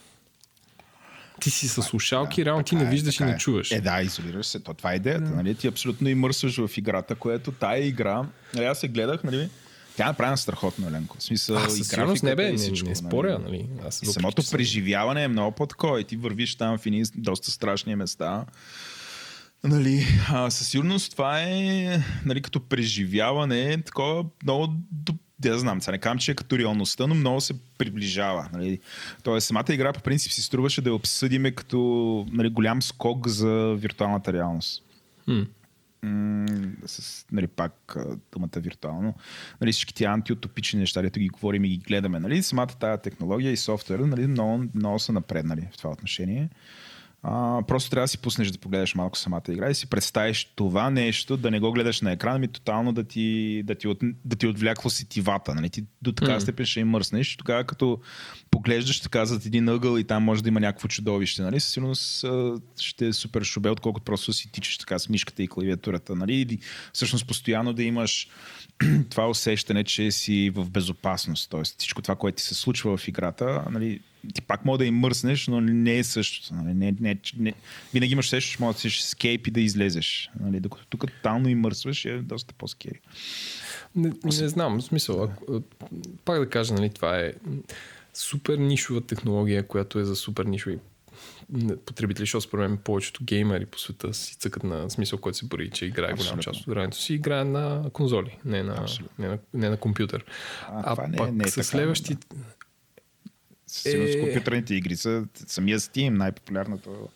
Ти 1.41 1.51
си 1.51 1.69
с 1.69 1.83
слушалки, 1.83 2.45
реално 2.45 2.63
ти 2.65 2.75
не 2.75 2.83
е, 2.83 2.87
виждаш 2.87 3.15
и 3.15 3.19
така 3.19 3.31
не 3.31 3.37
е. 3.37 3.39
чуваш. 3.39 3.73
Е, 3.73 3.81
да, 3.81 4.03
изолираш 4.03 4.47
се. 4.47 4.61
То, 4.61 4.75
това 4.75 4.93
е 4.93 4.97
идеята. 4.97 5.31
Нали? 5.31 5.55
Ти 5.55 5.67
абсолютно 5.67 6.09
имърсваш 6.09 6.57
в 6.57 6.71
играта, 6.77 7.15
което 7.15 7.53
тая 7.53 7.87
игра, 7.87 8.23
нали, 8.55 8.65
аз 8.65 8.79
се 8.79 8.89
гледах, 8.89 9.25
нали, 9.25 9.49
тя 9.97 10.05
е 10.05 10.09
направена 10.09 10.37
страхотно, 10.37 10.89
Еленко. 10.89 11.17
В 11.19 11.23
смисъл, 11.23 11.57
а, 11.57 11.67
и 11.67 11.71
със 11.71 11.89
сигурност 11.89 12.23
не 12.23 12.31
графиката, 12.31 12.37
бе, 12.37 12.49
и 12.49 12.53
не, 12.53 12.59
всичко, 12.59 12.89
не 12.89 12.95
споря, 12.97 13.39
нали. 13.39 13.69
Аз, 13.87 14.03
И 14.03 14.07
самото 14.07 14.43
съм- 14.43 14.57
преживяване 14.57 15.25
е 15.25 15.29
много 15.29 15.53
по-такова. 15.53 16.01
И 16.01 16.05
ти 16.05 16.17
вървиш 16.17 16.55
там 16.57 16.79
в 16.79 16.87
едни 16.87 17.05
доста 17.15 17.51
страшни 17.51 17.97
места. 17.97 18.45
Нали, 19.65 20.07
а, 20.29 20.51
със 20.51 20.69
сигурност 20.69 21.13
това 21.13 21.43
е 21.43 22.03
нали, 22.25 22.43
като 22.43 22.61
преживяване, 22.61 23.83
такова 23.83 24.25
много 24.43 24.75
да 25.39 25.59
знам, 25.59 25.81
сега 25.81 25.93
не 25.93 25.99
казвам, 25.99 26.19
че 26.19 26.31
е 26.31 26.35
като 26.35 26.59
реалността, 26.59 27.07
но 27.07 27.15
много 27.15 27.41
се 27.41 27.55
приближава. 27.79 28.49
Нали. 28.53 28.81
Тоест, 29.23 29.47
самата 29.47 29.65
игра 29.71 29.93
по 29.93 30.01
принцип 30.01 30.33
си 30.33 30.43
струваше 30.43 30.83
да 30.83 30.91
я 30.91 30.95
обсъдиме 30.95 31.51
като 31.51 31.79
нали, 32.33 32.49
голям 32.49 32.83
скок 32.83 33.29
за 33.29 33.75
виртуалната 33.79 34.33
реалност. 34.33 34.83
М, 36.03 36.47
с, 36.87 37.27
нали, 37.33 37.47
пак 37.47 37.97
думата 38.33 38.51
виртуално. 38.57 39.15
Нали, 39.61 39.73
всички 39.73 39.95
тия 39.95 40.11
антиутопични 40.11 40.81
неща, 40.81 41.03
дето 41.03 41.21
ги 41.21 41.29
говорим 41.29 41.65
и 41.65 41.69
ги 41.69 41.77
гледаме. 41.77 42.21
Нали, 42.21 42.43
самата 42.43 42.67
тази 42.67 43.03
технология 43.03 43.53
и 43.53 43.57
софтуера 43.57 44.07
нали, 44.07 44.27
много, 44.27 44.65
много 44.75 44.99
са 44.99 45.13
напреднали 45.13 45.69
в 45.73 45.79
това 45.79 45.91
отношение. 45.91 46.49
А, 47.23 47.63
просто 47.69 47.91
трябва 47.91 48.05
да 48.05 48.09
си 48.09 48.19
пуснеш 48.19 48.51
да 48.51 48.59
погледаш 48.59 48.95
малко 48.95 49.19
самата 49.19 49.43
игра 49.49 49.71
и 49.71 49.75
си 49.75 49.87
представиш 49.87 50.45
това 50.45 50.91
нещо, 50.91 51.37
да 51.37 51.51
не 51.51 51.61
го 51.61 51.73
гледаш 51.73 52.01
на 52.01 52.13
екрана, 52.13 52.39
ми 52.39 52.49
тотално 52.49 52.93
да 52.93 53.05
ти, 53.05 53.63
да 53.65 53.75
ти, 53.75 53.89
от, 53.89 53.99
да 54.25 54.37
ти 54.37 54.47
отвляква 54.47 54.91
сетивата. 54.91 55.55
Нали? 55.55 55.71
Ти 55.71 55.85
до 56.03 56.13
така 56.13 56.33
М. 56.33 56.41
степен 56.41 56.67
ще 56.67 56.81
им 56.81 56.89
мръснеш. 56.89 57.37
Тогава 57.37 57.65
като 57.65 58.01
поглеждаш 58.51 59.01
така 59.01 59.25
зад 59.25 59.47
един 59.47 59.69
ъгъл 59.69 59.99
и 59.99 60.05
там 60.05 60.23
може 60.23 60.43
да 60.43 60.49
има 60.49 60.61
някакво 60.61 60.89
чудовище, 60.89 61.43
нали? 61.43 61.61
със 61.61 61.73
сигурност 61.73 62.25
ще 62.79 63.07
е 63.07 63.13
супер 63.13 63.43
шубе, 63.43 63.71
отколкото 63.71 64.05
просто 64.05 64.33
си 64.33 64.53
тичаш 64.53 64.79
така 64.79 64.99
с 64.99 65.09
мишката 65.09 65.43
и 65.43 65.49
клавиатурата. 65.49 66.15
Нали? 66.15 66.35
И 66.35 66.59
всъщност 66.93 67.27
постоянно 67.27 67.73
да 67.73 67.83
имаш 67.83 68.29
това 69.11 69.29
усещане, 69.29 69.85
че 69.85 70.11
си 70.11 70.51
в 70.55 70.71
безопасност. 70.71 71.51
Тоест 71.51 71.79
всичко 71.79 72.03
това, 72.03 72.17
което 72.17 72.37
ти 72.37 72.43
се 72.43 72.55
случва 72.55 72.97
в 72.97 73.09
играта, 73.09 73.65
нали, 73.71 74.01
ти 74.35 74.43
пак 74.43 74.65
може 74.65 74.79
да 74.79 74.85
им 74.85 74.99
мръснеш, 74.99 75.47
но 75.47 75.61
не 75.61 75.99
е 75.99 76.05
същото. 76.05 76.55
Нали? 76.55 76.75
Не, 76.75 76.95
не, 77.01 77.19
не, 77.39 77.55
винаги 77.95 78.13
имаш 78.13 78.27
усещане, 78.27 78.53
че 78.53 78.63
може 78.63 78.75
да 78.75 78.81
си 78.81 78.89
escape 78.89 79.49
и 79.49 79.51
да 79.51 79.61
излезеш. 79.61 80.31
Нали? 80.41 80.61
Докато 80.61 80.87
тук 80.87 81.13
тотално 81.13 81.49
им 81.49 81.61
мръсваш 81.61 82.05
е 82.05 82.19
доста 82.19 82.55
по-скери. 82.55 83.01
Не, 83.97 84.13
не 84.25 84.49
знам, 84.49 84.79
в 84.79 84.83
смисъл. 84.83 85.23
Ако, 85.23 85.63
пак 86.25 86.39
да 86.41 86.51
кажа, 86.51 86.75
нали, 86.75 86.91
това 86.91 87.19
е 87.19 87.33
супер 88.15 88.59
нишова 88.59 89.01
технология, 89.01 89.67
която 89.67 89.99
е 89.99 90.05
за 90.05 90.17
супер 90.17 90.45
нишови 90.45 90.79
потребители, 91.87 92.23
защото 92.23 92.41
според 92.41 92.71
мен 92.71 92.79
повечето 92.79 93.25
геймери 93.25 93.67
по 93.67 93.79
света 93.79 94.15
си 94.15 94.37
цъкат 94.37 94.65
на 94.65 94.91
смисъл, 94.91 95.19
който 95.19 95.39
се 95.39 95.47
бори, 95.47 95.71
че 95.71 95.87
играе 95.87 96.13
голяма 96.15 96.43
част 96.43 96.61
от 96.61 96.67
времето 96.67 96.97
си, 96.97 97.15
играе 97.15 97.45
на 97.45 97.91
конзоли, 97.93 98.39
не 98.45 98.63
на, 98.63 98.75
Абсолютно. 98.79 99.15
не 99.19 99.29
на, 99.29 99.39
не 99.55 99.69
на 99.69 99.77
компютър. 99.77 100.25
А, 100.69 100.91
това 100.91 101.07
не 101.07 101.17
е- 101.29 101.33
не 101.33 101.45
е 101.45 101.49
с 101.49 101.55
така, 101.55 101.65
следващите... 101.65 102.27
Със 102.37 102.56
Е. 103.87 104.21
компютърните 104.21 104.75
игри 104.75 104.97
са 104.97 105.25
самия 105.47 105.79
Steam, 105.79 106.09
най-популярното. 106.09 107.09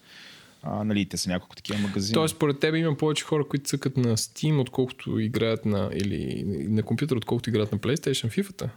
А, 0.62 0.84
нали, 0.84 1.06
те 1.06 1.16
са 1.16 1.30
няколко 1.30 1.56
такива 1.56 1.78
магазини. 1.78 2.14
Тоест, 2.14 2.36
според 2.36 2.61
теб 2.61 2.74
има 2.74 2.96
повече 2.96 3.24
хора, 3.24 3.44
които 3.44 3.64
цъкат 3.64 3.96
на 3.96 4.16
Steam, 4.16 4.61
отколкото 4.61 5.18
играят 5.18 5.64
на, 5.64 5.90
или 5.94 6.44
на 6.46 6.82
компютър, 6.82 7.16
отколкото 7.16 7.50
играят 7.50 7.72
на 7.72 7.78
PlayStation, 7.78 8.28
FIFA-та. 8.28 8.68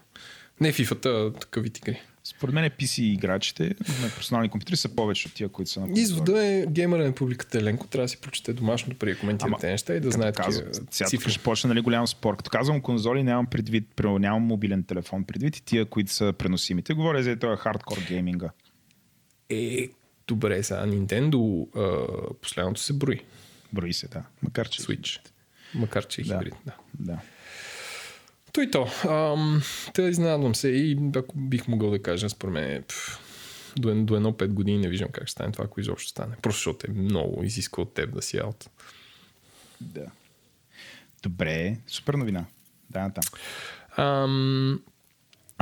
Не 0.60 0.74
FIFA-та, 0.74 1.40
такъв 1.40 1.66
игри. 1.66 2.02
Според 2.26 2.56
мен 2.56 2.72
PC 2.72 3.02
играчите 3.02 3.64
на 4.02 4.10
персонални 4.16 4.50
компютри 4.50 4.78
са 4.78 4.96
повече 4.96 5.28
от 5.28 5.34
тия, 5.34 5.50
които 5.50 5.72
са 5.72 5.80
на 5.80 5.86
конзоли. 5.86 6.02
Извода 6.02 6.46
е 6.46 6.66
геймера 6.66 7.06
на 7.06 7.16
публиката 7.16 7.58
Еленко. 7.58 7.88
Трябва 7.88 8.06
да 8.06 8.10
си 8.10 8.22
прочете 8.22 8.54
домашното 8.54 8.98
преди 8.98 9.14
да 9.14 9.20
коментира 9.20 9.48
Ама, 9.48 9.58
тези 9.58 9.72
неща 9.72 9.94
и 9.94 10.00
да 10.00 10.12
знае 10.12 10.32
Като 10.32 10.46
казвам, 10.46 10.68
сега 10.92 11.08
цифри. 11.08 11.32
ще 11.32 11.44
почне 11.44 11.68
нали, 11.68 11.82
голям 11.82 12.08
спор. 12.08 12.38
Като 12.38 12.50
казвам 12.50 12.82
конзоли, 12.82 13.24
нямам 13.24 13.46
предвид, 13.46 13.88
нямам 14.04 14.44
мобилен 14.44 14.84
телефон 14.84 15.24
предвид 15.24 15.58
и 15.58 15.64
тия, 15.64 15.86
които 15.86 16.12
са 16.12 16.34
преносимите. 16.38 16.94
Говоря 16.94 17.24
за 17.24 17.36
това 17.36 17.58
хардкор 17.58 17.98
гейминга. 18.08 18.50
Е, 19.50 19.90
добре, 20.28 20.64
сега 20.64 20.86
Nintendo 20.86 21.68
а, 21.76 22.34
последното 22.42 22.82
се 22.82 22.94
брои. 22.94 23.22
Брои 23.74 23.94
се, 23.94 24.08
да. 24.08 24.24
Макар 24.44 24.70
че... 24.70 24.82
Switch. 24.82 25.20
Макар, 25.76 26.08
че 26.08 26.22
е 26.22 26.24
хибрид. 26.24 26.54
Да. 26.66 26.76
Да. 27.00 27.20
То 28.54 28.62
и 28.62 28.72
то. 28.72 28.88
Ам, 29.10 29.62
Та 29.94 30.04
изненадвам 30.04 30.56
се 30.56 30.68
и 30.70 30.98
ако 31.16 31.38
бих 31.38 31.68
могъл 31.68 31.90
да 31.92 32.02
кажа, 32.02 32.30
според 32.30 32.54
мен, 32.54 32.84
пф, 32.84 33.20
до, 33.78 33.90
едно- 33.90 34.06
до 34.06 34.16
едно 34.16 34.34
5 34.34 34.48
години 34.48 34.78
не 34.78 34.90
виждам 34.90 35.10
как 35.12 35.24
ще 35.24 35.32
стане 35.32 35.52
това, 35.52 35.66
ако 35.66 35.80
изобщо 35.80 36.10
стане. 36.10 36.36
Просто 36.42 36.58
защото 36.60 36.88
е 36.88 36.94
много 36.94 37.44
изисква 37.44 37.84
от 37.84 37.94
теб 37.94 38.16
да 38.16 38.22
си 38.22 38.38
аут. 38.38 38.70
да. 39.82 40.06
Добре, 41.24 41.78
супер 41.88 42.14
новина. 42.14 42.46
Да, 42.90 43.10
там. 43.10 43.24
Ам, 44.06 44.82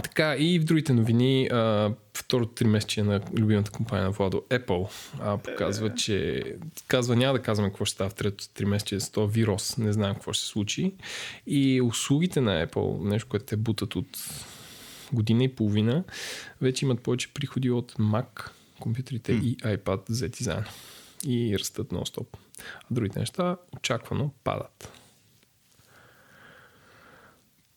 така, 0.04 0.36
и 0.36 0.60
в 0.60 0.64
другите 0.64 0.94
новини, 0.94 1.48
а, 1.48 1.94
второто 2.14 2.52
три 2.54 2.68
месече 2.68 3.04
на 3.04 3.22
любимата 3.38 3.72
компания 3.72 4.06
на 4.06 4.12
Владо, 4.12 4.44
Apple, 4.50 4.90
а, 5.20 5.38
показва, 5.38 5.96
че 5.96 6.44
казва, 6.88 7.16
няма 7.16 7.34
да 7.34 7.42
казваме 7.42 7.70
какво 7.70 7.86
ще 7.86 7.94
става 7.94 8.10
в 8.10 8.16
третото 8.16 8.54
три 8.54 8.66
месече 8.66 9.00
с 9.00 9.10
този 9.10 9.34
вирус, 9.34 9.78
не 9.78 9.94
знаем 9.94 10.14
какво 10.14 10.34
ще 10.34 10.44
се 10.44 10.50
случи. 10.50 10.94
И 11.48 11.82
услугите 11.82 12.42
на 12.42 12.68
Apple, 12.68 13.04
нещо, 13.04 13.30
което 13.30 13.46
те 13.46 13.56
бутат 13.56 13.96
от 13.96 14.18
година 15.14 15.44
и 15.44 15.56
половина, 15.56 16.04
вече 16.62 16.86
имат 16.86 17.02
повече 17.02 17.34
приходи 17.34 17.72
от 17.72 17.94
Mac, 17.94 18.50
компютрите 18.80 19.32
и 19.34 19.58
iPad 19.58 20.10
взети 20.10 20.44
заедно. 20.44 20.72
И 21.28 21.60
растат 21.60 21.92
нон-стоп. 21.92 22.28
А 22.60 22.86
другите 22.92 23.20
неща 23.20 23.58
очаквано 23.76 24.32
падат. 24.44 25.01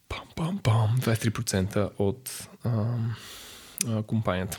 Пам-пам-пам. 0.09 0.98
23% 0.98 1.90
от 1.98 2.48
ам, 2.64 3.16
а, 3.88 4.02
компанията. 4.02 4.59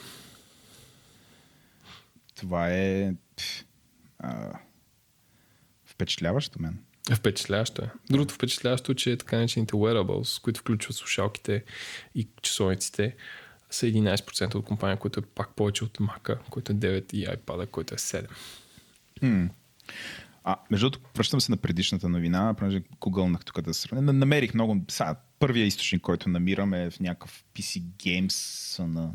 Това 2.35 2.69
е 2.69 3.13
а, 4.19 4.59
впечатляващо 5.85 6.61
мен. 6.61 6.79
Впечатляващо 7.13 7.81
е. 7.81 7.89
Другото 8.09 8.33
впечатляващо 8.33 8.91
е, 8.91 8.95
че 8.95 9.17
така 9.17 9.35
наречените 9.35 9.73
wearables, 9.73 10.41
които 10.41 10.59
включват 10.59 10.95
слушалките 10.95 11.63
и 12.15 12.27
часовниците, 12.41 13.15
са 13.69 13.85
11% 13.85 14.55
от 14.55 14.65
компания, 14.65 14.97
което 14.97 15.19
е 15.19 15.23
пак 15.23 15.55
повече 15.55 15.83
от 15.83 15.97
Mac, 15.97 16.37
който 16.49 16.71
е 16.71 16.75
9 16.75 17.13
и 17.13 17.27
iPad, 17.27 17.67
който 17.69 17.93
е 17.93 17.97
7. 17.97 18.27
М. 19.21 19.49
А, 20.47 20.55
между 20.71 20.89
другото, 20.89 21.09
връщам 21.17 21.41
се 21.41 21.51
на 21.51 21.57
предишната 21.57 22.09
новина, 22.09 22.53
понеже 22.53 22.81
гугълнах 22.99 23.45
тук 23.45 23.61
да 23.61 23.73
сравня. 23.73 24.01
На- 24.03 24.13
Намерих 24.13 24.53
много... 24.53 24.77
Сега, 24.87 25.15
първия 25.39 25.65
източник, 25.65 26.01
който 26.01 26.29
намирам 26.29 26.73
е 26.73 26.89
в 26.89 26.99
някакъв 26.99 27.43
PC 27.55 27.81
Games 27.81 28.33
на... 28.79 29.11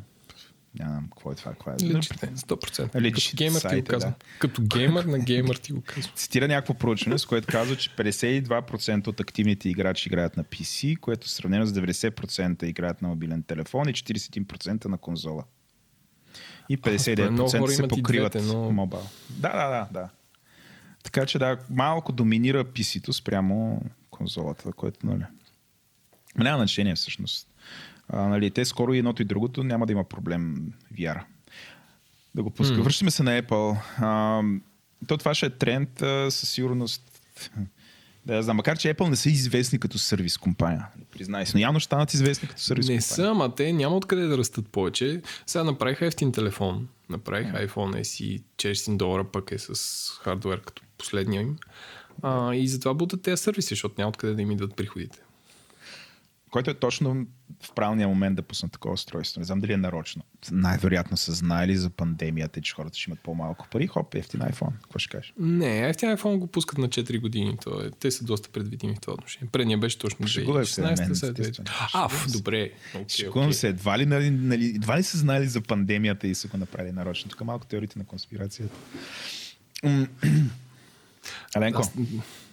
Нямам 0.78 1.04
какво 1.04 1.32
е 1.32 1.34
това. 1.34 1.52
Каква 1.52 1.72
е? 1.72 1.76
Личите, 1.76 2.26
100%. 2.26 3.00
Личите 3.00 3.30
Като 3.30 3.36
геймър 3.36 3.60
ти 3.60 3.66
го 3.66 3.70
сайта, 3.70 3.92
казвам. 3.92 4.10
да. 4.12 4.38
Като 4.38 4.62
геймър 4.64 5.04
на 5.04 5.18
геймър 5.18 5.56
ти 5.56 5.72
го 5.72 5.82
казвам. 5.82 6.12
Цитира 6.14 6.48
някакво 6.48 6.74
проучване, 6.74 7.18
с 7.18 7.26
което 7.26 7.46
казва, 7.48 7.76
че 7.76 7.90
52% 7.90 9.06
от 9.06 9.20
активните 9.20 9.68
играчи 9.68 10.08
играят 10.08 10.36
на 10.36 10.44
PC, 10.44 10.98
което 10.98 11.28
сравнено 11.28 11.66
с 11.66 11.72
90% 11.72 12.64
играят 12.64 13.02
на 13.02 13.08
мобилен 13.08 13.42
телефон 13.42 13.88
и 13.88 13.92
41% 13.92 14.84
на 14.84 14.98
конзола. 14.98 15.44
И 16.68 16.76
много 16.76 16.98
59% 17.50 17.58
хора 17.58 17.70
се 17.70 17.88
покриват 17.88 18.32
двете, 18.32 18.46
но- 18.46 18.70
мобайл. 18.72 19.06
Да, 19.30 19.48
да, 19.50 19.68
да, 19.68 19.88
да. 19.92 20.08
Така 21.03 21.26
че 21.26 21.38
да, 21.38 21.59
малко 21.70 22.12
доминира 22.12 22.64
PC-то 22.64 23.12
спрямо 23.12 23.82
конзолата, 24.11 24.72
което, 24.72 25.07
нали. 25.07 25.24
Ма 26.36 26.44
Няма 26.44 26.59
значение 26.59 26.94
всъщност. 26.94 27.48
А, 28.09 28.20
нали, 28.20 28.51
те 28.51 28.64
скоро 28.64 28.94
и 28.94 28.98
едното 28.98 29.22
и 29.22 29.24
другото 29.24 29.64
няма 29.64 29.86
да 29.86 29.92
има 29.92 30.05
проблем 30.05 30.72
VR. 30.94 31.22
Да 32.34 32.42
го 32.42 32.51
пуска. 32.51 32.76
Mm. 32.76 32.82
Връщаме 32.82 33.11
се 33.11 33.22
на 33.22 33.42
Apple. 33.42 33.78
А, 33.98 34.42
то 35.07 35.16
това 35.16 35.34
ще 35.34 35.46
е 35.46 35.51
тренд 35.51 36.03
а, 36.03 36.30
със 36.30 36.51
сигурност. 36.51 37.20
Да, 38.26 38.34
я 38.36 38.42
знам. 38.42 38.57
Макар, 38.57 38.78
че 38.78 38.94
Apple 38.94 39.09
не 39.09 39.16
са 39.16 39.30
известни 39.30 39.78
като 39.78 39.98
сервис 39.98 40.38
компания. 40.38 40.86
Признай 41.12 41.46
се. 41.46 41.57
Но 41.57 41.61
явно 41.61 41.80
ще 41.80 41.84
станат 41.84 42.14
известни 42.14 42.48
като 42.48 42.61
сервис 42.61 42.88
Не 42.88 42.94
компания. 42.94 43.03
са, 43.03 43.30
ама 43.30 43.55
те 43.55 43.72
няма 43.72 43.96
откъде 43.96 44.26
да 44.26 44.38
растат 44.38 44.68
повече. 44.68 45.22
Сега 45.46 45.64
направиха 45.64 46.07
ефтин 46.07 46.32
телефон. 46.32 46.88
Направиха 47.09 47.68
iPhone 47.68 48.01
SE 48.01 48.42
400 48.57 48.96
долара, 48.96 49.24
пък 49.24 49.53
е 49.53 49.59
с 49.59 49.74
хардвер 50.22 50.61
като 50.61 50.82
последния 51.01 51.42
им. 51.42 51.57
А, 52.22 52.55
и 52.55 52.68
затова 52.68 52.94
бутат 52.94 53.22
тези 53.22 53.42
сервиси, 53.42 53.68
защото 53.68 53.94
няма 53.98 54.09
откъде 54.09 54.34
да 54.34 54.42
им 54.42 54.51
идват 54.51 54.76
приходите. 54.76 55.20
Който 56.51 56.70
е 56.70 56.74
точно 56.74 57.26
в 57.62 57.72
правилния 57.74 58.09
момент 58.09 58.36
да 58.36 58.42
пуснат 58.42 58.72
такова 58.72 58.94
устройство. 58.94 59.40
Не 59.40 59.44
знам 59.44 59.61
дали 59.61 59.72
е 59.72 59.76
нарочно. 59.76 60.22
Най-вероятно 60.53 61.16
са 61.16 61.32
знаели 61.32 61.76
за 61.76 61.90
пандемията 61.90 62.61
че 62.61 62.74
хората 62.74 62.98
ще 62.98 63.11
имат 63.11 63.20
по-малко 63.20 63.66
пари. 63.70 63.86
Хоп, 63.86 64.14
ефтин 64.14 64.40
iPhone. 64.40 64.72
Какво 64.82 64.98
ще 64.98 65.16
кажеш? 65.16 65.32
Не, 65.38 65.88
ефтин 65.88 66.09
iPhone 66.09 66.38
го 66.38 66.46
пускат 66.46 66.78
на 66.78 66.88
4 66.88 67.20
години. 67.20 67.57
То 67.64 67.82
е, 67.82 67.90
те 67.90 68.11
са 68.11 68.24
доста 68.24 68.48
предвидими 68.48 68.94
в 68.94 69.01
това 69.01 69.12
отношение. 69.12 69.48
Предния 69.53 69.78
беше 69.78 69.98
точно 69.98 70.26
Шегувай 70.26 70.64
се, 70.64 70.82
мен, 70.82 70.96
2016 70.96 71.14
след 71.14 71.38
естествено. 71.38 71.68
А, 71.94 72.09
ф, 72.09 72.32
добре. 72.32 72.70
Okay, 72.94 73.09
Шикувам 73.09 73.48
okay. 73.51 73.53
се, 73.53 73.68
едва 73.68 73.98
ли, 73.98 74.07
нали, 74.07 74.30
нали, 74.30 74.66
едва 74.66 74.98
ли 74.98 75.03
са 75.03 75.18
знали 75.18 75.46
за 75.46 75.61
пандемията 75.61 76.28
и 76.28 76.34
са 76.34 76.48
го 76.48 76.57
направили 76.57 76.92
нарочно. 76.92 77.30
Тук 77.30 77.44
малко 77.44 77.66
теориите 77.66 77.98
на 77.98 78.05
конспирацията. 78.05 78.74
Аз- 81.80 81.92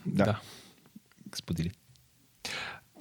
да. 0.06 0.24
да. 0.26 0.40
сподели. 1.36 1.72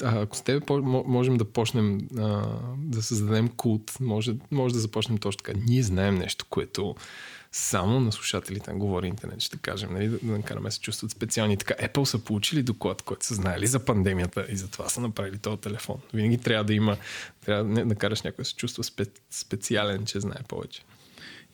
Ако 0.02 0.36
с 0.36 0.42
теб 0.42 0.70
можем 0.84 1.36
да 1.36 1.44
почнем 1.44 2.08
а, 2.18 2.46
да 2.78 3.02
създадем 3.02 3.48
култ, 3.48 3.92
може, 4.00 4.34
може 4.50 4.74
да 4.74 4.80
започнем 4.80 5.18
точно 5.18 5.42
така. 5.42 5.58
Ние 5.66 5.82
знаем 5.82 6.14
нещо, 6.14 6.46
което 6.50 6.96
само 7.52 8.00
на 8.00 8.12
слушателите 8.12 8.72
на 8.72 8.78
Говори 8.78 9.06
Интернет 9.06 9.40
ще 9.40 9.56
кажем, 9.56 9.92
нали, 9.92 10.08
да, 10.08 10.18
да 10.22 10.32
накараме 10.32 10.70
се 10.70 10.80
чувстват 10.80 11.10
специални. 11.10 11.56
Така, 11.56 11.74
Apple 11.88 12.04
са 12.04 12.18
получили 12.18 12.62
доклад, 12.62 13.02
който 13.02 13.26
са 13.26 13.34
знаели 13.34 13.66
за 13.66 13.84
пандемията 13.84 14.46
и 14.48 14.56
затова 14.56 14.88
са 14.88 15.00
направили 15.00 15.38
този 15.38 15.60
телефон. 15.60 15.96
Винаги 16.14 16.38
трябва 16.38 16.64
да 16.64 16.74
има, 16.74 16.96
трябва 17.44 17.64
да 17.64 17.70
не- 17.70 17.84
да 17.84 17.94
караш 17.94 18.22
някой 18.22 18.42
да 18.42 18.48
се 18.48 18.54
чувства 18.56 18.84
спе, 18.84 19.04
специален, 19.30 20.04
че 20.04 20.20
знае 20.20 20.42
повече. 20.48 20.82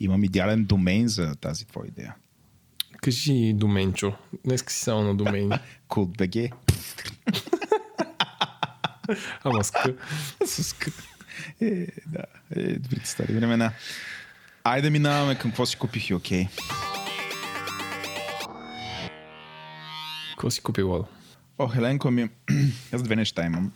Имам 0.01 0.25
идеален 0.25 0.65
домейн 0.65 1.09
за 1.09 1.35
тази 1.35 1.67
твоя 1.67 1.89
идея. 1.89 2.15
Кажи 3.03 3.53
доменчо. 3.53 4.13
Днеска 4.45 4.73
си 4.73 4.81
само 4.81 5.03
на 5.03 5.15
домейни. 5.15 5.57
CultBG. 5.89 6.53
Ама 9.45 9.65
ска. 9.65 9.95
С. 10.47 10.75
Е, 11.61 11.87
да. 12.07 12.25
Е, 12.57 12.79
добрите 12.79 13.07
стари 13.07 13.33
времена. 13.33 13.73
Айде 14.65 14.91
минаваме 14.91 15.35
към 15.35 15.51
какво 15.51 15.67
си 15.67 15.77
купих 15.77 16.11
и 16.11 16.15
окей. 16.15 16.49
Какво 20.31 20.51
си 20.51 20.61
купи, 20.61 20.83
Ладо? 20.83 21.07
О, 21.59 21.69
Хеленко 21.69 22.11
ми... 22.11 22.29
Аз 22.93 23.03
две 23.03 23.17
неща 23.17 23.47
имам. 23.47 23.73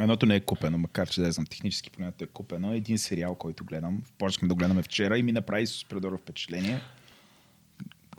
Едното 0.00 0.26
не 0.26 0.36
е 0.36 0.40
купено, 0.40 0.78
макар 0.78 1.08
че 1.08 1.20
да 1.20 1.32
знам 1.32 1.46
технически 1.46 1.90
погледнато 1.90 2.24
е 2.24 2.26
купено. 2.26 2.74
Един 2.74 2.98
сериал, 2.98 3.34
който 3.34 3.64
гледам. 3.64 4.02
Почнахме 4.18 4.48
да 4.48 4.54
гледаме 4.54 4.82
вчера 4.82 5.18
и 5.18 5.22
ми 5.22 5.32
направи 5.32 5.66
супер 5.66 5.96
добро 5.96 6.18
впечатление. 6.18 6.80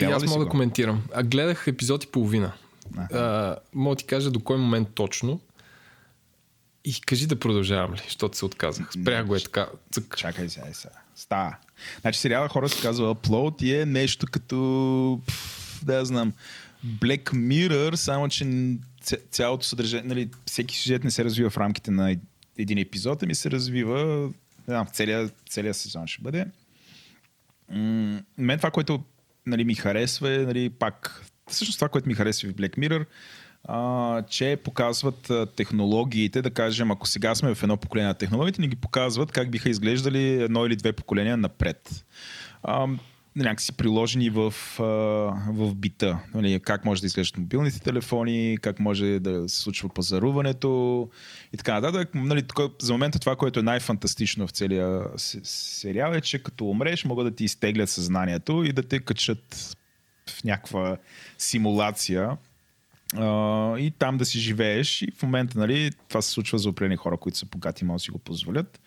Гледал 0.09 0.25
аз 0.25 0.29
мога 0.31 0.45
да 0.45 0.51
коментирам. 0.51 1.03
А 1.13 1.23
гледах 1.23 1.67
епизод 1.67 2.03
и 2.03 2.07
половина. 2.07 2.51
Аха. 2.97 3.17
А, 3.17 3.57
мога 3.73 3.95
да 3.95 3.99
ти 3.99 4.05
кажа 4.05 4.31
до 4.31 4.39
кой 4.39 4.57
момент 4.57 4.87
точно. 4.93 5.39
И 6.85 7.01
кажи 7.01 7.27
да 7.27 7.39
продължавам 7.39 7.93
ли, 7.93 8.01
защото 8.05 8.37
се 8.37 8.45
отказах. 8.45 8.89
Спрях 9.01 9.25
го 9.25 9.35
е 9.35 9.39
така. 9.39 9.67
Цък. 9.91 10.17
Чакай 10.17 10.49
сега, 10.49 10.67
е 10.69 10.73
сега. 10.73 10.93
Става. 11.15 11.55
Значи 12.01 12.19
сериала 12.19 12.49
хора 12.49 12.69
се 12.69 12.81
казва 12.81 13.15
Upload 13.15 13.63
и 13.63 13.81
е 13.81 13.85
нещо 13.85 14.27
като... 14.31 15.21
пф, 15.27 15.79
Да 15.85 15.95
я 15.95 16.05
знам. 16.05 16.33
Black 16.85 17.23
Mirror, 17.33 17.95
само 17.95 18.29
че 18.29 18.75
цялото 19.31 19.65
съдържание, 19.65 20.07
нали, 20.07 20.29
всеки 20.45 20.77
сюжет 20.77 21.03
не 21.03 21.11
се 21.11 21.23
развива 21.23 21.49
в 21.49 21.57
рамките 21.57 21.91
на 21.91 22.11
ед- 22.11 22.19
един 22.57 22.77
епизод, 22.77 23.23
ами 23.23 23.35
се 23.35 23.51
развива 23.51 24.05
не 24.67 24.73
знам, 24.73 24.85
в 24.85 24.89
целия, 24.89 25.29
целия 25.49 25.73
сезон 25.73 26.07
ще 26.07 26.21
бъде. 26.21 26.45
М- 27.71 28.21
мен 28.37 28.57
това, 28.59 28.71
което 28.71 29.03
нали, 29.45 29.63
ми 29.63 29.75
харесва 29.75 30.33
е, 30.33 30.37
нали, 30.37 30.69
пак, 30.69 31.25
всъщност 31.47 31.77
това, 31.77 31.89
което 31.89 32.07
ми 32.07 32.13
харесва 32.13 32.49
в 32.49 32.53
Black 32.53 32.77
Mirror, 32.77 33.05
а, 33.63 34.21
че 34.21 34.57
показват 34.63 35.31
технологиите, 35.55 36.41
да 36.41 36.51
кажем, 36.51 36.91
ако 36.91 37.07
сега 37.07 37.35
сме 37.35 37.55
в 37.55 37.63
едно 37.63 37.77
поколение 37.77 38.07
на 38.07 38.13
технологиите, 38.13 38.61
ни 38.61 38.67
ги 38.67 38.75
показват 38.75 39.31
как 39.31 39.51
биха 39.51 39.69
изглеждали 39.69 40.41
едно 40.43 40.65
или 40.65 40.75
две 40.75 40.93
поколения 40.93 41.37
напред. 41.37 42.05
А, 42.63 42.87
някакси 43.43 43.71
приложени 43.71 44.29
в, 44.29 44.53
в 45.49 45.75
бита. 45.75 46.19
Нали, 46.33 46.59
как 46.59 46.85
може 46.85 47.01
да 47.01 47.07
изглеждат 47.07 47.37
мобилните 47.37 47.79
телефони, 47.79 48.57
как 48.61 48.79
може 48.79 49.19
да 49.19 49.49
се 49.49 49.61
случва 49.61 49.89
пазаруването 49.89 51.09
и 51.53 51.57
така 51.57 51.73
нататък. 51.73 52.09
Нали, 52.15 52.43
за 52.81 52.91
момента 52.91 53.19
това, 53.19 53.35
което 53.35 53.59
е 53.59 53.63
най-фантастично 53.63 54.47
в 54.47 54.51
целия 54.51 55.03
се- 55.17 55.41
сериал 55.43 56.13
е, 56.13 56.21
че 56.21 56.43
като 56.43 56.65
умреш, 56.65 57.05
могат 57.05 57.25
да 57.25 57.35
ти 57.35 57.43
изтеглят 57.43 57.89
съзнанието 57.89 58.63
и 58.63 58.73
да 58.73 58.83
те 58.83 58.99
качат 58.99 59.75
в 60.29 60.43
някаква 60.43 60.97
симулация, 61.37 62.37
и 63.77 63.93
там 63.99 64.17
да 64.17 64.25
си 64.25 64.39
живееш. 64.39 65.01
И 65.01 65.11
в 65.17 65.23
момента, 65.23 65.59
нали, 65.59 65.91
това 66.07 66.21
се 66.21 66.31
случва 66.31 66.57
за 66.57 66.69
определени 66.69 66.95
хора, 66.95 67.17
които 67.17 67.37
са 67.37 67.45
богати 67.45 67.85
могат 67.85 67.99
да 67.99 68.03
си 68.03 68.11
го 68.11 68.17
позволят. 68.19 68.79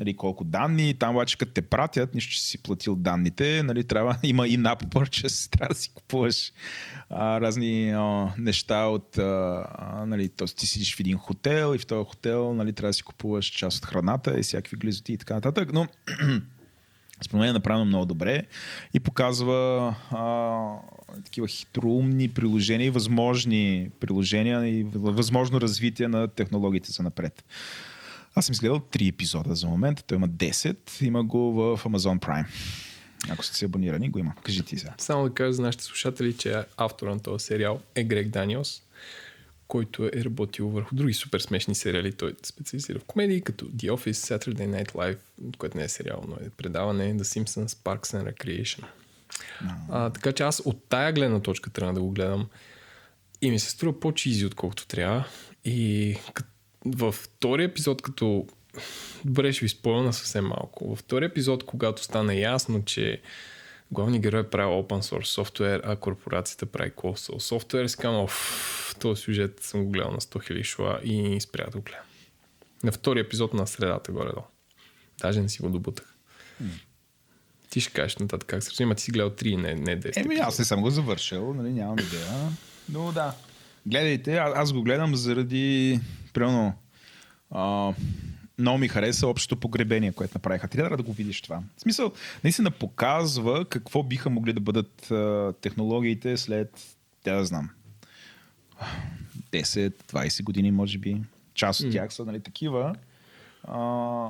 Нали, 0.00 0.16
колко 0.16 0.44
данни, 0.44 0.94
там 0.94 1.16
обаче 1.16 1.38
като 1.38 1.52
те 1.52 1.62
пратят, 1.62 2.14
нищо, 2.14 2.32
че 2.32 2.42
си 2.42 2.62
платил 2.62 2.96
данните, 2.96 3.62
нали, 3.62 3.84
трябва, 3.84 4.16
има 4.22 4.48
и 4.48 4.56
на 4.56 4.76
purchase, 4.76 5.50
трябва 5.50 5.74
да 5.74 5.80
си 5.80 5.90
купуваш 5.94 6.52
а, 7.10 7.40
разни 7.40 7.90
а, 7.90 8.32
неща 8.38 8.84
от, 8.84 9.18
а, 9.18 10.04
нали, 10.06 10.28
т.е. 10.28 10.46
ти 10.46 10.66
сидиш 10.66 10.96
в 10.96 11.00
един 11.00 11.18
хотел 11.18 11.74
и 11.74 11.78
в 11.78 11.86
този 11.86 12.08
хотел 12.08 12.54
нали, 12.54 12.72
трябва 12.72 12.88
да 12.88 12.94
си 12.94 13.02
купуваш 13.02 13.46
част 13.46 13.78
от 13.78 13.86
храната 13.86 14.38
и 14.38 14.42
всякакви 14.42 14.76
глизоти 14.76 15.12
и 15.12 15.16
така 15.16 15.34
нататък, 15.34 15.72
но 15.72 15.86
според 17.24 17.40
мен 17.40 17.50
е 17.50 17.52
направено 17.52 17.84
много 17.84 18.06
добре 18.06 18.42
и 18.94 19.00
показва 19.00 19.94
а, 20.10 21.22
такива 21.24 21.48
хитроумни 21.48 22.28
приложения 22.28 22.86
и 22.86 22.90
възможни 22.90 23.90
приложения 24.00 24.68
и 24.68 24.84
възможно 24.94 25.60
развитие 25.60 26.08
на 26.08 26.28
технологиите 26.28 26.92
за 26.92 27.02
напред. 27.02 27.44
Аз 28.34 28.46
съм 28.46 28.52
изгледал 28.52 28.80
три 28.80 29.08
епизода 29.08 29.54
за 29.54 29.66
момента. 29.66 30.02
Той 30.02 30.16
има 30.16 30.28
10. 30.28 31.02
Има 31.02 31.24
го 31.24 31.52
в 31.52 31.80
Amazon 31.84 32.18
Prime. 32.18 32.46
Ако 33.28 33.44
сте 33.44 33.56
се 33.56 33.64
абонирани, 33.64 34.10
го 34.10 34.18
има. 34.18 34.34
Кажи 34.42 34.62
ти 34.62 34.78
сега. 34.78 34.94
Само 34.98 35.28
да 35.28 35.34
кажа 35.34 35.52
за 35.52 35.62
нашите 35.62 35.84
слушатели, 35.84 36.36
че 36.36 36.64
автора 36.76 37.14
на 37.14 37.20
този 37.20 37.44
сериал 37.44 37.80
е 37.94 38.04
Грег 38.04 38.28
Даниелс, 38.28 38.82
който 39.68 40.04
е 40.04 40.24
работил 40.24 40.68
върху 40.68 40.94
други 40.94 41.14
супер 41.14 41.40
смешни 41.40 41.74
сериали. 41.74 42.12
Той 42.12 42.34
специализира 42.42 42.98
в 42.98 43.04
комедии, 43.04 43.40
като 43.40 43.66
The 43.66 43.90
Office, 43.90 44.38
Saturday 44.38 44.84
Night 44.84 44.92
Live, 44.92 45.18
което 45.58 45.78
не 45.78 45.84
е 45.84 45.88
сериал, 45.88 46.24
но 46.28 46.34
е 46.34 46.50
предаване, 46.50 47.14
The 47.14 47.22
Simpsons, 47.22 47.66
Parks 47.66 48.06
and 48.06 48.34
Recreation. 48.34 48.84
No. 49.64 49.74
А, 49.90 50.10
така 50.10 50.32
че 50.32 50.42
аз 50.42 50.62
от 50.64 50.88
тая 50.88 51.12
гледна 51.12 51.40
точка 51.40 51.70
трябва 51.70 51.94
да 51.94 52.00
го 52.00 52.10
гледам 52.10 52.48
и 53.42 53.50
ми 53.50 53.58
се 53.58 53.70
струва 53.70 54.00
по-чизи, 54.00 54.46
отколкото 54.46 54.86
трябва. 54.86 55.24
И 55.64 56.16
като 56.34 56.50
във 56.84 57.14
втория 57.14 57.64
епизод, 57.64 58.02
като 58.02 58.46
добре 59.24 59.52
ще 59.52 59.64
ви 59.64 59.68
спомня 59.68 60.12
съвсем 60.12 60.46
малко. 60.46 60.88
Във 60.88 60.98
втория 60.98 61.26
епизод, 61.26 61.64
когато 61.64 62.04
стана 62.04 62.34
ясно, 62.34 62.84
че 62.84 63.22
главният 63.90 64.22
герой 64.22 64.50
прави 64.50 64.72
open 64.72 65.00
source 65.00 65.24
софтуер, 65.24 65.82
а 65.84 65.96
корпорацията 65.96 66.66
прави 66.66 66.90
closed 66.90 67.32
source 67.32 67.38
софтуер, 67.38 67.86
си 67.86 67.96
казвам, 67.96 68.26
този 69.00 69.22
сюжет 69.22 69.60
съм 69.60 69.84
го 69.84 69.90
гледал 69.90 70.10
на 70.10 70.20
100 70.20 70.52
000 70.52 70.62
шла 70.62 71.00
и 71.04 71.40
спря 71.40 71.64
да 71.64 71.78
го 71.78 71.82
гледам. 71.82 72.04
На 72.82 72.92
втория 72.92 73.20
епизод 73.20 73.54
на 73.54 73.66
средата 73.66 74.12
горе-долу. 74.12 74.46
Даже 75.20 75.40
не 75.40 75.48
си 75.48 75.62
го 75.62 75.68
добутах. 75.68 76.16
Ти 77.70 77.80
ще 77.80 77.92
кажеш 77.92 78.16
нататък 78.16 78.48
как 78.48 78.62
се 78.62 78.70
развива. 78.70 78.94
Ти 78.94 79.02
си 79.02 79.10
гледал 79.10 79.30
3, 79.30 79.56
не, 79.56 79.74
не 79.74 80.00
10. 80.00 80.24
Еми, 80.24 80.34
аз 80.34 80.58
не 80.58 80.64
съм 80.64 80.80
го 80.80 80.90
завършил, 80.90 81.54
нали, 81.54 81.72
нямам 81.72 81.98
идея. 81.98 82.26
Но 82.88 83.12
да. 83.12 83.34
Гледайте, 83.86 84.36
а, 84.36 84.52
аз 84.56 84.72
го 84.72 84.82
гледам 84.82 85.16
заради 85.16 86.00
примерно, 86.32 86.72
а, 87.50 87.92
много 88.58 88.78
ми 88.78 88.88
хареса 88.88 89.26
общото 89.26 89.56
погребение, 89.56 90.12
което 90.12 90.34
направиха. 90.34 90.68
Трябва 90.68 90.96
да 90.96 91.02
го 91.02 91.12
видиш 91.12 91.42
това. 91.42 91.62
В 91.76 91.80
смисъл, 91.80 92.12
наистина 92.44 92.70
показва 92.70 93.64
какво 93.64 94.02
биха 94.02 94.30
могли 94.30 94.52
да 94.52 94.60
бъдат 94.60 95.10
а, 95.10 95.52
технологиите 95.60 96.36
след, 96.36 96.96
тя 97.22 97.34
да 97.34 97.44
знам, 97.44 97.70
10-20 99.52 100.42
години, 100.42 100.70
може 100.70 100.98
би. 100.98 101.16
Част 101.54 101.80
от 101.80 101.86
mm. 101.86 101.92
тях 101.92 102.14
са 102.14 102.24
нали, 102.24 102.40
такива. 102.40 102.94
А, 103.64 104.28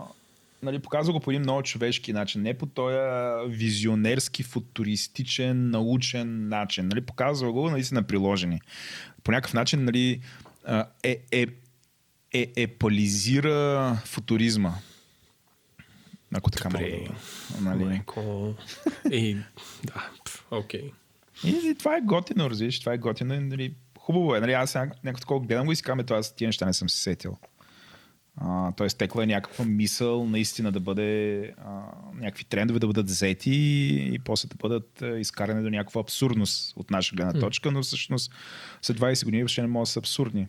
нали, 0.63 0.79
показва 0.79 1.13
го 1.13 1.21
по 1.21 1.31
един 1.31 1.43
много 1.43 1.63
човешки 1.63 2.13
начин. 2.13 2.43
Не 2.43 2.59
по 2.59 2.67
този 2.67 2.97
визионерски, 3.47 4.43
футуристичен, 4.43 5.71
научен 5.71 6.49
начин. 6.49 6.89
Нали, 6.89 7.01
показва 7.01 7.53
го 7.53 7.71
наистина 7.71 8.03
приложени. 8.03 8.61
По 9.25 9.33
някакъв 9.33 9.55
начин 9.55 9.85
нали, 9.85 10.21
е, 11.03 11.19
е 11.33 11.47
е, 12.33 12.53
епализира 12.57 13.95
футуризма. 14.05 14.75
Ако 16.35 16.51
така 16.51 16.69
Добре. 16.69 17.01
мога 17.61 17.77
да... 17.77 17.77
Нали? 17.77 18.03
И, 19.11 19.37
да, 19.85 20.11
окей. 20.51 20.83
Okay. 20.83 20.93
И, 21.45 21.71
и, 21.71 21.75
това 21.75 21.97
е 21.97 22.01
готино, 22.01 22.51
разбираш, 22.51 22.81
това 22.81 22.93
е 22.93 22.99
готино. 22.99 23.41
Нали, 23.41 23.75
хубаво 23.99 24.35
е. 24.35 24.41
Нали, 24.41 24.53
аз 24.53 24.75
някакво 24.75 25.21
такова 25.21 25.47
гледам 25.47 25.67
го 25.67 25.73
и 25.73 25.77
си 25.77 25.83
казвам, 25.83 26.07
аз 26.11 26.35
тия 26.37 26.49
неща 26.49 26.67
не 26.67 26.73
съм 26.73 26.89
се 26.89 27.03
сетил. 27.03 27.37
Тоест, 28.77 28.99
текла 28.99 29.23
е 29.23 29.27
някаква 29.27 29.65
мисъл 29.65 30.27
наистина 30.27 30.73
да 30.73 30.81
бъде 30.81 31.43
а, 31.59 31.83
някакви 32.15 32.45
трендове 32.45 32.79
да 32.79 32.87
бъдат 32.87 33.07
взети 33.07 33.51
и, 33.51 34.15
и 34.15 34.19
после 34.19 34.49
да 34.49 34.55
бъдат 34.55 35.03
а, 35.03 35.19
изкарани 35.19 35.63
до 35.63 35.71
някаква 35.71 36.01
абсурдност 36.01 36.77
от 36.77 36.91
наша 36.91 37.17
гледна 37.17 37.41
точка, 37.41 37.71
но 37.71 37.83
всъщност 37.83 38.33
след 38.83 38.99
20 38.99 39.25
години 39.25 39.43
въобще 39.43 39.63
не 39.63 39.69
могат 39.69 39.87
да 39.87 39.91
са 39.91 39.99
абсурдни. 39.99 40.49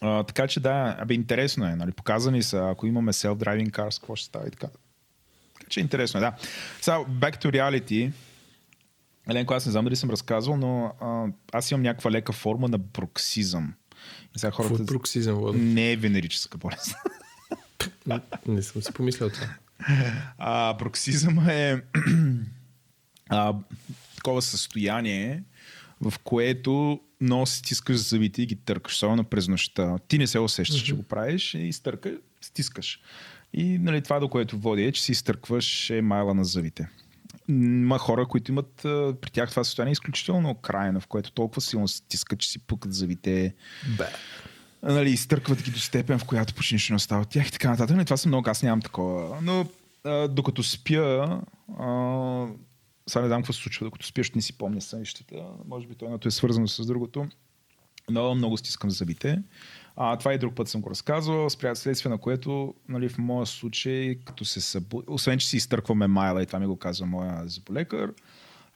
А, 0.00 0.22
така 0.22 0.46
че 0.46 0.60
да, 0.60 0.96
абе, 0.98 1.14
интересно 1.14 1.66
е. 1.66 1.76
Нали? 1.76 1.92
Показани 1.92 2.42
са, 2.42 2.68
ако 2.70 2.86
имаме 2.86 3.12
self-driving 3.12 3.70
cars, 3.70 4.00
какво 4.00 4.16
ще 4.16 4.26
става 4.26 4.46
и 4.46 4.50
така. 4.50 4.68
Така 5.54 5.70
че 5.70 5.80
интересно 5.80 6.18
е, 6.18 6.20
да. 6.20 6.32
Сега, 6.80 6.98
back 6.98 7.44
to 7.44 7.46
reality. 7.46 8.12
Еленко, 9.30 9.54
аз 9.54 9.66
не 9.66 9.72
знам 9.72 9.84
дали 9.84 9.96
съм 9.96 10.10
разказвал, 10.10 10.56
но 10.56 10.92
а, 11.00 11.26
аз 11.52 11.70
имам 11.70 11.82
някаква 11.82 12.10
лека 12.10 12.32
форма 12.32 12.68
на 12.68 12.78
броксизъм. 12.78 13.74
И 14.36 14.38
сега 14.38 14.50
хората... 14.50 14.74
Какво 14.74 14.82
е 14.82 14.86
броксизъм, 14.86 15.36
Влад? 15.36 15.56
Не 15.58 15.92
е 15.92 15.96
венерическа 15.96 16.58
болест. 16.58 16.94
не, 18.06 18.20
не 18.54 18.62
съм 18.62 18.82
си 18.82 18.92
помислял 18.92 19.30
това. 19.30 19.46
А, 20.38 20.74
броксизъм 20.74 21.48
е 21.48 21.82
а, 23.28 23.54
такова 24.16 24.42
състояние, 24.42 25.42
в 26.00 26.14
което 26.24 27.00
много 27.20 27.46
си 27.46 27.58
стискаш 27.58 27.96
зъбите 27.96 28.42
и 28.42 28.46
ги 28.46 28.56
търкаш, 28.56 28.94
особено 28.94 29.24
през 29.24 29.48
нощта. 29.48 29.98
Ти 30.08 30.18
не 30.18 30.26
се 30.26 30.38
усещаш, 30.38 30.82
mm-hmm. 30.82 30.86
че 30.86 30.94
го 30.94 31.02
правиш 31.02 31.54
и 31.54 31.58
изтърка, 31.58 32.18
стискаш. 32.40 33.00
И 33.52 33.78
нали, 33.78 34.02
това, 34.02 34.20
до 34.20 34.28
което 34.28 34.58
води 34.58 34.84
е, 34.84 34.92
че 34.92 35.02
си 35.02 35.12
изтъркваш 35.12 35.90
емайла 35.90 36.34
на 36.34 36.44
зъбите. 36.44 36.88
Има 37.48 37.98
хора, 37.98 38.26
които 38.26 38.52
имат 38.52 38.72
при 39.20 39.30
тях 39.32 39.50
това 39.50 39.64
състояние 39.64 39.92
изключително 39.92 40.54
крайно, 40.54 41.00
в 41.00 41.06
което 41.06 41.32
толкова 41.32 41.60
силно 41.60 41.88
се 41.88 41.96
стискат, 41.96 42.38
че 42.38 42.48
си 42.48 42.58
пукат 42.58 42.92
зъбите. 42.92 43.54
Бе. 43.98 44.06
Нали, 44.82 45.10
изтъркват 45.10 45.62
ги 45.62 45.70
до 45.70 45.78
степен, 45.78 46.18
в 46.18 46.24
която 46.24 46.54
почти 46.54 46.76
не 46.90 46.96
остава 46.96 47.22
от 47.22 47.28
тях 47.28 47.48
и 47.48 47.52
така 47.52 47.70
нататък. 47.70 47.96
Нали, 47.96 48.04
това 48.04 48.16
са 48.16 48.28
много, 48.28 48.50
аз 48.50 48.62
нямам 48.62 48.82
такова. 48.82 49.38
Но 49.42 49.66
а, 50.04 50.28
докато 50.28 50.62
спя, 50.62 51.40
а, 51.78 52.46
сега 53.06 53.22
не 53.22 53.28
знам 53.28 53.42
какво 53.42 53.52
се 53.52 53.62
случва, 53.62 53.86
докато 53.86 54.06
спиш, 54.06 54.30
не 54.30 54.42
си 54.42 54.58
помня 54.58 54.80
сънищата. 54.80 55.36
Може 55.66 55.86
би 55.86 55.94
то 55.94 56.04
едното 56.04 56.28
е 56.28 56.30
свързано 56.30 56.68
с 56.68 56.86
другото. 56.86 57.26
Но 58.10 58.34
много 58.34 58.56
стискам 58.56 58.90
зъбите. 58.90 59.42
А, 59.96 60.16
това 60.16 60.34
и 60.34 60.38
друг 60.38 60.54
път 60.54 60.68
съм 60.68 60.80
го 60.80 60.90
разказвал, 60.90 61.50
спря 61.50 61.74
следствие 61.74 62.10
на 62.10 62.18
което, 62.18 62.74
нали, 62.88 63.08
в 63.08 63.18
моя 63.18 63.46
случай, 63.46 64.14
като 64.24 64.44
се 64.44 64.60
събу... 64.60 65.02
освен, 65.06 65.38
че 65.38 65.46
си 65.46 65.56
изтъркваме 65.56 66.06
майла, 66.06 66.42
и 66.42 66.46
това 66.46 66.58
ми 66.58 66.66
го 66.66 66.76
казва 66.76 67.06
моя 67.06 67.42
заболекар, 67.48 68.12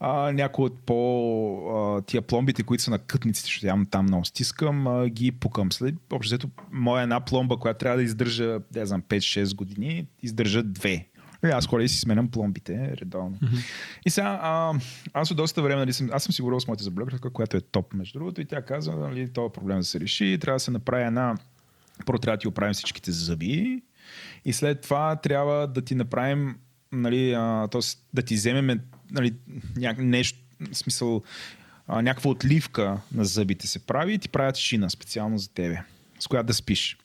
а, 0.01 0.33
някои 0.33 0.65
от 0.65 0.79
по 0.79 1.97
а, 1.99 2.03
тия 2.03 2.23
пломбите, 2.23 2.63
които 2.63 2.83
са 2.83 2.91
на 2.91 2.99
кътниците, 2.99 3.47
защото 3.47 3.67
явно 3.67 3.87
там 3.87 4.05
много 4.05 4.25
стискам, 4.25 4.87
а, 4.87 5.09
ги 5.09 5.33
пукам. 5.33 5.73
След, 5.73 5.95
общо 6.13 6.51
моя 6.73 7.03
една 7.03 7.21
пломба, 7.21 7.57
която 7.57 7.79
трябва 7.79 7.97
да 7.97 8.03
издържа, 8.03 8.61
не 8.75 8.87
знам, 8.87 9.03
5-6 9.03 9.55
години, 9.55 10.07
издържа 10.23 10.63
две. 10.63 11.09
И 11.45 11.49
е, 11.49 11.51
аз 11.51 11.67
ходя 11.67 11.85
и 11.85 11.89
си 11.89 11.99
сменям 11.99 12.29
пломбите 12.29 12.97
редовно. 13.01 13.37
Mm-hmm. 13.37 13.65
И 14.07 14.11
сега, 14.11 14.39
а, 14.43 14.75
аз 15.13 15.31
от 15.31 15.37
доста 15.37 15.63
време, 15.63 15.81
нали, 15.81 15.93
съм, 15.93 16.11
аз 16.13 16.25
съм 16.25 16.33
си 16.33 16.43
говорил 16.43 16.61
с 16.61 16.67
моята 16.67 16.85
заболекарка, 16.85 17.31
която 17.31 17.57
е 17.57 17.61
топ, 17.61 17.95
между 17.95 18.19
другото, 18.19 18.41
и 18.41 18.45
тя 18.45 18.63
казва, 18.63 18.97
нали, 18.97 19.33
този 19.33 19.53
проблем 19.53 19.79
да 19.79 19.85
се 19.85 20.01
реши, 20.01 20.39
трябва 20.41 20.57
да 20.57 20.61
се 20.61 20.71
направи 20.71 21.05
една 21.05 21.35
първо 22.07 22.19
трябва 22.19 22.37
да 22.37 22.41
ти 22.41 22.49
оправим 22.49 22.75
всичките 22.75 23.13
зъби 23.13 23.83
и 24.45 24.53
след 24.53 24.81
това 24.81 25.17
трябва 25.17 25.67
да 25.67 25.83
ти 25.83 25.95
направим, 25.95 26.57
нали, 26.93 27.33
а, 27.33 27.69
тоест, 27.69 28.07
да 28.15 28.23
ти 28.23 28.35
вземем 28.35 28.81
нали, 29.11 29.35
ня, 29.77 29.95
нещо, 29.99 30.39
смисъл, 30.73 31.23
а, 31.87 32.03
някаква 32.03 32.31
отливка 32.31 33.01
на 33.13 33.25
зъбите 33.25 33.67
се 33.67 33.87
прави 33.87 34.13
и 34.13 34.19
ти 34.19 34.29
правят 34.29 34.57
шина 34.57 34.91
специално 34.91 35.39
за 35.39 35.49
тебе, 35.49 35.83
с 36.19 36.27
която 36.27 36.47
да 36.47 36.55
спиш 36.55 36.99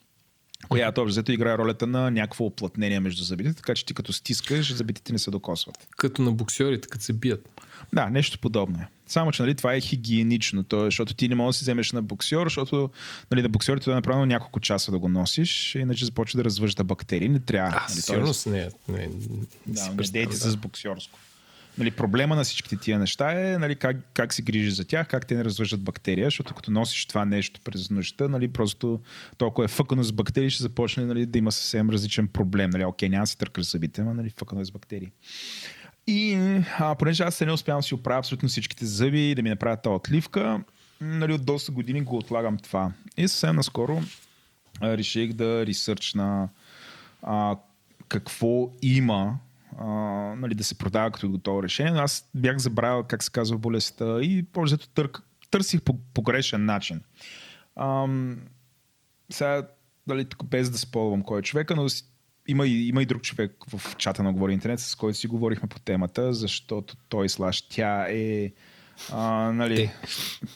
която 0.68 1.02
общо 1.02 1.32
играе 1.32 1.58
ролята 1.58 1.86
на 1.86 2.10
някакво 2.10 2.44
оплътнение 2.44 3.00
между 3.00 3.24
зъбите, 3.24 3.54
така 3.54 3.74
че 3.74 3.86
ти 3.86 3.94
като 3.94 4.12
стискаш, 4.12 4.74
зъбите 4.74 5.12
не 5.12 5.18
се 5.18 5.30
докосват. 5.30 5.88
Като 5.96 6.22
на 6.22 6.32
боксерите, 6.32 6.88
като 6.88 7.04
се 7.04 7.12
бият. 7.12 7.62
Да, 7.92 8.10
нещо 8.10 8.38
подобно 8.38 8.78
е. 8.78 8.86
Само, 9.06 9.32
че 9.32 9.42
нали, 9.42 9.54
това 9.54 9.74
е 9.74 9.80
хигиенично, 9.80 10.62
то, 10.62 10.84
защото 10.84 11.14
ти 11.14 11.28
не 11.28 11.34
можеш 11.34 11.56
да 11.56 11.58
си 11.58 11.64
вземеш 11.64 11.92
на 11.92 12.02
боксер, 12.02 12.44
защото 12.44 12.90
нали, 13.30 13.42
на 13.42 13.48
боксерите 13.48 13.90
е 13.90 13.94
направено 13.94 14.26
няколко 14.26 14.60
часа 14.60 14.90
да 14.90 14.98
го 14.98 15.08
носиш, 15.08 15.74
иначе 15.74 16.04
започва 16.04 16.36
да 16.36 16.44
развъжда 16.44 16.84
бактерии. 16.84 17.28
Не 17.28 17.40
трябва. 17.40 17.76
А, 17.76 17.86
нали, 17.88 18.00
сигурно 18.00 18.32
не, 18.46 18.68
не, 18.88 18.98
не, 18.98 19.08
да, 19.66 19.90
не 19.94 20.02
дейте 20.02 20.30
да. 20.30 20.36
с 20.36 20.56
боксерско 20.56 21.18
нали, 21.80 21.90
проблема 21.90 22.36
на 22.36 22.44
всичките 22.44 22.76
тия 22.76 22.98
неща 22.98 23.32
е 23.32 23.58
нали, 23.58 23.76
как, 23.76 23.96
как 24.14 24.34
се 24.34 24.42
грижиш 24.42 24.74
за 24.74 24.84
тях, 24.84 25.08
как 25.08 25.26
те 25.26 25.34
не 25.34 25.44
развържат 25.44 25.82
бактерия, 25.82 26.26
защото 26.26 26.54
като 26.54 26.70
носиш 26.70 27.06
това 27.06 27.24
нещо 27.24 27.60
през 27.64 27.90
нощта, 27.90 28.28
нали, 28.28 28.48
просто 28.48 29.00
толкова 29.38 29.64
е 29.64 29.68
фъкано 29.68 30.02
с 30.02 30.12
бактерии, 30.12 30.50
ще 30.50 30.62
започне 30.62 31.04
нали, 31.04 31.26
да 31.26 31.38
има 31.38 31.52
съвсем 31.52 31.90
различен 31.90 32.28
проблем. 32.28 32.70
Нали, 32.70 32.84
окей, 32.84 33.08
няма 33.08 33.22
да 33.22 33.26
си 33.26 33.38
търкаш 33.38 33.70
зъбите, 33.70 34.02
но 34.02 34.14
нали, 34.14 34.30
фъкано 34.38 34.60
е 34.60 34.64
с 34.64 34.70
бактерии. 34.70 35.10
И 36.06 36.34
а, 36.78 36.94
понеже 36.94 37.22
аз 37.22 37.34
се 37.34 37.46
не 37.46 37.52
успявам 37.52 37.78
да 37.78 37.82
си 37.82 37.94
оправя 37.94 38.18
абсолютно 38.18 38.48
всичките 38.48 38.86
зъби 38.86 39.30
и 39.30 39.34
да 39.34 39.42
ми 39.42 39.48
направят 39.48 39.82
тази 39.82 39.94
отливка, 39.94 40.60
нали, 41.00 41.32
от 41.32 41.44
доста 41.44 41.72
години 41.72 42.00
го 42.00 42.16
отлагам 42.16 42.58
това. 42.58 42.92
И 43.16 43.28
съвсем 43.28 43.56
наскоро 43.56 44.02
а, 44.80 44.96
реших 44.96 45.32
да 45.32 45.66
ресърчна 45.66 46.48
а, 47.22 47.56
какво 48.08 48.70
има 48.82 49.38
а, 49.78 49.86
нали, 50.36 50.54
да 50.54 50.64
се 50.64 50.78
продава 50.78 51.10
като 51.10 51.30
готово 51.30 51.62
решение. 51.62 51.92
Но 51.92 52.00
аз 52.00 52.30
бях 52.34 52.58
забравил 52.58 53.04
как 53.04 53.22
се 53.22 53.30
казва 53.30 53.58
болестта 53.58 54.22
и 54.22 54.42
по-зато 54.42 54.88
търк, 54.88 55.22
търсих 55.50 55.82
по 55.82 55.98
погрешен 56.14 56.64
начин. 56.64 57.00
Ам, 57.76 58.38
сега, 59.32 59.68
дали, 60.06 60.24
тук 60.24 60.44
без 60.44 60.70
да 60.70 60.78
спълвам 60.78 61.22
кой 61.22 61.38
е 61.38 61.42
човека, 61.42 61.76
но 61.76 61.86
има 62.48 62.66
и, 62.66 62.88
има 62.88 63.02
и 63.02 63.06
друг 63.06 63.22
човек 63.22 63.52
в 63.68 63.96
чата 63.96 64.22
на 64.22 64.32
Говори 64.32 64.52
Интернет, 64.52 64.80
с 64.80 64.94
който 64.94 65.18
си 65.18 65.26
говорихме 65.26 65.68
по 65.68 65.80
темата, 65.80 66.32
защото 66.32 66.96
той 67.08 67.28
слаш 67.28 67.62
тя 67.62 68.06
е 68.10 68.52
а, 69.12 69.52
нали, 69.52 69.76
те. 69.76 69.92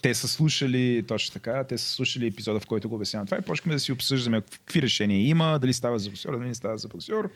те 0.02 0.14
са 0.14 0.28
слушали, 0.28 1.04
точно 1.08 1.32
така, 1.32 1.64
те 1.64 1.78
са 1.78 1.90
слушали 1.90 2.26
епизода, 2.26 2.60
в 2.60 2.66
който 2.66 2.88
го 2.88 2.94
обяснявам 2.94 3.26
това 3.26 3.38
и 3.38 3.42
почнахме 3.42 3.72
да 3.74 3.80
си 3.80 3.92
обсъждаме 3.92 4.40
какви 4.40 4.82
решения 4.82 5.28
има, 5.28 5.58
дали 5.58 5.72
става 5.72 5.98
за 5.98 6.10
боксер, 6.10 6.30
дали 6.32 6.48
не 6.48 6.54
става 6.54 6.78
за 6.78 6.88
боксер. 6.88 7.28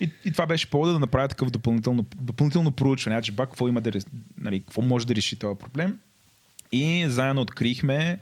И, 0.00 0.10
и 0.24 0.32
това 0.32 0.46
беше 0.46 0.70
повода 0.70 0.92
да 0.92 0.98
направя 0.98 1.28
такъв 1.28 1.50
допълнително, 1.50 2.06
допълнително 2.16 2.72
проучване, 2.72 3.22
че 3.22 3.32
ба, 3.32 3.46
какво, 3.46 3.68
има 3.68 3.80
да, 3.80 3.92
нали, 4.38 4.60
какво 4.60 4.82
може 4.82 5.06
да 5.06 5.14
реши 5.14 5.38
този 5.38 5.58
проблем. 5.58 5.98
И 6.72 7.04
заедно 7.08 7.40
открихме, 7.42 8.18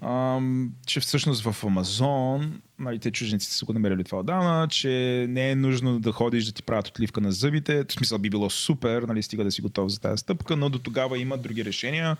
ам, 0.00 0.72
че 0.86 1.00
всъщност 1.00 1.42
в 1.42 1.64
Амазон, 1.64 2.60
нали, 2.80 2.98
те 2.98 3.10
чужденците 3.10 3.54
са 3.54 3.64
го 3.64 3.72
намерили 3.72 4.04
това 4.04 4.18
отдавна, 4.18 4.68
че 4.68 5.26
не 5.28 5.50
е 5.50 5.54
нужно 5.54 6.00
да 6.00 6.12
ходиш 6.12 6.44
да 6.44 6.52
ти 6.52 6.62
правят 6.62 6.88
отливка 6.88 7.20
на 7.20 7.32
зъбите. 7.32 7.84
В 7.88 7.92
смисъл 7.92 8.18
би 8.18 8.30
било 8.30 8.50
супер, 8.50 9.02
нали, 9.02 9.22
стига 9.22 9.44
да 9.44 9.50
си 9.50 9.62
готов 9.62 9.90
за 9.90 10.00
тази 10.00 10.18
стъпка, 10.18 10.56
но 10.56 10.68
до 10.68 10.78
тогава 10.78 11.18
има 11.18 11.38
други 11.38 11.64
решения, 11.64 12.16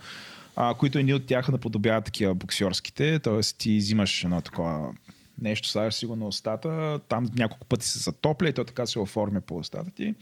а, 0.56 0.74
които 0.74 0.98
едни 0.98 1.14
от 1.14 1.26
тях 1.26 1.48
наподобяват 1.48 2.04
такива 2.04 2.34
боксерските, 2.34 3.18
т.е. 3.18 3.40
ти 3.40 3.76
взимаш 3.76 4.24
едно 4.24 4.40
такова 4.40 4.92
нещо, 5.40 5.68
слагаш 5.68 5.94
си 5.94 6.06
го 6.06 6.16
на 6.16 6.26
устата, 6.26 7.00
там 7.08 7.30
няколко 7.36 7.66
пъти 7.66 7.86
се 7.86 7.98
затопля 7.98 8.48
и 8.48 8.52
то 8.52 8.64
така 8.64 8.86
се 8.86 8.98
оформя 8.98 9.40
по 9.40 9.56
устата 9.56 9.90
ти. 9.90 10.14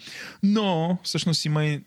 Но 0.43 0.99
всъщност 1.03 1.45
има 1.45 1.67
и 1.67 1.81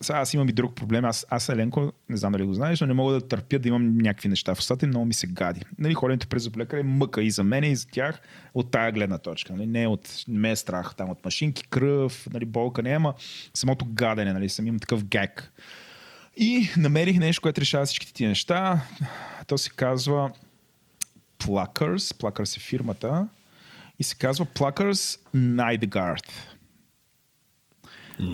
сега 0.00 0.18
аз 0.18 0.34
имам 0.34 0.48
и 0.48 0.52
друг 0.52 0.74
проблем. 0.74 1.04
Аз, 1.04 1.26
аз 1.30 1.48
Еленко, 1.48 1.92
не 2.08 2.16
знам 2.16 2.32
дали 2.32 2.44
го 2.44 2.54
знаеш, 2.54 2.80
но 2.80 2.86
не 2.86 2.94
мога 2.94 3.12
да 3.12 3.28
търпя 3.28 3.58
да 3.58 3.68
имам 3.68 3.98
някакви 3.98 4.28
неща 4.28 4.54
в 4.54 4.58
устата 4.58 4.86
и 4.86 4.88
много 4.88 5.04
ми 5.04 5.14
се 5.14 5.26
гади. 5.26 5.60
Нали, 5.78 5.94
ходенето 5.94 6.28
през 6.28 6.42
зъболекар 6.42 6.78
е 6.78 6.82
мъка 6.82 7.22
и 7.22 7.30
за 7.30 7.44
мен 7.44 7.64
и 7.64 7.76
за 7.76 7.86
тях 7.86 8.20
от 8.54 8.70
тая 8.70 8.92
гледна 8.92 9.18
точка. 9.18 9.52
Нали, 9.52 9.66
не, 9.66 9.86
от, 9.86 10.24
не 10.28 10.38
ме 10.38 10.50
е 10.50 10.56
страх 10.56 10.94
там 10.94 11.10
от 11.10 11.24
машинки, 11.24 11.64
кръв, 11.64 12.28
нали, 12.32 12.44
болка 12.44 12.82
не, 12.82 12.90
ама 12.90 13.14
самото 13.54 13.84
гадене, 13.84 14.32
нали, 14.32 14.48
съм 14.48 14.66
имам 14.66 14.78
такъв 14.78 15.04
гек. 15.04 15.52
И 16.36 16.70
намерих 16.76 17.18
нещо, 17.18 17.42
което 17.42 17.60
решава 17.60 17.86
всичките 17.86 18.12
тия 18.12 18.28
неща. 18.28 18.80
То 19.46 19.58
се 19.58 19.70
казва 19.70 20.32
Pluckers. 21.38 21.96
Pluckers 21.96 22.56
е 22.56 22.60
фирмата. 22.60 23.28
И 23.98 24.04
се 24.04 24.14
казва 24.14 24.46
Night 24.46 25.86
Guard. 25.86 26.30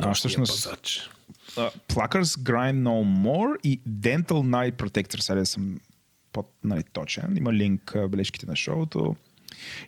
А, 0.00 0.14
всъщност, 0.14 0.64
пазач. 0.64 1.10
Uh, 1.56 1.70
Pluckers 1.88 2.38
Grind 2.42 2.82
No 2.82 3.24
More 3.24 3.56
и 3.64 3.80
Dental 3.88 4.26
Night 4.26 4.72
Protector. 4.72 5.20
Сега 5.20 5.38
да 5.38 5.46
съм 5.46 5.80
под, 6.32 6.52
нали, 6.64 6.82
точен. 6.92 7.36
Има 7.36 7.52
линк 7.52 7.92
в 7.94 8.08
бележките 8.08 8.46
на 8.46 8.56
шоуто. 8.56 9.16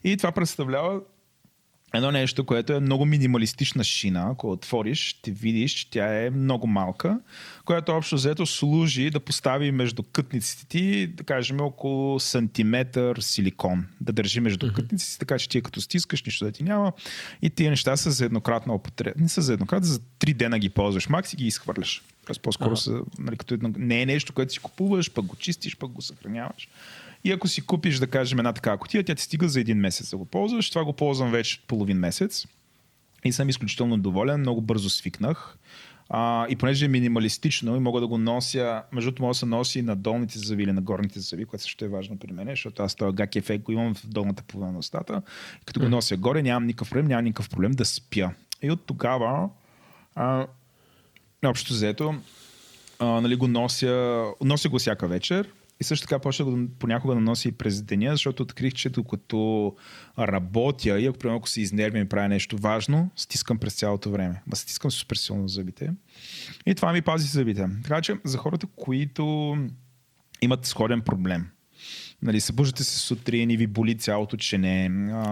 И 0.05 0.17
това 0.17 0.33
представлява 0.33 1.01
едно 1.97 2.11
нещо, 2.11 2.45
което 2.45 2.73
е 2.73 2.81
много 2.81 3.05
минималистична 3.05 3.85
шина. 3.85 4.29
Ако 4.31 4.51
отвориш, 4.51 5.09
ще 5.09 5.31
видиш, 5.31 5.73
че 5.73 5.91
тя 5.91 6.25
е 6.25 6.31
много 6.31 6.67
малка, 6.67 7.21
която 7.65 7.93
общо 7.93 8.15
взето 8.17 8.47
служи 8.47 9.11
да 9.11 9.21
постави 9.21 9.71
между 9.71 10.03
кътниците 10.03 10.67
ти, 10.67 11.07
да 11.07 11.25
кажем, 11.25 11.61
около 11.61 12.21
сантиметър 12.21 13.17
силикон. 13.21 13.87
Да 14.01 14.13
държи 14.13 14.41
между 14.41 14.67
mm-hmm. 14.67 14.73
кътниците, 14.73 15.19
така 15.19 15.39
че 15.39 15.49
ти 15.49 15.63
като 15.63 15.81
стискаш, 15.81 16.23
нищо 16.23 16.45
да 16.45 16.53
ти 16.53 16.63
няма. 16.63 16.93
И 17.43 17.51
тия 17.51 17.71
неща 17.71 17.97
са 17.97 18.11
за 18.11 18.25
еднократна 18.25 18.75
употреба. 18.75 19.21
Не 19.21 19.29
са 19.29 19.43
за 19.43 19.53
еднократна, 19.53 19.87
за 19.87 20.01
три 20.19 20.35
дена 20.35 20.59
ги 20.59 20.69
ползваш 20.69 21.09
макс 21.09 21.33
и 21.33 21.37
ги 21.37 21.47
изхвърляш. 21.47 22.03
Тоест 22.27 22.41
по-скоро 22.41 22.77
са, 22.77 23.01
нали, 23.19 23.37
като 23.37 23.55
едно, 23.55 23.73
не 23.79 24.03
е 24.03 24.07
нещо, 24.07 24.33
което 24.33 24.53
си 24.53 24.59
купуваш, 24.59 25.11
пък 25.11 25.25
го 25.25 25.37
чистиш, 25.37 25.77
пък 25.77 25.91
го 25.91 26.03
съхраняваш. 26.03 26.69
И 27.25 27.33
ако 27.33 27.49
си 27.49 27.67
купиш, 27.67 27.99
да 27.99 28.07
кажем, 28.07 28.39
една 28.39 28.53
така 28.53 28.77
котия, 28.77 29.05
тя 29.05 29.15
ти 29.15 29.23
стига 29.23 29.49
за 29.49 29.61
един 29.61 29.79
месец 29.79 30.11
да 30.11 30.17
го 30.17 30.25
ползваш. 30.25 30.71
Това 30.71 30.85
го 30.85 30.93
ползвам 30.93 31.31
вече 31.31 31.63
половин 31.67 31.99
месец. 31.99 32.47
И 33.25 33.33
съм 33.33 33.49
изключително 33.49 33.99
доволен. 33.99 34.41
Много 34.41 34.61
бързо 34.61 34.91
свикнах. 34.91 35.59
А, 36.09 36.47
и 36.49 36.57
понеже 36.57 36.85
е 36.85 36.89
минималистично 36.89 37.77
и 37.77 37.81
мога 37.81 38.01
да 38.01 38.07
го 38.07 38.19
нося, 38.19 38.83
между 38.93 39.11
другото 39.11 39.23
мога 39.23 39.31
да 39.31 39.39
се 39.39 39.47
носи 39.47 39.83
на 39.83 39.97
долните 39.97 40.39
зъби 40.39 40.63
или 40.63 40.73
на 40.73 40.81
горните 40.81 41.21
зъби, 41.21 41.45
което 41.45 41.63
също 41.63 41.85
е 41.85 41.89
важно 41.89 42.19
при 42.19 42.33
мен, 42.33 42.49
защото 42.49 42.83
аз 42.83 42.95
този 42.95 43.17
гак 43.17 43.37
ефект 43.37 43.65
го 43.65 43.73
имам 43.73 43.95
в 43.95 44.07
долната 44.07 44.43
половина 44.43 44.73
на 44.73 44.79
устата. 44.79 45.23
Като 45.65 45.81
го 45.81 45.89
нося 45.89 46.17
горе, 46.17 46.43
нямам 46.43 46.67
никакъв 46.67 46.91
проблем, 46.91 47.07
нямам 47.07 47.25
никакъв 47.25 47.51
проблем 47.51 47.73
да 47.73 47.85
спя. 47.85 48.31
И 48.63 48.71
от 48.71 48.87
тогава, 48.87 49.49
а, 50.15 50.47
общо 51.45 51.73
взето, 51.73 52.15
а, 52.99 53.07
нали, 53.07 53.37
го 53.37 53.49
нося, 53.49 54.25
нося 54.45 54.69
го 54.69 54.79
всяка 54.79 55.09
вечер. 55.09 55.49
И 55.81 55.85
също 55.85 56.07
така 56.07 56.19
почна 56.19 56.45
го 56.45 56.69
понякога 56.79 57.15
да 57.15 57.21
нося 57.21 57.49
и 57.49 57.53
през 57.53 57.83
деня, 57.83 58.11
защото 58.11 58.43
открих, 58.43 58.75
че 58.75 58.91
докато 58.91 59.75
работя 60.19 61.01
и 61.01 61.07
ако, 61.07 61.19
примерно, 61.19 61.39
ако 61.39 61.49
се 61.49 61.61
изнервям 61.61 62.03
и 62.03 62.09
правя 62.09 62.29
нещо 62.29 62.57
важно, 62.57 63.11
стискам 63.17 63.59
през 63.59 63.75
цялото 63.75 64.11
време. 64.11 64.43
Ма 64.47 64.57
стискам 64.57 64.91
супер 64.91 65.17
силно 65.17 65.49
зъбите. 65.49 65.93
И 66.67 66.75
това 66.75 66.93
ми 66.93 67.03
пази 67.03 67.29
зъбите. 67.29 67.69
Така 67.83 68.01
че 68.01 68.17
за 68.25 68.39
хората, 68.39 68.67
които 68.77 69.57
имат 70.43 70.67
сходен 70.67 71.01
проблем, 71.01 71.47
Нали, 72.23 72.41
събуждате 72.41 72.85
се 72.85 72.99
сутрин 72.99 73.51
и 73.51 73.57
ви 73.57 73.67
боли 73.67 73.99
цялото 73.99 74.37
чене. 74.37 74.91
А, 75.13 75.23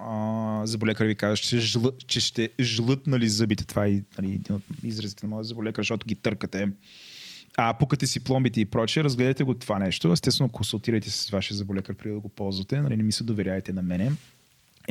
а, 0.00 0.66
заболекар 0.66 1.06
ви 1.06 1.14
казва, 1.14 1.36
че, 1.36 1.58
жлъ, 1.60 1.90
че 2.06 2.20
ще 2.20 2.48
жлътнали 2.60 3.28
зъбите. 3.28 3.66
Това 3.66 3.86
е 3.86 4.02
нали, 4.18 4.32
един 4.32 4.56
от 4.56 4.62
изразите 4.82 5.26
на 5.26 5.30
моя 5.30 5.44
заболекар, 5.44 5.82
защото 5.82 6.06
ги 6.06 6.14
търкате. 6.14 6.68
А 7.56 7.74
пукате 7.74 8.06
си 8.06 8.24
пломбите 8.24 8.60
и 8.60 8.64
прочее, 8.64 9.04
разгледайте 9.04 9.44
го 9.44 9.54
това 9.54 9.78
нещо. 9.78 10.12
Естествено, 10.12 10.48
консултирайте 10.48 11.10
се 11.10 11.24
с 11.24 11.30
вашия 11.30 11.56
заболекар 11.56 11.94
преди 11.94 12.14
да 12.14 12.20
го 12.20 12.28
ползвате. 12.28 12.80
Нали, 12.80 12.96
не 12.96 13.02
ми 13.02 13.12
се 13.12 13.24
доверяйте 13.24 13.72
на 13.72 13.82
мене. 13.82 14.12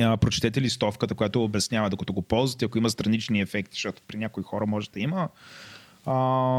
А, 0.00 0.16
прочетете 0.16 0.60
листовката, 0.60 1.14
която 1.14 1.44
обяснява, 1.44 1.90
докато 1.90 2.12
го 2.12 2.22
ползвате, 2.22 2.64
ако 2.64 2.78
има 2.78 2.90
странични 2.90 3.40
ефекти, 3.40 3.74
защото 3.74 4.02
при 4.08 4.16
някои 4.16 4.42
хора 4.42 4.66
може 4.66 4.90
да 4.90 5.00
има. 5.00 5.28
А, 6.06 6.14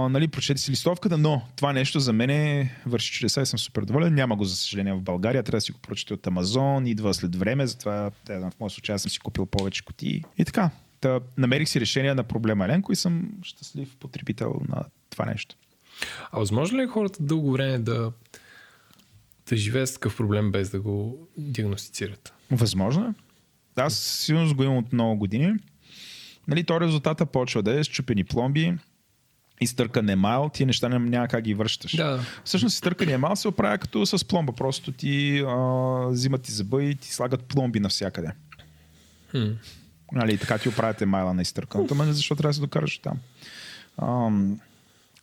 нали, 0.10 0.28
прочете 0.28 0.62
си 0.62 0.72
листовката, 0.72 1.18
но 1.18 1.42
това 1.56 1.74
нещо 1.74 2.00
за 2.00 2.14
мен 2.14 2.30
е, 2.30 2.76
върши 2.86 3.14
чудеса 3.14 3.42
и 3.42 3.46
съм 3.46 3.60
супер 3.60 3.82
доволен. 3.82 4.14
Няма 4.14 4.36
го, 4.36 4.44
за 4.44 4.56
съжаление, 4.56 4.94
в 4.94 5.02
България. 5.02 5.44
Трябва 5.44 5.58
да 5.58 5.62
си 5.62 5.72
го 5.72 5.80
прочете 5.80 6.14
от 6.14 6.28
Амазон. 6.28 6.88
Идва 6.88 7.14
след 7.14 7.36
време, 7.36 7.68
затова 7.68 8.12
да, 8.26 8.40
в 8.40 8.60
моя 8.60 8.70
случай 8.70 9.00
съм 9.00 9.12
си 9.12 9.20
купил 9.20 9.46
повече 9.46 9.86
кутии. 9.86 10.24
И 10.38 10.46
така. 10.46 10.70
Та, 11.02 11.20
намерих 11.38 11.70
си 11.70 11.82
решение 11.82 12.14
на 12.14 12.24
проблема 12.24 12.66
Еленко 12.66 12.92
и 12.92 12.96
съм 12.96 13.30
щастлив 13.44 13.96
потребител 13.96 14.62
на 14.70 14.84
това 15.10 15.26
нещо. 15.26 15.56
А 16.32 16.40
възможно 16.40 16.78
ли 16.78 16.84
е 16.84 16.88
хората 16.88 17.24
дълго 17.24 17.52
време 17.52 17.80
да, 17.80 18.12
да 19.50 19.56
живеят 19.56 19.90
с 19.90 19.94
такъв 19.94 20.18
проблем 20.18 20.52
без 20.52 20.70
да 20.70 20.82
го 20.82 21.28
диагностицират? 21.38 22.34
Възможно 22.52 23.06
е. 23.06 23.14
Аз 23.82 23.98
сигурно 23.98 24.56
го 24.56 24.64
имам 24.64 24.78
от 24.78 24.94
много 24.94 25.16
години. 25.16 25.54
Нали, 26.48 26.64
то 26.64 26.82
резултата 26.82 27.26
почва 27.26 27.64
да 27.64 27.80
е 27.80 27.84
счупени 27.84 28.24
пломби, 28.24 28.78
изтъркан 29.62 30.10
емайл, 30.10 30.50
тия 30.54 30.68
неща 30.68 30.90
няма, 30.90 31.06
няма 31.06 31.28
как 31.28 31.44
ги 31.44 31.54
връщаш. 31.54 31.96
Да. 31.96 32.20
Всъщност 32.44 32.74
изтъркан 32.74 33.10
емайл 33.10 33.36
се 33.36 33.48
оправя 33.48 33.78
като 33.78 34.06
с 34.06 34.26
пломба. 34.26 34.54
Просто 34.54 34.92
ти 34.92 35.44
а, 35.48 35.56
взимат 36.10 36.42
ти 36.42 36.52
зъба 36.52 36.84
и 36.84 36.96
ти 36.96 37.14
слагат 37.14 37.44
пломби 37.44 37.80
навсякъде. 37.80 38.32
Хм. 39.32 39.52
Нали, 40.12 40.38
така 40.38 40.58
ти 40.58 40.70
оправят 40.70 41.02
емайла 41.02 41.34
на 41.34 41.42
изтърканото, 41.42 41.96
но 41.96 42.04
защо 42.14 42.36
трябва 42.36 42.50
да 42.50 42.54
се 42.54 42.62
докараш 42.62 42.98
там. 42.98 43.20
Ам, 44.02 44.60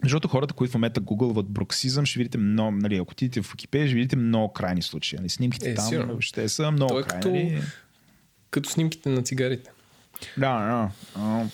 защото 0.02 0.28
хората, 0.28 0.54
които 0.54 0.70
в 0.70 0.74
момента 0.74 1.00
гугълват 1.00 1.46
броксизъм, 1.46 2.06
ще 2.06 2.18
видите 2.18 2.38
много, 2.38 2.70
нали, 2.72 2.96
ако 2.96 3.12
отидете 3.12 3.42
в 3.42 3.54
Wikipedia, 3.54 3.86
ще 3.86 3.94
видите 3.94 4.16
много 4.16 4.52
крайни 4.52 4.82
случаи. 4.82 5.16
Нали, 5.18 5.28
снимките 5.28 5.70
Е, 5.70 5.74
там 5.74 5.84
сигурно. 5.84 6.20
ще 6.20 6.48
са 6.48 6.70
много 6.70 6.88
Той 6.88 7.00
е 7.00 7.04
крайни. 7.04 7.22
като- 7.22 7.30
Нали? 7.30 7.62
Като 8.50 8.70
снимките 8.70 9.08
на 9.08 9.22
цигарите. 9.22 9.70
Да, 10.36 10.58
да. 10.58 10.90
А, 11.16 11.44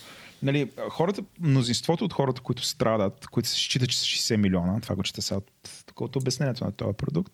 нали, 0.43 0.69
хората, 0.89 1.21
мнозинството 1.39 2.05
от 2.05 2.13
хората, 2.13 2.41
които 2.41 2.63
страдат, 2.63 3.27
които 3.27 3.49
се 3.49 3.55
считат, 3.55 3.89
че 3.89 3.97
са 3.99 4.05
60 4.05 4.35
милиона, 4.35 4.79
това 4.79 4.95
го 4.95 5.03
чета 5.03 5.21
сега 5.21 5.37
от, 5.37 5.51
от 5.99 6.15
обяснението 6.15 6.65
на 6.65 6.71
този 6.71 6.97
продукт, 6.97 7.33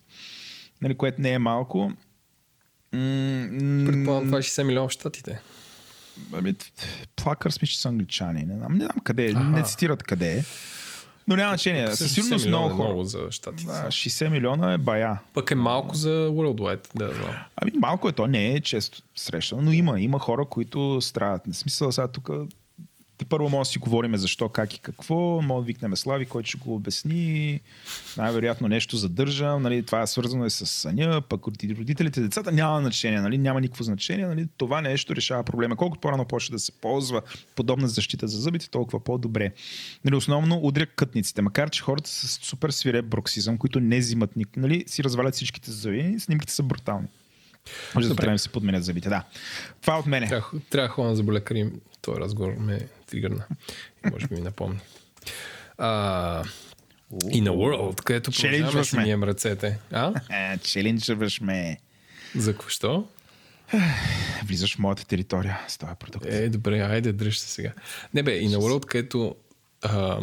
нали, 0.81 0.95
което 0.95 1.21
не 1.21 1.29
е 1.29 1.39
малко. 1.39 1.91
м, 2.93 3.47
Предполагам, 3.85 4.25
това 4.25 4.37
е 4.37 4.41
60 4.41 4.63
милиона 4.63 4.87
в 4.87 4.91
щатите. 4.91 5.41
Ами, 6.33 6.55
плакър 7.15 7.51
сме, 7.51 7.67
че 7.67 7.81
са 7.81 7.87
англичани. 7.89 8.43
Не 8.43 8.57
знам, 8.57 8.73
не 8.73 8.85
знам 8.85 8.97
къде 9.03 9.25
е, 9.25 9.33
не 9.33 9.63
цитират 9.63 10.03
къде 10.03 10.31
е. 10.31 10.43
Но 11.27 11.35
няма 11.35 11.49
значение. 11.49 11.87
Със 11.87 12.11
60 12.11 12.13
сигурност 12.13 12.47
много 12.47 12.69
е 12.69 12.71
хора. 12.73 12.87
много 12.87 13.03
за 13.03 13.19
щатите. 13.31 13.71
Да, 13.71 13.87
60 13.87 14.29
милиона 14.29 14.73
е 14.73 14.77
бая. 14.77 15.19
Пък 15.33 15.51
е 15.51 15.55
малко 15.55 15.95
за 15.95 16.09
Worldwide, 16.09 16.87
да 16.95 17.13
знам. 17.13 17.35
Ами 17.55 17.71
малко 17.75 18.09
е, 18.09 18.11
то 18.11 18.27
не 18.27 18.53
е 18.53 18.59
често 18.59 19.01
срещано, 19.15 19.61
но 19.61 19.71
има, 19.71 20.01
има 20.01 20.19
хора, 20.19 20.45
които 20.45 21.01
страдат. 21.01 21.47
Не 21.47 21.53
смисъл 21.53 21.91
сега 21.91 22.07
тук 22.07 22.29
първо 23.25 23.49
може 23.49 23.67
да 23.67 23.71
си 23.71 23.79
говорим 23.79 24.17
защо, 24.17 24.49
как 24.49 24.73
и 24.73 24.79
какво, 24.79 25.41
може 25.41 25.61
да 25.63 25.65
викнем 25.65 25.95
Слави, 25.95 26.25
който 26.25 26.49
ще 26.49 26.57
го 26.57 26.75
обясни, 26.75 27.59
най-вероятно 28.17 28.67
нещо 28.67 28.97
задържа, 28.97 29.59
нали, 29.59 29.83
това 29.83 30.01
е 30.01 30.07
свързано 30.07 30.45
и 30.45 30.49
с 30.49 30.65
съня, 30.65 31.21
пък 31.21 31.47
родителите, 31.47 32.21
децата 32.21 32.51
няма 32.51 32.79
значение, 32.79 33.21
нали, 33.21 33.37
няма 33.37 33.61
никакво 33.61 33.83
значение, 33.83 34.25
нали, 34.25 34.47
това 34.57 34.81
нещо 34.81 35.15
решава 35.15 35.43
проблема. 35.43 35.75
Колкото 35.75 36.01
по-рано 36.01 36.25
почне 36.25 36.53
да 36.53 36.59
се 36.59 36.71
ползва 36.71 37.21
подобна 37.55 37.87
защита 37.87 38.27
за 38.27 38.41
зъбите, 38.41 38.69
толкова 38.69 38.99
по-добре. 38.99 39.51
Нали, 40.05 40.15
основно 40.15 40.59
удря 40.63 40.85
кътниците, 40.85 41.41
макар 41.41 41.69
че 41.69 41.81
хората 41.81 42.09
с 42.09 42.39
супер 42.41 42.69
свиреп 42.69 43.05
броксизъм, 43.05 43.57
които 43.57 43.79
не 43.79 43.99
взимат, 43.99 44.31
нали, 44.57 44.83
си 44.87 45.03
развалят 45.03 45.33
всичките 45.33 45.71
зъби, 45.71 46.15
снимките 46.19 46.53
са 46.53 46.63
брутални. 46.63 47.07
Може 47.95 48.07
да 48.07 48.15
трябва 48.15 48.35
да 48.35 48.39
се 48.39 48.49
подменят 48.49 48.83
зъбите, 48.83 49.09
да. 49.09 49.23
Това 49.81 49.99
от 49.99 50.05
мене. 50.05 50.27
Трябва, 50.27 50.47
трябва 50.69 50.87
да 50.87 50.93
ходя 50.93 51.09
на 51.09 51.15
заболекари. 51.15 51.71
Този 52.01 52.19
разговор 52.19 52.53
ме 52.53 52.79
тригърна. 53.07 53.45
И 54.05 54.09
може 54.11 54.27
би 54.27 54.35
ми 54.35 54.41
напомни. 54.41 54.79
А, 55.77 56.43
и 57.31 57.41
на 57.41 57.51
World, 57.51 58.03
където 58.03 58.31
продължаваме 58.31 58.79
да 58.79 58.85
си 58.85 58.97
мием 58.97 59.23
ръцете. 59.23 59.79
А? 59.91 60.13
Е, 60.31 60.57
челенджваш 60.57 61.41
ме. 61.41 61.77
За? 62.35 62.55
Що? 62.67 63.07
Влизаш 64.45 64.75
в 64.75 64.79
моята 64.79 65.05
територия 65.05 65.59
с 65.67 65.77
този 65.77 65.91
продукт. 65.99 66.25
Е, 66.25 66.49
добре, 66.49 66.79
айде, 66.79 67.13
дръж 67.13 67.39
се 67.39 67.49
сега. 67.49 67.73
Не 68.13 68.23
бе, 68.23 68.37
и 68.37 68.47
на 68.47 68.57
World, 68.57 68.85
където 68.85 69.35
а, 69.81 70.19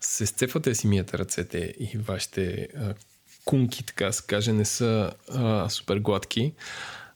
се 0.00 0.26
сцепвате 0.26 0.74
си 0.74 0.86
миете 0.86 1.18
ръцете 1.18 1.74
и 1.80 1.98
вашите 1.98 2.68
а, 2.76 2.94
кунки, 3.44 3.84
така 3.84 4.12
се 4.12 4.22
каже, 4.26 4.52
не 4.52 4.64
са 4.64 5.12
а, 5.32 5.68
супер 5.68 5.98
гладки. 5.98 6.52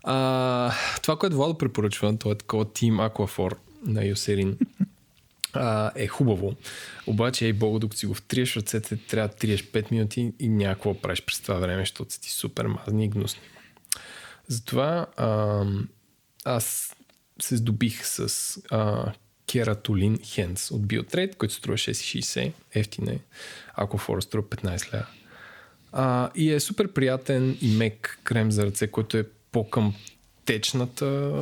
А, 0.03 0.73
това, 1.03 1.19
което 1.19 1.37
Владо 1.37 1.59
препоръчва, 1.59 2.19
това 2.19 2.33
е 2.33 2.39
такова 2.39 2.65
Team 2.65 3.09
Aquafor 3.09 3.57
на 3.87 4.05
Йосерин, 4.05 4.59
а, 5.53 5.93
е 5.95 6.07
хубаво. 6.07 6.55
Обаче, 7.07 7.45
ей 7.45 7.53
бого, 7.53 7.79
докато 7.79 7.99
си 7.99 8.07
го 8.07 8.15
втриеш 8.15 8.57
ръцете, 8.57 8.97
трябва 8.97 9.29
да 9.29 9.35
триеш 9.35 9.65
5 9.65 9.91
минути 9.93 10.33
и 10.39 10.49
някакво 10.49 11.01
правиш 11.01 11.23
през 11.23 11.41
това 11.41 11.55
време, 11.55 11.83
защото 11.83 12.15
са 12.15 12.21
ти 12.21 12.31
супер 12.31 12.67
мазни 12.67 13.05
и 13.05 13.09
гнусни. 13.09 13.41
Затова 14.49 15.07
а, 15.17 15.65
аз 16.45 16.97
се 17.41 17.57
здобих 17.57 18.07
с 18.07 18.59
а, 18.71 19.13
кератолин 19.53 20.19
Хенс 20.25 20.71
от 20.71 20.83
Biotrade, 20.83 21.37
който 21.37 21.55
струва 21.55 21.79
6,60. 21.79 22.53
Ефтин 22.75 23.09
е. 23.09 23.21
Aquaphor 23.79 24.21
струва 24.21 24.49
15 24.49 24.95
лева. 24.95 25.07
А, 25.93 26.31
и 26.35 26.53
е 26.53 26.61
супер 26.61 26.93
приятен 26.93 27.59
и 27.63 27.71
мек 27.71 28.19
крем 28.25 28.53
за 28.53 28.67
ръце, 28.67 28.87
който 28.87 29.17
е 29.17 29.25
по-към 29.53 29.95
течната, 30.45 31.33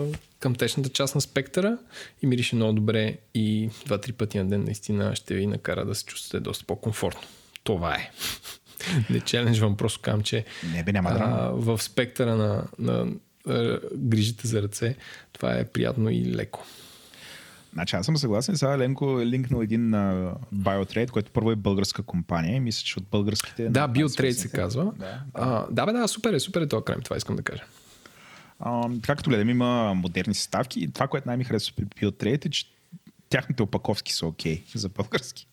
към 0.40 0.54
течната 0.54 0.88
част 0.88 1.14
на 1.14 1.20
спектъра 1.20 1.78
и 2.22 2.26
мирише 2.26 2.56
много 2.56 2.72
добре 2.72 3.16
и 3.34 3.70
2-3 3.88 4.12
пъти 4.12 4.38
на 4.38 4.48
ден 4.48 4.64
наистина 4.64 5.16
ще 5.16 5.34
ви 5.34 5.46
накара 5.46 5.84
да 5.84 5.94
се 5.94 6.04
чувствате 6.04 6.42
доста 6.42 6.64
по-комфортно. 6.64 7.28
Това 7.64 7.94
е. 7.94 8.10
Не 9.10 9.20
челенджвам, 9.20 9.76
просто 9.76 10.00
казвам, 10.02 10.22
че 10.22 10.44
Не 10.74 10.84
бе, 10.84 10.92
няма 10.92 11.10
а, 11.10 11.50
в 11.50 11.82
спектъра 11.82 12.36
на, 12.36 12.64
на, 12.78 13.12
а, 13.48 13.80
грижите 13.94 14.48
за 14.48 14.62
ръце 14.62 14.96
това 15.32 15.58
е 15.58 15.64
приятно 15.64 16.10
и 16.10 16.24
леко. 16.24 16.66
Значи 17.76 17.96
аз 17.96 18.06
съм 18.06 18.16
съгласен. 18.16 18.56
Сега 18.56 18.78
Ленко 18.78 19.20
е 19.20 19.26
линкнал 19.26 19.60
един 19.60 19.90
на 19.90 20.32
Biotrade, 20.54 21.10
който 21.10 21.30
първо 21.30 21.50
е 21.50 21.56
българска 21.56 22.02
компания 22.02 22.56
и 22.56 22.60
мисля, 22.60 22.84
че 22.84 22.98
от 22.98 23.04
българските... 23.10 23.68
Да, 23.68 23.88
Biotrade 23.88 24.30
се 24.30 24.48
казва. 24.48 24.92
Да. 24.98 25.22
А, 25.34 25.66
да, 25.70 25.86
бе, 25.86 25.92
да, 25.92 26.08
супер 26.08 26.32
е, 26.32 26.40
супер 26.40 26.60
е 26.60 26.68
този 26.68 26.84
крем, 26.84 27.00
това 27.04 27.16
искам 27.16 27.36
да 27.36 27.42
кажа. 27.42 27.62
А, 28.60 28.88
така 29.02 29.16
като 29.16 29.30
гледам, 29.30 29.50
има 29.50 29.94
модерни 29.94 30.34
съставки 30.34 30.80
и 30.80 30.92
това, 30.92 31.08
което 31.08 31.28
най-ми 31.28 31.44
харесва 31.44 31.74
при 31.76 31.84
Biotrade 31.84 32.46
е, 32.46 32.48
че 32.48 32.66
тяхните 33.28 33.62
опаковки 33.62 34.12
са 34.12 34.26
окей 34.26 34.64
за 34.74 34.88
български. 34.88 35.48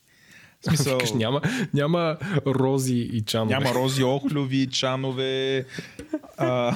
В 0.64 0.66
смисъл, 0.66 0.94
Викаш, 0.94 1.12
няма, 1.12 1.42
няма 1.74 2.18
рози 2.48 2.96
и 2.96 3.22
чанове. 3.22 3.56
няма 3.56 3.76
рози, 3.76 4.04
охлюви, 4.04 4.68
чанове, 4.68 5.66
а, 6.38 6.76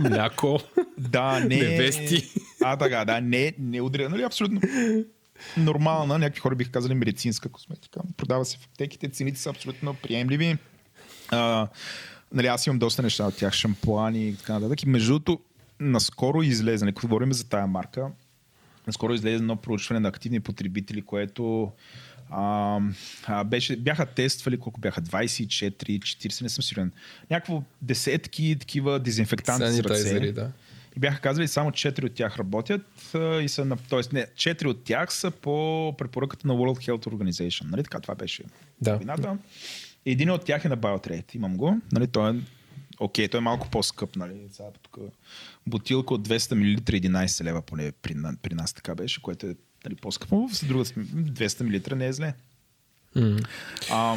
мляко. 0.00 0.60
да, 0.98 1.40
не... 1.40 1.56
Невести. 1.56 2.28
А, 2.64 2.76
така, 2.76 3.04
да, 3.04 3.20
не, 3.20 3.54
не 3.58 3.80
удря, 3.80 4.08
нали, 4.08 4.22
абсолютно 4.22 4.60
нормална, 5.56 6.18
някакви 6.18 6.40
хора 6.40 6.54
биха 6.54 6.70
казали 6.70 6.94
медицинска 6.94 7.48
косметика. 7.48 8.00
Продава 8.16 8.44
се 8.44 8.58
в 8.58 8.64
аптеките, 8.64 9.08
цените 9.08 9.40
са 9.40 9.50
абсолютно 9.50 9.94
приемливи. 9.94 10.58
А, 11.30 11.68
нали, 12.32 12.46
аз 12.46 12.66
имам 12.66 12.78
доста 12.78 13.02
неща 13.02 13.26
от 13.26 13.36
тях, 13.36 13.54
шампуани 13.54 14.28
и 14.28 14.36
така 14.36 14.52
нататък. 14.52 14.82
И 14.82 14.88
между 14.88 15.12
другото, 15.12 15.40
наскоро 15.80 16.42
излезе, 16.42 16.84
нали, 16.84 16.94
като 16.94 17.06
говорим 17.06 17.32
за 17.32 17.48
тая 17.48 17.66
марка, 17.66 18.10
наскоро 18.86 19.14
излезе 19.14 19.36
едно 19.36 19.56
проучване 19.56 20.00
на 20.00 20.08
активни 20.08 20.40
потребители, 20.40 21.02
което 21.02 21.72
а, 22.30 22.80
а, 23.26 23.44
беше, 23.44 23.76
бяха 23.76 24.06
тествали 24.06 24.58
колко 24.58 24.80
бяха, 24.80 25.02
24, 25.02 25.98
40, 25.98 26.42
не 26.42 26.48
съм 26.48 26.62
сигурен. 26.62 26.92
Някакво 27.30 27.62
десетки 27.82 28.56
такива 28.60 29.00
дезинфектанти 29.00 29.72
за 29.72 29.84
ръце. 29.84 30.32
Да. 30.32 30.50
И 30.96 31.00
бяха 31.00 31.20
казали, 31.20 31.48
само 31.48 31.70
4 31.70 32.04
от 32.04 32.14
тях 32.14 32.38
работят 32.38 33.14
и 33.42 33.48
са 33.48 33.64
на... 33.64 33.76
Тоест, 33.88 34.12
не, 34.12 34.26
4 34.26 34.66
от 34.66 34.84
тях 34.84 35.12
са 35.12 35.30
по 35.30 35.94
препоръката 35.98 36.48
на 36.48 36.54
World 36.54 36.88
Health 36.88 37.06
Organization. 37.06 37.70
Нали 37.70 37.82
така? 37.82 38.00
Това 38.00 38.14
беше 38.14 38.42
Да. 38.80 38.92
новината. 38.92 39.38
Един 40.06 40.30
от 40.30 40.44
тях 40.44 40.64
е 40.64 40.68
на 40.68 40.78
Biotrade. 40.78 41.36
Имам 41.36 41.56
го. 41.56 41.80
Нали, 41.92 42.06
той 42.06 42.30
е 42.30 42.40
Окей, 43.00 43.28
той 43.28 43.38
е 43.38 43.40
малко 43.40 43.68
по-скъп, 43.70 44.16
нали? 44.16 44.34
Сега 44.52 44.68
тук 44.82 44.98
бутилка 45.66 46.14
от 46.14 46.28
200 46.28 46.54
мл 46.54 46.80
11 46.80 47.44
лева 47.44 47.62
поне 47.62 47.92
при, 47.92 48.14
при 48.42 48.54
нас 48.54 48.72
така 48.72 48.94
беше, 48.94 49.22
което 49.22 49.46
е 49.46 49.54
нали, 49.84 49.94
по-скъпо. 49.94 50.48
В 50.48 50.64
другата 50.66 50.90
см- 50.90 51.32
200 51.32 51.90
мл 51.90 51.96
не 51.96 52.06
е 52.06 52.12
зле. 52.12 52.34
М. 53.14 53.36
А, 53.90 54.16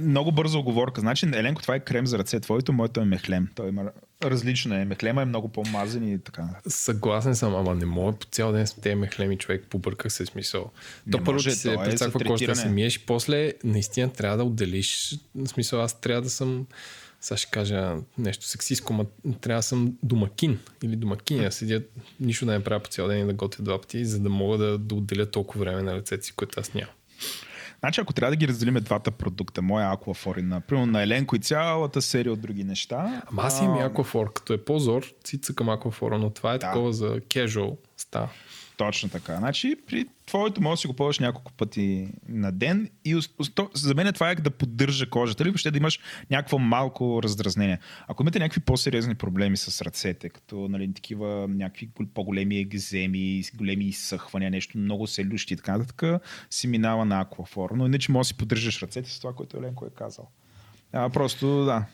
много 0.00 0.32
бърза 0.32 0.58
оговорка. 0.58 1.00
Значи, 1.00 1.26
Еленко, 1.26 1.62
това 1.62 1.74
е 1.74 1.80
крем 1.80 2.06
за 2.06 2.18
ръце. 2.18 2.40
Твоето, 2.40 2.72
моето 2.72 3.00
е 3.00 3.04
мехлем. 3.04 3.48
Той 3.54 3.68
има 3.68 3.90
различно 4.24 4.74
е. 4.74 4.84
Мехлема 4.84 5.22
е 5.22 5.24
много 5.24 5.48
по-мазен 5.48 6.12
и 6.12 6.18
така. 6.18 6.48
Съгласен 6.68 7.36
съм, 7.36 7.54
ама 7.54 7.74
не 7.74 7.86
мога 7.86 8.12
по 8.12 8.26
цял 8.26 8.52
ден 8.52 8.66
с 8.66 8.74
тези 8.74 8.94
мехлеми 8.94 9.38
човек, 9.38 9.66
побърках 9.70 10.12
се 10.12 10.26
смисъл. 10.26 10.70
Не 11.06 11.10
То 11.10 11.18
първо 11.18 11.32
може, 11.32 11.50
се 11.50 11.72
е 11.72 11.76
прецаква 11.76 12.20
кожата 12.20 12.52
да 12.52 12.56
се 12.56 12.68
миеш 12.68 12.96
и 12.96 13.06
после 13.06 13.52
наистина 13.64 14.12
трябва 14.12 14.36
да 14.36 14.44
отделиш. 14.44 15.14
В 15.34 15.48
смисъл 15.48 15.82
аз 15.82 16.00
трябва 16.00 16.22
да 16.22 16.30
съм 16.30 16.66
сега 17.26 17.36
ще 17.36 17.50
кажа 17.50 17.96
нещо 18.18 18.46
сексистко, 18.46 18.92
но 18.92 19.34
трябва 19.34 19.58
да 19.58 19.62
съм 19.62 19.96
домакин 20.02 20.58
или 20.82 20.96
домакиня. 20.96 21.52
Седя, 21.52 21.82
нищо 22.20 22.46
да 22.46 22.52
не 22.52 22.64
правя 22.64 22.80
по 22.80 22.88
цял 22.90 23.08
ден 23.08 23.20
и 23.20 23.26
да 23.26 23.32
готвя 23.32 23.64
два 23.64 23.80
пъти, 23.80 24.04
за 24.04 24.20
да 24.20 24.28
мога 24.28 24.58
да, 24.58 24.78
да 24.78 24.94
отделя 24.94 25.30
толкова 25.30 25.60
време 25.64 25.82
на 25.82 25.94
ръцете 25.94 26.26
си, 26.26 26.32
което 26.32 26.60
аз 26.60 26.74
нямам. 26.74 26.94
Значи, 27.80 28.00
ако 28.00 28.12
трябва 28.12 28.32
да 28.32 28.36
ги 28.36 28.48
разделиме 28.48 28.80
двата 28.80 29.10
продукта, 29.10 29.62
моя 29.62 29.96
Aquafor 29.96 30.38
и 30.38 30.42
на, 30.42 30.60
примерно 30.60 30.92
на 30.92 31.02
Еленко 31.02 31.36
и 31.36 31.38
цялата 31.38 32.02
серия 32.02 32.32
от 32.32 32.40
други 32.40 32.64
неща. 32.64 33.22
Ама 33.26 33.42
аз 33.42 33.60
имам 33.60 33.78
аквафор. 33.78 34.32
Като 34.32 34.52
е 34.52 34.64
по-зор, 34.64 35.06
цица 35.24 35.54
към 35.54 35.68
аквафора, 35.68 36.18
но 36.18 36.30
това 36.30 36.54
е 36.54 36.58
Да. 36.58 36.66
такова 36.66 36.92
за 36.92 37.06
casual 37.06 37.76
става. 37.96 38.28
Точно 38.76 39.08
така. 39.08 39.36
Значи, 39.36 39.76
при 39.86 40.06
твоето 40.26 40.62
може 40.62 40.72
да 40.72 40.76
си 40.76 40.86
го 40.86 40.94
ползваш 40.94 41.18
няколко 41.18 41.52
пъти 41.52 42.08
на 42.28 42.52
ден 42.52 42.90
и 43.04 43.20
за 43.74 43.94
мен 43.94 44.12
това 44.12 44.30
е 44.30 44.34
да 44.34 44.50
поддържа 44.50 45.10
кожата 45.10 45.42
или 45.42 45.50
въобще 45.50 45.70
да 45.70 45.78
имаш 45.78 46.00
някакво 46.30 46.58
малко 46.58 47.22
раздразнение. 47.22 47.78
Ако 48.08 48.22
имате 48.22 48.38
някакви 48.38 48.60
по-сериозни 48.60 49.14
проблеми 49.14 49.56
с 49.56 49.82
ръцете, 49.82 50.28
като 50.28 50.68
нали, 50.68 50.94
такива 50.94 51.48
някакви 51.48 51.88
гол- 51.88 52.08
по-големи 52.14 52.58
екземи, 52.58 53.42
големи 53.54 53.84
изсъхвания, 53.84 54.50
нещо 54.50 54.78
много 54.78 55.06
се 55.06 55.26
лющи 55.26 55.54
и 55.54 55.56
така 55.56 55.78
нататък, 55.78 56.22
си 56.50 56.66
минава 56.66 57.04
на 57.04 57.20
аквафор. 57.20 57.70
Но 57.70 57.86
иначе 57.86 58.12
може 58.12 58.26
да 58.26 58.28
си 58.28 58.36
поддържаш 58.36 58.82
ръцете 58.82 59.10
с 59.10 59.18
това, 59.18 59.34
което 59.34 59.56
Еленко 59.56 59.86
е 59.86 59.90
казал. 59.90 60.28
А, 60.92 61.10
просто, 61.10 61.64
да. 61.64 61.84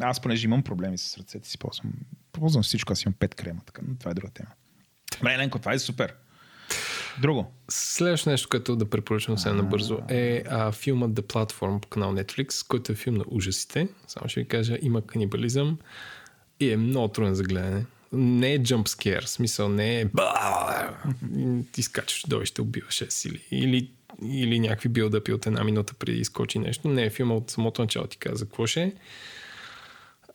Аз, 0.00 0.20
понеже 0.20 0.46
имам 0.46 0.62
проблеми 0.62 0.98
с 0.98 1.18
ръцете 1.18 1.48
си, 1.48 1.58
ползвам, 1.58 1.92
ползвам 2.32 2.62
всичко. 2.62 2.92
Аз 2.92 3.02
имам 3.02 3.14
пет 3.18 3.34
крема, 3.34 3.60
така, 3.66 3.82
но 3.88 3.96
това 3.96 4.10
е 4.10 4.14
друга 4.14 4.32
тема. 4.32 4.50
Добре, 5.18 5.34
Еленко, 5.34 5.58
това 5.58 5.72
е 5.72 5.78
супер. 5.78 6.14
Друго. 7.22 7.52
Следващото 7.68 8.30
нещо, 8.30 8.48
което 8.48 8.76
да 8.76 8.90
препоръчам 8.90 9.38
съвсем 9.38 9.56
набързо 9.56 9.98
е 10.08 10.42
а, 10.50 10.72
филмът 10.72 11.10
The 11.10 11.22
Platform 11.22 11.80
по 11.80 11.88
канал 11.88 12.12
Netflix, 12.12 12.66
който 12.68 12.92
е 12.92 12.94
филм 12.94 13.16
на 13.16 13.24
ужасите. 13.26 13.88
Само 14.08 14.28
ще 14.28 14.40
ви 14.40 14.48
кажа, 14.48 14.78
има 14.82 15.06
канибализъм 15.06 15.78
и 16.60 16.70
е 16.70 16.76
много 16.76 17.08
труден 17.08 17.34
за 17.34 17.42
гледане. 17.42 17.84
Не 18.12 18.52
е 18.52 18.58
в 19.24 19.28
смисъл 19.28 19.68
не 19.68 20.00
е 20.00 20.06
ти 21.72 21.82
скачаш 21.82 22.24
и 22.42 22.46
ще 22.46 22.62
убиваш 22.62 23.02
сили. 23.08 23.40
Или, 23.50 23.90
или 24.22 24.60
някакви 24.60 24.88
билдъпи 24.88 25.32
от 25.32 25.46
една 25.46 25.64
минута 25.64 25.94
преди 25.94 26.18
изкочи 26.18 26.58
нещо. 26.58 26.88
Не 26.88 27.04
е 27.04 27.10
филма 27.10 27.34
от 27.34 27.50
самото 27.50 27.82
начало 27.82 28.06
ти 28.06 28.16
каза 28.16 28.44
какво 28.44 28.66
ще 28.66 28.82
е. 28.82 28.92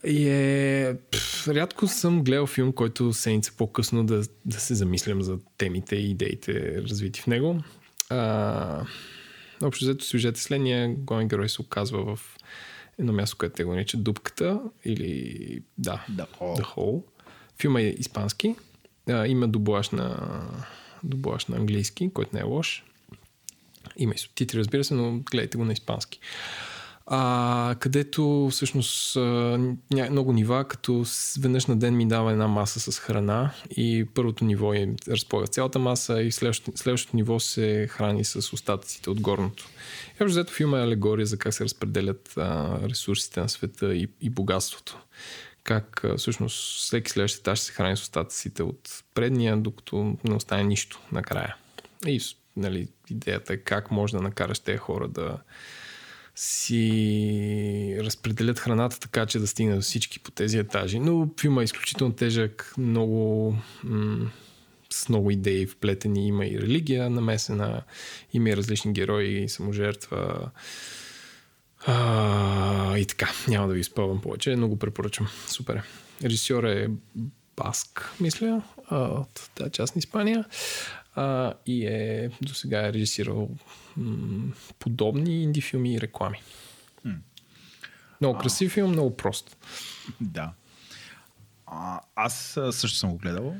И 0.03 0.30
е... 0.30 0.95
Пф, 1.11 1.47
рядко 1.47 1.88
съм 1.88 2.23
гледал 2.23 2.47
филм, 2.47 2.73
който 2.73 3.13
седмица 3.13 3.53
по-късно 3.57 4.05
да, 4.05 4.23
да 4.45 4.59
се 4.59 4.76
замислям 4.76 5.21
за 5.21 5.39
темите 5.57 5.95
и 5.95 6.11
идеите 6.11 6.81
развити 6.81 7.21
в 7.21 7.27
него. 7.27 7.63
А, 8.09 8.85
общо 9.63 9.85
взето 9.85 10.05
сюжет 10.05 10.38
е 10.38 10.41
следния. 10.41 10.95
Главен 10.97 11.27
герой 11.27 11.49
се 11.49 11.61
оказва 11.61 12.15
в 12.15 12.38
едно 12.99 13.13
място, 13.13 13.38
което 13.38 13.55
те 13.55 13.63
го 13.63 13.73
нарича 13.73 13.97
Дупката 13.97 14.61
или 14.85 15.63
да, 15.77 16.05
The 16.11 16.26
Hole. 16.39 16.61
The 16.61 16.76
Hole. 16.76 17.03
Филма 17.59 17.81
е 17.81 17.84
испански. 17.84 18.55
А, 19.09 19.27
има 19.27 19.47
дублаж 19.47 19.89
на 19.89 20.17
дублаж 21.03 21.45
на 21.45 21.55
английски, 21.57 22.11
който 22.13 22.31
не 22.34 22.39
е 22.39 22.43
лош. 22.43 22.84
Има 23.97 24.13
и 24.15 24.17
субтитри, 24.17 24.59
разбира 24.59 24.84
се, 24.84 24.93
но 24.93 25.19
гледайте 25.31 25.57
го 25.57 25.65
на 25.65 25.73
испански. 25.73 26.19
А, 26.19 26.68
където 27.80 28.49
всъщност 28.52 29.15
ня, 29.15 30.07
много 30.11 30.34
нива, 30.34 30.68
като 30.68 31.03
веднъж 31.40 31.65
на 31.65 31.76
ден 31.76 31.95
ми 31.95 32.07
дава 32.07 32.31
една 32.31 32.48
маса 32.48 32.91
с 32.91 32.99
храна 32.99 33.52
и 33.69 34.06
първото 34.14 34.45
ниво 34.45 34.73
е 34.73 34.90
разполага 35.07 35.48
цялата 35.48 35.80
маса 35.80 36.22
и 36.22 36.31
следващото, 36.31 36.77
следващото 36.77 37.15
ниво 37.15 37.40
се 37.40 37.88
храни 37.90 38.23
с 38.26 38.53
остатъците 38.53 39.10
от 39.10 39.22
горното. 39.22 39.69
И 40.10 40.23
общо 40.23 40.26
взето 40.26 40.53
филма 40.53 40.80
е 40.80 40.84
алегория 40.84 41.26
за 41.26 41.38
как 41.38 41.53
се 41.53 41.64
разпределят 41.64 42.34
а, 42.38 42.80
ресурсите 42.90 43.41
на 43.41 43.49
света 43.49 43.95
и, 43.95 44.07
и 44.22 44.30
богатството. 44.30 44.98
Как 45.64 46.03
а, 46.03 46.18
всъщност 46.18 46.77
всеки 46.77 47.11
следващ 47.11 47.40
етаж 47.40 47.60
се 47.60 47.73
храни 47.73 47.98
с 47.98 48.02
остатъците 48.02 48.64
от 48.64 49.03
предния, 49.14 49.57
докато 49.57 50.18
не 50.23 50.36
остане 50.36 50.64
нищо 50.64 50.99
накрая. 51.11 51.56
И 52.07 52.22
нали, 52.57 52.88
идеята 53.10 53.53
е 53.53 53.57
как 53.57 53.91
може 53.91 54.14
да 54.14 54.22
накараш 54.22 54.60
тези 54.60 54.77
хора 54.77 55.07
да 55.07 55.38
си 56.39 57.97
разпределят 57.99 58.59
храната 58.59 58.99
така, 58.99 59.25
че 59.25 59.39
да 59.39 59.47
стигне 59.47 59.75
до 59.75 59.81
всички 59.81 60.19
по 60.19 60.31
тези 60.31 60.57
етажи. 60.57 60.99
Но 60.99 61.29
филма 61.39 61.61
е 61.61 61.63
изключително 61.63 62.13
тежък, 62.13 62.73
много 62.77 63.55
м- 63.83 64.31
с 64.89 65.09
много 65.09 65.31
идеи 65.31 65.65
вплетени. 65.65 66.27
Има 66.27 66.45
и 66.45 66.59
религия 66.61 67.09
намесена, 67.09 67.81
има 68.33 68.49
и 68.49 68.57
различни 68.57 68.93
герои, 68.93 69.49
саможертва. 69.49 70.51
А, 71.85 72.97
и 72.97 73.05
така, 73.05 73.29
няма 73.47 73.67
да 73.67 73.73
ви 73.73 73.79
изпълвам 73.79 74.21
повече, 74.21 74.55
но 74.55 74.67
го 74.67 74.79
препоръчвам. 74.79 75.29
Супер. 75.47 75.83
Режисьор 76.23 76.63
е 76.63 76.89
Баск, 77.57 78.11
мисля, 78.19 78.61
от 78.91 79.49
тази 79.55 79.71
част 79.71 79.95
на 79.95 79.99
Испания. 79.99 80.45
А, 81.15 81.53
и 81.65 81.86
е 81.86 82.30
до 82.41 82.53
сега 82.53 82.88
е 82.88 82.94
режисирал 82.94 83.49
м- 83.98 84.53
подобни 84.80 85.44
инди 85.44 85.61
филми 85.61 85.94
и 85.94 86.02
реклами. 86.02 86.41
М. 87.06 87.15
Много 88.22 88.40
красив 88.40 88.72
филм, 88.72 88.91
много 88.91 89.18
прост. 89.18 89.57
Да. 90.22 90.53
А, 91.65 91.99
аз 92.15 92.60
също 92.72 92.98
съм 92.98 93.11
го 93.11 93.18
гледал, 93.18 93.56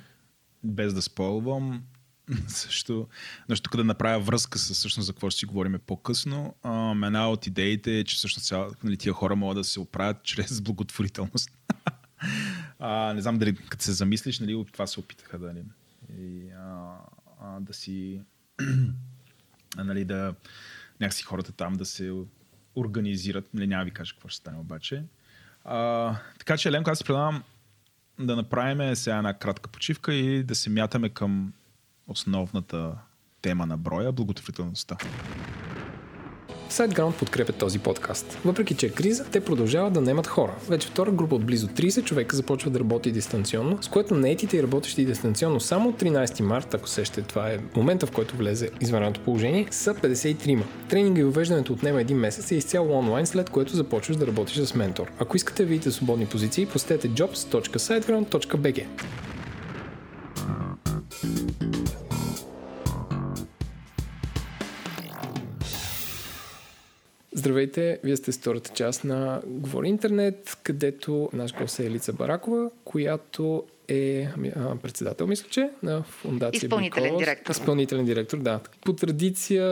без 0.64 0.94
да 0.94 1.02
спойвам. 1.02 1.84
също, 2.48 3.08
нещо 3.50 3.70
тук 3.70 3.78
да 3.78 3.84
направя 3.84 4.20
връзка 4.20 4.60
с 4.60 4.74
всъщност 4.74 5.08
за 5.08 5.14
какво 5.14 5.30
ще 5.30 5.40
си 5.40 5.46
говорим 5.46 5.80
по-късно. 5.86 6.56
А, 6.64 6.92
една 6.92 7.30
от 7.30 7.48
идеите 7.48 8.00
е, 8.00 8.04
че 8.04 8.16
всъщност 8.16 8.48
цял, 8.48 8.72
нали, 8.84 8.98
тия 8.98 9.14
хора 9.14 9.36
могат 9.36 9.58
да 9.58 9.64
се 9.64 9.80
оправят 9.80 10.18
чрез 10.24 10.62
благотворителност. 10.62 11.50
а, 12.80 13.14
не 13.14 13.22
знам 13.22 13.38
дали 13.38 13.56
като 13.56 13.84
се 13.84 13.92
замислиш, 13.92 14.40
нали, 14.40 14.66
това 14.72 14.88
се 14.88 15.00
опитаха 15.00 15.40
да, 15.40 15.48
нали, 15.48 15.64
и, 16.20 16.52
а, 16.52 16.98
да 17.60 17.74
си 17.74 18.22
нали, 19.78 20.06
да 20.06 20.36
някакси 20.99 21.24
хората 21.24 21.52
там 21.52 21.74
да 21.74 21.86
се 21.86 22.14
организират. 22.76 23.53
Нали, 23.53 23.68
няма 23.68 23.86
ви 23.86 23.91
кажа 23.91 24.14
какво 24.14 24.30
ще 24.30 24.38
стане 24.38 24.57
обаче. 24.57 25.03
А, 25.64 26.16
така 26.40 26.57
че, 26.57 26.70
Еленко, 26.70 26.90
аз 26.90 26.98
се 26.98 27.03
предавам 27.03 27.44
да 28.20 28.36
направим 28.36 28.95
сега 28.95 29.18
една 29.18 29.34
кратка 29.34 29.70
почивка 29.70 30.14
и 30.14 30.44
да 30.44 30.56
се 30.56 30.70
мятаме 30.70 31.10
към 31.10 31.53
основната 32.07 32.95
тема 33.41 33.66
на 33.66 33.78
броя 33.78 34.11
благотворителността. 34.11 34.98
SiteGround 36.70 37.12
подкрепят 37.20 37.56
този 37.56 37.80
подкаст. 37.80 38.38
Въпреки, 38.46 38.76
че 38.76 38.86
е 38.86 38.90
криза, 38.90 39.26
те 39.32 39.40
продължават 39.40 39.94
да 39.94 40.02
наемат 40.02 40.28
хора. 40.28 40.56
Вече 40.70 40.88
втора 40.88 41.12
група 41.12 41.36
от 41.36 41.46
близо 41.46 41.68
30 41.68 42.04
човека 42.04 42.36
започва 42.36 42.72
да 42.72 42.80
работи 42.80 43.12
дистанционно, 43.12 43.78
с 43.82 43.88
което 43.88 44.14
наетите 44.14 44.58
и 44.58 44.64
работещи 44.64 45.06
дистанционно 45.06 45.60
само 45.60 45.90
от 45.90 46.02
13 46.02 46.41
марта, 46.41 46.78
ако 46.78 46.90
сещате, 46.90 47.22
това 47.22 47.50
е 47.50 47.60
момента 47.76 48.06
в 48.06 48.12
който 48.12 48.36
влезе 48.38 48.70
извънредното 48.82 49.22
положение, 49.22 49.68
са 49.72 49.94
53. 49.94 50.64
Тренинга 50.90 51.22
и 51.22 51.24
въвеждането 51.24 51.74
отнема 51.74 52.02
един 52.02 52.18
месец 52.18 52.52
и 52.52 52.56
е 52.56 52.58
изцяло 52.58 53.00
онлайн, 53.00 53.26
след 53.26 53.50
което 53.50 53.76
започваш 53.76 54.18
да 54.18 54.28
работиш 54.28 54.58
с 54.58 54.76
ментор. 54.76 55.12
Ако 55.20 55.38
искате 55.38 55.64
да 55.64 55.70
видите 55.70 55.91
свободни 55.91 56.26
позиции, 56.26 56.66
посетете 56.66 57.10
jobs.siteground.bg. 57.10 58.86
Здравейте, 67.34 67.99
вие 68.03 68.18
сте 68.18 68.31
втората 68.31 68.72
част 68.73 69.03
на 69.03 69.41
Говори 69.45 69.88
Интернет, 69.88 70.57
където 70.64 71.30
наш 71.34 71.53
гост 71.53 71.80
е 71.80 71.85
Елица 71.85 72.14
Баракова, 72.14 72.69
която 72.84 73.65
е 73.88 74.27
ами, 74.35 74.51
председател, 74.81 75.27
мисля, 75.27 75.47
че, 75.49 75.69
на 75.84 76.03
фундация 76.03 76.57
Изпълнителен 76.57 77.03
Биколос. 77.03 77.22
директор. 77.22 77.51
Изпълнителен 77.51 78.06
директор, 78.06 78.38
да. 78.38 78.60
По 78.85 78.93
традиция, 78.93 79.65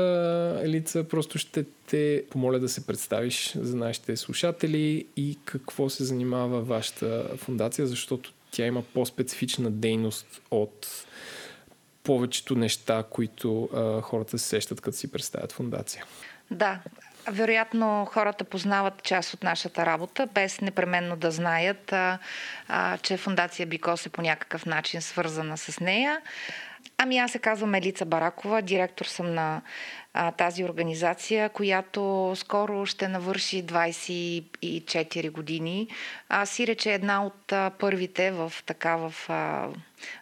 Елица, 0.63 1.03
просто 1.03 1.37
ще 1.37 1.65
те 1.87 2.23
помоля 2.29 2.59
да 2.59 2.69
се 2.69 2.87
представиш 2.87 3.53
за 3.55 3.75
нашите 3.75 4.17
слушатели 4.17 5.07
и 5.15 5.37
какво 5.45 5.89
се 5.89 6.03
занимава 6.03 6.61
вашата 6.61 7.37
фундация, 7.37 7.87
защото 7.87 8.33
тя 8.51 8.65
има 8.65 8.81
по-специфична 8.93 9.71
дейност 9.71 10.41
от 10.51 11.05
повечето 12.03 12.55
неща, 12.55 13.03
които 13.09 13.69
а, 13.73 14.01
хората 14.01 14.39
се 14.39 14.45
сещат, 14.45 14.81
като 14.81 14.97
си 14.97 15.11
представят 15.11 15.51
фундация. 15.51 16.05
Да, 16.51 16.79
вероятно 17.31 18.07
хората 18.11 18.43
познават 18.43 19.03
част 19.03 19.33
от 19.33 19.43
нашата 19.43 19.85
работа, 19.85 20.27
без 20.33 20.61
непременно 20.61 21.15
да 21.15 21.31
знаят, 21.31 21.93
а, 21.93 22.19
а, 22.67 22.97
че 22.97 23.17
Фундация 23.17 23.65
Бикос 23.65 24.05
е 24.05 24.09
по 24.09 24.21
някакъв 24.21 24.65
начин 24.65 25.01
свързана 25.01 25.57
с 25.57 25.79
нея. 25.79 26.21
Ами 26.99 27.17
аз 27.17 27.31
се 27.31 27.39
казвам 27.39 27.75
Елица 27.75 28.05
Баракова, 28.05 28.61
директор 28.61 29.05
съм 29.05 29.33
на 29.33 29.61
а, 30.13 30.31
тази 30.31 30.63
организация, 30.63 31.49
която 31.49 32.33
скоро 32.35 32.85
ще 32.85 33.07
навърши 33.07 33.65
24 33.65 35.31
години. 35.31 35.87
А, 36.29 36.45
сиреч 36.45 36.85
е 36.85 36.93
една 36.93 37.25
от 37.25 37.51
а, 37.51 37.71
първите 37.79 38.31
в 38.31 38.53
така 38.65 38.95
в 38.95 39.13
а, 39.29 39.67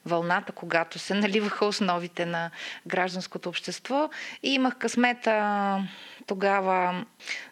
вълната, 0.05 0.51
когато 0.51 0.99
се 0.99 1.13
наливаха 1.23 1.65
основите 1.65 2.25
на 2.25 2.51
гражданското 2.87 3.49
общество. 3.49 4.09
И 4.43 4.53
имах 4.53 4.77
късмета 4.77 5.79
тогава 6.27 7.05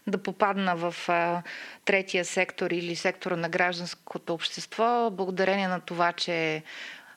да 0.08 0.18
попадна 0.18 0.76
в 0.76 0.96
а, 1.10 1.44
третия 1.86 2.26
сектор 2.26 2.72
или 2.72 2.96
сектора 2.96 3.36
на 3.36 3.50
гражданското 3.50 4.34
общество, 4.34 5.10
благодарение 5.12 5.68
на 5.68 5.80
това, 5.80 6.12
че 6.12 6.64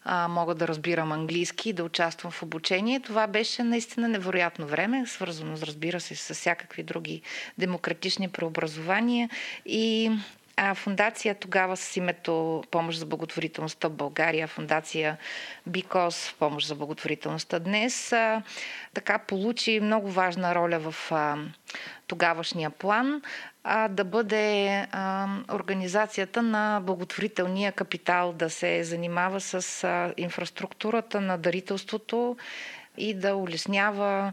а, 0.08 0.28
мога 0.28 0.54
да 0.54 0.68
разбирам 0.68 1.12
английски 1.12 1.68
и 1.68 1.72
да 1.72 1.84
участвам 1.84 2.32
в 2.32 2.42
обучение. 2.42 3.00
Това 3.00 3.26
беше 3.26 3.62
наистина 3.62 4.08
невероятно 4.08 4.66
време, 4.66 5.06
свързано, 5.06 5.56
разбира 5.62 6.00
се, 6.00 6.14
с 6.14 6.34
всякакви 6.34 6.82
други 6.82 7.22
демократични 7.58 8.28
преобразования. 8.28 9.30
И 9.66 10.10
а 10.56 10.74
фундация 10.74 11.34
тогава 11.34 11.76
с 11.76 11.96
името 11.96 12.64
Помощ 12.70 12.98
за 12.98 13.06
благотворителността 13.06 13.88
в 13.88 13.92
България, 13.92 14.48
фундация 14.48 15.18
Бикос 15.66 16.34
Помощ 16.38 16.66
за 16.66 16.74
благотворителността 16.74 17.58
днес, 17.58 18.12
а, 18.12 18.42
така 18.94 19.18
получи 19.18 19.80
много 19.80 20.10
важна 20.10 20.54
роля 20.54 20.78
в 20.78 21.12
а, 21.12 21.36
тогавашния 22.06 22.70
план 22.70 23.22
а, 23.64 23.88
да 23.88 24.04
бъде 24.04 24.68
а, 24.92 25.28
организацията 25.52 26.42
на 26.42 26.80
благотворителния 26.82 27.72
капитал, 27.72 28.32
да 28.32 28.50
се 28.50 28.84
занимава 28.84 29.40
с 29.40 29.84
а, 29.84 30.14
инфраструктурата 30.16 31.20
на 31.20 31.38
дарителството 31.38 32.36
и 32.96 33.14
да 33.14 33.36
улеснява 33.36 34.32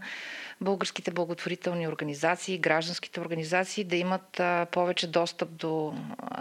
българските 0.63 1.11
благотворителни 1.11 1.87
организации, 1.87 2.57
гражданските 2.57 3.19
организации 3.19 3.83
да 3.83 3.95
имат 3.95 4.41
повече 4.71 5.07
достъп 5.07 5.49
до, 5.49 5.93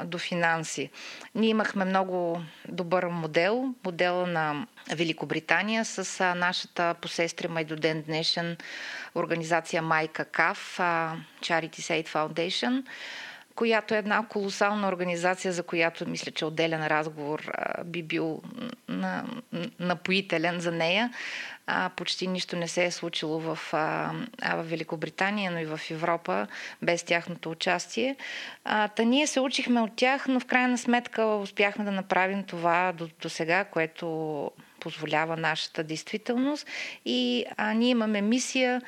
до 0.05 0.19
финанси. 0.19 0.91
Ние 1.35 1.49
имахме 1.49 1.85
много 1.85 2.41
добър 2.69 3.07
модел, 3.07 3.75
модела 3.85 4.27
на 4.27 4.67
Великобритания 4.95 5.85
с 5.85 6.35
нашата 6.35 6.95
посестрима 6.95 7.61
и 7.61 7.65
до 7.65 7.77
ден 7.77 8.03
днешен 8.03 8.57
организация 9.15 9.83
Майка 9.83 10.25
КАФ, 10.25 10.79
Charity 11.41 11.81
Aid 11.81 12.09
Foundation, 12.09 12.85
която 13.63 13.95
е 13.95 13.99
една 13.99 14.27
колосална 14.29 14.89
организация, 14.89 15.53
за 15.53 15.63
която 15.63 16.09
мисля, 16.09 16.33
че 16.33 16.45
отделен 16.45 16.87
разговор 16.87 17.53
би 17.85 18.03
бил 18.03 18.43
на, 18.89 19.25
напоителен 19.79 20.61
за 20.61 20.73
нея. 20.73 21.13
А, 21.67 21.91
почти 21.97 22.27
нищо 22.27 22.57
не 22.57 22.69
се 22.69 22.85
е 22.85 22.91
случило 22.91 23.41
в, 23.41 23.59
а, 23.73 24.13
в 24.57 24.63
Великобритания, 24.63 25.51
но 25.51 25.59
и 25.59 25.65
в 25.65 25.81
Европа 25.91 26.47
без 26.83 27.03
тяхното 27.03 27.51
участие. 27.51 28.17
А, 28.65 28.89
та 28.89 29.03
ние 29.03 29.27
се 29.27 29.41
учихме 29.41 29.81
от 29.81 29.97
тях, 29.97 30.29
но 30.29 30.41
в 30.41 30.47
крайна 30.47 30.79
сметка 30.79 31.25
успяхме 31.25 31.85
да 31.85 31.93
направим 31.93 32.45
това 32.45 32.93
до, 32.93 33.09
до 33.21 33.29
сега, 33.29 33.65
което 33.65 34.51
позволява 34.81 35.37
нашата 35.37 35.85
действителност. 35.85 36.67
И 37.05 37.45
а, 37.57 37.73
ние 37.73 37.89
имаме 37.89 38.23
мисия 38.23 38.83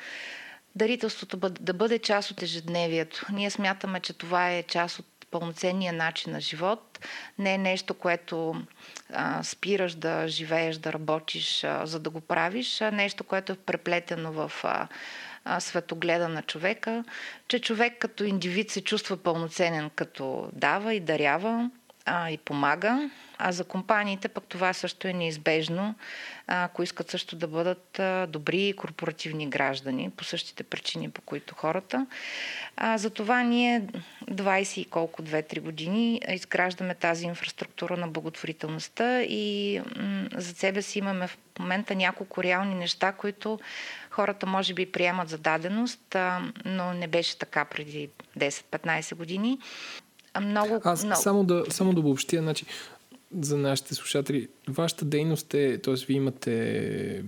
дарителството 0.75 1.37
да 1.49 1.73
бъде 1.73 1.99
част 1.99 2.31
от 2.31 2.41
ежедневието. 2.41 3.25
Ние 3.31 3.49
смятаме, 3.49 3.99
че 3.99 4.13
това 4.13 4.51
е 4.51 4.63
част 4.63 4.99
от 4.99 5.05
пълноценния 5.31 5.93
начин 5.93 6.31
на 6.31 6.41
живот. 6.41 6.99
Не 7.39 7.53
е 7.53 7.57
нещо, 7.57 7.93
което 7.93 8.55
а, 9.13 9.43
спираш 9.43 9.95
да 9.95 10.27
живееш, 10.27 10.77
да 10.77 10.93
работиш, 10.93 11.63
а, 11.63 11.85
за 11.85 11.99
да 11.99 12.09
го 12.09 12.21
правиш, 12.21 12.81
а 12.81 12.91
нещо, 12.91 13.23
което 13.23 13.51
е 13.51 13.55
преплетено 13.55 14.31
в 14.31 14.51
а, 14.63 14.87
а, 15.45 15.59
светогледа 15.59 16.29
на 16.29 16.41
човека, 16.41 17.03
че 17.47 17.61
човек 17.61 17.93
като 17.99 18.23
индивид 18.23 18.71
се 18.71 18.83
чувства 18.83 19.17
пълноценен, 19.17 19.89
като 19.95 20.49
дава 20.53 20.93
и 20.93 20.99
дарява 20.99 21.69
а, 22.05 22.29
и 22.29 22.37
помага. 22.37 23.09
А 23.37 23.51
за 23.51 23.63
компаниите 23.63 24.27
пък 24.27 24.43
това 24.43 24.73
също 24.73 25.07
е 25.07 25.13
неизбежно, 25.13 25.95
ако 26.47 26.83
искат 26.83 27.09
също 27.09 27.35
да 27.35 27.47
бъдат 27.47 28.01
добри 28.31 28.73
корпоративни 28.77 29.49
граждани 29.49 30.09
по 30.09 30.23
същите 30.23 30.63
причини, 30.63 31.09
по 31.09 31.21
които 31.21 31.55
хората. 31.55 32.07
А, 32.77 32.97
за 32.97 33.09
това 33.09 33.43
ние 33.43 33.81
20 34.31 34.77
и 34.77 34.85
колко, 34.85 35.21
2-3 35.21 35.59
години 35.59 36.21
изграждаме 36.29 36.95
тази 36.95 37.25
инфраструктура 37.25 37.97
на 37.97 38.07
благотворителността 38.07 39.21
и 39.21 39.79
м- 39.95 40.27
за 40.35 40.53
себе 40.53 40.81
си 40.81 40.99
имаме 40.99 41.27
в 41.27 41.37
момента 41.59 41.95
няколко 41.95 42.43
реални 42.43 42.75
неща, 42.75 43.11
които 43.11 43.59
хората 44.09 44.45
може 44.45 44.73
би 44.73 44.91
приемат 44.91 45.29
за 45.29 45.37
даденост, 45.37 46.15
а, 46.15 46.41
но 46.65 46.93
не 46.93 47.07
беше 47.07 47.37
така 47.37 47.65
преди 47.65 48.09
10-15 48.37 49.15
години. 49.15 49.59
Много, 50.41 50.81
Аз 50.83 51.03
много... 51.03 51.21
Само, 51.21 51.43
да, 51.43 51.63
само 51.69 51.93
да 51.93 51.99
обобщя, 51.99 52.41
значи, 52.41 52.65
за 53.39 53.57
нашите 53.57 53.95
слушатели, 53.95 54.47
вашата 54.67 55.05
дейност 55.05 55.53
е, 55.53 55.77
т.е. 55.77 55.93
вие 55.93 56.17
имате 56.17 57.23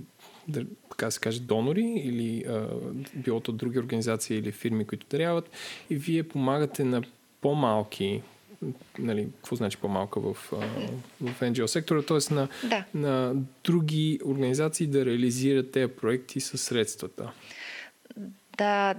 да, 0.48 0.66
така 0.90 1.12
се 1.12 1.20
каже, 1.20 1.40
донори 1.40 1.94
или 1.96 2.46
а, 2.50 2.68
било 3.14 3.40
то 3.40 3.52
други 3.52 3.80
организации 3.80 4.38
или 4.38 4.52
фирми, 4.52 4.88
които 4.88 5.08
даряват 5.10 5.50
и 5.90 5.96
вие 5.96 6.24
помагате 6.24 6.84
на 6.84 7.02
по-малки 7.42 8.22
нали, 9.00 9.28
какво 9.36 9.56
значи 9.56 9.78
по-малка 9.78 10.20
в, 10.20 10.34
в 11.22 11.42
NGO 11.42 11.66
сектора, 11.66 12.02
т.е. 12.02 12.34
На, 12.34 12.48
да. 12.64 12.84
на 12.94 13.34
други 13.64 14.20
организации 14.26 14.88
да 14.88 15.06
реализират 15.06 15.72
тези 15.72 15.92
проекти 15.92 16.40
със 16.40 16.62
средствата. 16.62 17.32
Да, 18.58 18.94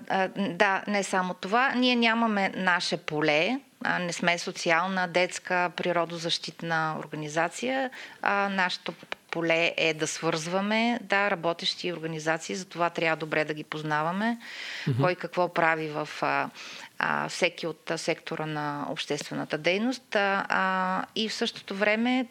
да, 0.54 0.84
не 0.88 1.02
само 1.02 1.34
това. 1.34 1.74
Ние 1.74 1.96
нямаме 1.96 2.52
наше 2.56 2.96
поле, 2.96 3.60
не 4.00 4.12
сме 4.12 4.38
социална, 4.38 5.08
детска, 5.08 5.70
природозащитна 5.76 6.96
организация. 6.98 7.90
А 8.22 8.48
нашето 8.48 8.94
поле 9.30 9.74
е 9.76 9.94
да 9.94 10.06
свързваме, 10.06 10.98
да, 11.02 11.30
работещи 11.30 11.92
организации, 11.92 12.54
за 12.54 12.64
това 12.64 12.90
трябва 12.90 13.16
добре 13.16 13.44
да 13.44 13.54
ги 13.54 13.64
познаваме, 13.64 14.38
mm-hmm. 14.38 15.00
кой 15.00 15.14
какво 15.14 15.54
прави 15.54 15.88
в 15.88 16.08
а, 16.22 16.50
а, 16.98 17.28
всеки 17.28 17.66
от 17.66 17.90
а, 17.90 17.98
сектора 17.98 18.46
на 18.46 18.86
обществената 18.90 19.58
дейност 19.58 20.16
а, 20.16 20.46
а, 20.48 21.04
и 21.14 21.28
в 21.28 21.34
същото 21.34 21.74
време 21.74 22.26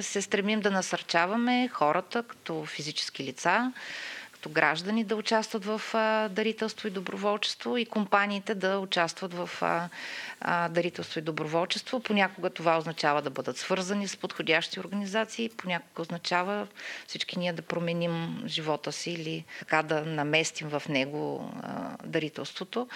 се 0.00 0.22
стремим 0.22 0.60
да 0.60 0.70
насърчаваме 0.70 1.68
хората 1.72 2.22
като 2.22 2.64
физически 2.64 3.24
лица, 3.24 3.72
като 4.38 4.48
граждани 4.48 5.04
да 5.04 5.16
участват 5.16 5.64
в 5.64 5.80
дарителство 6.30 6.88
и 6.88 6.90
доброволчество 6.90 7.76
и 7.76 7.86
компаниите 7.86 8.54
да 8.54 8.78
участват 8.78 9.34
в 9.34 9.50
дарителство 10.70 11.18
и 11.18 11.22
доброволчество. 11.22 12.00
Понякога 12.00 12.50
това 12.50 12.78
означава 12.78 13.22
да 13.22 13.30
бъдат 13.30 13.56
свързани 13.56 14.08
с 14.08 14.16
подходящи 14.16 14.80
организации, 14.80 15.50
понякога 15.56 16.02
означава 16.02 16.66
всички 17.06 17.38
ние 17.38 17.52
да 17.52 17.62
променим 17.62 18.42
живота 18.46 18.92
си 18.92 19.10
или 19.10 19.44
така 19.58 19.82
да 19.82 20.04
наместим 20.04 20.68
в 20.68 20.82
него 20.88 21.52
дарителството. 22.04 22.88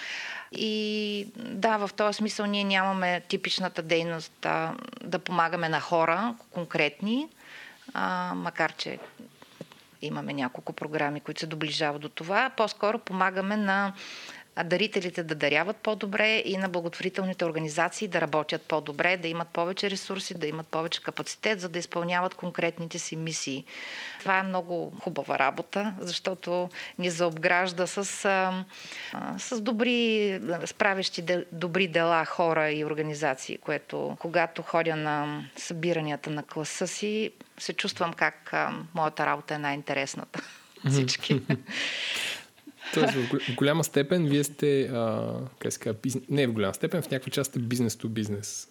И 0.51 1.27
да, 1.35 1.77
в 1.77 1.89
този 1.95 2.17
смисъл 2.17 2.45
ние 2.45 2.63
нямаме 2.63 3.21
типичната 3.27 3.81
дейност 3.81 4.47
да 5.03 5.19
помагаме 5.19 5.69
на 5.69 5.79
хора 5.79 6.35
конкретни, 6.51 7.27
макар 8.35 8.73
че 8.73 8.99
имаме 10.05 10.33
няколко 10.33 10.73
програми, 10.73 11.19
които 11.19 11.39
се 11.39 11.47
доближават 11.47 12.01
до 12.01 12.09
това. 12.09 12.49
По-скоро 12.49 12.99
помагаме 12.99 13.57
на 13.57 13.93
дарителите 14.63 15.23
да 15.23 15.35
даряват 15.35 15.77
по-добре 15.77 16.41
и 16.45 16.57
на 16.57 16.69
благотворителните 16.69 17.45
организации 17.45 18.07
да 18.07 18.21
работят 18.21 18.61
по-добре, 18.61 19.17
да 19.17 19.27
имат 19.27 19.47
повече 19.47 19.89
ресурси, 19.89 20.33
да 20.33 20.47
имат 20.47 20.67
повече 20.67 21.01
капацитет, 21.01 21.59
за 21.59 21.69
да 21.69 21.79
изпълняват 21.79 22.35
конкретните 22.35 22.99
си 22.99 23.15
мисии. 23.15 23.65
Това 24.19 24.39
е 24.39 24.43
много 24.43 24.93
хубава 25.01 25.39
работа, 25.39 25.93
защото 25.99 26.69
ни 26.99 27.09
заобгражда 27.09 27.87
с, 27.87 28.05
с 29.37 29.61
добри, 29.61 30.39
справящи 30.65 31.25
добри 31.51 31.87
дела 31.87 32.25
хора 32.25 32.71
и 32.71 32.85
организации, 32.85 33.57
което 33.57 34.17
когато 34.19 34.61
ходя 34.61 34.95
на 34.95 35.43
събиранията 35.55 36.29
на 36.29 36.43
класа 36.43 36.87
си, 36.87 37.31
се 37.57 37.73
чувствам 37.73 38.13
как 38.13 38.53
моята 38.93 39.25
работа 39.25 39.55
е 39.55 39.57
най-интересната. 39.57 40.41
Всички. 40.89 41.41
Тоест, 42.93 43.13
в 43.13 43.55
голяма 43.55 43.83
степен 43.83 44.25
вие 44.25 44.43
сте, 44.43 44.81
а, 44.81 45.33
как 45.59 45.73
ска, 45.73 45.93
бизнес, 45.93 46.23
не 46.29 46.47
в 46.47 46.53
голяма 46.53 46.73
степен, 46.73 47.01
в 47.01 47.11
някаква 47.11 47.31
част 47.31 47.49
сте 47.49 47.59
бизнес 47.59 47.95
то 47.95 48.09
бизнес. 48.09 48.67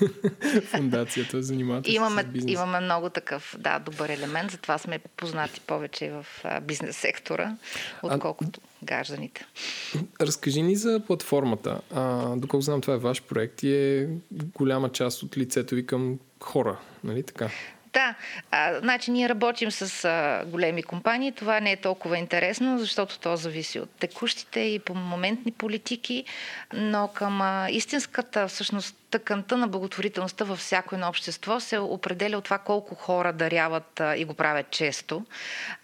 Фундацията, 0.64 1.42
занимавате 1.42 1.92
имаме, 1.92 2.22
с 2.22 2.26
бизнес. 2.26 2.52
Имаме 2.52 2.80
много 2.80 3.10
такъв, 3.10 3.56
да, 3.58 3.78
добър 3.78 4.08
елемент, 4.08 4.50
затова 4.50 4.78
сме 4.78 4.98
познати 5.16 5.60
повече 5.60 6.10
в 6.10 6.26
бизнес 6.62 6.96
сектора, 6.96 7.56
отколкото 8.02 8.60
а, 8.62 8.86
гражданите. 8.86 9.46
Разкажи 10.20 10.62
ни 10.62 10.76
за 10.76 11.00
платформата. 11.06 11.80
А, 11.90 12.36
доколко 12.36 12.62
знам, 12.62 12.80
това 12.80 12.94
е 12.94 12.98
ваш 12.98 13.22
проект 13.22 13.62
и 13.62 13.74
е 13.74 14.08
голяма 14.32 14.92
част 14.92 15.22
от 15.22 15.36
лицето 15.36 15.74
ви 15.74 15.86
към 15.86 16.18
хора, 16.40 16.80
нали 17.04 17.22
така? 17.22 17.50
Да, 17.94 18.14
а, 18.50 18.78
значи 18.80 19.10
ние 19.10 19.28
работим 19.28 19.70
с 19.70 20.04
а, 20.04 20.44
големи 20.46 20.82
компании. 20.82 21.32
Това 21.32 21.60
не 21.60 21.72
е 21.72 21.76
толкова 21.76 22.18
интересно, 22.18 22.78
защото 22.78 23.18
то 23.18 23.36
зависи 23.36 23.80
от 23.80 23.90
текущите 23.90 24.60
и 24.60 24.78
по 24.78 24.94
моментни 24.94 25.52
политики, 25.52 26.24
но 26.72 27.08
към 27.08 27.40
а, 27.40 27.68
истинската 27.70 28.48
всъщност 28.48 28.96
тъканта 29.14 29.56
на 29.56 29.68
благотворителността 29.68 30.44
във 30.44 30.58
всяко 30.58 30.94
едно 30.94 31.08
общество 31.08 31.60
се 31.60 31.78
определя 31.78 32.38
от 32.38 32.44
това 32.44 32.58
колко 32.58 32.94
хора 32.94 33.32
даряват 33.32 34.02
и 34.16 34.24
го 34.24 34.34
правят 34.34 34.70
често. 34.70 35.24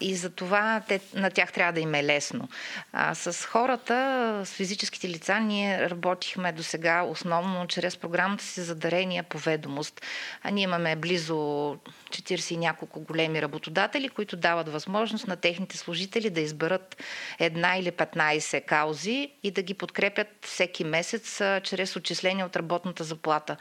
И 0.01 0.15
за 0.15 0.31
това 0.31 0.83
те, 0.89 1.01
на 1.15 1.31
тях 1.31 1.53
трябва 1.53 1.73
да 1.73 1.81
им 1.81 1.95
е 1.95 2.05
лесно. 2.05 2.49
А, 2.93 3.15
с 3.15 3.47
хората, 3.47 4.43
с 4.45 4.53
физическите 4.53 5.09
лица, 5.09 5.41
ние 5.41 5.91
работихме 5.91 6.53
до 6.53 6.63
сега 6.63 7.03
основно 7.03 7.67
чрез 7.67 7.97
програмата 7.97 8.45
си 8.45 8.61
за 8.61 8.75
дарения 8.75 9.23
по 9.23 9.39
ведомост. 9.39 10.03
А 10.43 10.51
ние 10.51 10.65
имаме 10.65 10.97
близо 10.97 11.35
40 11.35 12.53
и 12.53 12.57
няколко 12.57 13.01
големи 13.01 13.43
работодатели, 13.43 14.09
които 14.09 14.37
дават 14.37 14.69
възможност 14.69 15.27
на 15.27 15.37
техните 15.37 15.77
служители 15.77 16.31
да 16.31 16.41
изберат 16.41 17.03
една 17.39 17.77
или 17.77 17.93
15 17.93 18.65
каузи 18.65 19.31
и 19.43 19.51
да 19.51 19.63
ги 19.63 19.75
подкрепят 19.75 20.29
всеки 20.43 20.85
месец 20.85 21.41
чрез 21.63 21.97
отчисления 21.97 22.47
от 22.47 22.57
работната 22.57 23.05
заплата 23.05 23.20
заплата. 23.21 23.57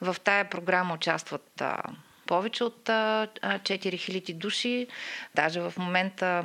В 0.00 0.16
тая 0.24 0.44
програма 0.50 0.94
участват 0.94 1.62
повече 2.26 2.64
от 2.64 2.88
а, 2.88 3.26
4000 3.42 4.34
души. 4.34 4.86
Даже 5.34 5.60
в 5.60 5.72
момента 5.78 6.44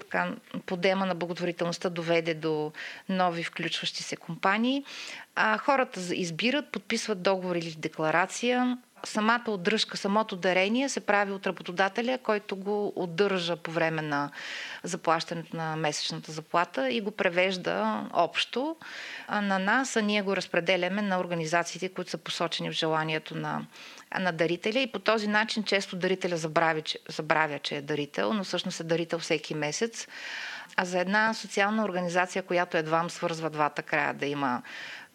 така, 0.00 0.32
подема 0.66 1.06
на 1.06 1.14
благотворителността 1.14 1.90
доведе 1.90 2.34
до 2.34 2.72
нови 3.08 3.42
включващи 3.42 4.02
се 4.02 4.16
компании. 4.16 4.84
А, 5.34 5.58
хората 5.58 6.00
избират, 6.14 6.72
подписват 6.72 7.22
договор 7.22 7.56
или 7.56 7.74
декларация 7.78 8.78
самата 9.04 9.44
отдръжка, 9.48 9.96
самото 9.96 10.36
дарение 10.36 10.88
се 10.88 11.00
прави 11.00 11.32
от 11.32 11.46
работодателя, 11.46 12.18
който 12.22 12.56
го 12.56 12.92
отдържа 12.96 13.56
по 13.56 13.70
време 13.70 14.02
на 14.02 14.30
заплащането 14.82 15.56
на 15.56 15.76
месечната 15.76 16.32
заплата 16.32 16.90
и 16.90 17.00
го 17.00 17.10
превежда 17.10 18.04
общо 18.12 18.76
на 19.28 19.58
нас, 19.58 19.96
а 19.96 20.02
ние 20.02 20.22
го 20.22 20.36
разпределяме 20.36 21.02
на 21.02 21.20
организациите, 21.20 21.88
които 21.88 22.10
са 22.10 22.18
посочени 22.18 22.70
в 22.70 22.74
желанието 22.74 23.36
на, 23.36 23.66
на 24.20 24.32
дарителя 24.32 24.78
и 24.78 24.92
по 24.92 24.98
този 24.98 25.28
начин 25.28 25.64
често 25.64 25.96
дарителя 25.96 26.36
забрави, 26.36 26.82
че, 26.82 26.98
забравя, 27.08 27.58
че 27.58 27.76
е 27.76 27.82
дарител, 27.82 28.32
но 28.32 28.44
всъщност 28.44 28.80
е 28.80 28.84
дарител 28.84 29.18
всеки 29.18 29.54
месец. 29.54 30.08
А 30.76 30.84
за 30.84 31.00
една 31.00 31.34
социална 31.34 31.84
организация, 31.84 32.42
която 32.42 32.76
едва 32.76 33.08
свързва 33.08 33.50
двата 33.50 33.82
края, 33.82 34.14
да 34.14 34.26
има 34.26 34.62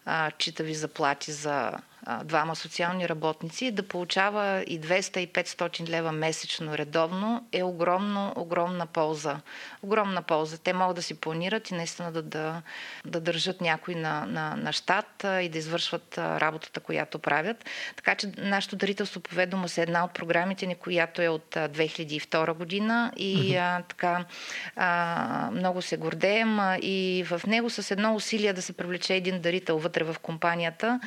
а, 0.05 0.31
читави 0.31 0.73
заплати 0.73 1.31
за 1.31 1.53
а, 1.53 1.79
двама 2.23 2.55
социални 2.55 3.09
работници, 3.09 3.71
да 3.71 3.83
получава 3.83 4.63
и 4.67 4.81
200 4.81 5.17
и 5.17 5.27
500 5.27 5.89
лева 5.89 6.11
месечно 6.11 6.77
редовно 6.77 7.47
е 7.51 7.63
огромно, 7.63 8.33
огромна 8.35 8.85
полза. 8.85 9.39
Огромна 9.83 10.21
полза. 10.21 10.57
Те 10.57 10.73
могат 10.73 10.95
да 10.95 11.01
си 11.01 11.19
планират 11.19 11.71
и 11.71 11.73
наистина 11.73 12.11
да, 12.11 12.21
да, 12.21 12.61
да 13.05 13.19
държат 13.19 13.61
някой 13.61 13.95
на, 13.95 14.25
на, 14.25 14.55
на 14.55 14.71
щат 14.71 15.25
и 15.41 15.49
да 15.49 15.57
извършват 15.57 16.17
работата, 16.17 16.79
която 16.79 17.19
правят. 17.19 17.65
Така 17.95 18.15
че 18.15 18.31
нашето 18.37 18.75
дарителство 18.75 19.19
по 19.19 19.35
ведомост 19.35 19.77
е 19.77 19.81
една 19.81 20.05
от 20.05 20.13
програмите 20.13 20.65
ни, 20.65 20.75
която 20.75 21.21
е 21.21 21.27
от 21.27 21.55
2002 21.55 22.53
година 22.53 23.11
и 23.17 23.37
mm-hmm. 23.37 23.79
а, 23.79 23.81
така 23.81 24.25
а, 24.75 25.49
много 25.51 25.81
се 25.81 25.97
гордеем 25.97 26.59
а, 26.59 26.77
и 26.77 27.23
в 27.27 27.41
него 27.47 27.69
с 27.69 27.91
едно 27.91 28.15
усилие 28.15 28.53
да 28.53 28.61
се 28.61 28.73
привлече 28.73 29.15
един 29.15 29.41
дарител 29.41 29.77
вътре 29.77 30.03
в 30.03 30.15
компанията 30.21 30.99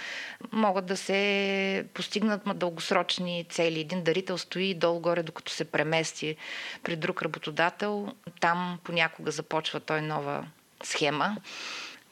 могат 0.52 0.83
да 0.84 0.96
се 0.96 1.84
постигнат 1.94 2.42
дългосрочни 2.58 3.46
цели. 3.50 3.80
Един 3.80 4.02
дарител 4.02 4.38
стои 4.38 4.74
долу-горе, 4.74 5.22
докато 5.22 5.52
се 5.52 5.64
премести 5.64 6.36
при 6.82 6.96
друг 6.96 7.22
работодател. 7.22 8.08
Там 8.40 8.78
понякога 8.84 9.30
започва 9.30 9.80
той 9.80 10.00
нова 10.02 10.46
схема 10.82 11.36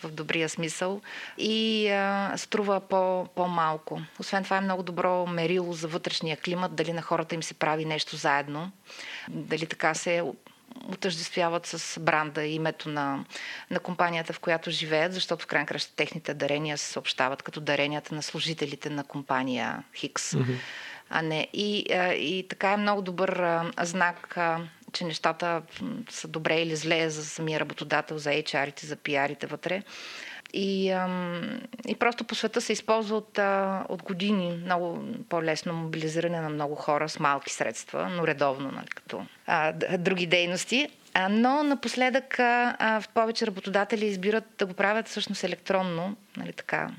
в 0.02 0.10
добрия 0.10 0.48
смисъл 0.48 1.00
и 1.38 1.88
а, 1.88 2.32
струва 2.36 2.80
по, 2.80 3.26
по-малко. 3.34 4.00
Освен 4.18 4.44
това 4.44 4.56
е 4.56 4.60
много 4.60 4.82
добро 4.82 5.26
мерило 5.26 5.72
за 5.72 5.88
вътрешния 5.88 6.36
климат, 6.36 6.74
дали 6.74 6.92
на 6.92 7.02
хората 7.02 7.34
им 7.34 7.42
се 7.42 7.54
прави 7.54 7.84
нещо 7.84 8.16
заедно, 8.16 8.70
дали 9.28 9.66
така 9.66 9.94
се 9.94 10.22
отъждествяват 10.92 11.66
с 11.66 12.00
бранда 12.00 12.44
и 12.44 12.54
името 12.54 12.88
на, 12.88 13.24
на 13.70 13.80
компанията, 13.80 14.32
в 14.32 14.40
която 14.40 14.70
живеят, 14.70 15.14
защото 15.14 15.44
в 15.44 15.46
крайна 15.46 15.66
краща 15.66 15.96
техните 15.96 16.34
дарения 16.34 16.78
се 16.78 16.92
съобщават 16.92 17.42
като 17.42 17.60
даренията 17.60 18.14
на 18.14 18.22
служителите 18.22 18.90
на 18.90 19.04
компания 19.04 19.84
Хикс. 19.94 20.30
Mm-hmm. 20.30 20.56
А 21.10 21.22
не. 21.22 21.48
И, 21.52 21.78
и 22.18 22.46
така 22.48 22.72
е 22.72 22.76
много 22.76 23.02
добър 23.02 23.60
знак, 23.80 24.38
че 24.92 25.04
нещата 25.04 25.62
са 26.10 26.28
добре 26.28 26.60
или 26.60 26.76
зле 26.76 27.10
за 27.10 27.24
самия 27.24 27.60
работодател, 27.60 28.18
за 28.18 28.30
HR-ите, 28.30 28.86
за 28.86 28.96
PR-ите 28.96 29.46
вътре. 29.46 29.82
И, 30.52 30.90
ам, 30.90 31.60
и 31.88 31.94
просто 31.94 32.24
по 32.24 32.34
света 32.34 32.60
се 32.60 32.72
използва 32.72 33.16
от, 33.16 33.38
а, 33.38 33.84
от 33.88 34.02
години 34.02 34.60
много 34.64 35.04
по-лесно 35.28 35.72
мобилизиране 35.72 36.40
на 36.40 36.48
много 36.48 36.74
хора 36.74 37.08
с 37.08 37.18
малки 37.18 37.52
средства, 37.52 38.08
но 38.08 38.26
редовно, 38.26 38.70
нали, 38.70 38.86
като 38.86 39.26
а, 39.46 39.72
други 39.98 40.26
дейности. 40.26 40.88
А, 41.14 41.28
но 41.28 41.62
напоследък 41.62 42.38
а, 42.38 43.00
в 43.00 43.08
повече 43.08 43.46
работодатели 43.46 44.06
избират 44.06 44.44
да 44.58 44.66
го 44.66 44.74
правят 44.74 45.08
всъщност 45.08 45.44
електронно, 45.44 46.16
нали, 46.36 46.52
така, 46.52 46.90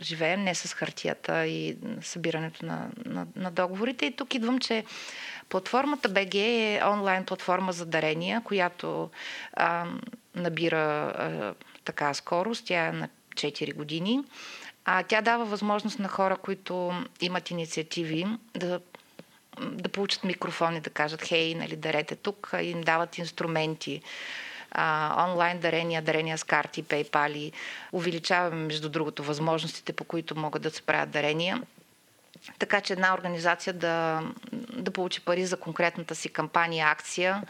живеем, 0.00 0.44
не 0.44 0.54
с 0.54 0.74
хартията 0.74 1.46
и 1.46 1.76
събирането 2.00 2.66
на, 2.66 2.88
на, 3.04 3.26
на 3.36 3.50
договорите. 3.50 4.06
И 4.06 4.16
тук 4.16 4.34
идвам, 4.34 4.58
че 4.58 4.84
платформата 5.48 6.08
BG 6.08 6.34
е 6.34 6.84
онлайн 6.84 7.24
платформа 7.24 7.72
за 7.72 7.86
дарения, 7.86 8.40
която 8.44 9.10
а, 9.52 9.86
набира 10.34 10.78
а, 10.78 11.54
така 11.84 12.14
скорост. 12.14 12.66
Тя 12.66 12.86
е 12.86 12.92
на 12.92 13.08
4 13.34 13.74
години. 13.74 14.20
А 14.84 15.02
тя 15.02 15.20
дава 15.20 15.44
възможност 15.44 15.98
на 15.98 16.08
хора, 16.08 16.36
които 16.36 16.92
имат 17.20 17.50
инициативи, 17.50 18.26
да 18.54 18.80
да 19.60 19.88
получат 19.88 20.24
микрофони, 20.24 20.80
да 20.80 20.90
кажат, 20.90 21.22
хей, 21.22 21.54
нали, 21.54 21.76
дарете 21.76 22.16
тук, 22.16 22.50
им 22.62 22.80
дават 22.80 23.18
инструменти, 23.18 24.02
а, 24.70 25.26
онлайн 25.28 25.60
дарения, 25.60 26.02
дарения 26.02 26.38
с 26.38 26.44
карти, 26.44 26.84
PayPal. 26.84 27.52
Увеличаваме, 27.92 28.56
между 28.56 28.88
другото, 28.88 29.22
възможностите, 29.22 29.92
по 29.92 30.04
които 30.04 30.38
могат 30.38 30.62
да 30.62 30.70
се 30.70 30.82
правят 30.82 31.10
дарения. 31.10 31.62
Така 32.58 32.80
че 32.80 32.92
една 32.92 33.14
организация 33.14 33.72
да, 33.72 34.22
да 34.72 34.90
получи 34.90 35.20
пари 35.20 35.46
за 35.46 35.56
конкретната 35.56 36.14
си 36.14 36.28
кампания, 36.28 36.86
акция, 36.86 37.42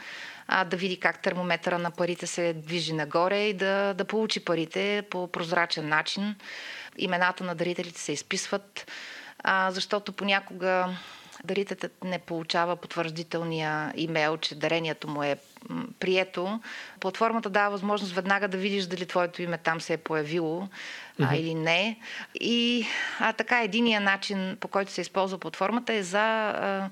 а, 0.54 0.64
да 0.64 0.76
види 0.76 0.96
как 0.96 1.22
термометъра 1.22 1.78
на 1.78 1.90
парите 1.90 2.26
се 2.26 2.52
движи 2.52 2.92
нагоре 2.92 3.38
и 3.38 3.54
да, 3.54 3.94
да 3.94 4.04
получи 4.04 4.44
парите 4.44 5.02
по 5.10 5.26
прозрачен 5.26 5.88
начин. 5.88 6.34
Имената 6.98 7.44
на 7.44 7.54
дарителите 7.54 8.00
се 8.00 8.12
изписват, 8.12 8.90
а, 9.44 9.70
защото 9.70 10.12
понякога 10.12 10.88
дарителят 11.44 12.04
не 12.04 12.18
получава 12.18 12.76
потвърждителния 12.76 13.92
имейл, 13.96 14.36
че 14.36 14.54
дарението 14.54 15.08
му 15.08 15.22
е 15.22 15.36
прието. 16.00 16.60
Платформата 17.00 17.50
дава 17.50 17.70
възможност 17.70 18.12
веднага 18.12 18.48
да 18.48 18.56
видиш 18.56 18.86
дали 18.86 19.06
твоето 19.06 19.42
име 19.42 19.58
там 19.58 19.80
се 19.80 19.92
е 19.92 19.96
появило 19.96 20.60
mm-hmm. 20.60 21.32
а, 21.32 21.36
или 21.36 21.54
не. 21.54 21.98
И 22.34 22.86
а, 23.20 23.32
така, 23.32 23.62
единия 23.62 24.00
начин, 24.00 24.56
по 24.60 24.68
който 24.68 24.92
се 24.92 25.00
използва 25.00 25.38
платформата 25.38 25.92
е 25.92 26.02
за 26.02 26.48
а, 26.48 26.90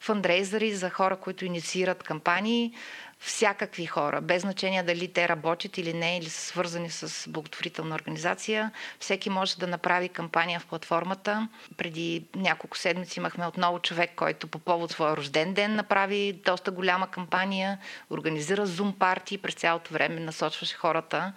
фандрейзери, 0.00 0.74
за 0.74 0.90
хора, 0.90 1.16
които 1.16 1.44
инициират 1.44 2.02
кампании, 2.02 2.72
всякакви 3.20 3.86
хора, 3.86 4.20
без 4.20 4.42
значение 4.42 4.82
дали 4.82 5.12
те 5.12 5.28
работят 5.28 5.78
или 5.78 5.92
не, 5.92 6.18
или 6.18 6.28
са 6.28 6.40
свързани 6.40 6.90
с 6.90 7.30
благотворителна 7.30 7.94
организация. 7.94 8.70
Всеки 9.00 9.30
може 9.30 9.58
да 9.58 9.66
направи 9.66 10.08
кампания 10.08 10.60
в 10.60 10.66
платформата. 10.66 11.48
Преди 11.76 12.24
няколко 12.36 12.78
седмици 12.78 13.18
имахме 13.18 13.46
отново 13.46 13.78
човек, 13.78 14.10
който 14.16 14.46
по 14.46 14.58
повод 14.58 14.90
своя 14.90 15.16
рожден 15.16 15.54
ден 15.54 15.74
направи 15.74 16.32
доста 16.44 16.70
голяма 16.70 17.06
кампания, 17.06 17.78
организира 18.10 18.66
зум 18.66 18.94
парти. 18.98 19.38
През 19.38 19.54
цялото 19.54 19.92
време 19.92 20.20
насочваше 20.20 20.76
хората, 20.76 21.32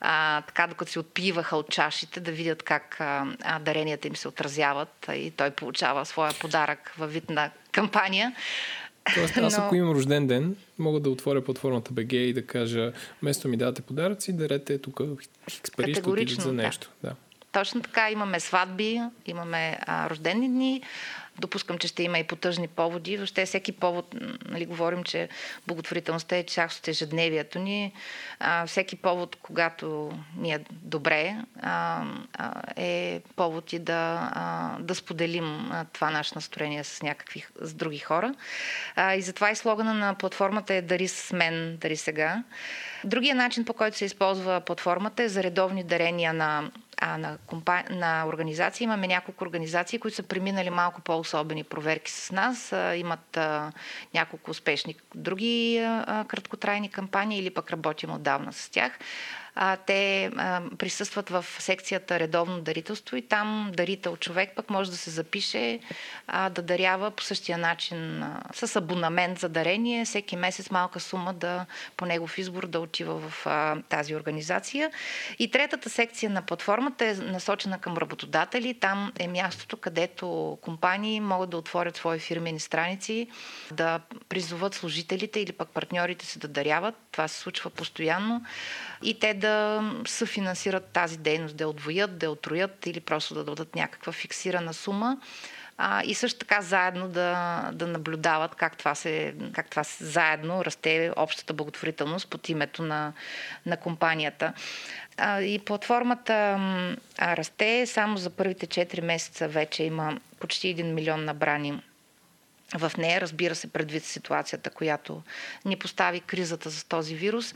а, 0.00 0.42
така 0.42 0.66
докато 0.66 0.92
се 0.92 0.98
отпиваха 0.98 1.56
от 1.56 1.70
чашите, 1.70 2.20
да 2.20 2.32
видят 2.32 2.62
как 2.62 2.96
а, 3.00 3.26
даренията 3.60 4.08
им 4.08 4.16
се 4.16 4.28
отразяват. 4.28 5.08
И 5.14 5.30
той 5.30 5.50
получава 5.50 6.06
своя 6.06 6.32
подарък 6.40 6.94
във 6.98 7.12
вид 7.12 7.30
на 7.30 7.50
кампания. 7.80 8.34
Тоест, 9.14 9.36
аз 9.36 9.56
Но... 9.58 9.64
ако 9.64 9.74
имам 9.74 9.94
рожден 9.94 10.26
ден, 10.26 10.56
мога 10.78 11.00
да 11.00 11.10
отворя 11.10 11.44
платформата 11.44 11.90
BG 11.92 12.14
и 12.14 12.32
да 12.32 12.46
кажа, 12.46 12.92
вместо 13.22 13.48
ми 13.48 13.56
давате 13.56 13.82
подаръци, 13.82 14.32
дарете 14.32 14.78
тук 14.78 15.00
хикс 15.50 15.70
пари, 15.70 15.94
ще 15.94 16.40
за 16.40 16.52
нещо. 16.52 16.90
Да. 17.02 17.14
Точно 17.58 17.82
така, 17.82 18.10
имаме 18.10 18.40
сватби, 18.40 19.00
имаме 19.26 19.78
а, 19.86 20.10
рождени 20.10 20.48
дни, 20.48 20.82
Допускам, 21.38 21.78
че 21.78 21.88
ще 21.88 22.02
има 22.02 22.18
и 22.18 22.24
потъжни 22.24 22.68
поводи. 22.68 23.16
Въобще 23.16 23.46
всеки 23.46 23.72
повод, 23.72 24.14
нали, 24.48 24.66
говорим, 24.66 25.04
че 25.04 25.28
благотворителността 25.66 26.36
е 26.36 26.42
част 26.42 26.78
от 26.78 26.88
ежедневието 26.88 27.58
ни. 27.58 27.92
А, 28.40 28.66
всеки 28.66 28.96
повод, 28.96 29.36
когато 29.42 30.12
ни 30.36 30.52
е 30.52 30.64
добре, 30.70 31.36
а, 31.62 32.04
а, 32.32 32.62
е 32.76 33.20
повод 33.36 33.72
и 33.72 33.78
да, 33.78 34.30
а, 34.32 34.76
да 34.80 34.94
споделим 34.94 35.72
а, 35.72 35.84
това 35.92 36.10
наше 36.10 36.32
настроение 36.34 36.84
с 36.84 37.02
някакви, 37.02 37.46
с 37.60 37.74
други 37.74 37.98
хора. 37.98 38.34
А, 38.96 39.14
и 39.14 39.22
затова 39.22 39.50
и 39.50 39.56
слогана 39.56 39.94
на 39.94 40.14
платформата 40.14 40.74
е 40.74 40.82
Дари 40.82 41.08
с 41.08 41.32
мен, 41.32 41.76
дари 41.80 41.96
сега. 41.96 42.42
Другия 43.04 43.34
начин, 43.34 43.64
по 43.64 43.74
който 43.74 43.96
се 43.96 44.04
използва 44.04 44.60
платформата 44.60 45.22
е 45.22 45.28
за 45.28 45.42
редовни 45.42 45.84
дарения 45.84 46.32
на 46.32 46.70
а 47.00 47.18
на, 47.18 47.38
компа... 47.46 47.82
на 47.90 48.24
организации 48.26 48.84
имаме 48.84 49.06
няколко 49.06 49.44
организации, 49.44 49.98
които 49.98 50.16
са 50.16 50.22
преминали 50.22 50.70
малко 50.70 51.00
по-особени 51.00 51.64
проверки 51.64 52.10
с 52.10 52.32
нас. 52.32 52.72
А, 52.72 52.96
имат 52.96 53.36
а, 53.36 53.72
няколко 54.14 54.50
успешни 54.50 54.94
други 55.14 55.78
а, 55.78 56.24
краткотрайни 56.28 56.88
кампании 56.90 57.38
или 57.38 57.50
пък 57.50 57.70
работим 57.70 58.10
отдавна 58.10 58.52
с 58.52 58.68
тях 58.68 58.98
а, 59.60 59.76
те 59.76 60.30
а, 60.36 60.62
присъстват 60.78 61.30
в 61.30 61.44
секцията 61.58 62.20
редовно 62.20 62.60
дарителство 62.60 63.16
и 63.16 63.22
там 63.22 63.70
дарител 63.74 64.16
човек 64.16 64.52
пък 64.56 64.70
може 64.70 64.90
да 64.90 64.96
се 64.96 65.10
запише 65.10 65.80
а, 66.26 66.50
да 66.50 66.62
дарява 66.62 67.10
по 67.10 67.22
същия 67.22 67.58
начин 67.58 68.22
а, 68.22 68.40
с 68.52 68.76
абонамент 68.76 69.38
за 69.38 69.48
дарение, 69.48 70.04
всеки 70.04 70.36
месец 70.36 70.70
малка 70.70 71.00
сума 71.00 71.32
да 71.34 71.66
по 71.96 72.06
негов 72.06 72.38
избор 72.38 72.66
да 72.66 72.80
отива 72.80 73.28
в 73.28 73.46
а, 73.46 73.76
тази 73.88 74.16
организация. 74.16 74.90
И 75.38 75.50
третата 75.50 75.90
секция 75.90 76.30
на 76.30 76.42
платформата 76.42 77.04
е 77.04 77.14
насочена 77.14 77.78
към 77.78 77.96
работодатели. 77.96 78.74
Там 78.74 79.12
е 79.18 79.28
мястото, 79.28 79.76
където 79.76 80.58
компании 80.62 81.20
могат 81.20 81.50
да 81.50 81.56
отворят 81.56 81.96
свои 81.96 82.18
фирмени 82.18 82.60
страници, 82.60 83.28
да 83.72 84.00
призоват 84.28 84.74
служителите 84.74 85.40
или 85.40 85.52
пък 85.52 85.68
партньорите 85.68 86.26
се 86.26 86.38
да 86.38 86.48
даряват. 86.48 86.94
Това 87.12 87.28
се 87.28 87.38
случва 87.38 87.70
постоянно. 87.70 88.44
И 89.02 89.18
те 89.18 89.34
да 89.34 89.47
да 89.48 89.82
съфинансират 90.06 90.84
тази 90.84 91.18
дейност, 91.18 91.56
да 91.56 91.64
я 91.64 91.68
отвоят, 91.68 92.18
да 92.18 92.26
я 92.26 92.30
отроят 92.30 92.86
или 92.86 93.00
просто 93.00 93.34
да 93.34 93.44
дадат 93.44 93.74
някаква 93.74 94.12
фиксирана 94.12 94.74
сума. 94.74 95.18
А, 95.80 96.02
и 96.04 96.14
също 96.14 96.38
така 96.38 96.62
заедно 96.62 97.08
да, 97.08 97.62
да 97.72 97.86
наблюдават 97.86 98.54
как 98.54 98.76
това, 98.76 98.94
се, 98.94 99.34
как 99.52 99.70
това 99.70 99.84
се 99.84 100.04
заедно 100.04 100.64
расте 100.64 101.12
общата 101.16 101.52
благотворителност 101.52 102.30
под 102.30 102.48
името 102.48 102.82
на, 102.82 103.12
на 103.66 103.76
компанията. 103.76 104.52
А, 105.16 105.40
и 105.40 105.58
платформата 105.58 106.58
а, 107.18 107.36
расте. 107.36 107.86
Само 107.86 108.16
за 108.16 108.30
първите 108.30 108.66
4 108.66 109.00
месеца 109.00 109.48
вече 109.48 109.82
има 109.82 110.20
почти 110.40 110.76
1 110.76 110.82
милион 110.82 111.24
набрани 111.24 111.82
в 112.74 112.92
нея, 112.98 113.20
разбира 113.20 113.54
се, 113.54 113.72
предвид 113.72 114.04
ситуацията, 114.04 114.70
която 114.70 115.22
ни 115.64 115.76
постави 115.76 116.20
кризата 116.20 116.70
с 116.70 116.84
този 116.84 117.14
вирус. 117.14 117.54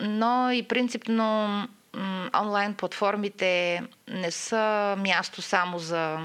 Но 0.00 0.50
и 0.50 0.62
принципно 0.62 1.68
онлайн 2.40 2.74
платформите 2.74 3.82
не 4.08 4.30
са 4.30 4.94
място 4.98 5.42
само 5.42 5.78
за 5.78 6.18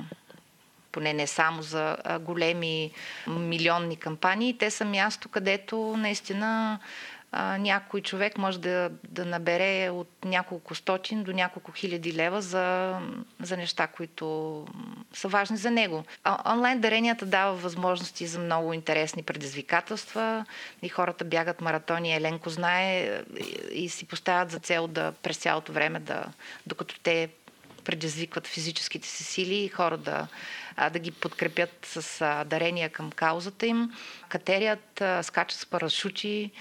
поне 0.92 1.14
не 1.14 1.28
само 1.28 1.62
за 1.62 1.98
големи 2.22 2.92
милионни 3.28 3.96
кампании, 3.96 4.58
те 4.58 4.72
са 4.72 4.86
място, 4.86 5.30
където 5.30 5.96
наистина 5.98 6.80
а, 7.38 7.58
някой 7.58 8.02
човек 8.02 8.38
може 8.38 8.60
да, 8.60 8.92
да 9.10 9.26
набере 9.26 9.90
от 9.90 10.10
няколко 10.26 10.76
стотин 10.76 11.24
до 11.24 11.34
няколко 11.34 11.72
хиляди 11.72 12.14
лева 12.14 12.42
за, 12.42 12.98
за 13.42 13.58
неща, 13.58 13.88
които 13.88 14.66
са 15.14 15.28
важни 15.28 15.58
за 15.58 15.72
него. 15.72 16.04
А, 16.24 16.54
онлайн 16.54 16.80
даренията 16.80 17.26
дава 17.26 17.54
възможности 17.56 18.28
за 18.28 18.40
много 18.40 18.74
интересни 18.74 19.24
предизвикателства 19.24 20.46
и 20.82 20.90
хората 20.90 21.26
бягат 21.26 21.62
маратони. 21.62 22.16
Еленко 22.16 22.50
знае 22.50 23.12
и, 23.72 23.84
и 23.84 23.90
си 23.90 24.06
поставят 24.06 24.52
за 24.52 24.60
цел 24.60 24.88
да 24.88 25.12
през 25.12 25.38
цялото 25.38 25.72
време, 25.72 26.00
да, 26.00 26.26
докато 26.68 27.00
те 27.00 27.30
предизвикват 27.86 28.48
физическите 28.48 29.08
си 29.08 29.24
сили 29.24 29.56
и 29.56 29.68
хора 29.68 29.98
да, 29.98 30.28
да 30.92 31.00
ги 31.00 31.12
подкрепят 31.12 31.86
с 31.86 32.20
дарения 32.46 32.90
към 32.90 33.12
каузата 33.12 33.66
им. 33.66 33.92
Катерият, 34.30 35.04
скачат 35.22 35.60
с 35.60 35.66
парашути. 35.66 36.52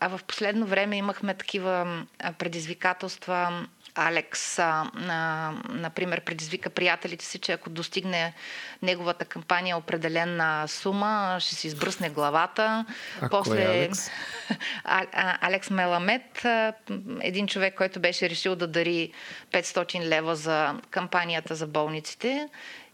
А 0.00 0.08
в 0.08 0.20
последно 0.26 0.66
време 0.66 0.96
имахме 0.96 1.34
такива 1.34 2.02
предизвикателства 2.38 3.66
Алекс, 3.94 4.58
а, 4.58 4.90
а, 5.08 5.52
например, 5.68 6.20
предизвика 6.20 6.70
приятелите 6.70 7.24
си, 7.24 7.38
че 7.38 7.52
ако 7.52 7.70
достигне 7.70 8.34
неговата 8.82 9.24
кампания 9.24 9.76
определена 9.76 10.68
сума, 10.68 11.36
ще 11.40 11.54
си 11.54 11.66
избръсне 11.66 12.10
главата. 12.10 12.86
А 13.20 13.28
После... 13.28 13.50
кой 13.50 13.74
е 13.74 13.78
Алекс? 13.78 14.10
А, 14.84 15.06
а, 15.12 15.48
Алекс 15.48 15.70
Меламет, 15.70 16.44
а, 16.44 16.72
един 17.20 17.46
човек, 17.46 17.74
който 17.74 18.00
беше 18.00 18.30
решил 18.30 18.56
да 18.56 18.66
дари 18.66 19.12
500 19.52 20.00
лева 20.00 20.36
за 20.36 20.80
кампанията 20.90 21.54
за 21.54 21.66
болниците 21.66 22.48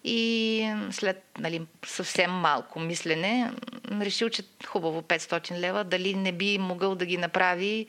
и 0.05 0.71
след 0.91 1.25
нали, 1.39 1.63
съвсем 1.87 2.31
малко 2.31 2.81
мислене, 2.81 3.53
решил, 4.01 4.29
че 4.29 4.43
хубаво 4.67 5.03
500 5.03 5.59
лева, 5.59 5.85
дали 5.85 6.15
не 6.15 6.33
би 6.33 6.59
могъл 6.59 6.95
да 6.95 7.07
ги 7.07 7.17
направи 7.17 7.87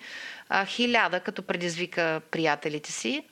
а, 0.49 0.65
хиляда, 0.65 1.19
като 1.19 1.43
предизвика 1.43 2.21
приятелите 2.31 2.91
си. 2.91 3.23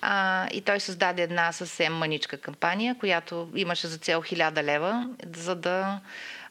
А, 0.00 0.48
и 0.52 0.60
той 0.60 0.80
създаде 0.80 1.22
една 1.22 1.52
съвсем 1.52 1.94
маничка 1.94 2.36
кампания, 2.38 2.94
която 2.98 3.48
имаше 3.54 3.86
за 3.86 3.98
цел 3.98 4.22
хиляда 4.22 4.62
лева, 4.62 5.08
за 5.36 5.54
да. 5.54 6.00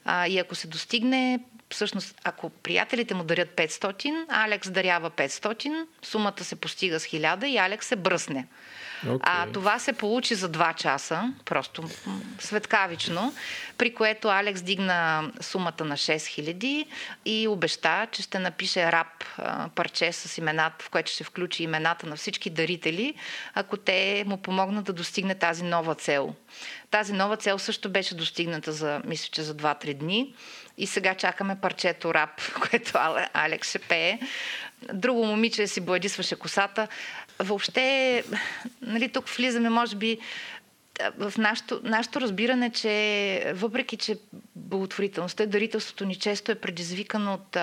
А, 0.04 0.26
и 0.26 0.38
ако 0.38 0.54
се 0.54 0.68
достигне, 0.68 1.40
всъщност, 1.70 2.20
ако 2.24 2.50
приятелите 2.50 3.14
му 3.14 3.24
дарят 3.24 3.48
500, 3.48 4.24
Алекс 4.28 4.70
дарява 4.70 5.10
500, 5.10 5.86
сумата 6.02 6.44
се 6.44 6.56
постига 6.56 7.00
с 7.00 7.06
1000 7.06 7.46
и 7.46 7.58
Алекс 7.58 7.86
се 7.86 7.96
бръсне. 7.96 8.46
Okay. 9.06 9.20
А 9.22 9.46
това 9.46 9.78
се 9.78 9.92
получи 9.92 10.34
за 10.34 10.50
2 10.50 10.74
часа, 10.74 11.32
просто 11.44 11.90
светкавично, 12.38 13.34
при 13.78 13.94
което 13.94 14.28
Алекс 14.28 14.62
дигна 14.62 15.30
сумата 15.40 15.84
на 15.84 15.96
6000 15.96 16.86
и 17.24 17.48
обеща, 17.48 18.06
че 18.12 18.22
ще 18.22 18.38
напише 18.38 18.92
рап 18.92 19.24
парче 19.74 20.12
с 20.12 20.38
имената, 20.38 20.84
в 20.84 20.90
което 20.90 21.10
ще 21.10 21.24
включи 21.24 21.62
имената 21.62 22.06
на 22.06 22.16
всички 22.16 22.50
дарители, 22.50 23.14
ако 23.54 23.76
те 23.76 24.24
му 24.26 24.36
помогнат 24.36 24.84
да 24.84 24.92
достигне 24.92 25.34
тази 25.34 25.64
нова 25.64 25.94
цел. 25.94 26.34
Тази 26.90 27.12
нова 27.12 27.36
цел 27.36 27.58
също 27.58 27.90
беше 27.90 28.14
достигната 28.14 28.72
за, 28.72 29.00
мисля, 29.04 29.28
че 29.32 29.42
за 29.42 29.54
2-3 29.54 29.94
дни. 29.94 30.34
И 30.78 30.86
сега 30.86 31.14
чакаме 31.14 31.60
парчето 31.60 32.14
рап, 32.14 32.30
което 32.70 32.92
Алекс 33.34 33.68
ще 33.68 33.78
пее. 33.78 34.18
Друго 34.92 35.24
момиче 35.24 35.66
си 35.66 35.80
бладисваше 35.80 36.36
косата. 36.36 36.88
Въобще, 37.38 38.24
нали, 38.82 39.08
тук 39.08 39.28
влизаме, 39.28 39.70
може 39.70 39.96
би, 39.96 40.18
в 41.18 41.32
нашото, 41.38 41.80
нашото 41.84 42.20
разбиране, 42.20 42.70
че 42.70 43.52
въпреки, 43.54 43.96
че 43.96 44.18
благотворителността 44.56 45.46
дарителството 45.46 46.04
ни 46.04 46.14
често 46.14 46.52
е 46.52 46.54
предизвикано 46.54 47.34
от, 47.34 47.56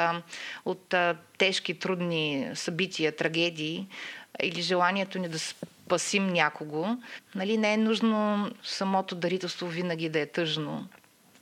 от 0.66 0.96
тежки, 1.38 1.80
трудни 1.80 2.50
събития, 2.54 3.16
трагедии 3.16 3.88
или 4.44 4.62
желанието 4.62 5.20
ни 5.20 5.30
да 5.30 5.40
спасим 5.40 6.28
някого, 6.28 6.88
нали, 7.36 7.58
не 7.58 7.74
е 7.74 7.78
нужно 7.78 8.50
самото 8.64 9.16
дарителство 9.16 9.68
винаги 9.68 10.10
да 10.10 10.20
е 10.20 10.26
тъжно, 10.26 10.88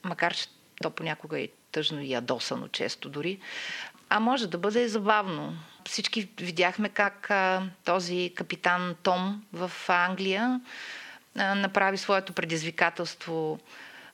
макар 0.03 0.33
че 0.35 0.47
то 0.81 0.89
понякога 0.89 1.39
е 1.39 1.47
тъжно 1.77 2.01
и 2.01 2.11
ядосано 2.11 2.67
често 2.67 3.09
дори, 3.09 3.39
а 4.09 4.19
може 4.19 4.47
да 4.47 4.57
бъде 4.57 4.87
забавно. 4.87 5.53
Всички 5.85 6.29
видяхме 6.39 6.89
как 6.89 7.31
а, 7.31 7.63
този 7.85 8.31
капитан 8.35 8.95
Том 9.03 9.43
в 9.53 9.71
Англия 9.87 10.61
а, 11.37 11.55
направи 11.55 11.97
своето 11.97 12.33
предизвикателство 12.33 13.59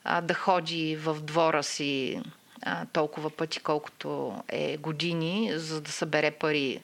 а, 0.03 0.22
да 0.22 0.34
ходи 0.34 0.95
в 0.95 1.22
двора 1.22 1.64
си 1.64 2.22
а, 2.61 2.85
толкова 2.85 3.30
пъти, 3.30 3.60
колкото 3.60 4.35
е 4.48 4.77
години, 4.77 5.52
за 5.56 5.81
да 5.81 5.91
събере 5.91 6.31
пари 6.31 6.80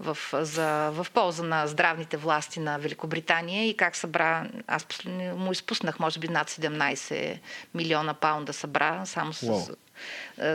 в, 0.00 0.16
за, 0.32 0.90
в 0.90 1.06
полза 1.14 1.42
на 1.42 1.66
здравните 1.66 2.16
власти 2.16 2.60
на 2.60 2.78
Великобритания 2.78 3.68
и 3.68 3.76
как 3.76 3.96
събра, 3.96 4.46
аз 4.66 4.86
му 5.36 5.52
изпуснах 5.52 5.98
може 5.98 6.18
би 6.18 6.28
над 6.28 6.50
17 6.50 7.38
милиона 7.74 8.14
паунда 8.14 8.52
събра, 8.52 9.06
само 9.06 9.32
с, 9.32 9.46
wow. 9.46 9.76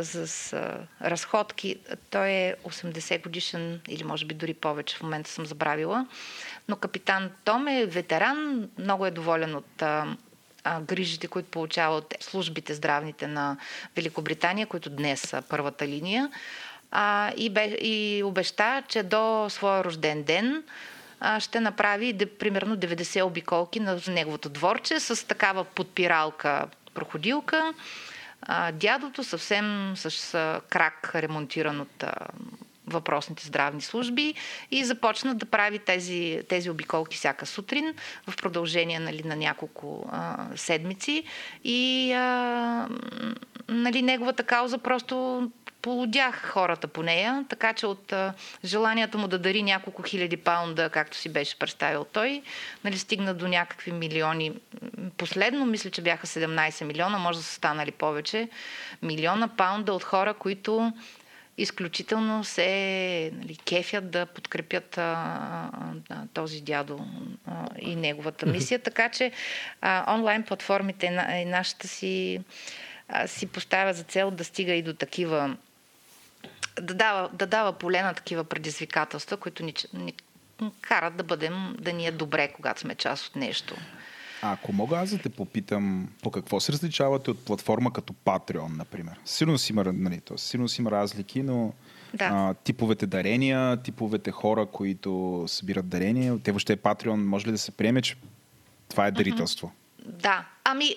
с, 0.02 0.28
с 0.28 0.54
разходки. 1.02 1.78
Той 2.10 2.30
е 2.30 2.56
80 2.66 3.24
годишен 3.24 3.82
или 3.88 4.04
може 4.04 4.26
би 4.26 4.36
дори 4.36 4.54
повече, 4.54 4.98
в 4.98 5.02
момента 5.02 5.30
съм 5.30 5.46
забравила. 5.46 6.08
Но 6.68 6.76
капитан 6.76 7.32
Том 7.44 7.68
е 7.68 7.86
ветеран, 7.86 8.70
много 8.78 9.06
е 9.06 9.12
доволен 9.12 9.56
от 9.56 9.84
грижите, 10.82 11.28
които 11.28 11.50
получава 11.50 11.96
от 11.96 12.14
службите 12.20 12.74
здравните 12.74 13.28
на 13.28 13.58
Великобритания, 13.96 14.68
които 14.68 14.90
днес 14.90 15.22
са 15.22 15.44
първата 15.50 15.88
линия 15.88 16.30
а, 16.98 17.32
и, 17.38 17.50
бе, 17.50 17.66
и 17.66 18.24
обеща, 18.24 18.84
че 18.88 19.04
до 19.04 19.48
своя 19.50 19.84
рожден 19.84 20.24
ден 20.24 20.64
а, 21.20 21.40
ще 21.40 21.60
направи 21.60 22.14
де, 22.14 22.26
примерно 22.26 22.78
90 22.78 23.24
обиколки 23.24 23.80
на 23.80 24.00
неговото 24.08 24.50
дворче 24.50 25.00
с 25.00 25.28
такава 25.28 25.64
подпиралка 25.64 26.66
проходилка. 26.94 27.74
А, 28.42 28.72
дядото 28.72 29.24
съвсем 29.24 29.94
с 29.96 30.34
а, 30.34 30.62
крак 30.70 31.12
ремонтиран 31.16 31.82
от 31.82 32.04
а, 32.04 32.14
въпросните 32.88 33.48
здравни 33.48 33.82
служби 33.82 34.34
и 34.72 34.86
започна 34.86 35.36
да 35.36 35.46
прави 35.46 35.80
тези, 35.80 36.42
тези 36.50 36.70
обиколки 36.70 37.18
всяка 37.18 37.46
сутрин 37.46 37.94
в 38.28 38.36
продължение 38.36 39.00
нали, 39.00 39.24
на 39.26 39.36
няколко 39.36 40.10
а, 40.12 40.46
седмици 40.56 41.24
и 41.64 42.14
а, 42.14 42.88
нали, 43.68 44.02
неговата 44.02 44.44
кауза 44.44 44.78
просто 44.78 45.48
полудях 45.86 46.46
хората 46.46 46.88
по 46.88 47.04
нея, 47.04 47.46
така 47.50 47.74
че 47.74 47.86
от 47.86 48.14
а, 48.14 48.34
желанието 48.64 49.18
му 49.18 49.28
да 49.28 49.40
дари 49.40 49.64
няколко 49.64 50.04
хиляди 50.04 50.38
паунда, 50.38 50.90
както 50.90 51.18
си 51.18 51.30
беше 51.30 51.60
представил 51.60 52.04
той, 52.04 52.42
нали, 52.84 52.98
стигна 52.98 53.34
до 53.34 53.48
някакви 53.48 53.92
милиони. 53.92 54.54
Последно, 55.18 55.66
мисля, 55.66 55.90
че 55.90 56.02
бяха 56.02 56.28
17 56.28 56.84
милиона, 56.84 57.18
може 57.18 57.38
да 57.38 57.44
са 57.44 57.54
станали 57.54 57.92
повече, 57.92 58.50
милиона 59.02 59.48
паунда 59.48 59.94
от 59.94 60.04
хора, 60.04 60.34
които 60.34 60.94
изключително 61.58 62.44
се 62.44 63.32
нали, 63.34 63.56
кефят 63.56 64.12
да 64.12 64.26
подкрепят 64.26 64.98
а, 64.98 65.70
а, 66.10 66.16
този 66.34 66.62
дядо 66.62 67.00
а, 67.48 67.68
и 67.80 67.96
неговата 67.96 68.46
мисия. 68.46 68.80
Така 68.80 69.10
че 69.10 69.32
а, 69.82 70.14
онлайн 70.16 70.44
платформите 70.44 71.06
и 71.42 71.46
нашата 71.46 71.88
си 71.88 72.40
си 73.26 73.48
поставя 73.48 73.94
за 73.94 74.04
цел 74.04 74.32
да 74.32 74.44
стига 74.44 74.74
и 74.74 74.82
до 74.82 74.94
такива 74.94 75.56
да 76.82 76.94
дава, 76.94 77.30
да 77.34 77.46
дава 77.46 77.74
поле 77.74 78.02
на 78.02 78.14
такива 78.14 78.44
предизвикателства, 78.44 79.38
които 79.38 79.64
ни, 79.64 79.74
ни 79.94 80.14
карат 80.82 81.16
да 81.16 81.24
бъдем, 81.24 81.76
да 81.80 81.94
ни 81.94 82.08
е 82.08 82.12
добре, 82.12 82.54
когато 82.54 82.80
сме 82.80 82.96
част 82.96 83.28
от 83.28 83.36
нещо. 83.36 83.76
А 84.42 84.54
ако 84.54 84.74
мога 84.74 84.98
аз 84.98 85.10
да 85.10 85.18
те 85.18 85.30
попитам, 85.30 86.10
по 86.24 86.32
какво 86.32 86.60
се 86.60 86.72
различавате 86.72 87.32
от 87.32 87.46
платформа 87.46 87.94
като 87.94 88.14
Patreon, 88.14 88.78
например? 88.78 89.20
Сигурно 89.26 89.58
си 89.58 89.72
има, 89.72 89.84
нали, 89.94 90.22
то, 90.22 90.38
сигурно 90.38 90.68
си 90.68 90.82
има 90.82 90.92
разлики, 90.92 91.44
но 91.44 91.74
да. 92.14 92.26
а, 92.26 92.54
типовете 92.54 93.06
дарения, 93.06 93.78
типовете 93.78 94.32
хора, 94.32 94.66
които 94.66 95.44
събират 95.48 95.90
дарения, 95.90 96.40
те 96.44 96.52
въобще 96.52 96.78
Patreon, 96.78 97.16
може 97.16 97.48
ли 97.48 97.52
да 97.52 97.58
се 97.58 97.72
приеме, 97.72 98.02
че 98.02 98.16
това 98.90 99.08
е 99.08 99.12
дарителство? 99.12 99.68
Mm-hmm. 99.68 100.12
Да, 100.12 100.46
Ами, 100.68 100.96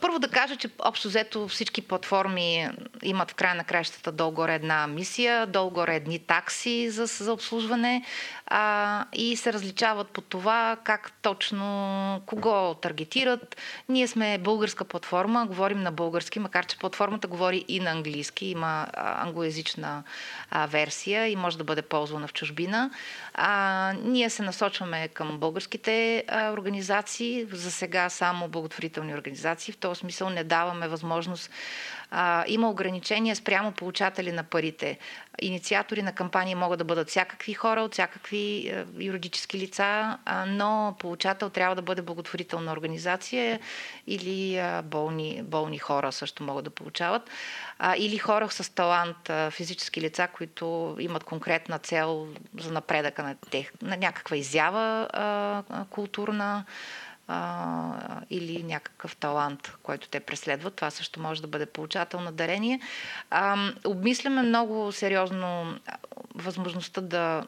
първо 0.00 0.18
да 0.18 0.28
кажа, 0.28 0.56
че 0.56 0.68
общо 0.78 1.08
взето 1.08 1.48
всички 1.48 1.82
платформи 1.82 2.68
имат 3.02 3.30
в 3.30 3.34
края 3.34 3.54
на 3.54 3.64
краищата 3.64 4.12
долу-горе 4.12 4.54
една 4.54 4.86
мисия, 4.86 5.46
долу-горе 5.46 5.96
едни 5.96 6.18
такси 6.18 6.90
за, 6.90 7.06
за 7.06 7.32
обслужване 7.32 8.04
а, 8.46 9.04
и 9.12 9.36
се 9.36 9.52
различават 9.52 10.08
по 10.08 10.20
това 10.20 10.76
как 10.84 11.12
точно, 11.22 12.22
кого 12.26 12.74
таргетират. 12.74 13.56
Ние 13.88 14.08
сме 14.08 14.38
българска 14.38 14.84
платформа, 14.84 15.46
говорим 15.46 15.82
на 15.82 15.92
български, 15.92 16.38
макар 16.38 16.66
че 16.66 16.78
платформата 16.78 17.28
говори 17.28 17.64
и 17.68 17.80
на 17.80 17.90
английски, 17.90 18.46
има 18.46 18.86
англоязична 18.94 20.02
версия 20.68 21.28
и 21.28 21.36
може 21.36 21.58
да 21.58 21.64
бъде 21.64 21.82
ползвана 21.82 22.26
в 22.26 22.32
чужбина. 22.32 22.90
А, 23.34 23.92
ние 24.04 24.30
се 24.30 24.42
насочваме 24.42 25.08
към 25.08 25.38
българските 25.38 26.24
а, 26.28 26.52
организации, 26.52 27.46
за 27.52 27.70
сега 27.70 28.08
само 28.08 28.48
благотворителни 28.48 29.07
организации. 29.14 29.72
В 29.72 29.78
този 29.78 29.98
смисъл 29.98 30.30
не 30.30 30.44
даваме 30.44 30.88
възможност 30.88 31.50
а, 32.10 32.44
има 32.48 32.70
ограничения 32.70 33.36
спрямо 33.36 33.72
получатели 33.72 34.32
на 34.32 34.42
парите. 34.42 34.98
Инициатори 35.40 36.02
на 36.02 36.12
кампании 36.12 36.54
могат 36.54 36.78
да 36.78 36.84
бъдат 36.84 37.08
всякакви 37.08 37.54
хора 37.54 37.80
от 37.80 37.92
всякакви 37.92 38.68
е, 38.68 38.84
юридически 38.98 39.58
лица, 39.58 40.18
а, 40.24 40.46
но 40.46 40.96
получател 40.98 41.50
трябва 41.50 41.76
да 41.76 41.82
бъде 41.82 42.02
благотворителна 42.02 42.72
организация 42.72 43.60
или 44.06 44.58
а, 44.58 44.82
болни, 44.82 45.42
болни 45.42 45.78
хора 45.78 46.12
също 46.12 46.42
могат 46.42 46.64
да 46.64 46.70
получават. 46.70 47.30
А, 47.78 47.96
или 47.96 48.18
хора 48.18 48.50
с 48.50 48.74
талант, 48.74 49.30
а, 49.30 49.50
физически 49.50 50.00
лица, 50.00 50.28
които 50.32 50.96
имат 51.00 51.24
конкретна 51.24 51.78
цел 51.78 52.28
за 52.58 52.72
напредъка 52.72 53.22
на, 53.22 53.34
тех, 53.50 53.70
на 53.82 53.96
някаква 53.96 54.36
изява 54.36 55.08
а, 55.12 55.84
културна 55.90 56.64
а, 57.28 58.20
или 58.30 58.62
някакъв 58.62 59.16
талант, 59.16 59.72
който 59.82 60.08
те 60.08 60.20
преследват. 60.20 60.74
Това 60.74 60.90
също 60.90 61.20
може 61.20 61.42
да 61.42 61.48
бъде 61.48 61.66
получател 61.66 62.20
на 62.20 62.32
дарение. 62.32 62.80
А, 63.30 63.72
обмисляме 63.84 64.42
много 64.42 64.92
сериозно 64.92 65.78
възможността 66.34 67.00
да, 67.00 67.46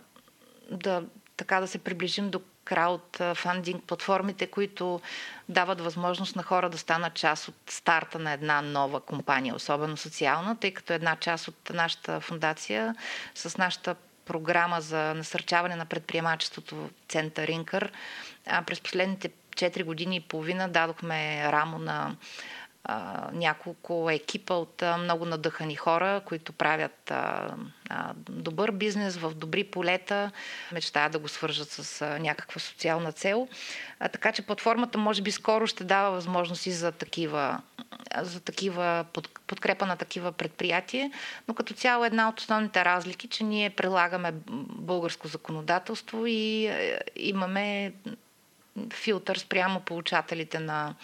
да, 0.70 1.02
така 1.36 1.60
да 1.60 1.66
се 1.66 1.78
приближим 1.78 2.30
до 2.30 2.40
краудфандинг 2.64 3.84
платформите, 3.84 4.46
които 4.46 5.00
дават 5.48 5.80
възможност 5.80 6.36
на 6.36 6.42
хора 6.42 6.70
да 6.70 6.78
станат 6.78 7.14
част 7.14 7.48
от 7.48 7.54
старта 7.68 8.18
на 8.18 8.32
една 8.32 8.62
нова 8.62 9.00
компания, 9.00 9.54
особено 9.54 9.96
социална, 9.96 10.56
тъй 10.56 10.74
като 10.74 10.92
една 10.92 11.16
част 11.16 11.48
от 11.48 11.70
нашата 11.70 12.20
фундация 12.20 12.94
с 13.34 13.58
нашата 13.58 13.94
програма 14.24 14.80
за 14.80 15.14
насърчаване 15.14 15.76
на 15.76 15.84
предприемачеството 15.86 16.90
Център 17.08 17.48
Инкър 17.48 17.92
през 18.66 18.80
последните 18.80 19.30
4 19.56 19.84
години 19.84 20.16
и 20.16 20.20
половина 20.20 20.68
дадохме 20.68 21.52
рамо 21.52 21.78
на 21.78 22.16
а, 22.84 23.28
няколко 23.32 24.08
екипа 24.10 24.54
от 24.54 24.82
а, 24.82 24.96
много 24.96 25.24
надъхани 25.24 25.76
хора, 25.76 26.22
които 26.24 26.52
правят 26.52 27.10
а, 27.10 27.54
а, 27.90 28.12
добър 28.28 28.70
бизнес 28.70 29.16
в 29.16 29.34
добри 29.34 29.64
полета, 29.64 30.30
мечтаят 30.72 31.12
да 31.12 31.18
го 31.18 31.28
свържат 31.28 31.70
с 31.70 32.02
а, 32.02 32.18
някаква 32.18 32.60
социална 32.60 33.12
цел. 33.12 33.48
А, 34.00 34.08
така 34.08 34.32
че 34.32 34.46
платформата 34.46 34.98
може 34.98 35.22
би 35.22 35.30
скоро 35.30 35.66
ще 35.66 35.84
дава 35.84 36.10
възможности 36.10 36.70
за 36.70 36.92
такива, 36.92 37.60
за 38.22 38.40
такива 38.40 39.04
под, 39.12 39.28
подкрепа 39.46 39.86
на 39.86 39.96
такива 39.96 40.32
предприятия, 40.32 41.10
но 41.48 41.54
като 41.54 41.74
цяло 41.74 42.04
една 42.04 42.28
от 42.28 42.40
основните 42.40 42.84
разлики, 42.84 43.28
че 43.28 43.44
ние 43.44 43.70
прилагаме 43.70 44.32
българско 44.68 45.28
законодателство 45.28 46.26
и 46.26 46.66
е, 46.66 47.00
имаме 47.16 47.92
филтър 48.92 49.36
спрямо 49.36 49.80
получателите 49.80 50.58
на, 50.58 50.94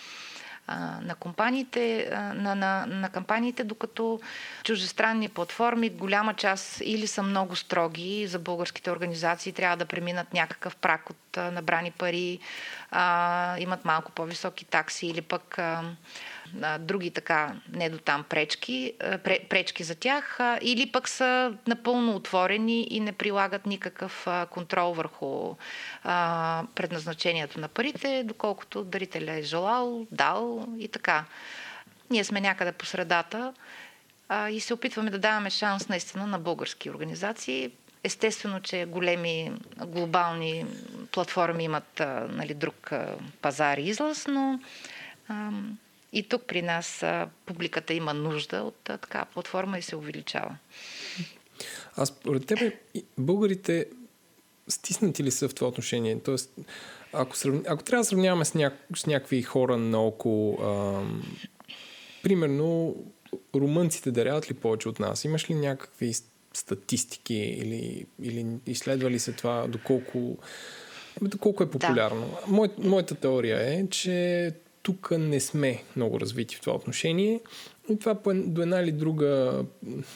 на 1.02 1.14
компаниите, 1.20 2.08
на, 2.34 2.54
на, 2.54 2.86
на 2.86 3.08
кампаниите, 3.08 3.64
докато 3.64 4.20
чужестранни 4.64 5.28
платформи, 5.28 5.90
голяма 5.90 6.34
част 6.34 6.80
или 6.84 7.06
са 7.06 7.22
много 7.22 7.56
строги 7.56 8.26
за 8.26 8.38
българските 8.38 8.90
организации, 8.90 9.52
трябва 9.52 9.76
да 9.76 9.86
преминат 9.86 10.32
някакъв 10.32 10.76
прак 10.76 11.10
от 11.10 11.36
набрани 11.36 11.90
пари, 11.90 12.38
имат 13.58 13.84
малко 13.84 14.12
по-високи 14.12 14.64
такси 14.64 15.06
или 15.06 15.22
пък 15.22 15.58
други 16.78 17.10
така 17.10 17.52
не 17.72 17.90
до 17.90 17.98
там 17.98 18.24
пречки, 18.28 18.92
пречки 19.48 19.84
за 19.84 19.94
тях, 19.94 20.38
или 20.60 20.92
пък 20.92 21.08
са 21.08 21.54
напълно 21.66 22.16
отворени 22.16 22.86
и 22.90 23.00
не 23.00 23.12
прилагат 23.12 23.66
никакъв 23.66 24.26
контрол 24.50 24.92
върху 24.92 25.54
предназначението 26.74 27.60
на 27.60 27.68
парите, 27.68 28.22
доколкото 28.24 28.84
дарителя 28.84 29.32
е 29.32 29.42
желал, 29.42 30.06
дал 30.10 30.68
и 30.78 30.88
така. 30.88 31.24
Ние 32.10 32.24
сме 32.24 32.40
някъде 32.40 32.72
по 32.72 32.86
средата 32.86 33.54
и 34.50 34.60
се 34.60 34.74
опитваме 34.74 35.10
да 35.10 35.18
даваме 35.18 35.50
шанс 35.50 35.88
наистина 35.88 36.26
на 36.26 36.38
български 36.38 36.90
организации. 36.90 37.70
Естествено, 38.04 38.60
че 38.60 38.84
големи 38.84 39.52
глобални 39.86 40.66
платформи 41.12 41.64
имат 41.64 42.02
нали, 42.28 42.54
друг 42.54 42.90
пазар 43.42 43.78
и 43.78 43.82
излъз, 43.88 44.26
но 44.26 44.60
и 46.12 46.28
тук 46.28 46.42
при 46.46 46.62
нас 46.62 47.02
а, 47.02 47.28
публиката 47.46 47.94
има 47.94 48.14
нужда 48.14 48.62
от 48.62 48.90
а, 48.90 48.98
така 48.98 49.24
платформа 49.24 49.78
и 49.78 49.82
се 49.82 49.96
увеличава. 49.96 50.56
Аз 51.96 52.08
според 52.08 52.46
тебе, 52.46 52.78
българите 53.18 53.86
стиснати 54.68 55.24
ли 55.24 55.30
са 55.30 55.48
в 55.48 55.54
това 55.54 55.68
отношение? 55.68 56.20
Тоест, 56.20 56.52
ако, 57.12 57.36
срав... 57.36 57.54
ако 57.68 57.84
трябва 57.84 58.00
да 58.00 58.08
сравняваме 58.08 58.44
с, 58.44 58.54
ня... 58.54 58.72
с 58.96 59.06
някакви 59.06 59.42
хора 59.42 59.76
наоколо, 59.76 60.58
а, 60.62 61.02
примерно, 62.22 62.96
румънците 63.54 64.10
даряват 64.10 64.50
ли 64.50 64.54
повече 64.54 64.88
от 64.88 65.00
нас? 65.00 65.24
Имаш 65.24 65.50
ли 65.50 65.54
някакви 65.54 66.12
статистики 66.52 67.34
или, 67.34 68.06
или 68.22 68.46
изследвали 68.66 69.18
се 69.18 69.32
това, 69.32 69.66
доколко, 69.68 70.38
доколко 71.22 71.62
е 71.62 71.70
популярно? 71.70 72.26
Да. 72.26 72.52
Мой, 72.52 72.68
моята 72.78 73.14
теория 73.14 73.78
е, 73.78 73.88
че 73.88 74.52
тук 74.86 75.10
не 75.10 75.40
сме 75.40 75.82
много 75.96 76.20
развити 76.20 76.56
в 76.56 76.60
това 76.60 76.76
отношение. 76.76 77.40
И 77.90 77.98
това 77.98 78.14
по, 78.14 78.34
до 78.34 78.62
една 78.62 78.80
или 78.80 78.92
друга, 78.92 79.64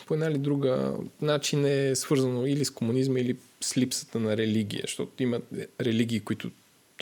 по 0.06 0.14
една 0.14 0.26
или 0.26 0.38
друга 0.38 0.92
начин 1.22 1.64
е 1.64 1.97
свързано 1.97 2.47
или 2.47 2.64
с 2.64 2.70
комунизма, 2.70 3.20
или 3.20 3.36
с 3.60 3.76
липсата 3.76 4.18
на 4.18 4.36
религия, 4.36 4.82
защото 4.84 5.22
има 5.22 5.40
религии, 5.80 6.20
които, 6.20 6.51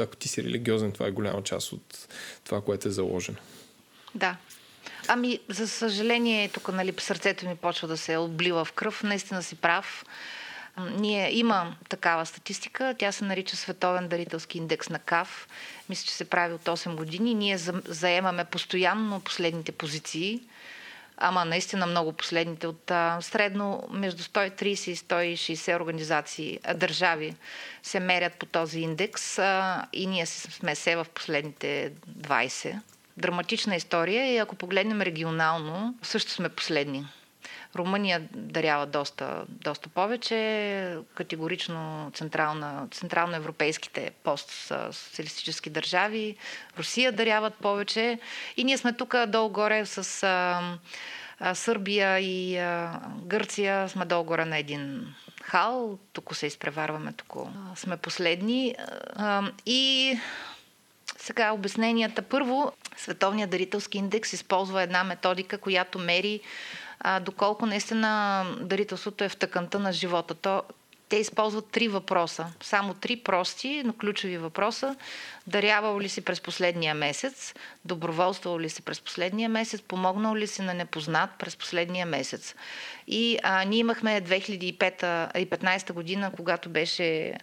ако 0.01 0.17
ти 0.17 0.29
си 0.29 0.43
религиозен, 0.43 0.93
това 0.93 1.07
е 1.07 1.11
голяма 1.11 1.43
част 1.43 1.73
от 1.73 2.09
това, 2.45 2.61
което 2.61 2.89
е 2.89 2.91
заложено. 2.91 3.39
Да. 4.15 4.37
Ами, 5.09 5.39
за 5.49 5.69
съжаление, 5.69 6.49
тук 6.49 6.73
нали, 6.73 6.95
сърцето 6.99 7.49
ми 7.49 7.57
почва 7.57 7.89
да 7.89 7.97
се 7.97 8.17
облива 8.17 8.65
в 8.65 8.73
кръв. 8.73 9.03
Наистина 9.03 9.43
си 9.43 9.55
прав. 9.57 10.05
Ние 10.79 11.37
има 11.39 11.77
такава 11.89 12.27
статистика. 12.27 12.95
Тя 12.99 13.13
се 13.13 13.25
нарича 13.25 13.57
Световен 13.57 14.09
дарителски 14.09 14.59
индекс 14.59 14.89
на 14.89 14.99
КАФ. 14.99 15.49
Мисля, 15.89 16.07
че 16.07 16.15
се 16.15 16.31
прави 16.31 16.55
от 16.55 16.65
8 16.65 16.95
години. 16.95 17.35
Ние 17.35 17.59
заемаме 17.85 18.45
постоянно 18.45 19.21
последните 19.21 19.73
позиции. 19.73 20.41
Ама 21.21 21.45
наистина 21.45 21.87
много 21.87 22.13
последните 22.13 22.67
от 22.67 22.91
а, 22.91 23.19
средно 23.21 23.83
между 23.91 24.23
130 24.23 24.91
и 24.91 24.97
160 24.97 25.77
организации, 25.77 26.59
а, 26.65 26.75
държави 26.75 27.35
се 27.83 28.01
мерят 28.01 28.35
по 28.35 28.47
този 28.47 28.81
индекс 28.81 29.39
а, 29.39 29.85
и 29.93 30.07
ние 30.07 30.27
сме 30.27 30.75
се 30.75 30.97
в 30.97 31.07
последните 31.15 31.93
20. 32.11 32.81
Драматична 33.17 33.77
история 33.77 34.35
и 34.35 34.39
ако 34.39 34.57
погледнем 34.57 35.03
регионално, 35.03 35.95
също 36.03 36.31
сме 36.31 36.49
последни. 36.49 37.07
Румъния 37.77 38.29
дарява 38.35 38.87
доста, 38.87 39.45
доста 39.49 39.89
повече, 39.89 40.97
категорично 41.15 42.11
централна, 42.15 42.89
централноевропейските 42.91 44.11
постсоциалистически 44.25 45.71
държави. 45.71 46.37
Русия 46.79 47.13
даряват 47.13 47.55
повече. 47.55 48.19
И 48.57 48.65
ние 48.65 48.79
сме 48.79 48.93
тук 48.93 49.15
долу-горе 49.27 49.87
с 49.87 50.23
а, 50.23 50.63
а, 51.41 51.55
Сърбия 51.55 52.19
и 52.19 52.59
а, 52.59 53.01
Гърция. 53.25 53.89
Сме 53.89 54.05
долу-горе 54.05 54.45
на 54.45 54.59
един 54.59 55.15
хал. 55.43 55.99
Тук 56.13 56.37
се 56.37 56.47
изпреварваме, 56.47 57.13
тук 57.13 57.35
сме 57.75 57.97
последни. 57.97 58.75
А, 59.17 59.43
и 59.67 60.19
сега 61.19 61.53
обясненията. 61.53 62.23
Първо, 62.23 62.73
Световният 62.97 63.51
дарителски 63.51 63.99
индекс 63.99 64.33
използва 64.33 64.83
една 64.83 65.05
методика, 65.05 65.59
която 65.59 65.99
мери 65.99 66.41
а, 67.01 67.21
доколко 67.21 67.67
наистина 67.67 68.45
дарителството 68.61 69.25
е 69.25 69.29
в 69.29 69.37
тъканта 69.37 69.79
на 69.79 69.93
живота. 69.93 70.35
То, 70.35 70.63
те 71.09 71.17
използват 71.17 71.67
три 71.67 71.89
въпроса. 71.89 72.47
Само 72.61 72.95
три 72.95 73.17
прости, 73.17 73.83
но 73.85 73.93
ключови 73.93 74.39
въпроса. 74.39 74.97
Дарявал 75.47 76.01
ли 76.01 76.09
си 76.09 76.21
през 76.21 76.41
последния 76.41 76.95
месец? 76.95 77.55
Доброволствал 77.85 78.61
ли 78.61 78.71
си 78.71 78.83
през 78.83 79.01
последния 79.01 79.49
месец? 79.49 79.83
Помогнал 79.83 80.37
ли 80.37 80.47
си 80.47 80.63
на 80.63 80.75
непознат 80.75 81.31
през 81.39 81.57
последния 81.57 82.07
месец? 82.07 82.55
И 83.07 83.39
а, 83.43 83.65
ние 83.65 83.79
имахме 83.79 84.23
2015 84.23 85.93
година, 85.93 86.33
когато 86.37 86.69
беше 86.71 87.35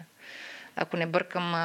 ако 0.76 0.98
не 0.98 1.06
бъркам 1.06 1.56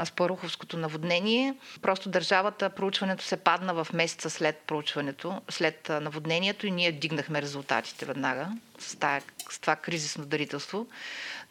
Аспаруховското 0.00 0.78
наводнение. 0.78 1.54
Просто 1.82 2.08
държавата, 2.08 2.70
проучването 2.70 3.24
се 3.24 3.36
падна 3.36 3.74
в 3.74 3.86
месеца 3.92 4.30
след 4.30 4.56
проучването, 4.66 5.40
след 5.48 5.88
наводнението 5.88 6.66
и 6.66 6.70
ние 6.70 6.92
дигнахме 6.92 7.42
резултатите 7.42 8.04
веднага 8.04 8.48
с, 8.78 8.96
тая, 8.96 9.22
с 9.50 9.58
това 9.58 9.76
кризисно 9.76 10.26
дарителство. 10.26 10.86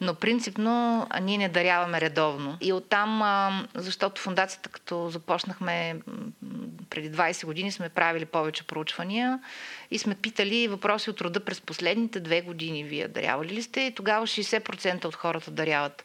Но 0.02 0.16
принципно 0.16 1.08
ние 1.22 1.38
не 1.38 1.50
даряваме 1.50 2.02
редовно. 2.02 2.58
И 2.62 2.74
оттам, 2.74 3.68
защото 3.76 4.22
фундацията, 4.22 4.70
като 4.70 5.10
започнахме 5.10 6.00
преди 6.90 7.12
20 7.12 7.46
години, 7.46 7.72
сме 7.72 7.90
правили 7.90 8.26
повече 8.26 8.64
проучвания 8.64 9.40
и 9.92 10.00
сме 10.00 10.16
питали 10.16 10.68
въпроси 10.68 11.10
от 11.10 11.22
рода 11.22 11.40
през 11.40 11.62
последните 11.62 12.20
две 12.20 12.42
години. 12.42 12.84
Вие 12.84 13.08
дарявали 13.08 13.50
ли 13.50 13.62
сте? 13.62 13.82
И 13.82 13.96
тогава 13.96 14.28
60% 14.28 15.06
от 15.06 15.16
хората 15.16 15.52
даряват. 15.52 16.04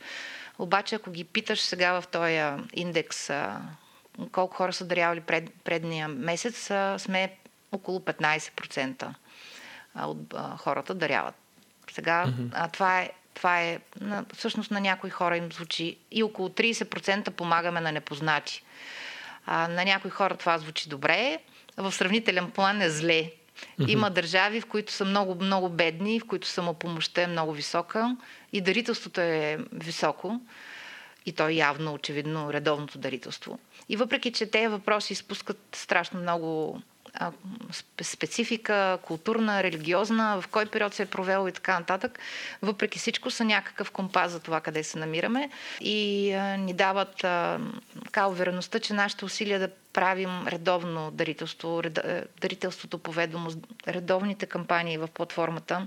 Обаче, 0.58 0.94
ако 0.94 1.10
ги 1.10 1.24
питаш 1.24 1.60
сега 1.60 2.00
в 2.00 2.06
този 2.06 2.40
индекс 2.74 3.30
колко 4.32 4.56
хора 4.56 4.72
са 4.72 4.84
дарявали 4.84 5.20
пред, 5.20 5.50
предния 5.64 6.08
месец, 6.08 6.70
сме 6.98 7.36
около 7.72 7.98
15% 7.98 9.14
от 9.96 10.34
хората 10.58 10.94
даряват. 10.94 11.34
Сега 11.90 12.24
mm-hmm. 12.26 12.50
а, 12.52 12.68
това 12.68 13.00
е 13.00 13.10
това 13.36 13.60
е, 13.62 13.78
на, 14.00 14.24
всъщност 14.34 14.70
на 14.70 14.80
някои 14.80 15.10
хора 15.10 15.36
им 15.36 15.52
звучи 15.52 15.98
и 16.10 16.22
около 16.22 16.48
30% 16.48 17.30
помагаме 17.30 17.80
на 17.80 17.92
непознати. 17.92 18.62
А, 19.46 19.68
на 19.68 19.84
някои 19.84 20.10
хора 20.10 20.36
това 20.36 20.58
звучи 20.58 20.88
добре, 20.88 21.38
в 21.76 21.92
сравнителен 21.92 22.50
план 22.50 22.82
е 22.82 22.90
зле. 22.90 23.30
Има 23.88 24.10
държави, 24.10 24.60
в 24.60 24.66
които 24.66 24.92
са 24.92 25.04
много, 25.04 25.34
много 25.34 25.68
бедни, 25.68 26.20
в 26.20 26.24
които 26.24 26.46
самопомощта 26.46 27.22
е 27.22 27.26
много 27.26 27.52
висока 27.52 28.16
и 28.52 28.60
дарителството 28.60 29.20
е 29.20 29.58
високо. 29.72 30.40
И 31.26 31.32
то 31.32 31.48
е 31.48 31.52
явно, 31.52 31.94
очевидно, 31.94 32.52
редовното 32.52 32.98
дарителство. 32.98 33.58
И 33.88 33.96
въпреки, 33.96 34.32
че 34.32 34.46
тези 34.46 34.66
въпроси 34.66 35.12
изпускат 35.12 35.58
страшно 35.72 36.20
много 36.20 36.82
специфика, 38.02 38.98
културна, 39.02 39.62
религиозна, 39.62 40.40
в 40.40 40.48
кой 40.48 40.66
период 40.66 40.94
се 40.94 41.02
е 41.02 41.06
провело 41.06 41.48
и 41.48 41.52
така 41.52 41.78
нататък. 41.78 42.18
Въпреки 42.62 42.98
всичко 42.98 43.30
са 43.30 43.44
някакъв 43.44 43.90
компас 43.90 44.32
за 44.32 44.40
това 44.40 44.60
къде 44.60 44.84
се 44.84 44.98
намираме 44.98 45.50
и 45.80 46.32
ни 46.58 46.72
дават 46.74 47.16
така 48.04 48.26
увереността, 48.26 48.78
че 48.80 48.94
нашите 48.94 49.24
усилия 49.24 49.58
да 49.58 49.68
правим 49.92 50.48
редовно 50.48 51.10
дарителство, 51.10 51.82
дарителството 52.40 52.98
по 52.98 53.12
ведомост, 53.12 53.58
редовните 53.88 54.46
кампании 54.46 54.98
в 54.98 55.08
платформата, 55.14 55.86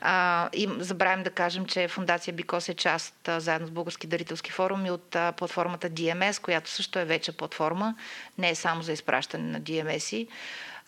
а, 0.00 0.48
и 0.52 0.68
забравим 0.78 1.24
да 1.24 1.30
кажем, 1.30 1.66
че 1.66 1.88
Фундация 1.88 2.34
Бикос 2.34 2.68
е 2.68 2.74
част 2.74 3.28
а, 3.28 3.40
заедно 3.40 3.66
с 3.66 3.70
Български 3.70 4.06
дарителски 4.06 4.50
форум 4.50 4.86
и 4.86 4.90
от 4.90 5.16
а, 5.16 5.32
платформата 5.32 5.90
DMS, 5.90 6.42
която 6.42 6.70
също 6.70 6.98
е 6.98 7.04
вече 7.04 7.32
платформа, 7.32 7.94
не 8.38 8.50
е 8.50 8.54
само 8.54 8.82
за 8.82 8.92
изпращане 8.92 9.52
на 9.52 9.60
DMS-и. 9.60 10.28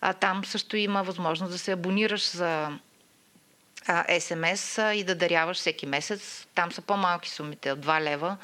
А, 0.00 0.12
там 0.12 0.44
също 0.44 0.76
има 0.76 1.02
възможност 1.02 1.52
да 1.52 1.58
се 1.58 1.72
абонираш 1.72 2.30
за 2.30 2.78
а, 3.86 4.04
а, 4.78 4.94
и 4.94 5.04
да 5.04 5.14
даряваш 5.14 5.56
всеки 5.56 5.86
месец. 5.86 6.46
Там 6.54 6.72
са 6.72 6.82
по-малки 6.82 7.30
сумите 7.30 7.72
от 7.72 7.86
2 7.86 8.00
лева. 8.00 8.36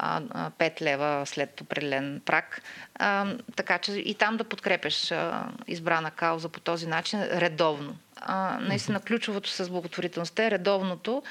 5 0.00 0.82
лева 0.82 1.22
след 1.26 1.60
определен 1.60 2.22
прак. 2.24 2.62
Така 3.56 3.78
че 3.78 3.92
и 3.92 4.14
там 4.14 4.36
да 4.36 4.44
подкрепяш 4.44 5.10
а, 5.12 5.48
избрана 5.66 6.10
кауза 6.10 6.48
по 6.48 6.60
този 6.60 6.86
начин 6.86 7.22
редовно 7.22 7.96
наистина 8.60 9.00
ключовото 9.00 9.50
с 9.50 9.70
благотворителността 9.70 10.46
е 10.46 10.50
редовното 10.50 11.22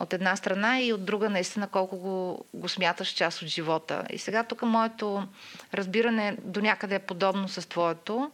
от 0.00 0.12
една 0.12 0.36
страна 0.36 0.80
и 0.80 0.92
от 0.92 1.04
друга 1.04 1.30
наистина 1.30 1.68
колко 1.68 1.96
го, 1.96 2.44
го 2.54 2.68
смяташ 2.68 3.08
част 3.08 3.42
от 3.42 3.48
живота. 3.48 4.04
И 4.10 4.18
сега 4.18 4.44
тук 4.44 4.62
моето 4.62 5.28
разбиране 5.74 6.36
до 6.42 6.60
някъде 6.60 6.94
е 6.94 6.98
подобно 6.98 7.48
с 7.48 7.68
твоето. 7.68 8.30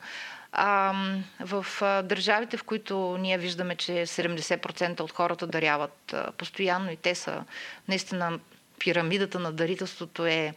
В 1.40 1.66
държавите, 2.05 2.56
в 2.56 2.64
които 2.64 3.16
ние 3.20 3.38
виждаме, 3.38 3.76
че 3.76 3.92
70% 3.92 5.01
от 5.01 5.12
хората 5.12 5.47
даряват 5.47 6.14
постоянно 6.36 6.90
и 6.90 6.97
те 6.97 7.14
са 7.14 7.44
наистина 7.88 8.38
пирамидата 8.81 9.39
на 9.39 9.52
дарителството 9.52 10.27
е 10.27 10.55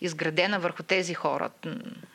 изградена 0.00 0.58
върху 0.58 0.82
тези 0.82 1.14
хора, 1.14 1.50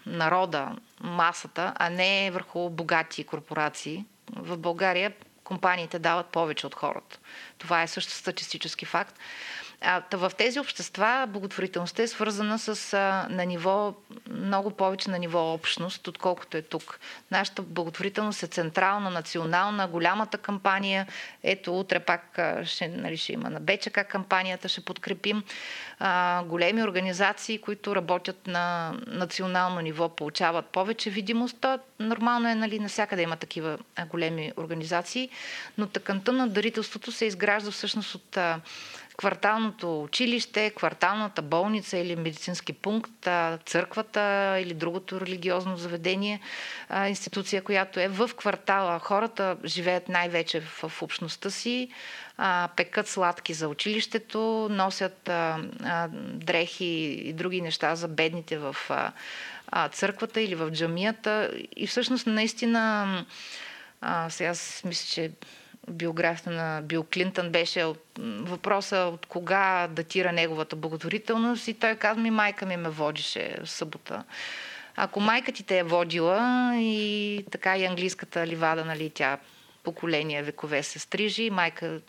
народа, 0.06 0.76
масата, 1.02 1.74
а 1.76 1.90
не 1.90 2.32
върху 2.32 2.70
богати 2.70 3.24
корпорации, 3.24 4.06
в 4.36 4.58
България 4.58 5.14
компаниите 5.44 6.00
дават 6.00 6.26
повече 6.26 6.68
от 6.68 6.76
хората. 6.76 7.20
Това 7.58 7.82
е 7.82 7.88
също 7.88 8.12
статистически 8.12 8.86
факт. 8.86 9.16
А, 9.84 10.03
в 10.14 10.32
тези 10.38 10.60
общества 10.60 11.26
благотворителността 11.30 12.03
е 12.03 12.08
свързана 12.08 12.60
с 12.60 12.94
а, 12.94 13.28
на 13.30 13.45
ниво, 13.45 13.94
много 14.30 14.72
повече 14.72 15.10
на 15.10 15.20
ниво 15.20 15.53
общност, 15.53 16.08
отколкото 16.08 16.58
е 16.58 16.62
тук. 16.62 16.99
Нашата 17.32 17.62
благотворителност 17.62 18.44
е 18.44 18.48
централна, 18.48 19.10
национална, 19.10 19.88
голямата 19.88 20.38
кампания. 20.38 21.08
Ето, 21.44 21.80
утре 21.80 21.99
пак 21.99 22.40
ще, 22.64 22.88
нали, 22.88 23.18
ще 23.18 23.34
има 23.34 23.49
на 23.49 23.60
БЧК 23.60 24.08
кампанията, 24.10 24.70
ще 24.70 24.82
подкрепим 24.82 25.44
а, 25.99 26.44
големи 26.44 26.84
организации, 26.84 27.58
които 27.58 27.95
работят 27.95 28.48
на 28.48 28.94
национално 29.08 29.82
ниво, 29.82 30.10
получават 30.10 30.66
повече 30.66 31.10
видимост. 31.10 31.66
Нормално 31.99 32.49
е, 32.49 32.56
нали, 32.56 32.80
навсякъде 32.80 33.22
има 33.22 33.36
такива 33.36 33.78
големи 34.10 34.52
организации, 34.58 35.30
но 35.78 35.88
тъканта 35.88 36.32
на 36.32 36.48
дарителството 36.48 37.12
се 37.12 37.26
изгражда 37.26 37.72
всъщност 37.72 38.16
от 38.16 38.38
а, 38.38 38.60
кварталното 39.18 40.04
училище, 40.04 40.70
кварталната 40.70 41.42
болница 41.42 41.98
или 41.98 42.16
медицински 42.16 42.74
пункт, 42.74 43.28
църквата 43.66 44.56
или 44.60 44.74
другото 44.74 45.22
религиозно 45.22 45.78
заведение, 45.78 46.40
институция, 47.08 47.64
която 47.64 48.00
е 48.00 48.08
в 48.08 48.30
квартала. 48.38 49.00
Хората 49.00 49.58
живеят 49.66 50.10
най-вече 50.10 50.62
в 50.62 51.02
общността 51.02 51.50
си, 51.50 51.90
пекат 52.76 53.08
сладки 53.08 53.54
за 53.54 53.68
училището, 53.68 54.68
носят 54.72 55.30
дрехи 56.34 57.22
и 57.26 57.34
други 57.34 57.62
неща 57.62 57.96
за 57.96 58.08
бедните 58.08 58.58
в 58.58 58.76
църквата 59.92 60.42
или 60.42 60.56
в 60.56 60.72
джамията. 60.72 61.52
И 61.76 61.88
всъщност 61.88 62.28
наистина 62.28 63.26
сега 64.30 64.54
мисля, 64.86 65.08
че 65.14 65.32
биографията 65.92 66.50
на 66.50 66.82
Бил 66.82 67.06
Клинтън 67.14 67.50
беше 67.50 67.84
от, 67.84 68.04
въпроса 68.20 68.98
от 68.98 69.26
кога 69.26 69.88
датира 69.88 70.32
неговата 70.32 70.76
благотворителност 70.76 71.68
и 71.68 71.74
той 71.74 71.96
каза 71.96 72.20
ми, 72.20 72.32
майка 72.32 72.66
ми 72.66 72.78
ме 72.78 72.90
водише 72.90 73.58
в 73.64 73.70
събота. 73.70 74.24
Ако 74.96 75.20
майка 75.20 75.52
ти 75.52 75.64
те 75.64 75.80
е 75.80 75.84
водила 75.84 76.72
и 76.76 77.46
така 77.52 77.78
и 77.78 77.86
английската 77.86 78.48
ливада, 78.48 78.86
нали, 78.86 79.10
тя 79.10 79.38
поколения 79.84 80.44
векове 80.44 80.84
се 80.84 81.00
стрижи. 81.00 81.50
Майка... 81.50 82.00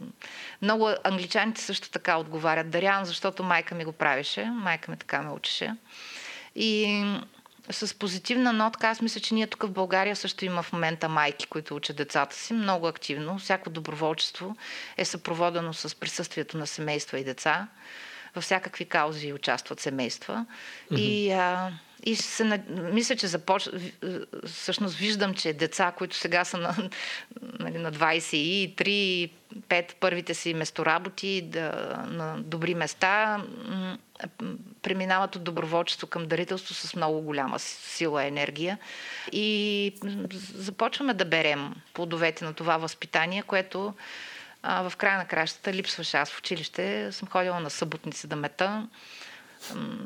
Много 0.62 0.90
англичаните 1.04 1.60
също 1.60 1.90
така 1.90 2.16
отговарят 2.16 2.70
Дарян, 2.70 3.04
защото 3.04 3.42
майка 3.42 3.74
ми 3.74 3.84
го 3.84 3.92
правеше. 3.92 4.44
Майка 4.44 4.90
ми 4.90 4.96
така 4.96 5.22
ме 5.22 5.30
учеше. 5.30 5.74
И 6.54 7.04
с 7.70 7.98
позитивна 7.98 8.52
нотка, 8.52 8.88
аз 8.88 9.00
мисля, 9.00 9.20
че 9.20 9.34
ние 9.34 9.46
тук 9.46 9.62
в 9.62 9.70
България 9.70 10.16
също 10.16 10.44
има 10.44 10.62
в 10.62 10.72
момента 10.72 11.08
майки, 11.08 11.46
които 11.46 11.76
учат 11.76 11.96
децата 11.96 12.36
си 12.36 12.52
много 12.52 12.86
активно. 12.86 13.38
Всяко 13.38 13.70
доброволчество 13.70 14.56
е 14.96 15.04
съпроводено 15.04 15.74
с 15.74 16.00
присъствието 16.00 16.58
на 16.58 16.66
семейства 16.66 17.18
и 17.18 17.24
деца. 17.24 17.68
Във 18.34 18.44
всякакви 18.44 18.84
каузи 18.84 19.32
участват 19.32 19.80
семейства. 19.80 20.46
Mm-hmm. 20.90 20.98
И 20.98 21.30
а, 21.30 21.72
и 22.02 22.16
се, 22.16 22.62
мисля, 22.68 23.16
че 23.16 23.26
започ... 23.26 23.68
всъщност 24.46 24.96
виждам, 24.96 25.34
че 25.34 25.52
деца, 25.52 25.92
които 25.98 26.16
сега 26.16 26.44
са 26.44 26.58
на, 26.58 26.76
нали, 27.58 27.78
на 27.78 27.92
23, 27.92 29.30
5 29.68 29.94
първите 30.00 30.34
си 30.34 30.54
местоработи, 30.54 31.42
да, 31.42 31.70
на 32.08 32.36
добри 32.38 32.74
места, 32.74 33.42
преминават 34.82 35.36
от 35.36 35.44
доброволчество 35.44 36.06
към 36.06 36.26
дарителство 36.26 36.74
с 36.74 36.96
много 36.96 37.20
голяма 37.20 37.58
сила 37.58 38.24
и 38.24 38.28
енергия. 38.28 38.78
И 39.32 39.92
започваме 40.54 41.14
да 41.14 41.24
берем 41.24 41.74
плодовете 41.94 42.44
на 42.44 42.54
това 42.54 42.76
възпитание, 42.76 43.42
което 43.42 43.94
а, 44.62 44.88
в 44.88 44.96
края 44.96 45.18
на 45.18 45.24
кращата 45.24 45.72
липсваше. 45.72 46.16
Аз 46.16 46.30
в 46.30 46.38
училище 46.38 47.12
съм 47.12 47.28
ходила 47.28 47.60
на 47.60 47.70
съботници 47.70 48.26
да 48.26 48.36
мета 48.36 48.88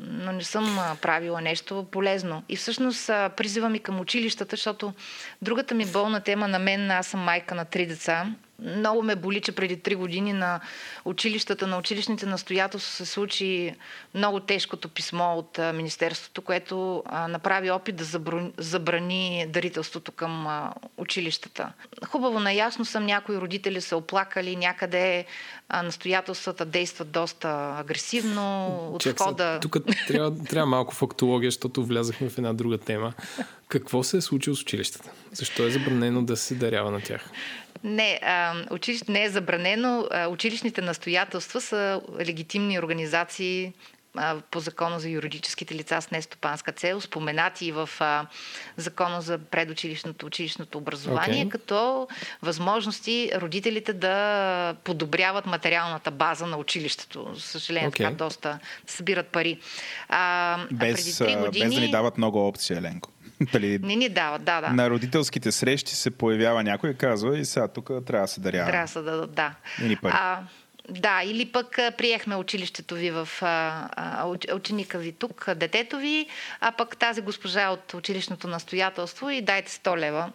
но 0.07 0.31
не 0.31 0.43
съм 0.43 0.79
правила 1.01 1.41
нещо 1.41 1.85
полезно. 1.91 2.43
И 2.49 2.55
всъщност 2.55 3.07
призивам 3.07 3.75
и 3.75 3.79
към 3.79 3.99
училищата, 3.99 4.55
защото 4.55 4.93
другата 5.41 5.75
ми 5.75 5.85
болна 5.85 6.21
тема 6.21 6.47
на 6.47 6.59
мен, 6.59 6.91
аз 6.91 7.07
съм 7.07 7.19
майка 7.19 7.55
на 7.55 7.65
три 7.65 7.85
деца 7.85 8.25
Много 8.59 9.03
ме 9.03 9.15
боли, 9.15 9.41
че 9.41 9.51
преди 9.51 9.77
три 9.77 9.95
години 9.95 10.33
на 10.33 10.59
училищата, 11.05 11.67
на 11.67 11.77
училищните 11.77 12.25
настоятелства 12.25 12.91
се 12.91 13.05
случи 13.05 13.75
много 14.13 14.39
тежкото 14.39 14.89
писмо 14.89 15.35
от 15.37 15.59
Министерството, 15.73 16.41
което 16.41 17.03
направи 17.29 17.71
опит 17.71 17.95
да 17.95 18.03
забрани, 18.57 19.45
дарителството 19.49 20.11
към 20.11 20.47
училищата. 20.97 21.73
Хубаво, 22.07 22.39
наясно 22.39 22.85
съм, 22.85 23.05
някои 23.05 23.37
родители 23.37 23.81
са 23.81 23.97
оплакали, 23.97 24.55
някъде 24.55 25.25
настоятелствата 25.83 26.65
действат 26.65 27.11
доста 27.11 27.75
агресивно, 27.79 28.67
от 28.93 29.01
Чак, 29.01 29.19
входа... 29.19 29.59
Тук 29.61 29.77
трябва, 30.07 30.43
трябва 30.43 30.65
малко 30.65 30.95
фактология, 30.95 31.51
защото 31.51 31.85
влязахме 31.85 32.29
в 32.29 32.37
една 32.37 32.53
друга 32.53 32.77
тема. 32.77 33.13
Какво 33.67 34.03
се 34.03 34.17
е 34.17 34.21
случило 34.21 34.55
с 34.55 34.61
училищата? 34.61 35.09
Защо 35.31 35.63
е 35.63 35.69
забранено 35.69 36.21
да 36.21 36.37
се 36.37 36.55
дарява 36.55 36.91
на 36.91 37.01
тях? 37.01 37.29
Не, 37.87 38.19
а, 38.23 38.53
училище 38.71 39.11
не 39.11 39.23
е 39.23 39.29
забранено. 39.29 40.07
А, 40.11 40.27
училищните 40.27 40.81
настоятелства 40.81 41.61
са 41.61 42.01
легитимни 42.19 42.79
организации 42.79 43.73
а, 44.15 44.35
по 44.51 44.59
закона 44.59 44.99
за 44.99 45.09
юридическите 45.09 45.75
лица 45.75 46.01
с 46.01 46.11
нестопанска 46.11 46.71
цел, 46.71 47.01
споменати 47.01 47.71
в 47.71 47.89
а, 47.99 48.27
закона 48.77 49.21
за 49.21 49.37
предучилищното 49.37 50.25
училищното 50.25 50.77
образование, 50.77 51.45
Okay. 51.45 51.49
като 51.49 52.07
възможности 52.41 53.31
родителите 53.35 53.93
да 53.93 54.75
подобряват 54.83 55.45
материалната 55.45 56.11
база 56.11 56.45
на 56.45 56.57
училището. 56.57 57.31
За 57.33 57.41
съжаление, 57.41 57.89
Okay. 57.89 57.97
така 57.97 58.11
доста 58.11 58.59
събират 58.87 59.27
пари. 59.27 59.59
А, 60.09 60.57
Без, 60.71 61.17
преди 61.19 61.35
години... 61.35 61.65
без 61.65 61.73
да 61.73 61.81
ни 61.81 61.91
дават 61.91 62.17
много 62.17 62.47
опции, 62.47 62.75
Еленко. 62.77 63.09
Дали, 63.51 63.79
Не 63.79 63.95
ни 63.95 64.09
дават, 64.09 64.43
да, 64.43 64.61
да. 64.61 64.69
На 64.69 64.89
родителските 64.89 65.51
срещи 65.51 65.95
се 65.95 66.11
появява 66.11 66.63
някой 66.63 66.89
и 66.89 66.97
казва 66.97 67.39
и 67.39 67.45
сега 67.45 67.67
тук 67.67 67.91
трябва 68.05 68.23
да 68.23 68.27
се 68.27 68.41
дарява. 68.41 68.71
Трябва 68.71 68.85
да 68.85 68.91
се 68.91 69.01
дадат, 69.01 69.33
да. 69.33 69.53
Или 69.83 69.95
пари. 69.95 70.13
А, 70.15 70.39
да, 70.89 71.21
или 71.23 71.45
пък 71.45 71.79
приехме 71.97 72.35
училището 72.35 72.95
ви 72.95 73.11
в 73.11 73.29
а, 73.41 73.89
а, 73.95 74.25
уч- 74.25 74.55
ученика 74.55 74.97
ви 74.97 75.11
тук, 75.11 75.53
детето 75.55 75.97
ви, 75.97 76.27
а 76.61 76.71
пък 76.71 76.97
тази 76.97 77.21
госпожа 77.21 77.69
от 77.69 77.93
училищното 77.93 78.47
настоятелство 78.47 79.29
и 79.29 79.41
дайте 79.41 79.71
100 79.71 79.97
лева. 79.97 80.31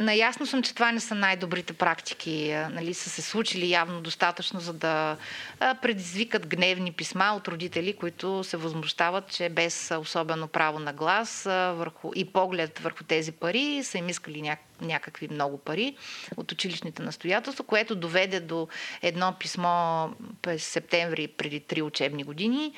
Наясно 0.00 0.46
съм, 0.46 0.62
че 0.62 0.74
това 0.74 0.92
не 0.92 1.00
са 1.00 1.14
най-добрите 1.14 1.72
практики. 1.72 2.56
Нали, 2.70 2.94
са 2.94 3.10
се 3.10 3.22
случили 3.22 3.70
явно 3.70 4.00
достатъчно, 4.00 4.60
за 4.60 4.72
да 4.72 5.16
предизвикат 5.58 6.46
гневни 6.46 6.92
писма 6.92 7.34
от 7.36 7.48
родители, 7.48 7.96
които 7.96 8.44
се 8.44 8.56
възмущават, 8.56 9.28
че 9.28 9.48
без 9.48 9.92
особено 9.98 10.48
право 10.48 10.78
на 10.78 10.92
глас 10.92 11.42
върху, 11.44 12.10
и 12.14 12.32
поглед 12.32 12.78
върху 12.78 13.04
тези 13.04 13.32
пари 13.32 13.80
са 13.84 13.98
им 13.98 14.08
искали 14.08 14.42
ня, 14.42 14.56
някакви 14.80 15.28
много 15.30 15.58
пари 15.58 15.96
от 16.36 16.52
училищните 16.52 17.02
настоятелства, 17.02 17.64
което 17.64 17.96
доведе 17.96 18.40
до 18.40 18.68
едно 19.02 19.34
писмо 19.40 20.08
през 20.42 20.64
септември 20.64 21.28
преди 21.28 21.60
три 21.60 21.82
учебни 21.82 22.24
години, 22.24 22.72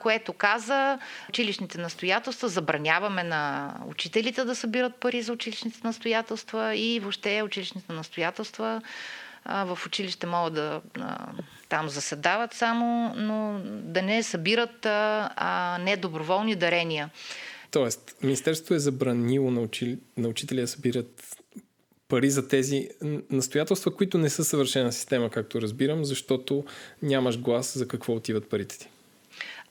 което 0.00 0.32
каза 0.32 0.98
училищните 1.28 1.78
настоятелства 1.78 2.48
забраняваме 2.48 3.22
на 3.22 3.74
учителите 3.86 4.44
да 4.44 4.54
събират 4.54 4.96
пари 4.96 5.22
за 5.22 5.32
училищните 5.32 5.78
настоятелства 5.84 6.35
и 6.74 7.00
въобще 7.02 7.42
училищните 7.42 7.92
настоятелства 7.92 8.82
в 9.46 9.78
училище 9.86 10.26
могат 10.26 10.54
да 10.54 10.80
там 11.68 11.88
заседават 11.88 12.54
само, 12.54 13.14
но 13.16 13.60
да 13.64 14.02
не 14.02 14.22
събират 14.22 14.86
а, 14.86 15.30
а, 15.36 15.78
не 15.78 15.96
доброволни 15.96 16.54
дарения. 16.54 17.10
Тоест, 17.70 18.16
Министерството 18.22 18.74
е 18.74 18.78
забранило 18.78 19.50
на, 19.50 19.60
учили... 19.60 19.98
на 20.16 20.28
учители 20.28 20.60
да 20.60 20.68
събират 20.68 21.36
пари 22.08 22.30
за 22.30 22.48
тези 22.48 22.88
настоятелства, 23.30 23.94
които 23.94 24.18
не 24.18 24.30
са 24.30 24.44
съвършена 24.44 24.92
система, 24.92 25.30
както 25.30 25.62
разбирам, 25.62 26.04
защото 26.04 26.64
нямаш 27.02 27.40
глас 27.40 27.78
за 27.78 27.88
какво 27.88 28.12
отиват 28.12 28.48
парите 28.48 28.78
ти. 28.78 28.88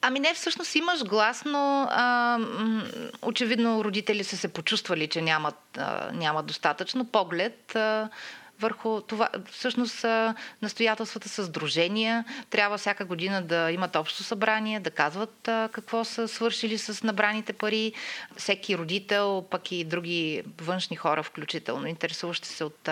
Ами 0.01 0.19
не, 0.19 0.33
всъщност 0.33 0.75
имаш 0.75 1.03
глас, 1.03 1.43
но 1.45 1.87
а, 1.91 2.39
очевидно 3.21 3.83
родители 3.83 4.23
са 4.23 4.37
се 4.37 4.47
почувствали, 4.47 5.07
че 5.07 5.21
нямат, 5.21 5.77
а, 5.77 6.11
нямат 6.13 6.45
достатъчно 6.45 7.05
поглед. 7.05 7.75
А, 7.75 8.09
върху 8.59 9.01
това. 9.01 9.29
Всъщност 9.51 10.05
настоятелствата 10.61 11.29
са 11.29 11.45
сдружения. 11.45 12.25
Трябва 12.49 12.77
всяка 12.77 13.05
година 13.05 13.41
да 13.41 13.71
имат 13.71 13.95
общо 13.95 14.23
събрание, 14.23 14.79
да 14.79 14.91
казват 14.91 15.33
какво 15.43 16.03
са 16.03 16.27
свършили 16.27 16.77
с 16.77 17.03
набраните 17.03 17.53
пари. 17.53 17.93
Всеки 18.37 18.77
родител, 18.77 19.45
пък 19.51 19.71
и 19.71 19.83
други 19.83 20.43
външни 20.61 20.95
хора, 20.95 21.23
включително, 21.23 21.87
интересуващи 21.87 22.47
се 22.47 22.63
от 22.63 22.89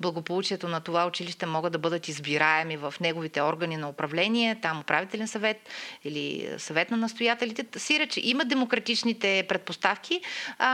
благополучието 0.00 0.68
на 0.68 0.80
това 0.80 1.06
училище, 1.06 1.46
могат 1.46 1.72
да 1.72 1.78
бъдат 1.78 2.08
избираеми 2.08 2.76
в 2.76 2.94
неговите 3.00 3.42
органи 3.42 3.76
на 3.76 3.88
управление, 3.88 4.60
там 4.60 4.80
управителен 4.80 5.28
съвет 5.28 5.68
или 6.04 6.48
съвет 6.58 6.90
на 6.90 6.96
настоятелите. 6.96 7.78
Сирече 7.78 8.20
има 8.24 8.44
демократичните 8.44 9.46
предпоставки, 9.48 10.20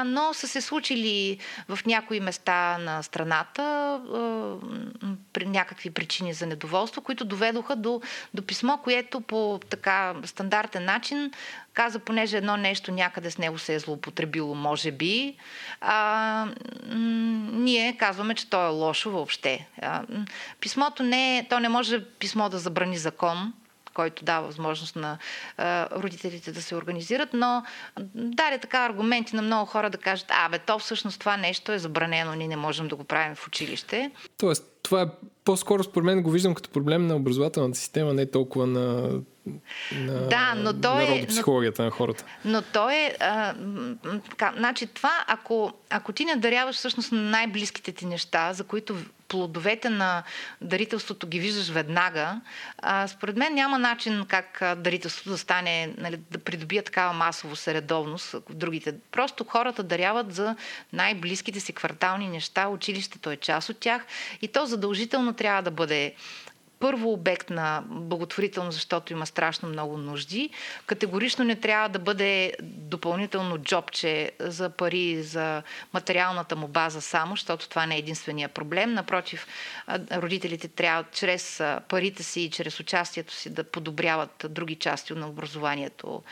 но 0.05 0.35
са 0.35 0.49
се 0.49 0.61
случили 0.61 1.39
в 1.69 1.79
някои 1.87 2.21
места 2.21 2.79
на 2.79 3.03
страната 3.03 4.01
при 5.33 5.47
някакви 5.47 5.91
причини 5.91 6.33
за 6.33 6.47
недоволство, 6.47 7.03
които 7.03 7.25
доведоха 7.25 7.77
до, 7.77 8.01
до 8.35 8.43
писмо, 8.43 8.77
което 8.77 9.21
по 9.21 9.61
така 9.71 10.15
стандартен 10.25 10.85
начин 10.85 11.31
каза, 11.75 11.99
понеже 11.99 12.37
едно 12.37 12.57
нещо 12.57 12.93
някъде 12.93 13.31
с 13.31 13.39
него 13.39 13.59
се 13.59 13.75
е 13.75 13.79
злоупотребило, 13.79 14.55
може 14.55 14.93
би, 14.93 15.37
а, 15.81 16.47
ние 17.53 17.97
казваме, 17.97 18.35
че 18.35 18.51
то 18.51 18.67
е 18.67 18.69
лошо 18.69 19.11
въобще. 19.11 19.69
А, 19.83 20.03
писмото 20.61 21.03
не 21.03 21.39
е, 21.39 21.47
то 21.49 21.61
не 21.61 21.69
може 21.69 22.05
писмо 22.05 22.49
да 22.49 22.59
забрани 22.59 22.99
закон, 22.99 23.53
който 24.01 24.25
дава 24.25 24.47
възможност 24.47 24.97
на 24.97 25.19
родителите 25.93 26.53
да 26.53 26.63
се 26.63 26.77
организират, 26.77 27.29
но 27.33 27.63
даде 28.15 28.59
така 28.59 28.79
аргументи 28.79 29.37
на 29.37 29.43
много 29.43 29.67
хора 29.67 29.91
да 29.91 29.99
кажат, 29.99 30.27
а 30.31 30.49
бе, 30.49 30.59
то 30.59 30.79
всъщност 30.79 31.21
това 31.21 31.37
нещо 31.37 31.73
е 31.73 31.79
забранено, 31.79 32.35
ние 32.35 32.49
не 32.49 32.57
можем 32.57 32.89
да 32.89 32.97
го 32.97 33.05
правим 33.05 33.35
в 33.35 33.47
училище. 33.47 34.11
Тоест, 34.39 34.65
това 34.83 35.03
е 35.03 35.07
по-скоро 35.45 35.85
според 35.85 36.05
мен 36.05 36.23
го 36.23 36.31
виждам 36.31 36.55
като 36.55 36.71
проблем 36.71 37.07
на 37.07 37.17
образователната 37.17 37.79
система, 37.79 38.15
не 38.15 38.27
толкова 38.27 38.67
на, 38.67 39.11
на 39.93 40.29
Да, 40.29 40.55
но 40.57 40.81
то 40.81 41.01
е- 41.01 41.07
народопсихологията 41.07 41.85
на 41.85 41.91
хората. 41.91 42.25
Но 42.45 42.63
то 42.63 42.91
е. 42.91 43.17
А, 43.21 43.55
така, 44.31 44.53
значи 44.57 44.87
това, 44.87 45.25
ако, 45.27 45.73
ако 45.91 46.13
ти 46.13 46.25
не 46.25 46.37
даряваш 46.37 46.77
всъщност 46.77 47.13
на 47.13 47.23
най-близките 47.23 47.93
ти 47.93 48.07
неща, 48.07 48.53
за 48.53 48.65
които 48.65 48.97
плодовете 49.31 49.91
на 49.91 50.23
дарителството 50.61 51.27
ги 51.27 51.41
виждаш 51.41 51.71
веднага, 51.71 52.41
а, 52.79 53.09
според 53.09 53.37
мен 53.37 53.55
няма 53.55 53.79
начин 53.79 54.25
как 54.29 54.63
дарителството 54.77 55.31
да 55.31 55.39
стане, 55.39 55.95
нали, 55.99 56.21
да 56.31 56.39
придобие 56.39 56.83
такава 56.83 57.13
масово 57.13 57.57
редовност 57.69 58.31
в 58.31 58.55
другите. 58.55 58.95
Просто 59.13 59.45
хората 59.45 59.83
даряват 59.83 60.35
за 60.35 60.57
най-близките 60.93 61.61
си 61.61 61.73
квартални 61.73 62.29
неща, 62.29 62.69
училището 62.69 63.31
е 63.31 63.37
част 63.37 63.69
от 63.69 63.79
тях 63.79 64.03
и 64.43 64.49
то 64.49 64.67
задължително 64.71 65.33
трябва 65.33 65.63
да 65.63 65.71
бъде 65.71 66.15
първо 66.81 67.13
обект 67.13 67.51
на 67.51 67.83
благотворителност, 67.87 68.75
защото 68.75 69.13
има 69.13 69.27
страшно 69.27 69.69
много 69.69 69.97
нужди. 69.97 70.51
Категорично 70.87 71.45
не 71.45 71.57
трябва 71.57 71.89
да 71.89 71.99
бъде 71.99 72.53
допълнително 72.63 73.59
джобче 73.59 74.33
за 74.41 74.71
пари, 74.71 75.23
за 75.23 75.63
материалната 75.93 76.57
му 76.57 76.69
база 76.69 77.01
само, 77.01 77.33
защото 77.33 77.69
това 77.69 77.87
не 77.87 77.95
е 77.95 77.99
единствения 77.99 78.49
проблем. 78.49 78.95
Напротив, 78.95 79.47
родителите 80.13 80.69
трябва 80.69 81.05
чрез 81.13 81.63
парите 81.89 82.23
си 82.23 82.41
и 82.41 82.51
чрез 82.51 82.81
участието 82.81 83.35
си 83.35 83.51
да 83.51 83.65
подобряват 83.65 84.47
други 84.49 84.75
части 84.75 85.13
на 85.13 85.29
образованието. 85.29 86.23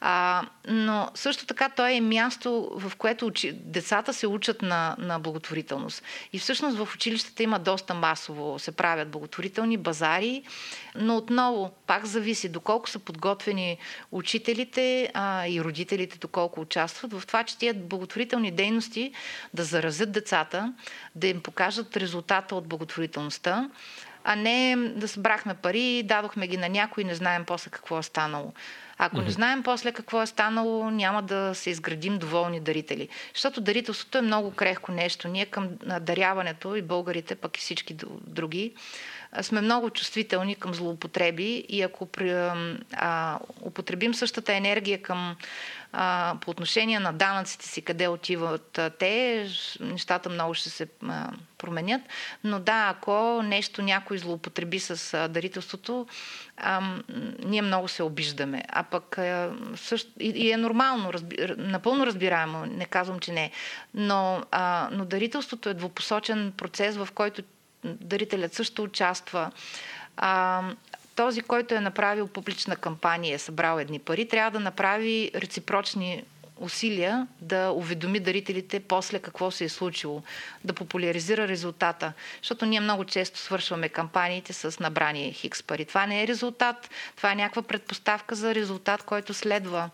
А, 0.00 0.42
но 0.68 1.10
също 1.14 1.46
така 1.46 1.68
то 1.68 1.86
е 1.86 2.00
място, 2.00 2.70
в 2.74 2.92
което 2.96 3.26
учи... 3.26 3.52
децата 3.52 4.12
се 4.12 4.26
учат 4.26 4.62
на, 4.62 4.96
на 4.98 5.18
благотворителност. 5.18 6.02
И 6.32 6.38
всъщност 6.38 6.76
в 6.76 6.88
училищата 6.94 7.42
има 7.42 7.58
доста 7.58 7.94
масово 7.94 8.58
се 8.58 8.72
правят 8.72 9.10
благотворителни 9.10 9.76
базари, 9.76 9.93
но 10.94 11.16
отново 11.16 11.70
пак 11.86 12.06
зависи 12.06 12.48
доколко 12.48 12.90
са 12.90 12.98
подготвени 12.98 13.78
учителите 14.12 15.10
а, 15.14 15.46
и 15.46 15.60
родителите, 15.60 16.18
доколко 16.18 16.60
участват 16.60 17.12
в 17.12 17.26
това, 17.26 17.44
че 17.44 17.58
тия 17.58 17.74
благотворителни 17.74 18.50
дейности 18.50 19.12
да 19.54 19.64
заразят 19.64 20.12
децата, 20.12 20.74
да 21.14 21.26
им 21.26 21.42
покажат 21.42 21.96
резултата 21.96 22.54
от 22.54 22.68
благотворителността, 22.68 23.70
а 24.24 24.36
не 24.36 24.76
да 24.76 25.08
събрахме 25.08 25.54
пари, 25.54 26.02
дадохме 26.02 26.46
ги 26.46 26.56
на 26.56 26.68
някой 26.68 27.02
и 27.02 27.06
не 27.06 27.14
знаем 27.14 27.44
после 27.44 27.70
какво 27.70 27.98
е 27.98 28.02
станало. 28.02 28.52
Ако 28.98 29.20
не 29.20 29.30
знаем 29.30 29.62
после 29.62 29.92
какво 29.92 30.22
е 30.22 30.26
станало, 30.26 30.90
няма 30.90 31.22
да 31.22 31.54
се 31.54 31.70
изградим 31.70 32.18
доволни 32.18 32.60
дарители. 32.60 33.08
Защото 33.34 33.60
дарителството 33.60 34.18
е 34.18 34.22
много 34.22 34.50
крехко 34.50 34.92
нещо. 34.92 35.28
Ние 35.28 35.46
към 35.46 35.68
даряването 36.00 36.76
и 36.76 36.82
българите, 36.82 37.34
пък 37.34 37.56
и 37.56 37.60
всички 37.60 37.96
други, 38.26 38.74
сме 39.42 39.60
много 39.60 39.90
чувствителни 39.90 40.54
към 40.54 40.74
злоупотреби 40.74 41.64
и 41.68 41.82
ако 41.82 42.06
при, 42.06 42.32
а, 42.92 43.38
употребим 43.62 44.14
същата 44.14 44.54
енергия 44.54 45.02
към 45.02 45.36
а, 45.92 46.36
по 46.40 46.50
отношение 46.50 47.00
на 47.00 47.12
данъците 47.12 47.66
си, 47.66 47.82
къде 47.82 48.08
отиват 48.08 48.78
а, 48.78 48.90
те, 48.90 49.46
нещата 49.80 50.28
много 50.28 50.54
ще 50.54 50.70
се 50.70 50.88
а, 51.08 51.30
променят. 51.58 52.02
Но 52.44 52.60
да, 52.60 52.88
ако 52.88 53.42
нещо 53.42 53.82
някой 53.82 54.18
злоупотреби 54.18 54.80
с 54.80 55.14
а, 55.14 55.28
дарителството, 55.28 56.06
а, 56.56 56.82
ние 57.44 57.62
много 57.62 57.88
се 57.88 58.02
обиждаме. 58.02 58.62
А 58.68 58.82
пък 58.82 59.18
а, 59.18 59.52
също, 59.76 60.10
и, 60.20 60.28
и 60.28 60.50
е 60.50 60.56
нормално, 60.56 61.12
разби, 61.12 61.36
напълно 61.56 62.06
разбираемо, 62.06 62.66
не 62.66 62.84
казвам, 62.84 63.20
че 63.20 63.32
не. 63.32 63.50
Но, 63.94 64.42
а, 64.50 64.88
но 64.92 65.04
дарителството 65.04 65.68
е 65.68 65.74
двупосочен 65.74 66.52
процес, 66.56 66.96
в 66.96 67.08
който 67.14 67.42
дарителят 67.84 68.54
също 68.54 68.82
участва. 68.82 69.50
А, 70.16 70.62
този, 71.16 71.40
който 71.40 71.74
е 71.74 71.80
направил 71.80 72.26
публична 72.26 72.76
кампания, 72.76 73.34
е 73.34 73.38
събрал 73.38 73.78
едни 73.78 73.98
пари, 73.98 74.28
трябва 74.28 74.50
да 74.50 74.60
направи 74.60 75.30
реципрочни 75.34 76.24
усилия 76.56 77.26
да 77.40 77.70
уведоми 77.70 78.20
дарителите 78.20 78.80
после 78.80 79.18
какво 79.18 79.50
се 79.50 79.64
е 79.64 79.68
случило, 79.68 80.22
да 80.64 80.72
популяризира 80.72 81.48
резултата. 81.48 82.12
Защото 82.42 82.66
ние 82.66 82.80
много 82.80 83.04
често 83.04 83.38
свършваме 83.38 83.88
кампаниите 83.88 84.52
с 84.52 84.80
набрание 84.80 85.32
хикс 85.32 85.62
пари. 85.62 85.84
Това 85.84 86.06
не 86.06 86.22
е 86.22 86.26
резултат, 86.26 86.90
това 87.16 87.32
е 87.32 87.34
някаква 87.34 87.62
предпоставка 87.62 88.34
за 88.34 88.54
резултат, 88.54 89.02
който 89.02 89.34
следва, 89.34 89.90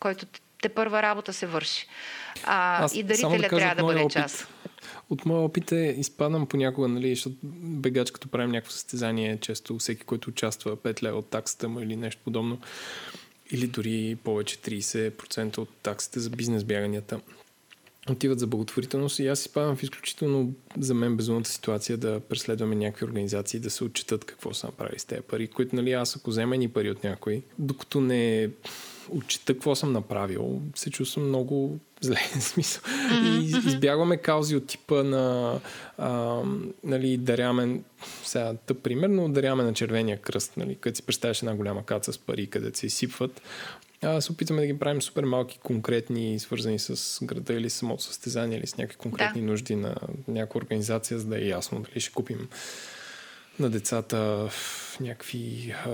който 0.00 0.26
те 0.62 0.68
първа 0.68 1.02
работа 1.02 1.32
се 1.32 1.46
върши. 1.46 1.86
А, 2.44 2.84
Аз 2.84 2.94
и 2.94 3.02
дарителя 3.02 3.38
да 3.38 3.48
трябва 3.48 3.74
да 3.74 3.84
бъде 3.84 4.00
опит. 4.00 4.12
част. 4.12 4.48
От 5.10 5.26
моя 5.26 5.40
опит 5.40 5.72
е, 5.72 5.94
изпадам 5.98 6.46
понякога, 6.46 6.88
нали, 6.88 7.14
защото 7.14 7.36
бегач, 7.62 8.10
като 8.10 8.28
правим 8.28 8.50
някакво 8.50 8.72
състезание, 8.72 9.38
често 9.40 9.78
всеки, 9.78 10.04
който 10.04 10.30
участва 10.30 10.76
5 10.76 11.02
лева 11.02 11.18
от 11.18 11.30
таксата 11.30 11.68
му 11.68 11.80
или 11.80 11.96
нещо 11.96 12.20
подобно, 12.24 12.58
или 13.50 13.66
дори 13.66 14.16
повече 14.24 14.56
30% 14.56 15.58
от 15.58 15.68
таксите 15.82 16.20
за 16.20 16.30
бизнес 16.30 16.64
бяганията, 16.64 17.20
отиват 18.10 18.38
за 18.38 18.46
благотворителност. 18.46 19.18
И 19.18 19.26
аз 19.26 19.40
изпадам 19.40 19.76
в 19.76 19.82
изключително 19.82 20.52
за 20.78 20.94
мен 20.94 21.16
безумната 21.16 21.50
ситуация 21.50 21.98
да 21.98 22.20
преследваме 22.20 22.74
някакви 22.74 23.04
организации, 23.04 23.60
да 23.60 23.70
се 23.70 23.84
отчитат 23.84 24.24
какво 24.24 24.54
са 24.54 24.66
направили 24.66 24.98
с 24.98 25.04
тези 25.04 25.22
пари, 25.22 25.48
които 25.48 25.76
нали, 25.76 25.92
аз 25.92 26.16
ако 26.16 26.30
взема 26.30 26.56
ни 26.56 26.68
пари 26.68 26.90
от 26.90 27.04
някой, 27.04 27.42
докато 27.58 28.00
не 28.00 28.50
отчита 29.16 29.52
какво 29.52 29.74
съм 29.74 29.92
направил, 29.92 30.62
се 30.74 30.90
чувствам 30.90 31.28
много 31.28 31.78
зле 32.00 32.16
смисъл. 32.40 32.82
И 33.24 33.52
избягваме 33.66 34.16
каузи 34.16 34.56
от 34.56 34.66
типа 34.66 35.02
на 35.02 35.60
а, 35.98 36.42
нали, 36.84 37.16
даряме, 37.16 37.80
сега 38.24 38.54
тъп 38.66 38.82
пример, 38.82 39.08
но 39.08 39.28
даряме 39.28 39.62
на 39.62 39.74
червения 39.74 40.20
кръст, 40.20 40.56
нали, 40.56 40.74
където 40.74 40.96
си 40.96 41.02
представяш 41.02 41.42
една 41.42 41.54
голяма 41.54 41.84
каца 41.84 42.12
с 42.12 42.18
пари, 42.18 42.46
където 42.46 42.78
се 42.78 42.86
изсипват. 42.86 43.42
А, 44.02 44.20
се 44.20 44.32
опитваме 44.32 44.60
да 44.60 44.66
ги 44.66 44.78
правим 44.78 45.02
супер 45.02 45.24
малки, 45.24 45.58
конкретни, 45.62 46.38
свързани 46.38 46.78
с 46.78 47.18
града 47.24 47.54
или 47.54 47.70
самото 47.70 48.02
състезание, 48.02 48.58
или 48.58 48.66
с 48.66 48.76
някакви 48.76 48.98
конкретни 48.98 49.40
да. 49.40 49.46
нужди 49.46 49.74
на 49.74 49.94
някаква 50.28 50.58
организация, 50.58 51.18
за 51.18 51.26
да 51.26 51.38
е 51.38 51.46
ясно 51.46 51.80
дали 51.80 52.00
ще 52.00 52.12
купим 52.12 52.48
на 53.60 53.70
децата 53.70 54.48
някакви 55.00 55.74
а, 55.86 55.92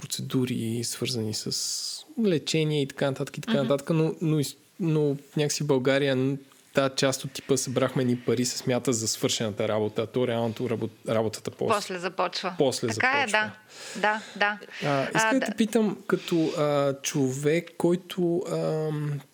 процедури, 0.00 0.80
свързани 0.84 1.34
с 1.34 2.04
лечение 2.24 2.82
и 2.82 2.86
така 2.88 3.06
нататък, 3.06 3.38
и 3.38 3.40
така 3.40 3.62
нататък, 3.62 3.90
но, 3.90 4.14
но, 4.20 4.40
но 4.80 5.16
някакси 5.36 5.62
в 5.62 5.66
България 5.66 6.36
тази 6.74 6.94
част 6.96 7.24
от 7.24 7.32
типа 7.32 7.56
събрахме 7.56 8.04
ни 8.04 8.16
пари, 8.16 8.44
се 8.44 8.58
смята 8.58 8.92
за 8.92 9.08
свършената 9.08 9.68
работа, 9.68 10.02
а 10.02 10.06
то 10.06 10.28
реалното 10.28 10.70
работ, 10.70 10.90
работата 11.08 11.50
после. 11.50 11.74
После 11.74 11.98
започва. 11.98 12.54
После 12.58 12.88
така 12.88 13.18
започва. 13.18 13.38
е, 13.38 13.42
да. 13.42 13.52
Да, 14.00 14.20
да. 14.36 14.58
А, 14.84 15.08
иска 15.16 15.40
да 15.40 15.46
те 15.46 15.56
питам, 15.56 15.98
като 16.06 16.52
а, 16.58 16.94
човек, 17.02 17.70
който 17.78 18.38
а, 18.38 18.90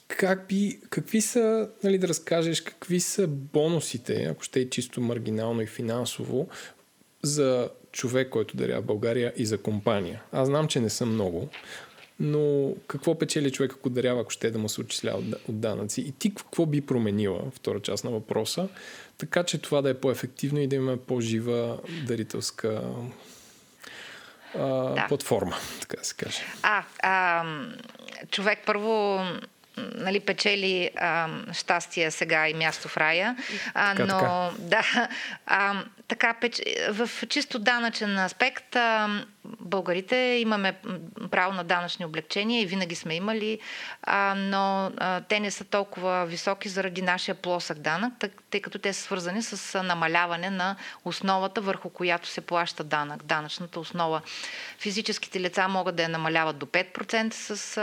как 0.08 0.46
би, 0.48 0.80
какви 0.90 1.20
са, 1.20 1.68
нали, 1.84 1.98
да 1.98 2.08
разкажеш, 2.08 2.60
какви 2.60 3.00
са 3.00 3.26
бонусите, 3.26 4.26
ако 4.30 4.42
ще 4.42 4.60
е 4.60 4.70
чисто 4.70 5.00
маргинално 5.00 5.62
и 5.62 5.66
финансово, 5.66 6.48
за 7.22 7.68
човек, 7.92 8.28
който 8.28 8.56
даря 8.56 8.80
в 8.80 8.84
България 8.84 9.32
и 9.36 9.46
за 9.46 9.58
компания. 9.58 10.22
Аз 10.32 10.48
знам, 10.48 10.68
че 10.68 10.80
не 10.80 10.90
са 10.90 11.06
много, 11.06 11.48
но 12.20 12.74
какво 12.86 13.18
печели 13.18 13.52
човек, 13.52 13.72
ако 13.72 13.90
дарява, 13.90 14.20
ако 14.20 14.30
ще 14.30 14.50
да 14.50 14.58
му 14.58 14.68
се 14.68 14.80
отчислява 14.80 15.18
от 15.48 15.60
данъци? 15.60 16.00
И 16.00 16.12
ти 16.12 16.34
какво 16.34 16.66
би 16.66 16.80
променила, 16.80 17.42
втора 17.54 17.80
част 17.80 18.04
на 18.04 18.10
въпроса, 18.10 18.68
така 19.18 19.42
че 19.42 19.58
това 19.58 19.82
да 19.82 19.90
е 19.90 19.94
по-ефективно 19.94 20.60
и 20.60 20.66
да 20.66 20.76
имаме 20.76 20.96
по-жива 20.96 21.78
дарителска 22.06 22.82
а, 24.54 24.66
да. 24.68 25.04
платформа, 25.08 25.56
така 25.80 25.96
да 25.96 26.04
се 26.04 26.14
каже. 26.14 26.42
А, 26.62 26.84
а, 27.02 27.44
човек 28.30 28.58
първо 28.66 29.20
нали, 29.76 30.20
печели 30.20 30.90
а, 30.96 31.28
щастие 31.52 32.10
сега 32.10 32.48
и 32.48 32.54
място 32.54 32.88
в 32.88 32.96
рая. 32.96 33.36
А, 33.74 33.94
така, 33.94 34.06
но 34.06 34.18
така. 34.18 34.52
да, 34.58 35.08
а, 35.46 35.84
така, 36.10 36.34
в 36.90 37.10
чисто 37.28 37.58
данъчен 37.58 38.18
аспект 38.18 38.76
българите 39.44 40.16
имаме 40.16 40.74
право 41.30 41.52
на 41.52 41.64
данъчни 41.64 42.04
облегчения 42.04 42.62
и 42.62 42.66
винаги 42.66 42.94
сме 42.94 43.14
имали, 43.14 43.58
но 44.36 44.92
те 45.28 45.40
не 45.40 45.50
са 45.50 45.64
толкова 45.64 46.26
високи 46.26 46.68
заради 46.68 47.02
нашия 47.02 47.34
плосък 47.34 47.78
данък, 47.78 48.12
тъй, 48.50 48.60
като 48.60 48.78
те 48.78 48.92
са 48.92 49.02
свързани 49.02 49.42
с 49.42 49.82
намаляване 49.82 50.50
на 50.50 50.76
основата, 51.04 51.60
върху 51.60 51.90
която 51.90 52.28
се 52.28 52.40
плаща 52.40 52.84
данък, 52.84 53.24
данъчната 53.24 53.80
основа. 53.80 54.22
Физическите 54.78 55.40
лица 55.40 55.68
могат 55.68 55.96
да 55.96 56.02
я 56.02 56.08
намаляват 56.08 56.58
до 56.58 56.66
5% 56.66 57.32
с 57.32 57.80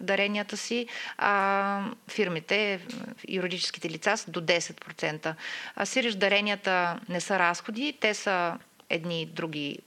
даренията 0.00 0.56
си, 0.56 0.86
а 1.18 1.80
фирмите, 2.08 2.80
юридическите 3.28 3.90
лица 3.90 4.16
са 4.16 4.30
до 4.30 4.40
10%. 4.40 5.34
А 5.76 5.86
сириш 5.86 6.14
даренията 6.14 6.87
не 7.08 7.20
са 7.20 7.38
разходи, 7.38 7.98
те 8.00 8.14
са 8.14 8.58
едни 8.90 9.26
други 9.26 9.78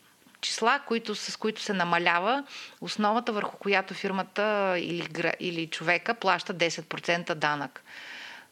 числа, 0.41 0.79
които, 0.87 1.15
с 1.15 1.37
които 1.37 1.61
се 1.61 1.73
намалява 1.73 2.43
основата, 2.81 3.31
върху 3.31 3.57
която 3.57 3.93
фирмата 3.93 4.75
или, 4.79 5.07
или 5.39 5.67
човека 5.67 6.13
плаща 6.13 6.53
10% 6.53 7.33
данък. 7.33 7.83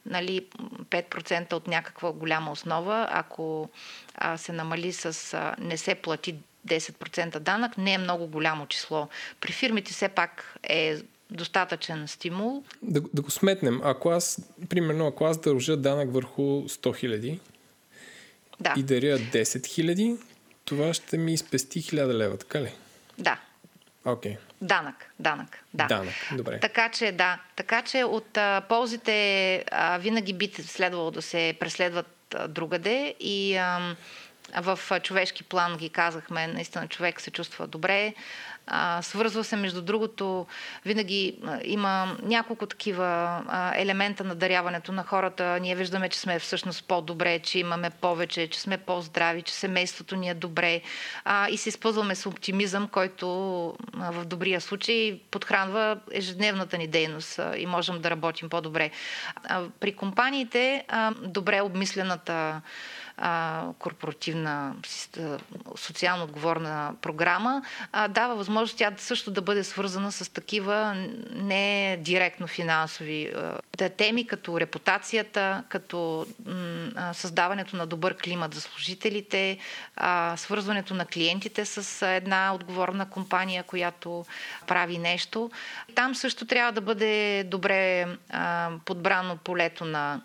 Нали, 0.06 0.48
5% 0.90 1.54
от 1.54 1.68
някаква 1.68 2.12
голяма 2.12 2.52
основа, 2.52 3.08
ако 3.12 3.70
а, 4.16 4.38
се 4.38 4.52
намали 4.52 4.94
с... 4.94 5.34
А, 5.34 5.56
не 5.60 5.78
се 5.78 5.96
плати 5.96 6.36
10% 6.68 7.40
данък, 7.40 7.78
не 7.78 7.94
е 7.94 7.98
много 7.98 8.28
голямо 8.28 8.68
число. 8.68 9.08
При 9.42 9.52
фирмите 9.52 9.94
все 9.94 10.10
пак 10.10 10.56
е 10.64 10.98
достатъчен 11.32 12.08
стимул. 12.08 12.64
Да, 12.82 13.02
да 13.14 13.22
го 13.22 13.32
сметнем. 13.32 13.82
Ако 13.84 14.10
аз, 14.10 14.42
примерно, 14.70 15.08
ако 15.08 15.26
аз 15.26 15.38
дължа 15.38 15.78
данък 15.78 16.14
върху 16.14 16.42
100 16.42 16.98
хиляди 16.98 17.40
да. 18.60 18.74
и 18.78 18.84
даря 18.84 19.20
10 19.20 19.66
хиляди, 19.66 20.16
това 20.66 20.94
ще 20.94 21.18
ми 21.18 21.38
спести 21.38 21.82
1000 21.82 22.14
лева, 22.14 22.38
така 22.38 22.62
ли? 22.62 22.72
Да. 23.18 23.40
Окей. 24.06 24.34
Okay. 24.34 24.38
Данък, 24.62 25.14
данък, 25.20 25.64
да. 25.74 25.86
Данък, 25.88 26.14
добре. 26.38 26.60
Така 26.60 26.90
че, 26.90 27.12
да. 27.12 27.40
Така 27.56 27.82
че 27.82 28.04
от 28.04 28.38
а, 28.38 28.62
ползите 28.70 29.64
а, 29.72 29.98
винаги 29.98 30.34
би 30.34 30.52
следвало 30.66 31.12
да 31.12 31.22
се 31.22 31.56
преследват 31.60 32.36
а, 32.36 32.48
другаде 32.48 33.16
и 33.20 33.56
а, 33.56 33.96
в 34.58 34.80
човешки 35.04 35.44
план 35.44 35.78
ги 35.78 35.90
казахме, 35.90 36.48
наистина 36.48 36.88
човек 36.88 37.22
се 37.22 37.32
чувства 37.32 37.68
добре, 37.68 38.14
свързва 39.02 39.44
се, 39.44 39.56
между 39.56 39.82
другото, 39.82 40.48
винаги 40.86 41.38
има 41.64 42.18
няколко 42.24 42.66
такива 42.66 43.42
елемента 43.76 44.24
на 44.24 44.36
даряването 44.36 44.92
на 44.92 45.04
хората. 45.04 45.60
Ние 45.62 45.76
виждаме, 45.76 46.10
че 46.10 46.20
сме 46.20 46.40
всъщност 46.40 46.88
по-добре, 46.88 47.40
че 47.40 47.60
имаме 47.60 47.90
повече, 47.90 48.48
че 48.48 48.60
сме 48.60 48.78
по-здрави, 48.78 49.42
че 49.42 49.54
семейството 49.54 50.16
ни 50.16 50.30
е 50.30 50.34
добре 50.34 50.82
и 51.50 51.58
се 51.58 51.70
изпълзваме 51.70 52.16
с 52.16 52.26
оптимизъм, 52.26 52.88
който 52.88 53.28
в 53.94 54.26
добрия 54.26 54.62
случай 54.62 55.20
подхранва 55.32 56.00
ежедневната 56.12 56.78
ни 56.78 56.88
дейност 56.88 57.40
и 57.58 57.66
можем 57.66 58.02
да 58.02 58.10
работим 58.10 58.50
по-добре. 58.50 58.92
При 59.80 59.96
компаниите 59.96 60.86
добре 61.24 61.62
обмислената 61.62 62.62
а, 63.22 63.64
корпоративна 63.80 64.76
социално 65.76 66.24
отговорна 66.24 66.94
програма, 67.02 67.62
а, 67.92 68.08
дава 68.08 68.36
възможност 68.36 68.78
тя 68.78 68.92
също 68.98 69.32
да 69.32 69.42
бъде 69.42 69.64
свързана 69.64 70.12
с 70.12 70.34
такива 70.34 70.94
не 71.36 71.98
директно 72.02 72.48
финансови 72.48 73.32
а, 73.36 73.58
теми, 73.90 74.28
като 74.28 74.60
репутацията, 74.60 75.64
като 75.70 76.26
м, 76.46 77.14
създаването 77.14 77.76
на 77.76 77.88
добър 77.88 78.18
климат 78.18 78.54
за 78.54 78.62
служителите, 78.62 79.58
а, 79.96 80.38
свързването 80.38 80.94
на 80.94 81.06
клиентите 81.06 81.66
с 81.66 82.08
една 82.08 82.54
отговорна 82.54 83.10
компания, 83.10 83.64
която 83.64 84.26
прави 84.68 84.98
нещо. 84.98 85.52
Там 85.96 86.16
също 86.16 86.46
трябва 86.46 86.72
да 86.72 86.82
бъде 86.82 87.44
добре 87.44 88.08
а, 88.30 88.70
подбрано 88.86 89.38
полето 89.38 89.86
на 89.86 90.22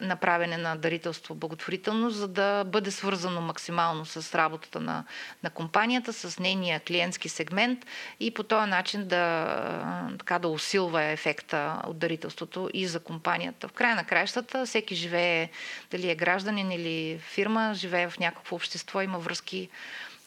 направене 0.00 0.56
на 0.56 0.76
дарителство 0.76 1.34
благотворително, 1.34 2.10
за 2.10 2.28
да 2.28 2.64
бъде 2.64 2.90
свързано 2.90 3.40
максимално 3.40 4.06
с 4.06 4.34
работата 4.34 4.80
на, 4.80 5.04
на 5.42 5.50
компанията, 5.50 6.12
с 6.12 6.38
нейния 6.38 6.80
клиентски 6.80 7.28
сегмент 7.28 7.86
и 8.20 8.34
по 8.34 8.42
този 8.42 8.70
начин 8.70 9.08
да, 9.08 10.10
така, 10.18 10.38
да 10.38 10.48
усилва 10.48 11.02
ефекта 11.02 11.82
от 11.86 11.98
дарителството 11.98 12.70
и 12.74 12.86
за 12.86 13.00
компанията. 13.00 13.68
В 13.68 13.72
края 13.72 13.96
на 13.96 14.04
краищата 14.04 14.66
всеки 14.66 14.94
живее, 14.94 15.50
дали 15.90 16.10
е 16.10 16.14
гражданин 16.14 16.70
или 16.72 17.18
фирма, 17.18 17.72
живее 17.74 18.08
в 18.08 18.18
някакво 18.18 18.56
общество, 18.56 19.00
има 19.00 19.18
връзки 19.18 19.68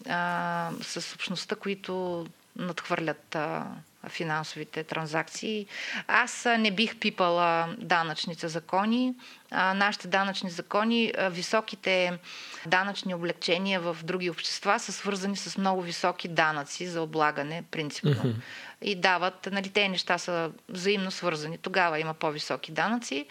а, 0.10 0.69
с 0.81 1.15
общността, 1.15 1.56
които 1.56 2.26
надхвърлят 2.56 3.35
а, 3.35 3.65
финансовите 4.10 4.84
транзакции. 4.84 5.68
Аз 6.08 6.48
не 6.60 6.72
бих 6.72 7.00
пипала 7.00 7.76
данъчните 7.78 8.48
закони. 8.48 9.14
Нашите 9.52 10.08
данъчни 10.08 10.50
закони, 10.50 11.14
високите 11.20 12.18
данъчни 12.66 13.16
облегчения 13.16 13.80
в 13.80 13.98
други 14.04 14.30
общества 14.30 14.80
са 14.80 14.92
свързани 14.92 15.38
с 15.38 15.58
много 15.58 15.82
високи 15.82 16.28
данъци 16.28 16.88
за 16.88 17.02
облагане, 17.02 17.64
принципно. 17.72 18.12
Mm-hmm. 18.12 18.36
И 18.82 18.96
дават, 18.96 19.50
нали, 19.52 19.70
те 19.70 19.90
неща 19.90 20.18
са 20.18 20.52
взаимно 20.70 21.12
свързани. 21.12 21.58
Тогава 21.58 22.00
има 22.00 22.14
по-високи 22.14 22.72
данъци. 22.72 23.26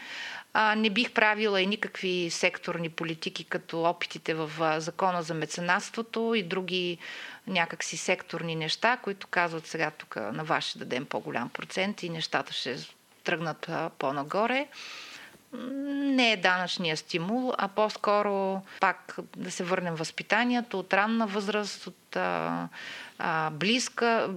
А, 0.58 0.74
не 0.74 0.90
бих 0.90 1.12
правила 1.12 1.60
и 1.60 1.66
никакви 1.66 2.30
секторни 2.30 2.88
политики, 2.88 3.44
като 3.44 3.82
опитите 3.82 4.34
в 4.34 4.50
закона 4.80 5.22
за 5.22 5.34
меценатството 5.34 6.34
и 6.34 6.42
други 6.42 6.98
някакси 7.46 7.96
секторни 7.96 8.56
неща, 8.56 8.96
които 8.96 9.26
казват 9.26 9.66
сега 9.66 9.90
тук 9.90 10.16
на 10.16 10.44
вас 10.44 10.64
ще 10.64 10.78
дадем 10.78 11.04
по-голям 11.04 11.48
процент 11.48 12.02
и 12.02 12.08
нещата 12.08 12.52
ще 12.52 12.76
тръгнат 13.24 13.70
по-нагоре. 13.98 14.66
Не 15.52 16.32
е 16.32 16.36
данъчния 16.36 16.96
стимул, 16.96 17.52
а 17.58 17.68
по-скоро 17.68 18.62
пак 18.80 19.16
да 19.36 19.50
се 19.50 19.64
върнем 19.64 19.94
възпитанието 19.94 20.78
от 20.78 20.92
ранна 20.92 21.26
възраст, 21.26 21.86
от 21.86 22.16
а, 22.16 22.68
а, 23.18 23.50
близка, 23.50 24.30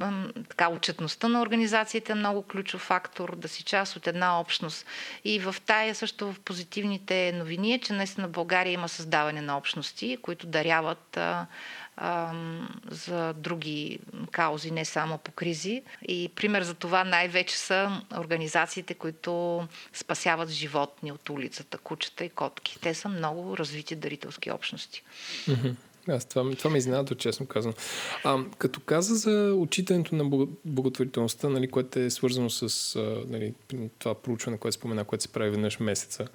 така, 0.50 0.70
отчетността 0.70 1.28
на 1.28 1.42
организациите 1.42 2.12
е 2.12 2.16
много 2.16 2.42
ключов 2.42 2.82
фактор, 2.82 3.36
да 3.36 3.48
си 3.48 3.64
част 3.64 3.96
от 3.96 4.08
една 4.08 4.40
общност. 4.40 4.86
И 5.26 5.40
в 5.40 5.56
тая 5.66 5.96
също 5.96 6.34
в 6.34 6.40
позитивните 6.40 7.32
новини 7.32 7.74
е, 7.74 7.80
че 7.80 7.94
наистина 7.94 8.28
България 8.28 8.74
има 8.74 8.90
създаване 8.90 9.42
на 9.42 9.58
общности, 9.58 10.18
които 10.22 10.48
даряват 10.48 11.18
а, 11.18 11.46
за 12.90 13.34
други 13.34 14.00
каузи, 14.32 14.72
не 14.72 14.86
само 14.86 15.18
по 15.18 15.32
кризи. 15.32 15.84
И 16.08 16.30
пример 16.36 16.64
за 16.64 16.74
това 16.74 17.04
най-вече 17.04 17.58
са 17.58 18.02
организациите, 18.18 18.94
които 18.94 19.68
спасяват 19.94 20.50
животни 20.50 21.12
от 21.12 21.30
улицата, 21.30 21.78
кучета 21.78 22.26
и 22.26 22.30
котки. 22.30 22.80
Те 22.82 22.94
са 22.94 23.10
много 23.10 23.58
развити 23.58 23.96
дарителски 23.96 24.52
общности. 24.52 25.04
Аз 26.14 26.26
това, 26.26 26.52
това 26.52 26.70
ме 26.70 26.78
изненада, 26.78 27.16
честно 27.16 27.46
казвам. 27.46 27.74
А, 28.24 28.38
като 28.58 28.80
каза 28.80 29.16
за 29.16 29.56
отчитането 29.58 30.16
на 30.16 30.48
благотворителността, 30.66 31.50
нали, 31.50 31.68
което 31.68 32.00
е 32.00 32.10
свързано 32.10 32.50
с 32.50 32.96
нали, 33.28 33.54
това 34.00 34.16
проучване, 34.16 34.58
което 34.58 34.76
спомена, 34.76 35.04
което 35.04 35.22
се 35.22 35.28
прави 35.28 35.50
веднъж 35.50 35.80
месеца, 35.80 36.28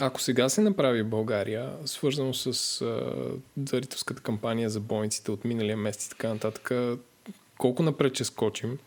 ако 0.00 0.20
сега 0.20 0.48
се 0.48 0.60
направи 0.60 1.02
България, 1.02 1.70
свързано 1.84 2.34
с 2.34 2.80
а, 2.80 3.00
дарителската 3.56 4.22
кампания 4.22 4.70
за 4.70 4.80
болниците 4.80 5.30
от 5.30 5.44
миналия 5.44 5.76
месец 5.76 6.06
и 6.06 6.10
така 6.10 6.28
нататък, 6.28 6.72
колко 7.58 7.82
напред 7.82 8.14
ще 8.14 8.24
скочим? 8.24 8.78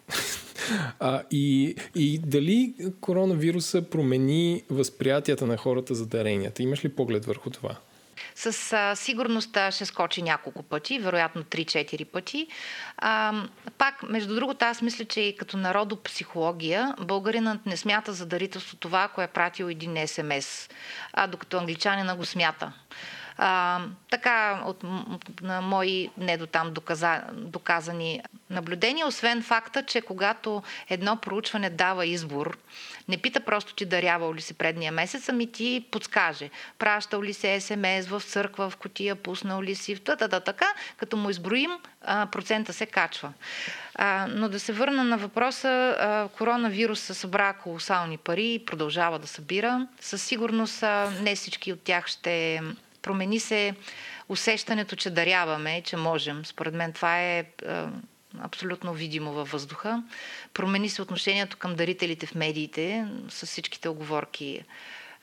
а, 1.00 1.24
и, 1.32 1.76
и 1.96 2.18
дали 2.18 2.76
коронавируса 3.02 3.82
промени 3.82 4.64
възприятията 4.70 5.46
на 5.46 5.58
хората 5.58 5.96
за 5.96 6.06
даренията? 6.06 6.64
Имаш 6.64 6.86
ли 6.86 6.90
поглед 6.90 7.26
върху 7.26 7.50
това? 7.50 7.78
С 8.36 8.74
а, 8.74 8.96
сигурност 8.96 9.58
ще 9.72 9.86
скочи 9.86 10.22
няколко 10.22 10.64
пъти, 10.64 11.00
вероятно 11.00 11.44
3-4 11.44 12.06
пъти. 12.06 12.48
А, 12.98 13.34
пак, 13.78 14.04
между 14.04 14.36
другото, 14.36 14.66
аз 14.66 14.82
мисля, 14.82 15.06
че 15.06 15.22
и 15.22 15.36
като 15.36 15.58
народопсихология, 15.58 16.96
българинът 17.00 17.66
не 17.66 17.78
смята 17.78 18.14
за 18.14 18.26
дарителство 18.26 18.78
това, 18.78 19.04
ако 19.04 19.22
е 19.22 19.28
пратил 19.28 19.66
един 19.66 20.08
СМС, 20.08 20.70
а 21.14 21.28
докато 21.28 21.58
англичанина 21.58 22.16
го 22.16 22.26
смята. 22.26 22.74
А, 23.38 23.82
така, 24.12 24.64
от, 24.66 24.84
от 24.84 25.42
на 25.42 25.62
мои 25.62 26.10
не 26.18 26.38
до 26.38 26.48
там 26.48 26.74
доказа, 26.74 27.22
доказани 27.34 28.22
наблюдения, 28.50 29.08
освен 29.08 29.44
факта, 29.44 29.84
че 29.84 30.02
когато 30.02 30.64
едно 30.90 31.18
проучване 31.18 31.70
дава 31.70 32.06
избор, 32.06 32.58
не 33.08 33.18
пита 33.18 33.40
просто 33.40 33.74
ти 33.74 33.86
дарявал 33.86 34.34
ли 34.34 34.42
си 34.42 34.54
предния 34.54 34.92
месец, 34.92 35.30
ами 35.30 35.52
ти 35.52 35.86
подскаже. 35.92 36.50
Пращал 36.80 37.24
ли 37.24 37.34
се 37.34 37.60
СМС 37.60 38.08
в 38.08 38.22
църква, 38.22 38.70
в 38.70 38.78
котия, 38.78 39.16
пуснал 39.16 39.62
ли 39.62 39.76
си, 39.76 39.96
в 39.96 40.02
тата, 40.02 40.40
така, 40.40 40.68
като 40.98 41.18
му 41.18 41.30
изброим, 41.30 41.72
процента 42.32 42.74
се 42.74 42.86
качва. 42.86 43.34
А, 43.96 44.28
но 44.30 44.50
да 44.50 44.60
се 44.60 44.74
върна 44.74 45.04
на 45.04 45.18
въпроса, 45.18 45.96
а, 46.00 46.28
коронавируса 46.38 47.16
събра 47.16 47.54
колосални 47.54 48.18
пари 48.18 48.54
и 48.54 48.66
продължава 48.66 49.20
да 49.20 49.28
събира. 49.28 49.88
Със 50.00 50.24
сигурност 50.24 50.84
а, 50.84 51.12
не 51.22 51.36
всички 51.36 51.74
от 51.74 51.82
тях 51.82 52.08
ще 52.08 52.62
промени 53.04 53.40
се 53.40 53.76
усещането, 54.30 54.96
че 54.96 55.10
даряваме, 55.10 55.82
че 55.82 55.98
можем. 55.98 56.46
Според 56.46 56.74
мен 56.74 56.94
това 56.94 57.22
е 57.22 57.46
абсолютно 58.40 58.94
видимо 58.94 59.32
във 59.32 59.52
въздуха. 59.52 60.04
Промени 60.54 60.90
се 60.90 61.02
отношението 61.02 61.58
към 61.58 61.76
дарителите 61.76 62.26
в 62.26 62.36
медиите 62.36 63.08
с 63.30 63.46
всичките 63.46 63.90
оговорки. 63.90 64.64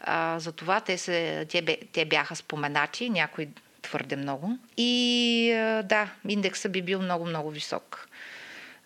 А, 0.01 0.39
за 0.39 0.53
това 0.53 0.81
те, 0.81 0.99
се, 0.99 1.47
те, 1.51 1.79
те 1.93 2.05
бяха 2.05 2.37
споменати, 2.37 3.11
някои 3.11 3.49
твърде 3.83 4.17
много. 4.17 4.59
И 4.77 5.53
а, 5.53 5.83
да, 5.83 6.11
индекса 6.29 6.69
би 6.69 6.83
бил 6.83 7.03
много-много 7.03 7.51
висок 7.51 8.09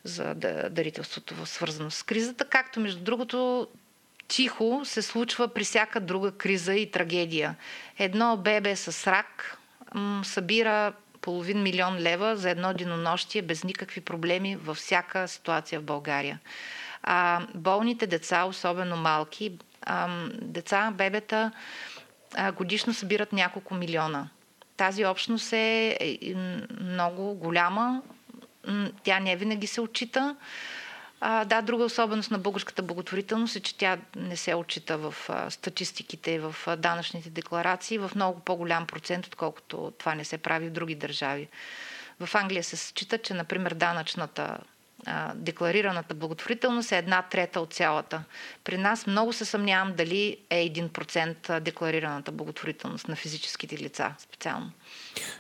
за 0.05 0.35
дарителството, 0.71 1.47
свързано 1.47 1.91
с 1.91 2.03
кризата, 2.03 2.45
както 2.45 2.81
между 2.81 3.05
другото 3.05 3.69
тихо 4.29 4.83
се 4.85 5.03
случва 5.03 5.49
при 5.49 5.65
всяка 5.65 6.01
друга 6.01 6.33
криза 6.33 6.75
и 6.75 6.91
трагедия. 6.91 7.57
Едно 7.99 8.37
бебе 8.37 8.77
с 8.77 9.11
рак 9.11 9.59
м- 9.95 10.25
събира 10.25 10.93
половин 11.21 11.63
милион 11.63 11.99
лева 11.99 12.37
за 12.37 12.51
едно 12.51 12.75
денонощие 12.75 13.43
без 13.43 13.65
никакви 13.65 14.01
проблеми 14.01 14.57
във 14.57 14.77
всяка 14.77 15.29
ситуация 15.29 15.81
в 15.81 15.85
България. 15.85 16.41
А, 17.03 17.47
болните 17.55 18.07
деца, 18.07 18.45
особено 18.45 18.97
малки, 18.97 19.53
а, 19.83 20.09
деца, 20.43 20.93
бебета, 20.95 21.53
а, 22.35 22.53
годишно 22.53 22.95
събират 22.95 23.33
няколко 23.33 23.75
милиона. 23.75 24.29
Тази 24.77 25.05
общност 25.05 25.53
е, 25.53 25.97
е 26.01 26.35
много 26.81 27.35
голяма. 27.35 28.03
Тя 29.03 29.21
не 29.21 29.37
винаги 29.37 29.67
се 29.67 29.81
отчита. 29.81 30.37
А, 31.27 31.45
да, 31.45 31.63
друга 31.63 31.85
особеност 31.85 32.31
на 32.31 32.39
българската 32.39 32.83
благотворителност 32.83 33.57
е, 33.57 33.61
че 33.61 33.77
тя 33.77 33.99
не 34.17 34.37
се 34.37 34.55
отчита 34.55 34.99
в 34.99 35.15
а, 35.29 35.51
статистиките, 35.51 36.39
в 36.39 36.57
а, 36.67 36.77
данъчните 36.77 37.31
декларации 37.31 37.99
в 37.99 38.11
много 38.15 38.41
по-голям 38.41 38.87
процент, 38.87 39.27
отколкото 39.27 39.93
това 39.99 40.15
не 40.15 40.25
се 40.25 40.39
прави 40.39 40.69
в 40.69 40.73
други 40.73 40.95
държави. 40.95 41.49
В 42.21 42.35
Англия 42.35 42.65
се 42.65 42.77
счита, 42.77 43.19
че, 43.19 43.35
например, 43.35 43.75
данъчната 43.75 44.59
декларираната 45.35 46.15
благотворителност 46.15 46.93
е 46.93 46.99
една 46.99 47.23
трета 47.23 47.61
от 47.61 47.73
цялата. 47.73 48.25
При 48.65 48.79
нас 48.79 49.07
много 49.07 49.33
се 49.33 49.45
съмнявам 49.45 49.95
дали 49.97 50.37
е 50.51 50.71
1% 50.71 51.61
декларираната 51.61 52.33
благотворителност 52.33 53.09
на 53.09 53.17
физическите 53.17 53.79
лица 53.79 54.15
специално. 54.19 54.71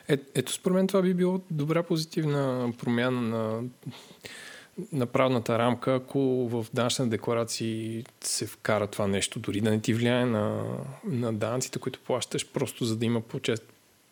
Е, 0.09 0.16
ето 0.35 0.52
според 0.52 0.74
мен 0.77 0.86
това 0.86 1.02
би 1.02 1.15
било 1.15 1.40
добра 1.51 1.82
позитивна 1.82 2.73
промяна 2.78 3.20
на 3.20 3.62
на 4.93 5.07
правната 5.07 5.59
рамка, 5.59 5.95
ако 5.95 6.21
в 6.49 6.67
данъчна 6.75 7.09
декларации 7.09 8.05
се 8.21 8.47
вкара 8.47 8.87
това 8.87 9.07
нещо, 9.07 9.39
дори 9.39 9.61
да 9.61 9.71
не 9.71 9.81
ти 9.81 9.95
влияе 9.95 10.25
на, 10.25 10.65
на 11.05 11.33
данъците, 11.33 11.79
които 11.79 12.01
плащаш, 12.01 12.47
просто 12.53 12.85
за 12.85 12.97
да 12.97 13.07
има 13.07 13.21
по-чест, 13.21 13.63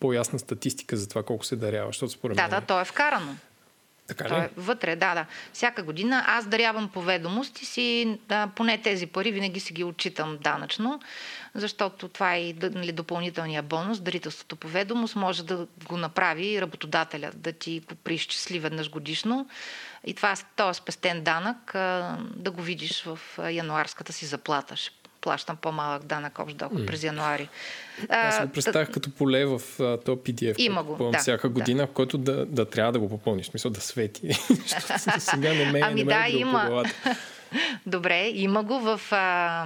по-ясна 0.01 0.39
статистика 0.39 0.97
за 0.97 1.09
това 1.09 1.23
колко 1.23 1.45
се 1.45 1.57
дарява. 1.57 1.89
Защото 1.89 2.13
според 2.13 2.37
да, 2.37 2.43
мен... 2.43 2.51
да, 2.51 2.61
то 2.61 2.81
е 2.81 2.85
вкарано. 2.85 3.37
Така 4.07 4.29
ли? 4.29 4.45
е 4.45 4.51
вътре, 4.57 4.97
да, 4.97 5.15
да. 5.15 5.27
Всяка 5.53 5.83
година 5.83 6.25
аз 6.27 6.47
дарявам 6.47 6.89
по 6.89 7.03
ведомост 7.03 7.63
и 7.63 7.67
си, 7.67 8.19
да, 8.29 8.47
поне 8.57 8.79
тези 8.79 9.07
пари 9.07 9.33
винаги 9.33 9.61
си 9.61 9.73
ги 9.73 9.85
отчитам 9.85 10.39
данъчно, 10.41 11.01
защото 11.55 12.09
това 12.09 12.37
е 12.37 12.55
нали, 12.61 12.93
допълнителния 12.93 13.63
бонус. 13.63 14.01
Дарителството 14.01 14.57
по 14.57 14.69
ведомост 14.69 15.17
може 15.17 15.45
да 15.45 15.67
го 15.85 15.97
направи 15.97 16.61
работодателя, 16.61 17.31
да 17.35 17.53
ти 17.53 17.81
го 17.81 17.95
преизчисли 17.95 18.59
веднъж 18.59 18.91
годишно. 18.91 19.49
И 20.05 20.15
това, 20.15 20.35
този 20.57 20.79
е 20.79 20.83
спестен 20.83 21.23
данък 21.23 21.71
да 22.37 22.51
го 22.51 22.63
видиш 22.63 23.03
в 23.03 23.19
януарската 23.51 24.13
си 24.13 24.27
заплата. 24.27 24.77
Ще 24.77 25.02
плащам 25.23 25.57
по-малък 25.57 26.05
данък 26.05 26.39
общ 26.39 26.57
доход 26.57 26.87
през 26.87 27.03
януари. 27.03 27.49
Аз 28.09 28.47
го 28.47 28.53
представях 28.53 28.91
като 28.91 29.11
поле 29.11 29.45
в 29.45 29.53
а, 29.81 29.99
PDF, 29.99 30.55
Има 30.59 30.83
го, 30.83 31.11
да, 31.11 31.19
всяка 31.19 31.49
да. 31.49 31.55
година, 31.55 31.87
в 31.87 31.91
който 31.91 32.19
да, 32.19 32.47
да 32.47 32.65
трябва 32.65 32.93
да 32.93 32.99
го 32.99 33.09
попълниш. 33.09 33.47
Смисъл 33.47 33.71
да 33.71 33.81
свети. 33.81 34.33
Сега 35.19 35.55
не 35.55 35.73
ме, 35.73 35.81
Ами 35.83 35.95
не 35.95 36.05
ме 36.05 36.15
да, 36.15 36.27
е 36.27 36.31
има. 36.31 36.85
Добре, 37.87 38.29
има 38.29 38.63
го 38.63 38.81
в, 38.81 39.01
а, 39.11 39.65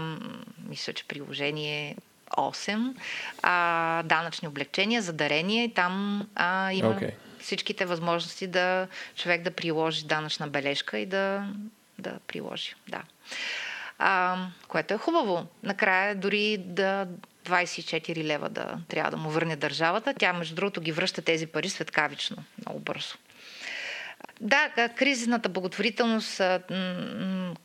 мисля, 0.69 0.93
че 0.93 1.05
приложение 1.05 1.97
8, 2.31 2.95
а, 3.43 4.03
данъчни 4.03 4.49
облегчения 4.49 5.03
за 5.03 5.13
дарение 5.13 5.65
и 5.65 5.75
там 5.75 6.27
а, 6.35 6.73
има 6.73 6.91
Окей. 6.91 7.11
всичките 7.41 7.85
възможности 7.85 8.47
да 8.47 8.89
човек 9.17 9.43
да 9.43 9.51
приложи 9.51 10.05
данъчна 10.05 10.49
бележка 10.49 10.99
и 10.99 11.07
да, 11.07 11.49
да 11.99 12.19
приложи. 12.27 12.75
Да. 12.89 13.03
А, 13.99 14.39
което 14.69 14.95
е 14.95 14.99
хубаво. 14.99 15.47
Накрая 15.63 16.15
дори 16.15 16.57
да 16.59 17.07
24 17.45 18.25
лева 18.25 18.49
да 18.49 18.79
трябва 18.89 19.11
да 19.11 19.17
му 19.17 19.31
върне 19.31 19.57
държавата. 19.57 20.15
Тя, 20.19 20.33
между 20.33 20.55
другото, 20.55 20.81
ги 20.81 20.93
връща 20.93 21.23
тези 21.23 21.47
пари 21.47 21.69
светкавично, 21.69 22.37
много 22.67 22.81
бързо. 22.81 23.15
Да, 24.41 24.89
кризисната 24.97 25.49
благотворителност, 25.49 26.43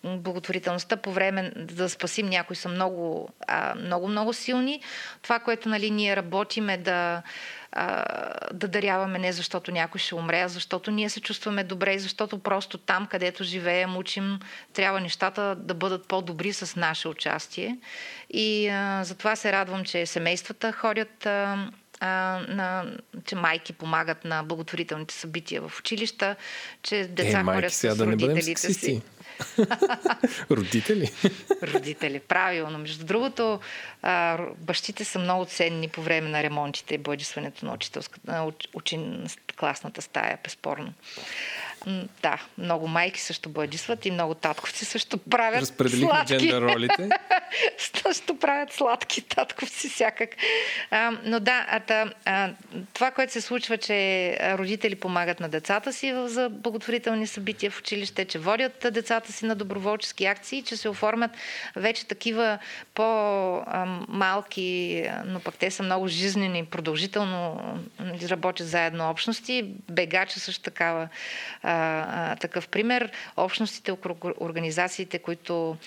благотворителността 0.04 0.98
по 0.98 1.12
време 1.12 1.52
да 1.56 1.90
спасим 1.90 2.26
някой 2.26 2.56
са 2.56 2.70
много, 2.70 3.30
много, 3.78 4.08
много 4.08 4.34
силни. 4.34 4.82
Това, 5.22 5.40
което 5.40 5.70
нали, 5.70 5.92
ние 5.92 6.16
работим 6.16 6.70
е 6.70 6.78
да, 6.78 7.22
да 8.54 8.68
даряваме 8.68 9.20
не 9.20 9.32
защото 9.32 9.72
някой 9.72 10.00
ще 10.00 10.16
умре, 10.16 10.42
а 10.42 10.48
защото 10.48 10.92
ние 10.92 11.10
се 11.10 11.22
чувстваме 11.22 11.64
добре 11.64 11.94
и 11.94 12.00
защото 12.00 12.40
просто 12.40 12.78
там, 12.78 13.08
където 13.08 13.44
живеем, 13.44 13.98
учим, 13.98 14.40
трябва 14.74 15.00
нещата 15.00 15.56
да 15.56 15.74
бъдат 15.74 16.08
по-добри 16.08 16.54
с 16.54 16.76
наше 16.76 17.08
участие. 17.08 17.78
И 18.30 18.70
а, 18.70 19.04
затова 19.04 19.36
се 19.36 19.52
радвам, 19.52 19.84
че 19.84 20.06
семействата 20.06 20.72
ходят 20.72 21.26
а, 21.26 21.68
а, 22.02 22.07
на, 22.48 22.86
че 23.26 23.36
майки 23.36 23.73
помагат 23.73 24.26
на 24.26 24.44
благотворителните 24.44 25.14
събития 25.14 25.61
в 25.61 25.80
училища, 25.80 26.36
че 26.84 27.07
деца 27.10 27.44
е, 27.64 27.69
сега 27.69 27.95
с 27.95 27.98
да 27.98 28.06
родителите 28.06 28.41
си. 28.41 28.56
сексисти. 28.56 29.02
Родители? 30.52 31.11
Родители, 31.64 32.19
правилно. 32.19 32.78
Между 32.78 33.06
другото, 33.06 33.60
бащите 34.57 35.06
са 35.06 35.19
много 35.19 35.45
ценни 35.45 35.88
по 35.88 36.02
време 36.02 36.30
на 36.30 36.44
ремонтите 36.44 36.95
и 36.95 36.98
бъдисването 36.98 37.65
на 37.65 37.73
учителската, 37.73 38.32
на 38.32 38.45
уч, 38.45 38.68
учин, 38.73 39.28
класната 39.60 40.02
стая, 40.02 40.38
безспорно. 40.44 40.94
Да, 42.22 42.38
много 42.58 42.88
майки 42.88 43.22
също 43.22 43.49
бъдисват 43.49 44.06
и 44.06 44.12
много 44.12 44.34
татковци 44.34 44.86
също 44.86 45.18
правят 45.18 45.62
Разпределихме 45.62 46.08
сладки. 46.10 46.38
джендър 46.38 46.62
ролите. 46.62 47.10
Също 48.03 48.40
правят 48.40 48.74
сладки 48.74 49.22
татковци 49.22 49.90
всякак. 49.90 50.30
А, 50.91 51.12
но 51.24 51.40
да, 51.40 51.66
а, 51.70 51.80
та, 51.80 52.12
а, 52.26 52.49
това, 52.94 53.12
което 53.12 53.34
се 53.34 53.41
случва, 53.41 53.78
че 53.78 54.38
родители 54.58 54.95
помагат 54.95 55.40
на 55.40 55.49
децата 55.49 55.94
си 55.94 56.14
за 56.26 56.49
благотворителни 56.49 57.28
събития 57.28 57.72
в 57.72 57.80
училище, 57.80 58.26
че 58.26 58.40
водят 58.40 58.86
децата 58.91 59.32
си 59.32 59.45
на 59.45 59.56
доброволчески 59.56 60.26
акции, 60.26 60.64
че 60.64 60.78
се 60.78 60.90
оформят 60.90 61.32
вече 61.76 62.08
такива 62.08 62.58
по-малки, 62.94 64.52
но 65.26 65.40
пък 65.40 65.56
те 65.56 65.72
са 65.72 65.84
много 65.84 66.08
жизнени, 66.08 66.66
продължително 66.66 67.62
а, 67.99 68.30
работят 68.30 68.68
заедно 68.68 69.10
общности. 69.10 69.66
Бегача 69.90 70.40
също 70.40 70.64
такава, 70.64 71.10
а, 71.72 72.35
такъв 72.35 72.68
пример. 72.68 73.11
Общностите 73.38 73.98
организациите, 74.39 75.19
които 75.19 75.77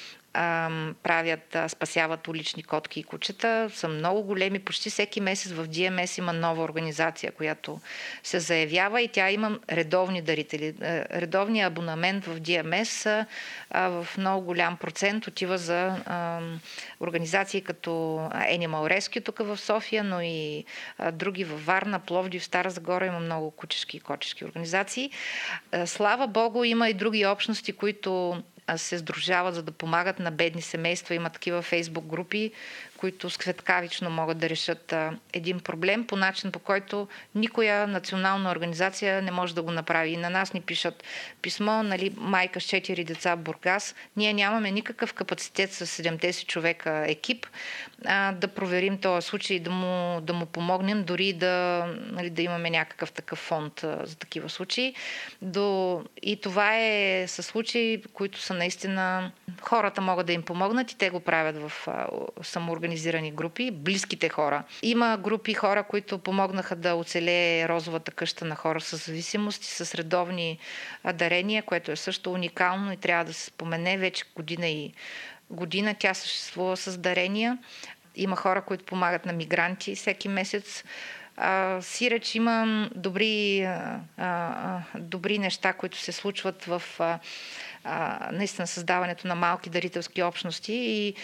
правят, 1.02 1.56
спасяват 1.68 2.28
улични 2.28 2.62
котки 2.62 3.00
и 3.00 3.04
кучета, 3.04 3.70
са 3.74 3.88
много 3.88 4.22
големи. 4.22 4.58
Почти 4.58 4.90
всеки 4.90 5.20
месец 5.20 5.52
в 5.52 5.68
DMS 5.68 6.18
има 6.18 6.32
нова 6.32 6.62
организация, 6.62 7.32
която 7.32 7.80
се 8.22 8.40
заявява 8.40 9.02
и 9.02 9.08
тя 9.08 9.30
има 9.30 9.58
редовни 9.72 10.22
дарители. 10.22 10.74
Е, 10.82 11.04
Редовният 11.20 11.72
абонамент 11.72 12.24
в 12.24 12.40
DMS 12.40 13.26
в 13.74 14.06
много 14.18 14.44
голям 14.44 14.76
процент 14.76 15.26
отива 15.26 15.58
за 15.58 15.96
организации 17.00 17.60
като 17.60 17.90
Animal 18.34 18.98
Rescue 18.98 19.24
тук 19.24 19.38
в 19.38 19.56
София, 19.56 20.04
но 20.04 20.20
и 20.20 20.64
други 21.12 21.44
във 21.44 21.66
Варна, 21.66 21.98
Пловдив, 21.98 22.44
Стара 22.44 22.70
Загора 22.70 23.06
има 23.06 23.20
много 23.20 23.50
кучешки 23.50 23.96
и 23.96 24.00
котешки 24.00 24.44
организации. 24.44 25.10
А, 25.72 25.86
Слава 25.86 26.26
Богу, 26.26 26.64
има 26.64 26.88
и 26.88 26.94
други 26.94 27.26
общности, 27.26 27.72
които 27.72 28.42
се 28.76 28.98
сдружават, 28.98 29.54
за 29.54 29.62
да 29.62 29.72
помагат 29.72 30.18
на 30.18 30.30
бедни 30.30 30.62
семейства. 30.62 31.14
Има 31.14 31.30
такива 31.30 31.62
фейсбук 31.62 32.06
групи, 32.06 32.52
които 33.04 33.30
скветкавично 33.30 34.10
могат 34.10 34.38
да 34.38 34.48
решат 34.48 34.94
един 35.32 35.60
проблем 35.60 36.06
по 36.06 36.16
начин, 36.16 36.52
по 36.52 36.58
който 36.58 37.08
никоя 37.34 37.86
национална 37.86 38.50
организация 38.50 39.22
не 39.22 39.30
може 39.30 39.54
да 39.54 39.62
го 39.62 39.70
направи. 39.70 40.10
И 40.10 40.16
на 40.16 40.30
нас 40.30 40.52
ни 40.52 40.60
пишат 40.60 41.04
писмо, 41.42 41.82
нали, 41.82 42.14
майка 42.16 42.60
с 42.60 42.64
4 42.64 43.04
деца 43.04 43.34
в 43.34 43.38
Бургас. 43.38 43.94
Ние 44.16 44.32
нямаме 44.32 44.70
никакъв 44.70 45.12
капацитет 45.12 45.72
с 45.72 45.86
7 45.86 46.30
си 46.30 46.46
човека 46.46 47.04
екип 47.08 47.46
а, 48.04 48.32
да 48.32 48.48
проверим 48.48 48.98
този 48.98 49.26
случай, 49.26 49.58
да 49.58 49.70
му, 49.70 50.20
да 50.20 50.32
му 50.32 50.46
помогнем, 50.46 51.04
дори 51.04 51.32
да, 51.32 51.86
нали, 52.10 52.30
да 52.30 52.42
имаме 52.42 52.70
някакъв 52.70 53.12
такъв 53.12 53.38
фонд 53.38 53.84
а, 53.84 54.06
за 54.06 54.16
такива 54.16 54.48
случаи. 54.48 54.94
До... 55.42 56.02
И 56.22 56.40
това 56.40 56.78
е 56.78 57.24
със 57.28 57.46
случаи, 57.46 58.02
които 58.12 58.40
са 58.40 58.54
наистина... 58.54 59.32
Хората 59.60 60.00
могат 60.00 60.26
да 60.26 60.32
им 60.32 60.42
помогнат 60.42 60.92
и 60.92 60.98
те 60.98 61.10
го 61.10 61.20
правят 61.20 61.56
в 61.56 61.88
а, 61.88 62.06
самоорганизирани 62.94 63.32
групи, 63.32 63.70
близките 63.70 64.28
хора. 64.28 64.64
Има 64.82 65.16
групи 65.16 65.54
хора, 65.54 65.84
които 65.84 66.18
помогнаха 66.18 66.76
да 66.76 66.94
оцелее 66.94 67.68
розовата 67.68 68.10
къща 68.10 68.44
на 68.44 68.54
хора 68.54 68.80
с 68.80 68.96
зависимости, 68.96 69.66
с 69.66 69.94
редовни 69.94 70.58
дарения, 71.14 71.62
което 71.62 71.92
е 71.92 71.96
също 71.96 72.32
уникално 72.32 72.92
и 72.92 72.96
трябва 72.96 73.24
да 73.24 73.32
се 73.32 73.44
спомене 73.44 73.98
вече 73.98 74.24
година 74.36 74.66
и 74.68 74.92
година. 75.50 75.94
Тя 75.98 76.14
съществува 76.14 76.76
с 76.76 76.98
дарения. 76.98 77.58
Има 78.16 78.36
хора, 78.36 78.62
които 78.62 78.84
помагат 78.84 79.26
на 79.26 79.32
мигранти 79.32 79.94
всеки 79.94 80.28
месец. 80.28 80.84
Сиреч 81.80 82.34
има 82.34 82.88
добри, 82.94 83.68
добри 84.98 85.38
неща, 85.38 85.72
които 85.72 85.98
се 85.98 86.12
случват 86.12 86.64
в 86.64 86.82
а, 87.84 88.28
наистина 88.32 88.66
създаването 88.66 89.28
на 89.28 89.34
малки 89.34 89.70
дарителски 89.70 90.22
общности 90.22 90.72
и 90.72 91.14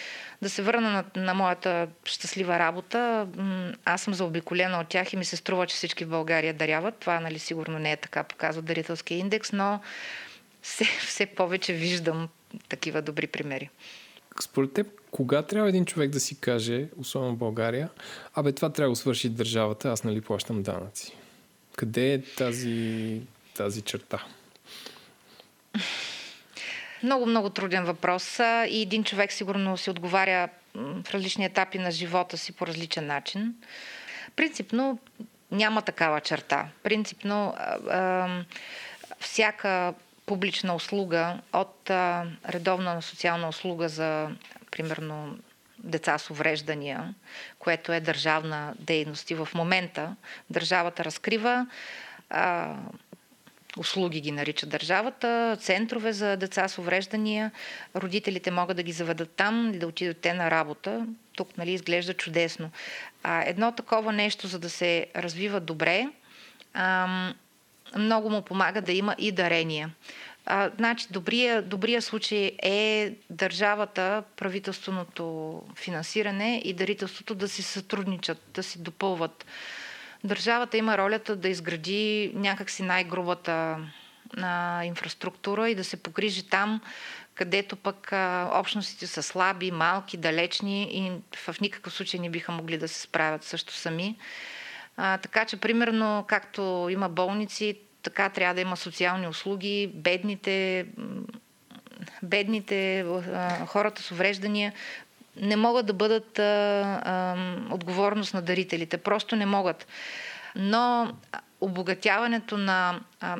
да 0.41 0.49
се 0.49 0.61
върна 0.61 0.91
на, 0.91 1.23
на 1.23 1.33
моята 1.33 1.87
щастлива 2.05 2.59
работа. 2.59 3.27
Аз 3.85 4.01
съм 4.01 4.13
заобиколена 4.13 4.79
от 4.79 4.87
тях 4.87 5.13
и 5.13 5.17
ми 5.17 5.25
се 5.25 5.35
струва, 5.35 5.67
че 5.67 5.75
всички 5.75 6.05
в 6.05 6.09
България 6.09 6.53
даряват. 6.53 6.95
Това 6.95 7.19
нали, 7.19 7.39
сигурно 7.39 7.79
не 7.79 7.91
е 7.91 7.97
така, 7.97 8.23
показва 8.23 8.61
дарителския 8.61 9.17
индекс, 9.17 9.51
но 9.51 9.79
все, 10.61 10.85
все 10.85 11.25
повече 11.25 11.73
виждам 11.73 12.29
такива 12.69 13.01
добри 13.01 13.27
примери. 13.27 13.69
Според 14.41 14.73
теб, 14.73 14.87
кога 15.11 15.41
трябва 15.41 15.69
един 15.69 15.85
човек 15.85 16.09
да 16.09 16.19
си 16.19 16.39
каже, 16.39 16.87
особено 16.97 17.33
в 17.33 17.37
България, 17.37 17.89
абе 18.33 18.51
това 18.51 18.69
трябва 18.69 18.91
да 18.91 18.95
свърши 18.95 19.29
държавата, 19.29 19.89
аз 19.89 20.03
нали 20.03 20.21
плащам 20.21 20.63
данъци? 20.63 21.17
Къде 21.75 22.13
е 22.13 22.21
тази, 22.21 23.21
тази 23.53 23.81
черта? 23.81 24.25
Много, 27.03 27.25
много 27.25 27.49
труден 27.49 27.85
въпрос 27.85 28.39
и 28.69 28.81
един 28.81 29.03
човек 29.03 29.31
сигурно 29.31 29.77
си 29.77 29.89
отговаря 29.89 30.49
в 30.75 31.13
различни 31.13 31.45
етапи 31.45 31.79
на 31.79 31.91
живота 31.91 32.37
си 32.37 32.51
по 32.51 32.67
различен 32.67 33.07
начин. 33.07 33.55
Принципно 34.35 34.99
няма 35.51 35.81
такава 35.81 36.21
черта. 36.21 36.67
Принципно 36.83 37.55
всяка 39.19 39.93
публична 40.25 40.75
услуга 40.75 41.39
от 41.53 41.89
редовна 42.49 43.01
социална 43.01 43.47
услуга 43.47 43.89
за, 43.89 44.29
примерно, 44.71 45.37
деца 45.79 46.17
с 46.17 46.29
увреждания, 46.29 47.13
което 47.59 47.93
е 47.93 47.99
държавна 47.99 48.73
дейност 48.79 49.31
и 49.31 49.35
в 49.35 49.49
момента 49.55 50.15
държавата 50.49 51.05
разкрива 51.05 51.67
услуги 53.77 54.21
ги 54.21 54.31
нарича 54.31 54.65
държавата, 54.65 55.57
центрове 55.59 56.13
за 56.13 56.37
деца 56.37 56.67
с 56.67 56.77
увреждания. 56.77 57.51
Родителите 57.95 58.51
могат 58.51 58.77
да 58.77 58.83
ги 58.83 58.91
заведат 58.91 59.31
там 59.31 59.73
и 59.73 59.79
да 59.79 59.87
отидат 59.87 60.17
те 60.17 60.33
на 60.33 60.51
работа. 60.51 61.07
Тук 61.35 61.57
нали, 61.57 61.71
изглежда 61.71 62.13
чудесно. 62.13 62.69
А, 63.23 63.43
едно 63.45 63.71
такова 63.71 64.11
нещо, 64.13 64.47
за 64.47 64.59
да 64.59 64.69
се 64.69 65.07
развива 65.15 65.59
добре, 65.59 66.07
ам, 66.73 67.35
много 67.97 68.29
му 68.29 68.41
помага 68.41 68.81
да 68.81 68.91
има 68.91 69.15
и 69.17 69.31
дарения. 69.31 69.89
А, 70.45 70.71
значи, 70.77 71.07
добрия, 71.11 71.61
добрия 71.61 72.01
случай 72.01 72.51
е 72.63 73.13
държавата, 73.29 74.23
правителственото 74.37 75.61
финансиране 75.75 76.61
и 76.65 76.73
дарителството 76.73 77.35
да 77.35 77.47
си 77.47 77.63
сътрудничат, 77.63 78.41
да 78.53 78.63
си 78.63 78.79
допълват. 78.79 79.45
Държавата 80.23 80.77
има 80.77 80.97
ролята 80.97 81.35
да 81.35 81.49
изгради 81.49 82.31
някакси 82.35 82.83
най-грубата 82.83 83.77
на 84.37 84.85
инфраструктура 84.85 85.69
и 85.69 85.75
да 85.75 85.83
се 85.83 86.03
погрижи 86.03 86.49
там, 86.49 86.81
където 87.35 87.75
пък 87.75 88.13
а, 88.13 88.49
общностите 88.53 89.07
са 89.07 89.23
слаби, 89.23 89.71
малки, 89.71 90.17
далечни 90.17 90.83
и 90.83 91.11
в 91.35 91.61
никакъв 91.61 91.93
случай 91.93 92.19
не 92.19 92.29
биха 92.29 92.51
могли 92.51 92.77
да 92.77 92.87
се 92.87 93.01
справят 93.01 93.43
също 93.43 93.73
сами. 93.73 94.17
А, 94.97 95.17
така 95.17 95.45
че, 95.45 95.57
примерно, 95.57 96.25
както 96.27 96.87
има 96.91 97.09
болници, 97.09 97.79
така 98.03 98.29
трябва 98.29 98.55
да 98.55 98.61
има 98.61 98.77
социални 98.77 99.27
услуги, 99.27 99.91
бедните, 99.93 100.85
бедните 102.23 102.99
а, 102.99 103.65
хората 103.65 104.01
с 104.01 104.11
увреждания 104.11 104.73
не 105.35 105.55
могат 105.55 105.85
да 105.85 105.93
бъдат 105.93 106.39
а, 106.39 106.43
а, 107.03 107.35
отговорност 107.73 108.33
на 108.33 108.41
дарителите. 108.41 108.97
Просто 108.97 109.35
не 109.35 109.45
могат. 109.45 109.87
Но 110.55 111.13
обогатяването 111.61 112.57
на 112.57 112.99
а, 113.21 113.37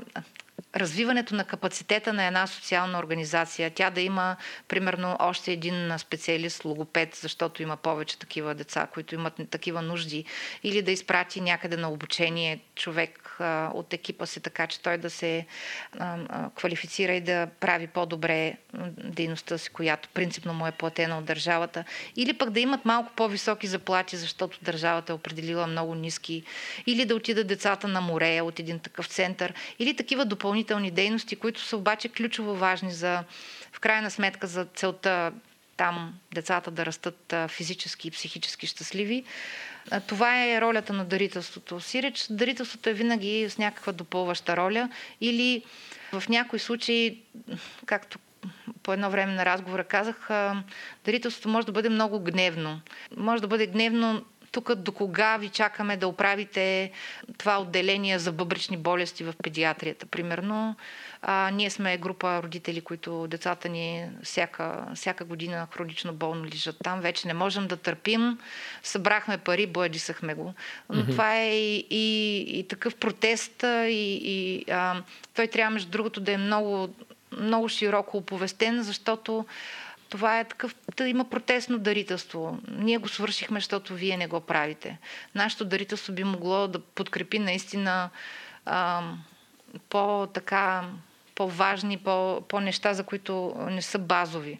развиването 0.76 1.36
на 1.36 1.44
капацитета 1.44 2.14
на 2.14 2.26
една 2.26 2.48
социална 2.48 3.00
организация, 3.00 3.70
тя 3.70 3.90
да 3.90 4.02
има 4.02 4.36
примерно 4.68 5.16
още 5.20 5.52
един 5.52 5.94
специалист, 5.98 6.66
логопед, 6.66 7.16
защото 7.16 7.64
има 7.64 7.78
повече 7.78 8.20
такива 8.20 8.56
деца, 8.56 8.88
които 8.94 9.16
имат 9.16 9.34
такива 9.50 9.82
нужди, 9.82 10.26
или 10.64 10.82
да 10.82 10.92
изпрати 10.92 11.42
някъде 11.42 11.78
на 11.78 11.90
обучение 11.90 12.60
човек 12.76 13.36
а, 13.40 13.72
от 13.74 13.94
екипа 13.94 14.26
си, 14.26 14.42
така 14.42 14.68
че 14.68 14.82
той 14.82 14.98
да 14.98 15.10
се 15.10 15.46
а, 16.00 16.18
а, 16.30 16.50
квалифицира 16.50 17.14
и 17.14 17.22
да 17.22 17.48
прави 17.60 17.88
по-добре 17.88 18.58
дейността 19.04 19.58
си, 19.58 19.70
която 19.70 20.10
принципно 20.10 20.54
му 20.54 20.68
е 20.68 20.72
платена 20.72 21.18
от 21.18 21.26
държавата, 21.26 21.84
или 22.16 22.34
пък 22.34 22.50
да 22.50 22.60
имат 22.60 22.86
малко 22.86 23.12
по-високи 23.16 23.68
заплати, 23.68 24.18
защото 24.18 24.60
държавата 24.62 25.12
е 25.12 25.16
определила 25.16 25.68
много 25.68 25.96
ниски, 25.96 26.44
или 26.88 27.06
да 27.06 27.16
отидат 27.16 27.48
децата 27.48 27.88
на 27.88 28.02
море 28.02 28.42
от 28.42 28.60
един 28.60 28.80
такъв 28.80 29.08
център, 29.08 29.54
или 29.80 29.96
такива 29.96 30.26
допълнителни 30.26 30.61
допълнителни 30.62 30.92
дейности, 30.92 31.36
които 31.36 31.62
са 31.62 31.78
обаче 31.78 32.10
ключово 32.10 32.56
важни 32.56 32.92
за, 32.92 33.24
в 33.72 33.80
крайна 33.80 34.12
сметка 34.12 34.48
за 34.48 34.66
целта 34.66 35.32
там 35.78 36.14
децата 36.34 36.72
да 36.72 36.86
растат 36.86 37.34
физически 37.48 38.08
и 38.08 38.12
психически 38.12 38.68
щастливи. 38.68 39.24
Това 40.08 40.46
е 40.46 40.62
ролята 40.62 40.94
на 40.94 41.06
дарителството. 41.06 41.80
Сиреч, 41.80 42.28
дарителството 42.30 42.90
е 42.90 42.94
винаги 42.94 43.50
с 43.50 43.58
някаква 43.58 43.94
допълваща 43.94 44.58
роля 44.58 44.90
или 45.22 45.64
в 46.12 46.24
някои 46.30 46.60
случаи, 46.60 47.22
както 47.86 48.20
по 48.84 48.94
едно 48.94 49.10
време 49.10 49.34
на 49.34 49.46
разговора 49.46 49.84
казах, 49.84 50.30
дарителството 51.06 51.50
може 51.50 51.66
да 51.66 51.72
бъде 51.72 51.90
много 51.90 52.20
гневно. 52.20 52.82
Може 53.18 53.42
да 53.42 53.48
бъде 53.48 53.68
гневно 53.68 54.26
тук 54.52 54.76
до 54.76 54.92
кога 54.92 55.38
ви 55.38 55.50
чакаме 55.50 55.98
да 55.98 56.08
оправите 56.08 56.92
това 57.38 57.62
отделение 57.62 58.20
за 58.20 58.32
бъбрични 58.32 58.78
болести 58.78 59.24
в 59.24 59.34
педиатрията, 59.44 60.06
примерно. 60.06 60.76
А, 61.22 61.50
ние 61.54 61.70
сме 61.70 61.98
група 61.98 62.44
родители, 62.44 62.82
които 62.82 63.28
децата 63.28 63.70
ни 63.70 64.06
всяка, 64.24 64.86
всяка 64.96 65.26
година 65.26 65.68
хронично 65.74 66.14
болно 66.14 66.46
лежат 66.46 66.76
там. 66.84 67.02
Вече 67.02 67.28
не 67.28 67.34
можем 67.34 67.68
да 67.68 67.78
търпим. 67.78 68.40
Събрахме 68.84 69.38
пари, 69.38 69.68
боядисахме 69.68 70.34
го. 70.34 70.54
Но 70.90 71.02
mm-hmm. 71.02 71.12
това 71.12 71.38
е 71.38 71.50
и, 71.50 71.88
и, 71.90 72.38
и 72.60 72.68
такъв 72.68 72.96
протест 72.96 73.64
и, 73.64 74.20
и 74.24 74.66
а, 74.72 75.02
той 75.36 75.48
трябва, 75.48 75.70
между 75.70 75.90
другото, 75.90 76.20
да 76.20 76.32
е 76.32 76.38
много, 76.38 76.90
много 77.40 77.70
широко 77.70 78.18
оповестен, 78.18 78.84
защото 78.84 79.46
това 80.12 80.40
е 80.40 80.44
такъв, 80.44 80.76
да 80.98 81.08
има 81.08 81.30
протестно 81.30 81.80
дарителство. 81.80 82.58
Ние 82.68 82.98
го 82.98 83.08
свършихме, 83.08 83.60
защото 83.60 83.96
вие 83.96 84.18
не 84.18 84.28
го 84.28 84.40
правите. 84.42 84.98
Нашето 85.36 85.66
дарителство 85.66 86.14
би 86.14 86.24
могло 86.24 86.68
да 86.68 86.80
подкрепи 86.80 87.40
наистина 87.40 88.10
а, 88.66 89.04
по-така, 89.90 90.84
по-важни, 91.36 91.98
по, 91.98 92.42
по-неща, 92.48 92.94
за 92.94 93.04
които 93.04 93.56
не 93.70 93.82
са 93.82 94.00
базови. 94.00 94.60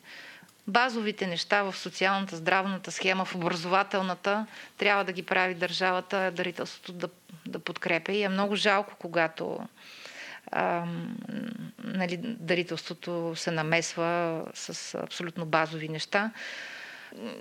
Базовите 0.68 1.28
неща 1.28 1.64
в 1.64 1.78
социалната, 1.78 2.36
здравната 2.36 2.92
схема, 2.92 3.26
в 3.26 3.36
образователната, 3.36 4.46
трябва 4.78 5.04
да 5.04 5.12
ги 5.12 5.24
прави 5.24 5.54
държавата, 5.54 6.32
дарителството 6.36 6.94
да, 6.94 7.10
да 7.46 7.60
подкрепя. 7.60 8.12
И 8.12 8.24
е 8.24 8.30
много 8.30 8.56
жалко, 8.56 8.94
когато 9.00 9.60
а, 10.52 10.86
нали, 11.84 12.18
дарителството 12.18 13.34
се 13.36 13.52
намесва 13.52 14.44
с 14.54 14.96
абсолютно 15.04 15.46
базови 15.46 15.90
неща. 15.90 16.32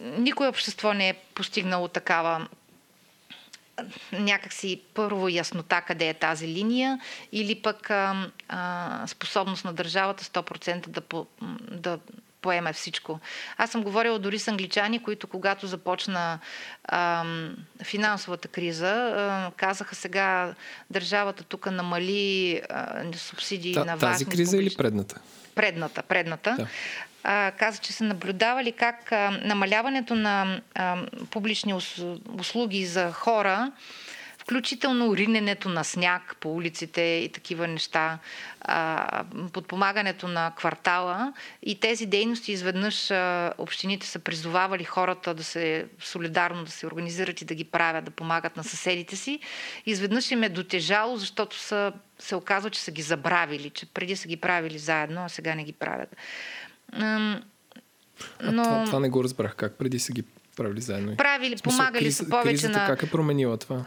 Никое 0.01 0.49
общество 0.49 0.93
не 0.93 1.09
е 1.09 1.15
постигнало 1.35 1.89
такава 1.89 2.49
някакси 4.12 4.81
първо 4.95 5.28
яснота 5.28 5.81
къде 5.81 6.09
е 6.09 6.15
тази 6.15 6.49
линия 6.49 7.01
или 7.32 7.62
пък 7.62 7.91
а, 7.91 8.31
а, 8.49 9.07
способност 9.07 9.65
на 9.65 9.73
държавата 9.73 10.24
100% 10.24 10.89
да, 10.89 11.03
да 11.70 11.99
поеме 12.42 12.72
всичко. 12.72 13.20
Аз 13.56 13.70
съм 13.70 13.82
говорила 13.82 14.18
дори 14.18 14.38
с 14.38 14.48
англичани, 14.48 15.02
които 15.02 15.26
когато 15.26 15.66
започна 15.66 16.38
ам, 16.88 17.56
финансовата 17.84 18.48
криза, 18.48 19.12
а, 19.16 19.50
казаха 19.56 19.94
сега 19.94 20.54
държавата 20.90 21.44
тук 21.44 21.70
намали 21.70 22.60
а, 22.70 23.04
субсидии 23.14 23.74
Та, 23.74 23.84
на 23.84 23.96
важни... 23.96 24.12
Тази 24.12 24.26
криза 24.26 24.50
публич... 24.50 24.72
или 24.72 24.76
предната? 24.76 25.20
Предната, 25.54 26.02
предната. 26.02 26.54
Да. 26.58 26.66
А, 27.24 27.52
каза, 27.58 27.78
че 27.78 27.92
са 27.92 28.04
наблюдавали 28.04 28.72
как 28.72 29.12
а, 29.12 29.40
намаляването 29.44 30.14
на 30.14 30.60
а, 30.74 31.02
публични 31.30 31.74
услуги 32.38 32.86
за 32.86 33.12
хора 33.12 33.72
включително 34.40 35.08
уриненето 35.08 35.68
на 35.68 35.84
сняг 35.84 36.36
по 36.40 36.54
улиците 36.54 37.00
и 37.00 37.32
такива 37.32 37.68
неща, 37.68 38.18
подпомагането 39.52 40.28
на 40.28 40.52
квартала 40.56 41.32
и 41.62 41.80
тези 41.80 42.06
дейности 42.06 42.52
изведнъж 42.52 43.10
общините 43.58 44.06
са 44.06 44.18
призовавали 44.18 44.84
хората 44.84 45.34
да 45.34 45.44
се 45.44 45.86
солидарно 46.00 46.64
да 46.64 46.70
се 46.70 46.86
организират 46.86 47.40
и 47.40 47.44
да 47.44 47.54
ги 47.54 47.64
правят, 47.64 48.04
да 48.04 48.10
помагат 48.10 48.56
на 48.56 48.64
съседите 48.64 49.16
си. 49.16 49.40
Изведнъж 49.86 50.30
им 50.30 50.42
е 50.42 50.48
дотежало, 50.48 51.16
защото 51.16 51.56
са, 51.56 51.92
се 52.18 52.36
оказва, 52.36 52.70
че 52.70 52.80
са 52.80 52.90
ги 52.90 53.02
забравили, 53.02 53.70
че 53.70 53.86
преди 53.86 54.16
са 54.16 54.28
ги 54.28 54.36
правили 54.36 54.78
заедно, 54.78 55.24
а 55.24 55.28
сега 55.28 55.54
не 55.54 55.64
ги 55.64 55.72
правят. 55.72 56.16
Но... 56.98 57.42
А 58.38 58.52
това, 58.52 58.84
това 58.84 59.00
не 59.00 59.08
го 59.08 59.24
разбрах. 59.24 59.56
Как 59.56 59.78
преди 59.78 59.98
са 59.98 60.12
ги 60.12 60.24
правили 60.62 60.81
заедно? 60.81 61.16
Правили, 61.16 61.59
смисъл, 61.59 61.78
помагали 61.78 62.05
криз, 62.05 62.16
са 62.16 62.28
повече 62.28 62.69
на... 62.69 62.87
Как 62.87 63.03
е 63.03 63.11
променила 63.11 63.57
това? 63.57 63.85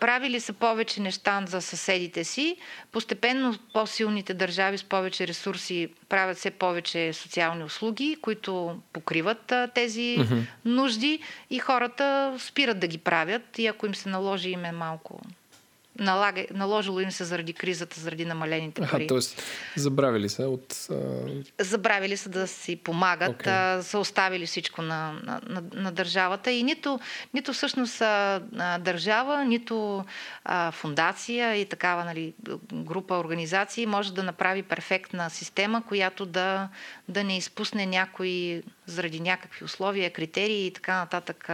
Правили 0.00 0.40
са 0.40 0.52
повече 0.52 1.00
неща 1.00 1.44
за 1.46 1.62
съседите 1.62 2.24
си. 2.24 2.56
Постепенно 2.92 3.54
по-силните 3.72 4.34
държави 4.34 4.78
с 4.78 4.84
повече 4.84 5.26
ресурси 5.26 5.88
правят 6.08 6.36
все 6.36 6.50
повече 6.50 7.12
социални 7.12 7.64
услуги, 7.64 8.16
които 8.22 8.80
покриват 8.92 9.52
а, 9.52 9.68
тези 9.74 10.16
mm-hmm. 10.18 10.42
нужди 10.64 11.20
и 11.50 11.58
хората 11.58 12.36
спират 12.38 12.78
да 12.78 12.86
ги 12.86 12.98
правят 12.98 13.58
и 13.58 13.66
ако 13.66 13.86
им 13.86 13.94
се 13.94 14.08
наложи 14.08 14.50
им 14.50 14.64
е 14.64 14.72
малко 14.72 15.20
налага, 15.98 16.44
наложило 16.54 17.00
им 17.00 17.10
се 17.10 17.24
заради 17.24 17.52
кризата, 17.52 18.00
заради 18.00 18.24
намалените 18.24 18.80
пари. 18.80 19.02
Аха, 19.02 19.06
тоест, 19.06 19.42
забравили 19.76 20.28
се 20.28 20.44
от... 20.44 20.88
А... 20.90 21.64
Забравили 21.64 22.16
се 22.16 22.28
да 22.28 22.46
си 22.46 22.76
помагат, 22.76 23.36
okay. 23.36 23.78
а, 23.78 23.82
са 23.82 23.98
оставили 23.98 24.46
всичко 24.46 24.82
на, 24.82 25.12
на, 25.12 25.40
на, 25.46 25.62
на 25.74 25.92
държавата 25.92 26.50
и 26.50 26.62
нито, 26.62 27.00
нито 27.34 27.52
всъщност 27.52 28.00
а, 28.00 28.40
държава, 28.80 29.44
нито 29.44 30.04
а, 30.44 30.70
фундация 30.70 31.56
и 31.56 31.64
такава 31.64 32.04
нали, 32.04 32.34
група 32.72 33.14
организации 33.14 33.86
може 33.86 34.14
да 34.14 34.22
направи 34.22 34.62
перфектна 34.62 35.30
система, 35.30 35.82
която 35.88 36.26
да, 36.26 36.68
да 37.08 37.24
не 37.24 37.36
изпусне 37.36 37.86
някои 37.86 38.62
заради 38.86 39.20
някакви 39.20 39.64
условия, 39.64 40.12
критерии 40.12 40.66
и 40.66 40.72
така 40.72 40.96
нататък 40.96 41.50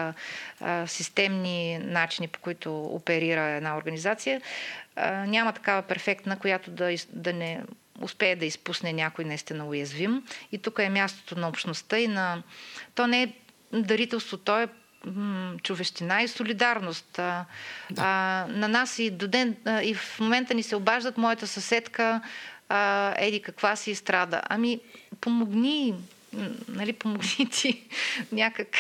системни 0.87 1.79
начини, 1.79 2.29
по 2.29 2.41
които 2.41 2.83
оперира 2.85 3.43
една 3.43 3.77
организация. 3.77 4.41
Няма 5.27 5.53
такава 5.53 5.83
перфектна, 5.83 6.39
която 6.39 6.71
да, 6.71 6.95
да 7.13 7.33
не 7.33 7.63
успее 8.01 8.37
да 8.37 8.47
изпусне 8.47 8.93
някой 8.93 9.25
наистина 9.25 9.67
уязвим. 9.67 10.23
И 10.53 10.59
тук 10.59 10.79
е 10.79 10.89
мястото 10.89 11.41
на 11.41 11.49
общността 11.49 11.99
и 11.99 12.09
на... 12.09 12.43
То 12.95 13.07
не 13.07 13.23
е 13.23 13.33
дарителство, 13.73 14.37
то 14.37 14.59
е 14.59 14.69
човещина 15.63 16.23
и 16.23 16.29
солидарност. 16.29 17.13
Да. 17.13 17.47
а, 17.99 18.47
на 18.49 18.69
нас 18.69 18.99
и 18.99 19.11
до 19.11 19.29
ден, 19.29 19.57
а, 19.65 19.83
и 19.83 19.95
в 19.95 20.21
момента 20.21 20.55
ни 20.55 20.63
се 20.63 20.77
обаждат 20.77 21.19
моята 21.19 21.47
съседка, 21.47 22.21
а, 22.69 23.15
еди 23.19 23.43
каква 23.43 23.77
си 23.77 23.95
страда. 23.95 24.43
Ами, 24.49 24.81
помогни, 25.21 25.95
нали, 26.69 26.93
помогни 26.93 27.51
ти 27.51 27.83
някак 28.33 28.77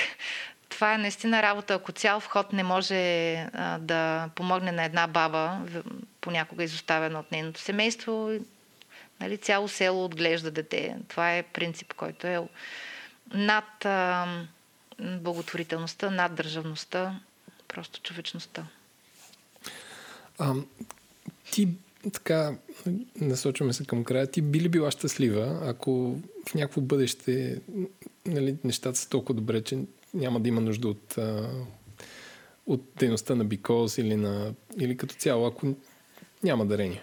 това 0.68 0.94
е 0.94 0.98
наистина 0.98 1.42
работа. 1.42 1.74
Ако 1.74 1.92
цял 1.92 2.20
вход 2.20 2.52
не 2.52 2.62
може 2.62 3.34
а, 3.34 3.78
да 3.78 4.30
помогне 4.34 4.72
на 4.72 4.84
една 4.84 5.06
баба, 5.06 5.60
понякога 6.20 6.64
изоставена 6.64 7.20
от 7.20 7.32
нейното 7.32 7.60
семейство, 7.60 8.30
нали, 9.20 9.38
цяло 9.38 9.68
село 9.68 10.04
отглежда 10.04 10.50
дете. 10.50 10.96
Това 11.08 11.36
е 11.36 11.42
принцип, 11.42 11.94
който 11.94 12.26
е 12.26 12.40
над 13.34 13.84
а, 13.84 14.26
благотворителността, 14.98 16.10
над 16.10 16.34
държавността, 16.34 17.20
просто 17.68 18.00
човечността. 18.00 18.66
А, 20.38 20.54
ти 21.50 21.68
така, 22.10 22.54
насочваме 23.20 23.72
се 23.72 23.84
към 23.84 24.04
края. 24.04 24.26
Ти 24.26 24.42
би 24.42 24.60
ли 24.60 24.68
била 24.68 24.90
щастлива, 24.90 25.60
ако 25.62 26.16
в 26.48 26.54
някакво 26.54 26.80
бъдеще 26.80 27.60
нали, 28.26 28.56
нещата 28.64 28.98
са 28.98 29.08
толкова 29.08 29.34
добре, 29.34 29.62
че 29.62 29.78
няма 30.14 30.40
да 30.40 30.48
има 30.48 30.60
нужда 30.60 30.88
от, 30.88 31.18
а, 31.18 31.50
от 32.66 32.84
дейността 32.98 33.34
на 33.34 33.44
Бикоз 33.44 33.98
или, 33.98 34.16
на, 34.16 34.54
или 34.80 34.96
като 34.96 35.14
цяло, 35.14 35.46
ако 35.46 35.74
няма 36.42 36.66
дарение? 36.66 37.02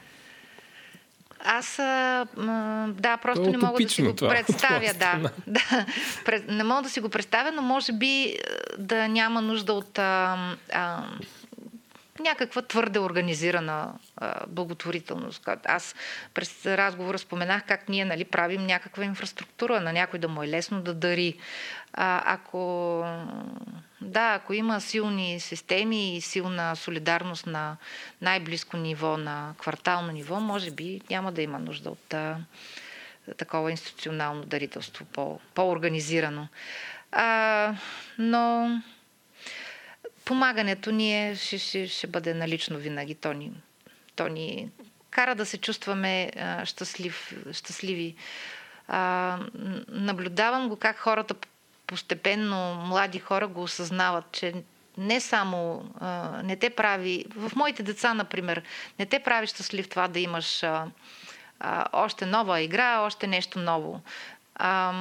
Аз, 1.39 1.79
а, 1.79 2.25
да, 2.87 3.17
просто 3.17 3.49
не 3.49 3.57
мога 3.57 3.83
да 3.83 3.89
си 3.89 4.01
го 4.01 4.13
това, 4.13 4.29
представя. 4.29 4.93
Да, 4.93 5.31
да, 5.47 5.87
не 6.47 6.63
мога 6.63 6.81
да 6.81 6.89
си 6.89 6.99
го 6.99 7.09
представя, 7.09 7.51
но 7.51 7.61
може 7.61 7.93
би 7.93 8.35
да 8.77 9.07
няма 9.07 9.41
нужда 9.41 9.73
от 9.73 9.99
а, 9.99 10.37
а, 10.71 11.03
някаква 12.19 12.61
твърде 12.61 12.99
организирана 12.99 13.93
а, 14.17 14.45
благотворителност. 14.47 15.49
Аз 15.65 15.95
през 16.33 16.65
разговора 16.65 17.19
споменах 17.19 17.63
как 17.67 17.89
ние 17.89 18.05
нали, 18.05 18.25
правим 18.25 18.65
някаква 18.65 19.03
инфраструктура, 19.03 19.81
на 19.81 19.93
някой 19.93 20.19
да 20.19 20.27
му 20.27 20.43
е 20.43 20.47
лесно 20.47 20.81
да 20.81 20.93
дари. 20.93 21.37
А, 21.93 22.33
ако, 22.33 23.03
да, 24.01 24.33
ако 24.33 24.53
има 24.53 24.81
силни 24.81 25.39
системи 25.39 26.15
и 26.15 26.21
силна 26.21 26.75
солидарност 26.75 27.45
на 27.45 27.77
най-близко 28.21 28.77
ниво, 28.77 29.17
на 29.17 29.53
квартално 29.57 30.11
ниво, 30.11 30.39
може 30.39 30.71
би 30.71 31.01
няма 31.09 31.31
да 31.31 31.41
има 31.41 31.59
нужда 31.59 31.89
от 31.89 32.13
а, 32.13 32.37
такова 33.37 33.71
институционално 33.71 34.43
дарителство, 34.43 35.05
по, 35.05 35.39
по-организирано. 35.53 36.47
А, 37.11 37.73
но 38.17 38.71
помагането 40.29 40.91
ни 40.91 41.29
е, 41.29 41.35
ще, 41.35 41.57
ще, 41.57 41.87
ще 41.87 42.07
бъде 42.07 42.33
налично 42.33 42.77
винаги. 42.77 43.15
То 43.15 43.33
ни, 43.33 43.51
то 44.15 44.27
ни 44.27 44.69
кара 45.09 45.35
да 45.35 45.45
се 45.45 45.57
чувстваме 45.57 46.31
а, 46.37 46.65
щастлив, 46.65 47.33
щастливи. 47.51 48.15
А, 48.87 49.37
наблюдавам 49.87 50.69
го 50.69 50.75
как 50.75 50.97
хората 50.97 51.35
постепенно, 51.87 52.75
млади 52.75 53.19
хора 53.19 53.47
го 53.47 53.63
осъзнават, 53.63 54.25
че 54.31 54.53
не 54.97 55.19
само 55.19 55.91
а, 55.99 56.41
не 56.43 56.55
те 56.55 56.69
прави, 56.69 57.25
в 57.35 57.51
моите 57.55 57.83
деца, 57.83 58.13
например, 58.13 58.61
не 58.99 59.05
те 59.05 59.19
прави 59.19 59.47
щастлив 59.47 59.89
това 59.89 60.07
да 60.07 60.19
имаш 60.19 60.63
а, 60.63 60.85
а, 61.59 61.85
още 61.93 62.25
нова 62.25 62.61
игра, 62.61 62.99
още 62.99 63.27
нещо 63.27 63.59
ново 63.59 64.01
а, 64.59 64.93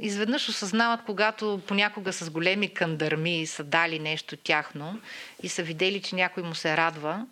изведнъж 0.00 0.48
осъзнават, 0.48 1.00
когато 1.06 1.60
понякога 1.66 2.12
с 2.12 2.30
големи 2.30 2.74
кандърми 2.74 3.46
са 3.46 3.64
дали 3.64 3.98
нещо 3.98 4.36
тяхно 4.36 5.00
и 5.42 5.48
са 5.48 5.62
видели, 5.62 6.02
че 6.02 6.16
някой 6.16 6.42
му 6.42 6.54
се 6.54 6.76
радва, 6.76 7.26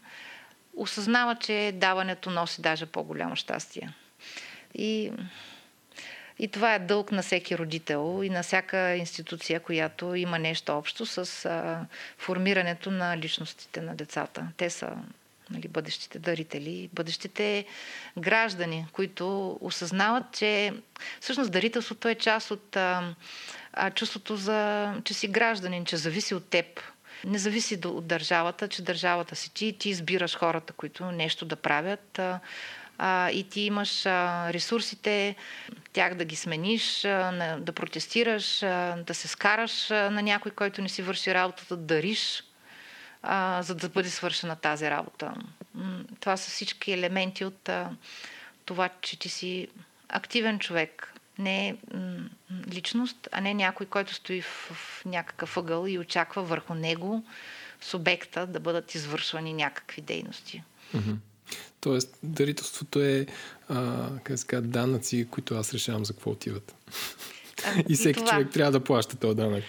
осъзнават, 0.76 1.40
че 1.40 1.72
даването 1.74 2.30
носи 2.30 2.62
даже 2.62 2.86
по-голямо 2.86 3.36
щастие. 3.36 3.92
И, 4.74 5.12
и 6.38 6.48
това 6.48 6.74
е 6.74 6.78
дълг 6.78 7.12
на 7.12 7.22
всеки 7.22 7.58
родител 7.58 8.20
и 8.24 8.30
на 8.30 8.42
всяка 8.42 8.96
институция, 8.96 9.60
която 9.60 10.14
има 10.14 10.38
нещо 10.38 10.72
общо 10.72 11.06
с 11.06 11.44
а, 11.44 11.86
формирането 12.18 12.90
на 12.90 13.16
личностите 13.16 13.80
на 13.80 13.94
децата. 13.94 14.48
Те 14.56 14.70
са 14.70 14.92
нали, 15.50 15.68
бъдещите 15.68 16.18
дарители, 16.18 16.90
бъдещите 16.92 17.64
граждани, 18.18 18.86
които 18.92 19.58
осъзнават, 19.60 20.24
че 20.32 20.72
всъщност 21.20 21.52
дарителството 21.52 22.08
е 22.08 22.14
част 22.14 22.50
от 22.50 22.76
а, 22.76 23.14
а, 23.72 23.90
чувството 23.90 24.36
за, 24.36 24.92
че 25.04 25.14
си 25.14 25.28
гражданин, 25.28 25.84
че 25.84 25.96
зависи 25.96 26.34
от 26.34 26.46
теб. 26.46 26.80
Не 27.24 27.38
зависи 27.38 27.78
от 27.84 28.06
държавата, 28.06 28.68
че 28.68 28.82
държавата 28.82 29.36
си 29.36 29.54
ти, 29.54 29.78
ти 29.78 29.88
избираш 29.88 30.36
хората, 30.36 30.72
които 30.72 31.04
нещо 31.04 31.44
да 31.44 31.56
правят. 31.56 32.18
А, 32.18 32.40
а, 32.98 33.30
и 33.30 33.48
ти 33.48 33.60
имаш 33.60 34.06
а, 34.06 34.52
ресурсите, 34.52 35.36
тях 35.92 36.14
да 36.14 36.24
ги 36.24 36.36
смениш, 36.36 37.04
а, 37.04 37.56
да 37.60 37.72
протестираш, 37.72 38.62
а, 38.62 38.96
да 39.06 39.14
се 39.14 39.28
скараш 39.28 39.90
а, 39.90 40.10
на 40.10 40.22
някой, 40.22 40.52
който 40.52 40.82
не 40.82 40.88
си 40.88 41.02
върши 41.02 41.34
работата, 41.34 41.76
да 41.76 41.82
дариш 41.82 42.44
а, 43.26 43.62
за 43.62 43.74
да 43.74 43.88
бъде 43.88 44.10
свършена 44.10 44.56
тази 44.56 44.90
работа. 44.90 45.34
Това 46.20 46.36
са 46.36 46.50
всички 46.50 46.92
елементи 46.92 47.44
от 47.44 47.68
а, 47.68 47.90
това, 48.64 48.88
че 49.00 49.18
ти 49.18 49.28
си 49.28 49.68
активен 50.08 50.58
човек. 50.58 51.10
Не 51.38 51.76
личност, 52.72 53.28
а 53.32 53.40
не 53.40 53.54
някой, 53.54 53.86
който 53.86 54.14
стои 54.14 54.42
в, 54.42 54.46
в 54.46 55.02
някакъв 55.04 55.56
ъгъл 55.56 55.86
и 55.86 55.98
очаква 55.98 56.42
върху 56.42 56.74
него 56.74 57.24
субекта 57.80 58.46
да 58.46 58.60
бъдат 58.60 58.94
извършвани 58.94 59.52
някакви 59.52 60.02
дейности. 60.02 60.62
Mm-hmm. 60.94 61.16
Тоест, 61.80 62.18
дарителството 62.22 63.02
е 63.02 63.26
а, 63.68 64.08
как 64.24 64.38
ска, 64.38 64.62
данъци, 64.62 65.28
които 65.30 65.54
аз 65.54 65.74
решавам 65.74 66.04
за 66.04 66.12
какво 66.12 66.30
отиват. 66.30 66.74
А, 67.66 67.82
и 67.88 67.94
всеки 67.94 68.20
и 68.20 68.24
това... 68.24 68.30
човек 68.30 68.52
трябва 68.52 68.72
да 68.72 68.84
плаща 68.84 69.16
този 69.16 69.36
данък. 69.36 69.64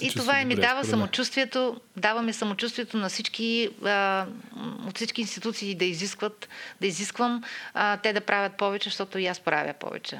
И 0.00 0.10
това 0.10 0.44
ми 0.44 0.54
дава 0.54 0.84
самочувствието, 0.84 1.80
дава 1.96 2.22
ми 2.22 2.32
самочувствието 2.32 2.96
на 2.96 3.08
всички, 3.08 3.68
а, 3.84 4.26
от 4.86 4.96
всички 4.96 5.20
институции 5.20 5.74
да 5.74 5.84
изискват, 5.84 6.48
да 6.80 6.86
изисквам 6.86 7.44
а, 7.74 7.96
те 7.96 8.12
да 8.12 8.20
правят 8.20 8.52
повече, 8.52 8.88
защото 8.88 9.18
и 9.18 9.26
аз 9.26 9.40
правя 9.40 9.72
повече. 9.72 10.18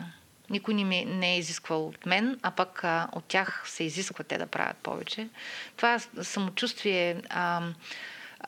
Никой 0.51 0.75
не, 0.75 0.85
ми, 0.85 1.05
не 1.05 1.35
е 1.35 1.39
изисквал 1.39 1.87
от 1.87 2.07
мен, 2.07 2.39
а 2.43 2.51
пък 2.51 2.85
а, 2.85 3.09
от 3.13 3.25
тях 3.25 3.65
се 3.67 3.85
изисква 3.85 4.25
те 4.25 4.39
да 4.39 4.47
правят 4.47 4.77
повече. 4.77 5.29
Това 5.77 5.99
самочувствие 6.23 7.23
а, 7.29 7.63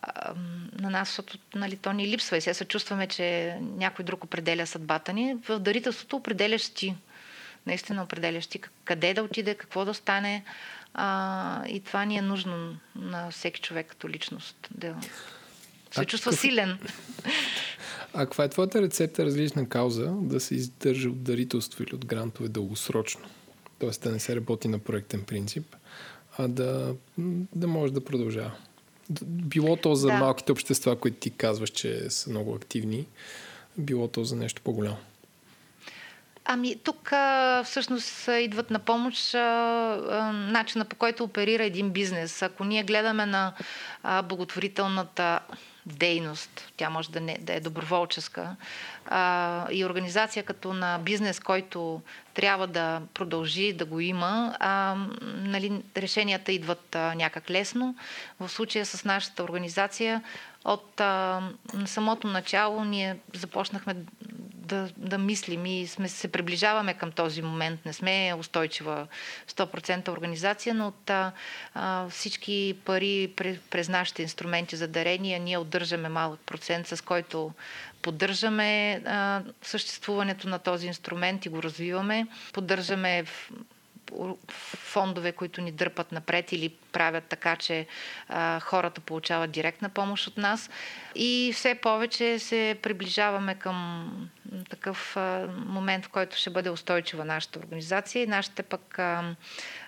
а, 0.03 0.35
на 0.81 0.91
нас, 0.91 1.09
защото 1.09 1.39
нали, 1.55 1.77
то 1.77 1.93
ни 1.93 2.09
липсва 2.09 2.37
и 2.37 2.41
сега 2.41 2.55
се 2.55 2.65
чувстваме, 2.65 3.07
че 3.07 3.59
някой 3.61 4.05
друг 4.05 4.25
определя 4.25 4.67
съдбата 4.67 5.13
ни. 5.13 5.37
В 5.49 5.59
дарителството 5.59 6.17
определяш 6.17 6.69
ти. 6.69 6.95
Наистина 7.67 8.03
определяш 8.03 8.47
ти 8.47 8.61
къде 8.85 9.15
да 9.15 9.23
отиде, 9.23 9.55
какво 9.55 9.85
да 9.85 9.95
стане. 9.95 10.45
А, 10.95 11.67
и 11.69 11.81
това 11.81 12.05
ни 12.05 12.17
е 12.17 12.23
нужно 12.23 12.77
на 12.97 13.31
всеки 13.31 13.61
човек 13.61 13.87
като 13.87 14.09
личност. 14.09 14.69
Да 14.71 14.97
се 15.91 16.01
а, 16.01 16.05
чувства 16.05 16.33
силен. 16.33 16.79
А 18.13 18.27
каква 18.27 18.45
е 18.45 18.49
твоята 18.49 18.83
рецепта 18.83 19.25
различна 19.25 19.69
кауза 19.69 20.13
да 20.21 20.41
се 20.41 20.55
издържа 20.55 21.09
от 21.09 21.23
дарителство 21.23 21.83
или 21.83 21.95
от 21.95 22.07
грантове 22.07 22.49
дългосрочно? 22.49 23.25
Тоест 23.79 24.03
да 24.03 24.11
не 24.11 24.21
се 24.21 24.37
работи 24.37 24.69
на 24.69 24.79
проектен 24.79 25.23
принцип, 25.23 25.77
а 26.39 26.49
да, 26.49 26.95
да 27.55 27.67
може 27.67 27.93
да 27.93 28.05
продължава. 28.05 28.53
Било 29.27 29.77
то 29.77 29.95
за 29.95 30.07
да. 30.07 30.15
малките 30.15 30.53
общества, 30.53 30.97
които 30.97 31.17
ти 31.17 31.31
казваш, 31.31 31.71
че 31.71 32.11
са 32.11 32.31
много 32.31 32.55
активни, 32.55 33.07
било 33.79 34.09
то 34.09 34.25
за 34.25 34.37
нещо 34.37 34.63
по-голямо. 34.65 34.97
Ами, 36.45 36.77
тук 36.85 37.13
а, 37.13 37.63
всъщност 37.65 38.29
идват 38.29 38.71
на 38.71 38.79
помощ 38.79 39.35
а, 39.35 39.39
а, 39.39 40.33
начина 40.33 40.85
по 40.85 40.97
който 40.97 41.25
оперира 41.25 41.65
един 41.65 41.91
бизнес. 41.91 42.43
Ако 42.43 42.65
ние 42.65 42.83
гледаме 42.83 43.27
на 43.27 43.53
а, 44.03 44.23
благотворителната 44.23 45.41
дейност, 45.87 46.73
тя 46.77 46.91
може 46.91 47.11
да, 47.11 47.21
не, 47.21 47.39
да 47.41 47.55
е 47.55 47.61
доброволческа, 47.61 48.57
а, 49.07 49.67
и 49.71 49.85
организация 49.85 50.43
като 50.43 50.73
на 50.73 50.99
бизнес, 50.99 51.41
който 51.41 52.03
трябва 52.35 52.67
да 52.67 53.03
продължи 53.15 53.73
да 53.73 53.85
го 53.85 54.01
има, 54.01 54.57
а, 54.61 54.97
нали, 55.23 55.83
решенията 55.97 56.53
идват 56.53 56.95
а, 56.95 57.15
някак 57.15 57.51
лесно. 57.51 57.97
В 58.41 58.49
случая 58.49 58.87
с 58.87 59.05
нашата 59.05 59.43
организация 59.45 60.23
от 60.65 61.01
а, 61.01 61.43
самото 61.87 62.27
начало 62.27 62.85
ние 62.85 63.17
започнахме 63.35 63.97
да, 64.55 64.89
да 64.97 65.19
мислим 65.19 65.67
и 65.67 65.87
сме, 65.87 66.09
се 66.09 66.33
приближаваме 66.33 66.95
към 66.95 67.13
този 67.13 67.43
момент. 67.43 67.85
Не 67.87 67.93
сме 67.93 68.35
устойчива 68.39 69.07
100% 69.49 70.09
организация, 70.09 70.75
но 70.75 70.87
от 70.89 71.11
а, 71.11 71.33
всички 72.11 72.77
пари 72.85 73.33
през 73.71 73.89
нашите 73.89 74.23
инструменти 74.23 74.77
за 74.77 74.89
дарения 74.89 75.41
ние 75.41 75.59
отдържаме 75.59 76.09
малък 76.09 76.41
процент, 76.41 76.87
с 76.87 77.05
който 77.05 77.53
поддържаме 78.05 79.03
а, 79.07 79.43
съществуването 79.63 80.49
на 80.49 80.59
този 80.59 80.87
инструмент 80.87 81.47
и 81.47 81.49
го 81.49 81.63
развиваме. 81.63 82.27
Поддържаме 82.53 83.25
в, 83.25 83.51
фондове, 84.77 85.33
които 85.33 85.61
ни 85.61 85.73
дърпат 85.73 86.13
напред 86.13 86.53
или 86.53 86.69
правят 86.93 87.25
така, 87.25 87.57
че 87.57 87.87
а, 88.29 88.61
хората 88.61 89.01
получават 89.01 89.51
директна 89.51 89.89
помощ 89.89 90.27
от 90.27 90.37
нас. 90.37 90.71
И 91.15 91.53
все 91.55 91.75
повече 91.75 92.39
се 92.39 92.79
приближаваме 92.83 93.55
към 93.55 94.11
такъв 94.71 95.17
а, 95.17 95.47
момент, 95.67 96.07
в 96.07 96.09
който 96.09 96.37
ще 96.37 96.51
бъде 96.51 96.71
устойчива 96.71 97.25
нашата 97.25 97.59
организация 97.59 98.23
и 98.23 98.27
нашите 98.27 98.63
пък 98.63 98.99
а, 98.99 99.35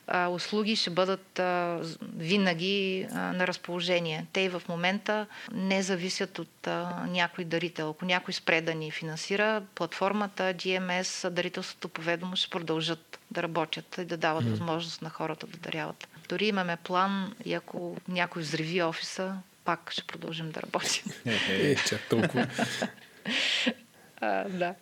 а, 0.06 0.28
услуги 0.28 0.76
ще 0.76 0.90
бъдат 0.90 1.38
а, 1.38 1.80
винаги 2.16 3.06
а, 3.12 3.32
на 3.32 3.46
разположение. 3.46 4.26
Те 4.32 4.40
и 4.40 4.48
в 4.48 4.62
момента 4.68 5.26
не 5.52 5.82
зависят 5.82 6.38
от 6.38 6.66
а, 6.66 7.06
някой 7.08 7.44
дарител. 7.44 7.90
Ако 7.90 8.04
някой 8.04 8.34
спре 8.34 8.60
да 8.60 8.74
ни 8.74 8.90
финансира, 8.90 9.62
платформата 9.74 10.42
GMS, 10.42 11.30
дарителството 11.30 11.88
по 11.88 12.02
ведомо 12.02 12.36
ще 12.36 12.50
продължат 12.50 13.18
да 13.30 13.42
работят 13.42 13.98
и 13.98 14.04
да 14.04 14.16
дават 14.16 14.44
mm. 14.44 14.50
възможност 14.50 15.02
на 15.02 15.10
хората 15.10 15.46
да 15.46 15.58
даряват. 15.58 16.08
Дори 16.28 16.46
имаме 16.46 16.76
план 16.76 17.34
и 17.44 17.54
ако 17.54 17.96
някой 18.08 18.42
взриви 18.42 18.82
офиса, 18.82 19.34
пак 19.64 19.90
ще 19.92 20.02
продължим 20.02 20.50
да 20.50 20.62
работим. 20.62 21.04
Е, 21.50 21.76
чак 21.76 22.00
толкова. 22.10 22.46
а, 24.20 24.44
да. 24.48 24.74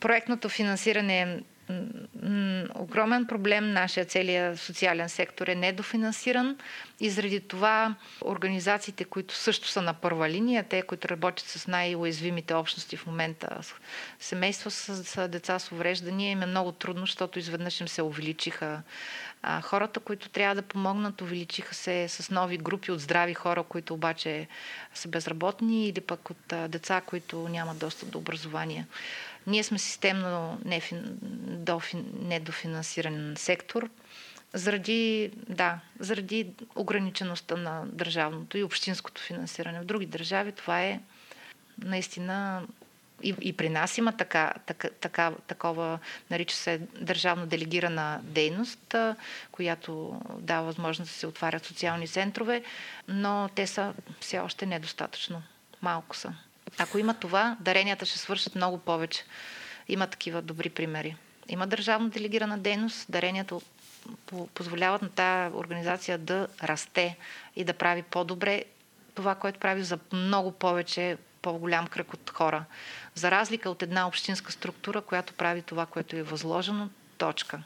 Проектното 0.00 0.48
финансиране 0.48 1.22
е 1.22 1.38
огромен 2.74 3.26
проблем. 3.26 3.72
Нашия 3.72 4.04
целият 4.04 4.60
социален 4.60 5.08
сектор 5.08 5.46
е 5.46 5.54
недофинансиран 5.54 6.56
и 7.00 7.10
заради 7.10 7.40
това 7.40 7.94
организациите, 8.24 9.04
които 9.04 9.34
също 9.34 9.68
са 9.68 9.82
на 9.82 9.94
първа 9.94 10.30
линия, 10.30 10.64
те, 10.64 10.82
които 10.82 11.08
работят 11.08 11.46
с 11.46 11.66
най-уязвимите 11.66 12.54
общности 12.54 12.96
в 12.96 13.06
момента, 13.06 13.48
семейства 14.20 14.70
с, 14.70 15.04
с 15.04 15.28
деца 15.28 15.58
с 15.58 15.72
увреждания, 15.72 16.30
им 16.30 16.42
е 16.42 16.46
много 16.46 16.72
трудно, 16.72 17.00
защото 17.00 17.38
изведнъж 17.38 17.80
им 17.80 17.88
се 17.88 18.02
увеличиха 18.02 18.82
а, 19.46 19.60
хората, 19.60 20.00
които 20.00 20.28
трябва 20.28 20.54
да 20.54 20.62
помогнат, 20.62 21.20
увеличиха 21.20 21.74
се 21.74 22.08
с 22.08 22.30
нови 22.30 22.58
групи 22.58 22.92
от 22.92 23.00
здрави 23.00 23.34
хора, 23.34 23.62
които 23.62 23.94
обаче 23.94 24.46
са 24.94 25.08
безработни 25.08 25.88
или 25.88 26.00
пък 26.00 26.30
от 26.30 26.52
а, 26.52 26.68
деца, 26.68 27.00
които 27.06 27.48
нямат 27.48 27.78
достъп 27.78 28.10
до 28.10 28.18
образование. 28.18 28.86
Ние 29.46 29.62
сме 29.62 29.78
системно 29.78 30.60
недофинансиран 32.20 33.34
сектор, 33.36 33.90
заради, 34.52 35.30
да, 35.48 35.80
заради 35.98 36.46
ограничеността 36.76 37.56
на 37.56 37.82
държавното 37.86 38.58
и 38.58 38.62
общинското 38.62 39.22
финансиране. 39.22 39.80
В 39.80 39.84
други 39.84 40.06
държави 40.06 40.52
това 40.52 40.82
е 40.82 41.00
наистина 41.78 42.62
и, 43.22 43.34
и 43.40 43.52
при 43.56 43.68
нас 43.68 43.98
има 43.98 44.12
така, 44.12 44.52
така, 44.66 44.88
така, 45.00 45.32
такова, 45.46 45.98
нарича 46.30 46.56
се 46.56 46.80
държавно 47.00 47.46
делегирана 47.46 48.20
дейност, 48.22 48.94
която 49.52 50.20
дава 50.38 50.66
възможност 50.66 51.10
да 51.10 51.18
се 51.18 51.26
отварят 51.26 51.64
социални 51.64 52.08
центрове, 52.08 52.62
но 53.08 53.50
те 53.54 53.66
са 53.66 53.94
все 54.20 54.38
още 54.38 54.66
недостатъчно. 54.66 55.42
Малко 55.82 56.16
са. 56.16 56.34
Ако 56.78 56.98
има 56.98 57.14
това, 57.14 57.56
даренията 57.60 58.06
ще 58.06 58.18
свършат 58.18 58.54
много 58.54 58.78
повече. 58.78 59.24
Има 59.88 60.06
такива 60.06 60.42
добри 60.42 60.70
примери. 60.70 61.16
Има 61.48 61.66
държавно 61.66 62.08
делегирана 62.08 62.58
дейност, 62.58 63.06
даренията 63.08 63.60
позволяват 64.54 65.02
на 65.02 65.08
тази 65.08 65.54
организация 65.54 66.18
да 66.18 66.48
расте 66.62 67.16
и 67.56 67.64
да 67.64 67.74
прави 67.74 68.02
по-добре 68.02 68.64
това, 69.14 69.34
което 69.34 69.60
прави 69.60 69.82
за 69.82 69.98
много 70.12 70.52
повече, 70.52 71.16
по-голям 71.42 71.86
кръг 71.86 72.14
от 72.14 72.30
хора. 72.30 72.64
За 73.14 73.30
разлика 73.30 73.70
от 73.70 73.82
една 73.82 74.06
общинска 74.06 74.52
структура, 74.52 75.00
която 75.00 75.32
прави 75.32 75.62
това, 75.62 75.86
което 75.86 76.16
е 76.16 76.22
възложено, 76.22 76.88
точка. 77.18 77.62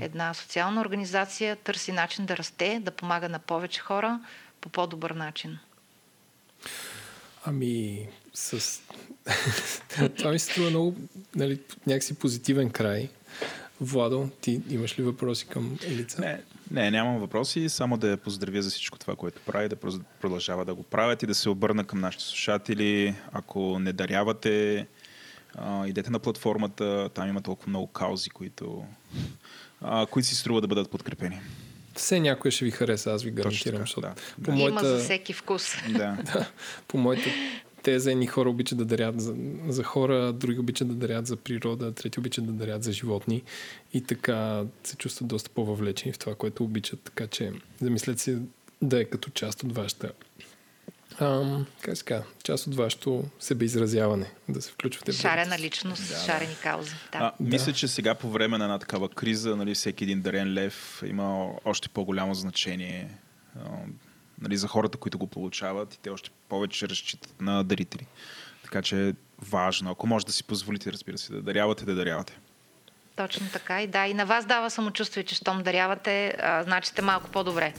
Една 0.00 0.34
социална 0.34 0.80
организация 0.80 1.56
търси 1.56 1.92
начин 1.92 2.26
да 2.26 2.36
расте, 2.36 2.80
да 2.82 2.90
помага 2.90 3.28
на 3.28 3.38
повече 3.38 3.80
хора 3.80 4.20
по 4.60 4.68
по-добър 4.68 5.10
начин. 5.10 5.58
Ами, 7.46 8.06
с... 8.34 8.80
това 10.16 10.30
ми 10.30 10.38
се 10.38 10.52
струва 10.52 10.70
много 10.70 10.94
нали, 11.36 11.60
някакси 11.86 12.14
позитивен 12.14 12.70
край. 12.70 13.08
Владо, 13.80 14.28
ти 14.40 14.60
имаш 14.70 14.98
ли 14.98 15.02
въпроси 15.02 15.46
към 15.46 15.78
Елица? 15.86 16.20
Не, 16.20 16.42
не, 16.70 16.90
нямам 16.90 17.18
въпроси. 17.18 17.68
Само 17.68 17.96
да 17.96 18.08
я 18.08 18.16
поздравя 18.16 18.62
за 18.62 18.70
всичко 18.70 18.98
това, 18.98 19.16
което 19.16 19.40
прави, 19.46 19.68
да 19.68 19.76
продължава 20.20 20.64
да 20.64 20.74
го 20.74 20.82
правят 20.82 21.22
и 21.22 21.26
да 21.26 21.34
се 21.34 21.48
обърна 21.48 21.84
към 21.84 22.00
нашите 22.00 22.24
слушатели. 22.24 23.14
Ако 23.32 23.78
не 23.78 23.92
дарявате, 23.92 24.86
идете 25.86 26.10
на 26.10 26.18
платформата. 26.18 27.08
Там 27.14 27.28
има 27.28 27.42
толкова 27.42 27.68
много 27.68 27.86
каузи, 27.86 28.30
които, 28.30 28.84
които 30.10 30.28
си 30.28 30.34
струва 30.34 30.60
да 30.60 30.66
бъдат 30.66 30.90
подкрепени 30.90 31.40
все 31.94 32.20
някой 32.20 32.50
ще 32.50 32.64
ви 32.64 32.70
хареса, 32.70 33.12
аз 33.12 33.22
ви 33.22 33.30
гарантирам. 33.30 33.84
Така, 33.84 34.00
да, 34.00 34.14
по 34.44 34.50
да. 34.50 34.52
Моята... 34.52 34.70
Има 34.70 34.96
за 34.96 34.98
всеки 34.98 35.32
вкус. 35.32 35.76
Да. 35.88 36.18
да 36.32 36.50
по 36.88 36.98
моята 36.98 37.30
теза 37.84 38.12
едни 38.12 38.26
хора 38.26 38.50
обичат 38.50 38.78
да 38.78 38.84
дарят 38.84 39.20
за, 39.20 39.34
за 39.68 39.82
хора, 39.82 40.32
други 40.32 40.58
обичат 40.58 40.88
да 40.88 40.94
дарят 40.94 41.26
за 41.26 41.36
природа, 41.36 41.92
трети 41.92 42.18
обичат 42.18 42.46
да 42.46 42.52
дарят 42.52 42.82
за 42.82 42.92
животни 42.92 43.42
и 43.92 44.00
така 44.00 44.62
се 44.84 44.96
чувстват 44.96 45.28
доста 45.28 45.50
по-въвлечени 45.50 46.12
в 46.12 46.18
това, 46.18 46.34
което 46.34 46.64
обичат. 46.64 47.00
Така 47.00 47.26
че 47.26 47.52
замислете 47.80 48.22
си 48.22 48.38
да 48.82 49.00
е 49.00 49.04
като 49.04 49.30
част 49.30 49.62
от 49.62 49.74
вашата 49.74 50.12
Ам, 51.20 51.66
как 51.80 51.96
ска, 51.96 52.22
част 52.42 52.66
от 52.66 52.74
вашето 52.74 53.24
себеизразяване, 53.40 54.30
да 54.48 54.62
се 54.62 54.72
включвате 54.72 55.12
в 55.12 55.14
Шарена 55.14 55.58
личност, 55.58 56.08
да, 56.08 56.18
шарени 56.18 56.56
каузи. 56.62 56.94
Да. 57.12 57.18
А, 57.18 57.32
мисля, 57.40 57.72
че 57.72 57.88
сега 57.88 58.14
по 58.14 58.30
време 58.30 58.58
на 58.58 58.64
една 58.64 58.78
такава 58.78 59.08
криза, 59.08 59.56
нали, 59.56 59.74
всеки 59.74 60.04
един 60.04 60.20
дарен 60.20 60.54
лев 60.54 61.02
има 61.06 61.48
още 61.64 61.88
по-голямо 61.88 62.34
значение 62.34 63.10
а, 63.56 63.68
нали, 64.40 64.56
за 64.56 64.68
хората, 64.68 64.98
които 64.98 65.18
го 65.18 65.26
получават 65.26 65.94
и 65.94 65.98
те 65.98 66.10
още 66.10 66.30
повече 66.48 66.88
разчитат 66.88 67.40
на 67.40 67.64
дарители. 67.64 68.06
Така 68.62 68.82
че 68.82 69.08
е 69.08 69.12
важно, 69.38 69.90
ако 69.90 70.06
може 70.06 70.26
да 70.26 70.32
си 70.32 70.44
позволите, 70.44 70.92
разбира 70.92 71.18
се, 71.18 71.32
да 71.32 71.42
дарявате, 71.42 71.84
да 71.84 71.94
дарявате. 71.94 72.38
Точно 73.16 73.46
така 73.52 73.82
и 73.82 73.86
да, 73.86 74.06
и 74.06 74.14
на 74.14 74.26
вас 74.26 74.46
дава 74.46 74.70
самочувствие, 74.70 75.24
че 75.24 75.34
щом 75.34 75.62
дарявате, 75.62 76.34
а, 76.38 76.62
значи 76.62 76.88
сте 76.88 77.02
малко 77.02 77.30
по-добре. 77.30 77.74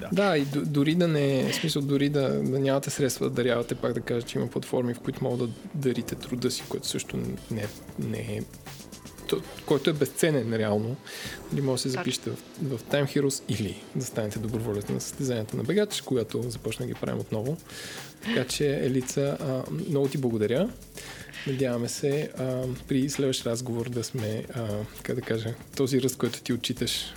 Да, 0.00 0.08
да 0.12 0.38
и 0.38 0.44
дори 0.44 0.94
да 0.94 1.08
не, 1.08 1.52
в 1.52 1.54
смисъл, 1.54 1.82
дори 1.82 2.08
да, 2.08 2.28
да 2.28 2.58
нямате 2.58 2.90
средства 2.90 3.30
да 3.30 3.34
дарявате, 3.34 3.74
пак 3.74 3.92
да 3.92 4.00
кажа, 4.00 4.26
че 4.26 4.38
има 4.38 4.46
платформи, 4.46 4.94
в 4.94 5.00
които 5.00 5.24
могат 5.24 5.38
да 5.38 5.54
дарите 5.74 6.14
труда 6.14 6.50
си, 6.50 6.62
което 6.68 6.86
също 6.86 7.16
не, 7.50 7.66
не 7.98 8.18
е 8.18 8.40
който 9.66 9.90
е 9.90 9.92
безценен 9.92 10.56
реално. 10.56 10.96
Нали, 11.52 11.62
може 11.62 11.82
да 11.82 11.82
се 11.82 11.88
запишете 11.88 12.30
в, 12.30 12.36
в 12.62 12.82
Time 12.82 13.04
Heroes 13.04 13.42
или 13.48 13.82
да 13.96 14.04
станете 14.04 14.38
доброволец 14.38 14.88
на 14.88 15.00
състезанията 15.00 15.56
на 15.56 15.64
бегач, 15.64 16.00
когато 16.00 16.42
започна 16.42 16.86
да 16.86 16.92
ги 16.92 17.00
правим 17.00 17.20
отново. 17.20 17.56
Така 18.24 18.44
че, 18.44 18.74
Елица, 18.74 19.36
а, 19.40 19.62
много 19.88 20.08
ти 20.08 20.18
благодаря. 20.18 20.70
Надяваме 21.46 21.88
се 21.88 22.30
а, 22.38 22.62
при 22.88 23.08
следващ 23.08 23.46
разговор 23.46 23.88
да 23.88 24.04
сме, 24.04 24.44
а, 24.54 24.66
как 25.02 25.16
да 25.16 25.22
кажа, 25.22 25.54
този 25.76 26.02
ръст, 26.02 26.16
който 26.16 26.42
ти 26.42 26.52
отчиташ 26.52 27.14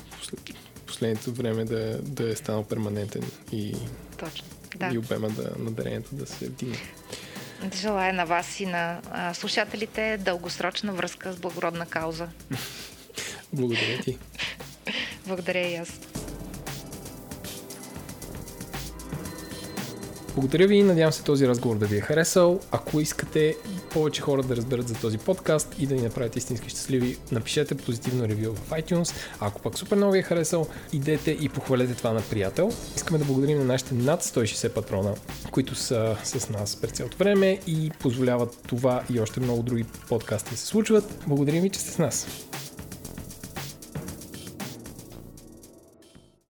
последното 0.89 1.33
време 1.33 1.65
да, 1.65 1.97
да 2.01 2.31
е 2.31 2.35
станал 2.35 2.63
перманентен 2.63 3.23
и, 3.51 3.75
Точно. 4.17 4.47
Да. 4.75 4.89
и 4.93 4.97
обема 4.97 5.29
да, 5.29 5.51
на 5.59 5.71
дарението 5.71 6.15
да 6.15 6.25
се 6.25 6.45
вдигне. 6.45 6.77
Желая 7.75 8.13
на 8.13 8.25
вас 8.25 8.59
и 8.59 8.65
на 8.65 9.01
а, 9.11 9.33
слушателите 9.33 10.17
дългосрочна 10.17 10.93
връзка 10.93 11.33
с 11.33 11.37
благородна 11.37 11.85
кауза. 11.85 12.27
Благодаря 13.53 14.01
ти. 14.03 14.17
Благодаря 15.27 15.67
и 15.67 15.75
аз. 15.75 15.99
Благодаря 20.35 20.67
ви 20.67 20.75
и 20.75 20.83
надявам 20.83 21.13
се 21.13 21.23
този 21.23 21.47
разговор 21.47 21.77
да 21.77 21.85
ви 21.85 21.97
е 21.97 22.01
харесал. 22.01 22.59
Ако 22.71 22.99
искате 22.99 23.55
повече 23.93 24.21
хора 24.21 24.43
да 24.43 24.55
разберат 24.55 24.87
за 24.87 24.95
този 24.95 25.17
подкаст 25.17 25.75
и 25.79 25.87
да 25.87 25.95
ни 25.95 26.01
направите 26.01 26.39
истински 26.39 26.69
щастливи, 26.69 27.17
напишете 27.31 27.75
позитивно 27.75 28.27
ревю 28.27 28.53
в 28.55 28.69
iTunes. 28.69 29.13
А 29.39 29.47
ако 29.47 29.61
пък 29.61 29.77
супер 29.77 29.95
много 29.95 30.11
ви 30.11 30.19
е 30.19 30.23
харесал, 30.23 30.67
идете 30.93 31.31
и 31.31 31.49
похвалете 31.49 31.93
това 31.93 32.13
на 32.13 32.21
приятел. 32.21 32.71
Искаме 32.95 33.19
да 33.19 33.25
благодарим 33.25 33.57
на 33.57 33.65
нашите 33.65 33.95
над 33.95 34.23
160 34.23 34.73
патрона, 34.73 35.13
които 35.51 35.75
са 35.75 36.17
с 36.23 36.49
нас 36.49 36.75
през 36.75 36.91
цялото 36.91 37.17
време 37.17 37.59
и 37.67 37.91
позволяват 37.99 38.59
това 38.67 39.03
и 39.09 39.19
още 39.19 39.39
много 39.39 39.63
други 39.63 39.85
подкасти 40.09 40.57
се 40.57 40.65
случват. 40.65 41.23
Благодарим 41.27 41.61
ви, 41.61 41.69
че 41.69 41.79
сте 41.79 41.91
с 41.91 41.97
нас. 41.97 42.27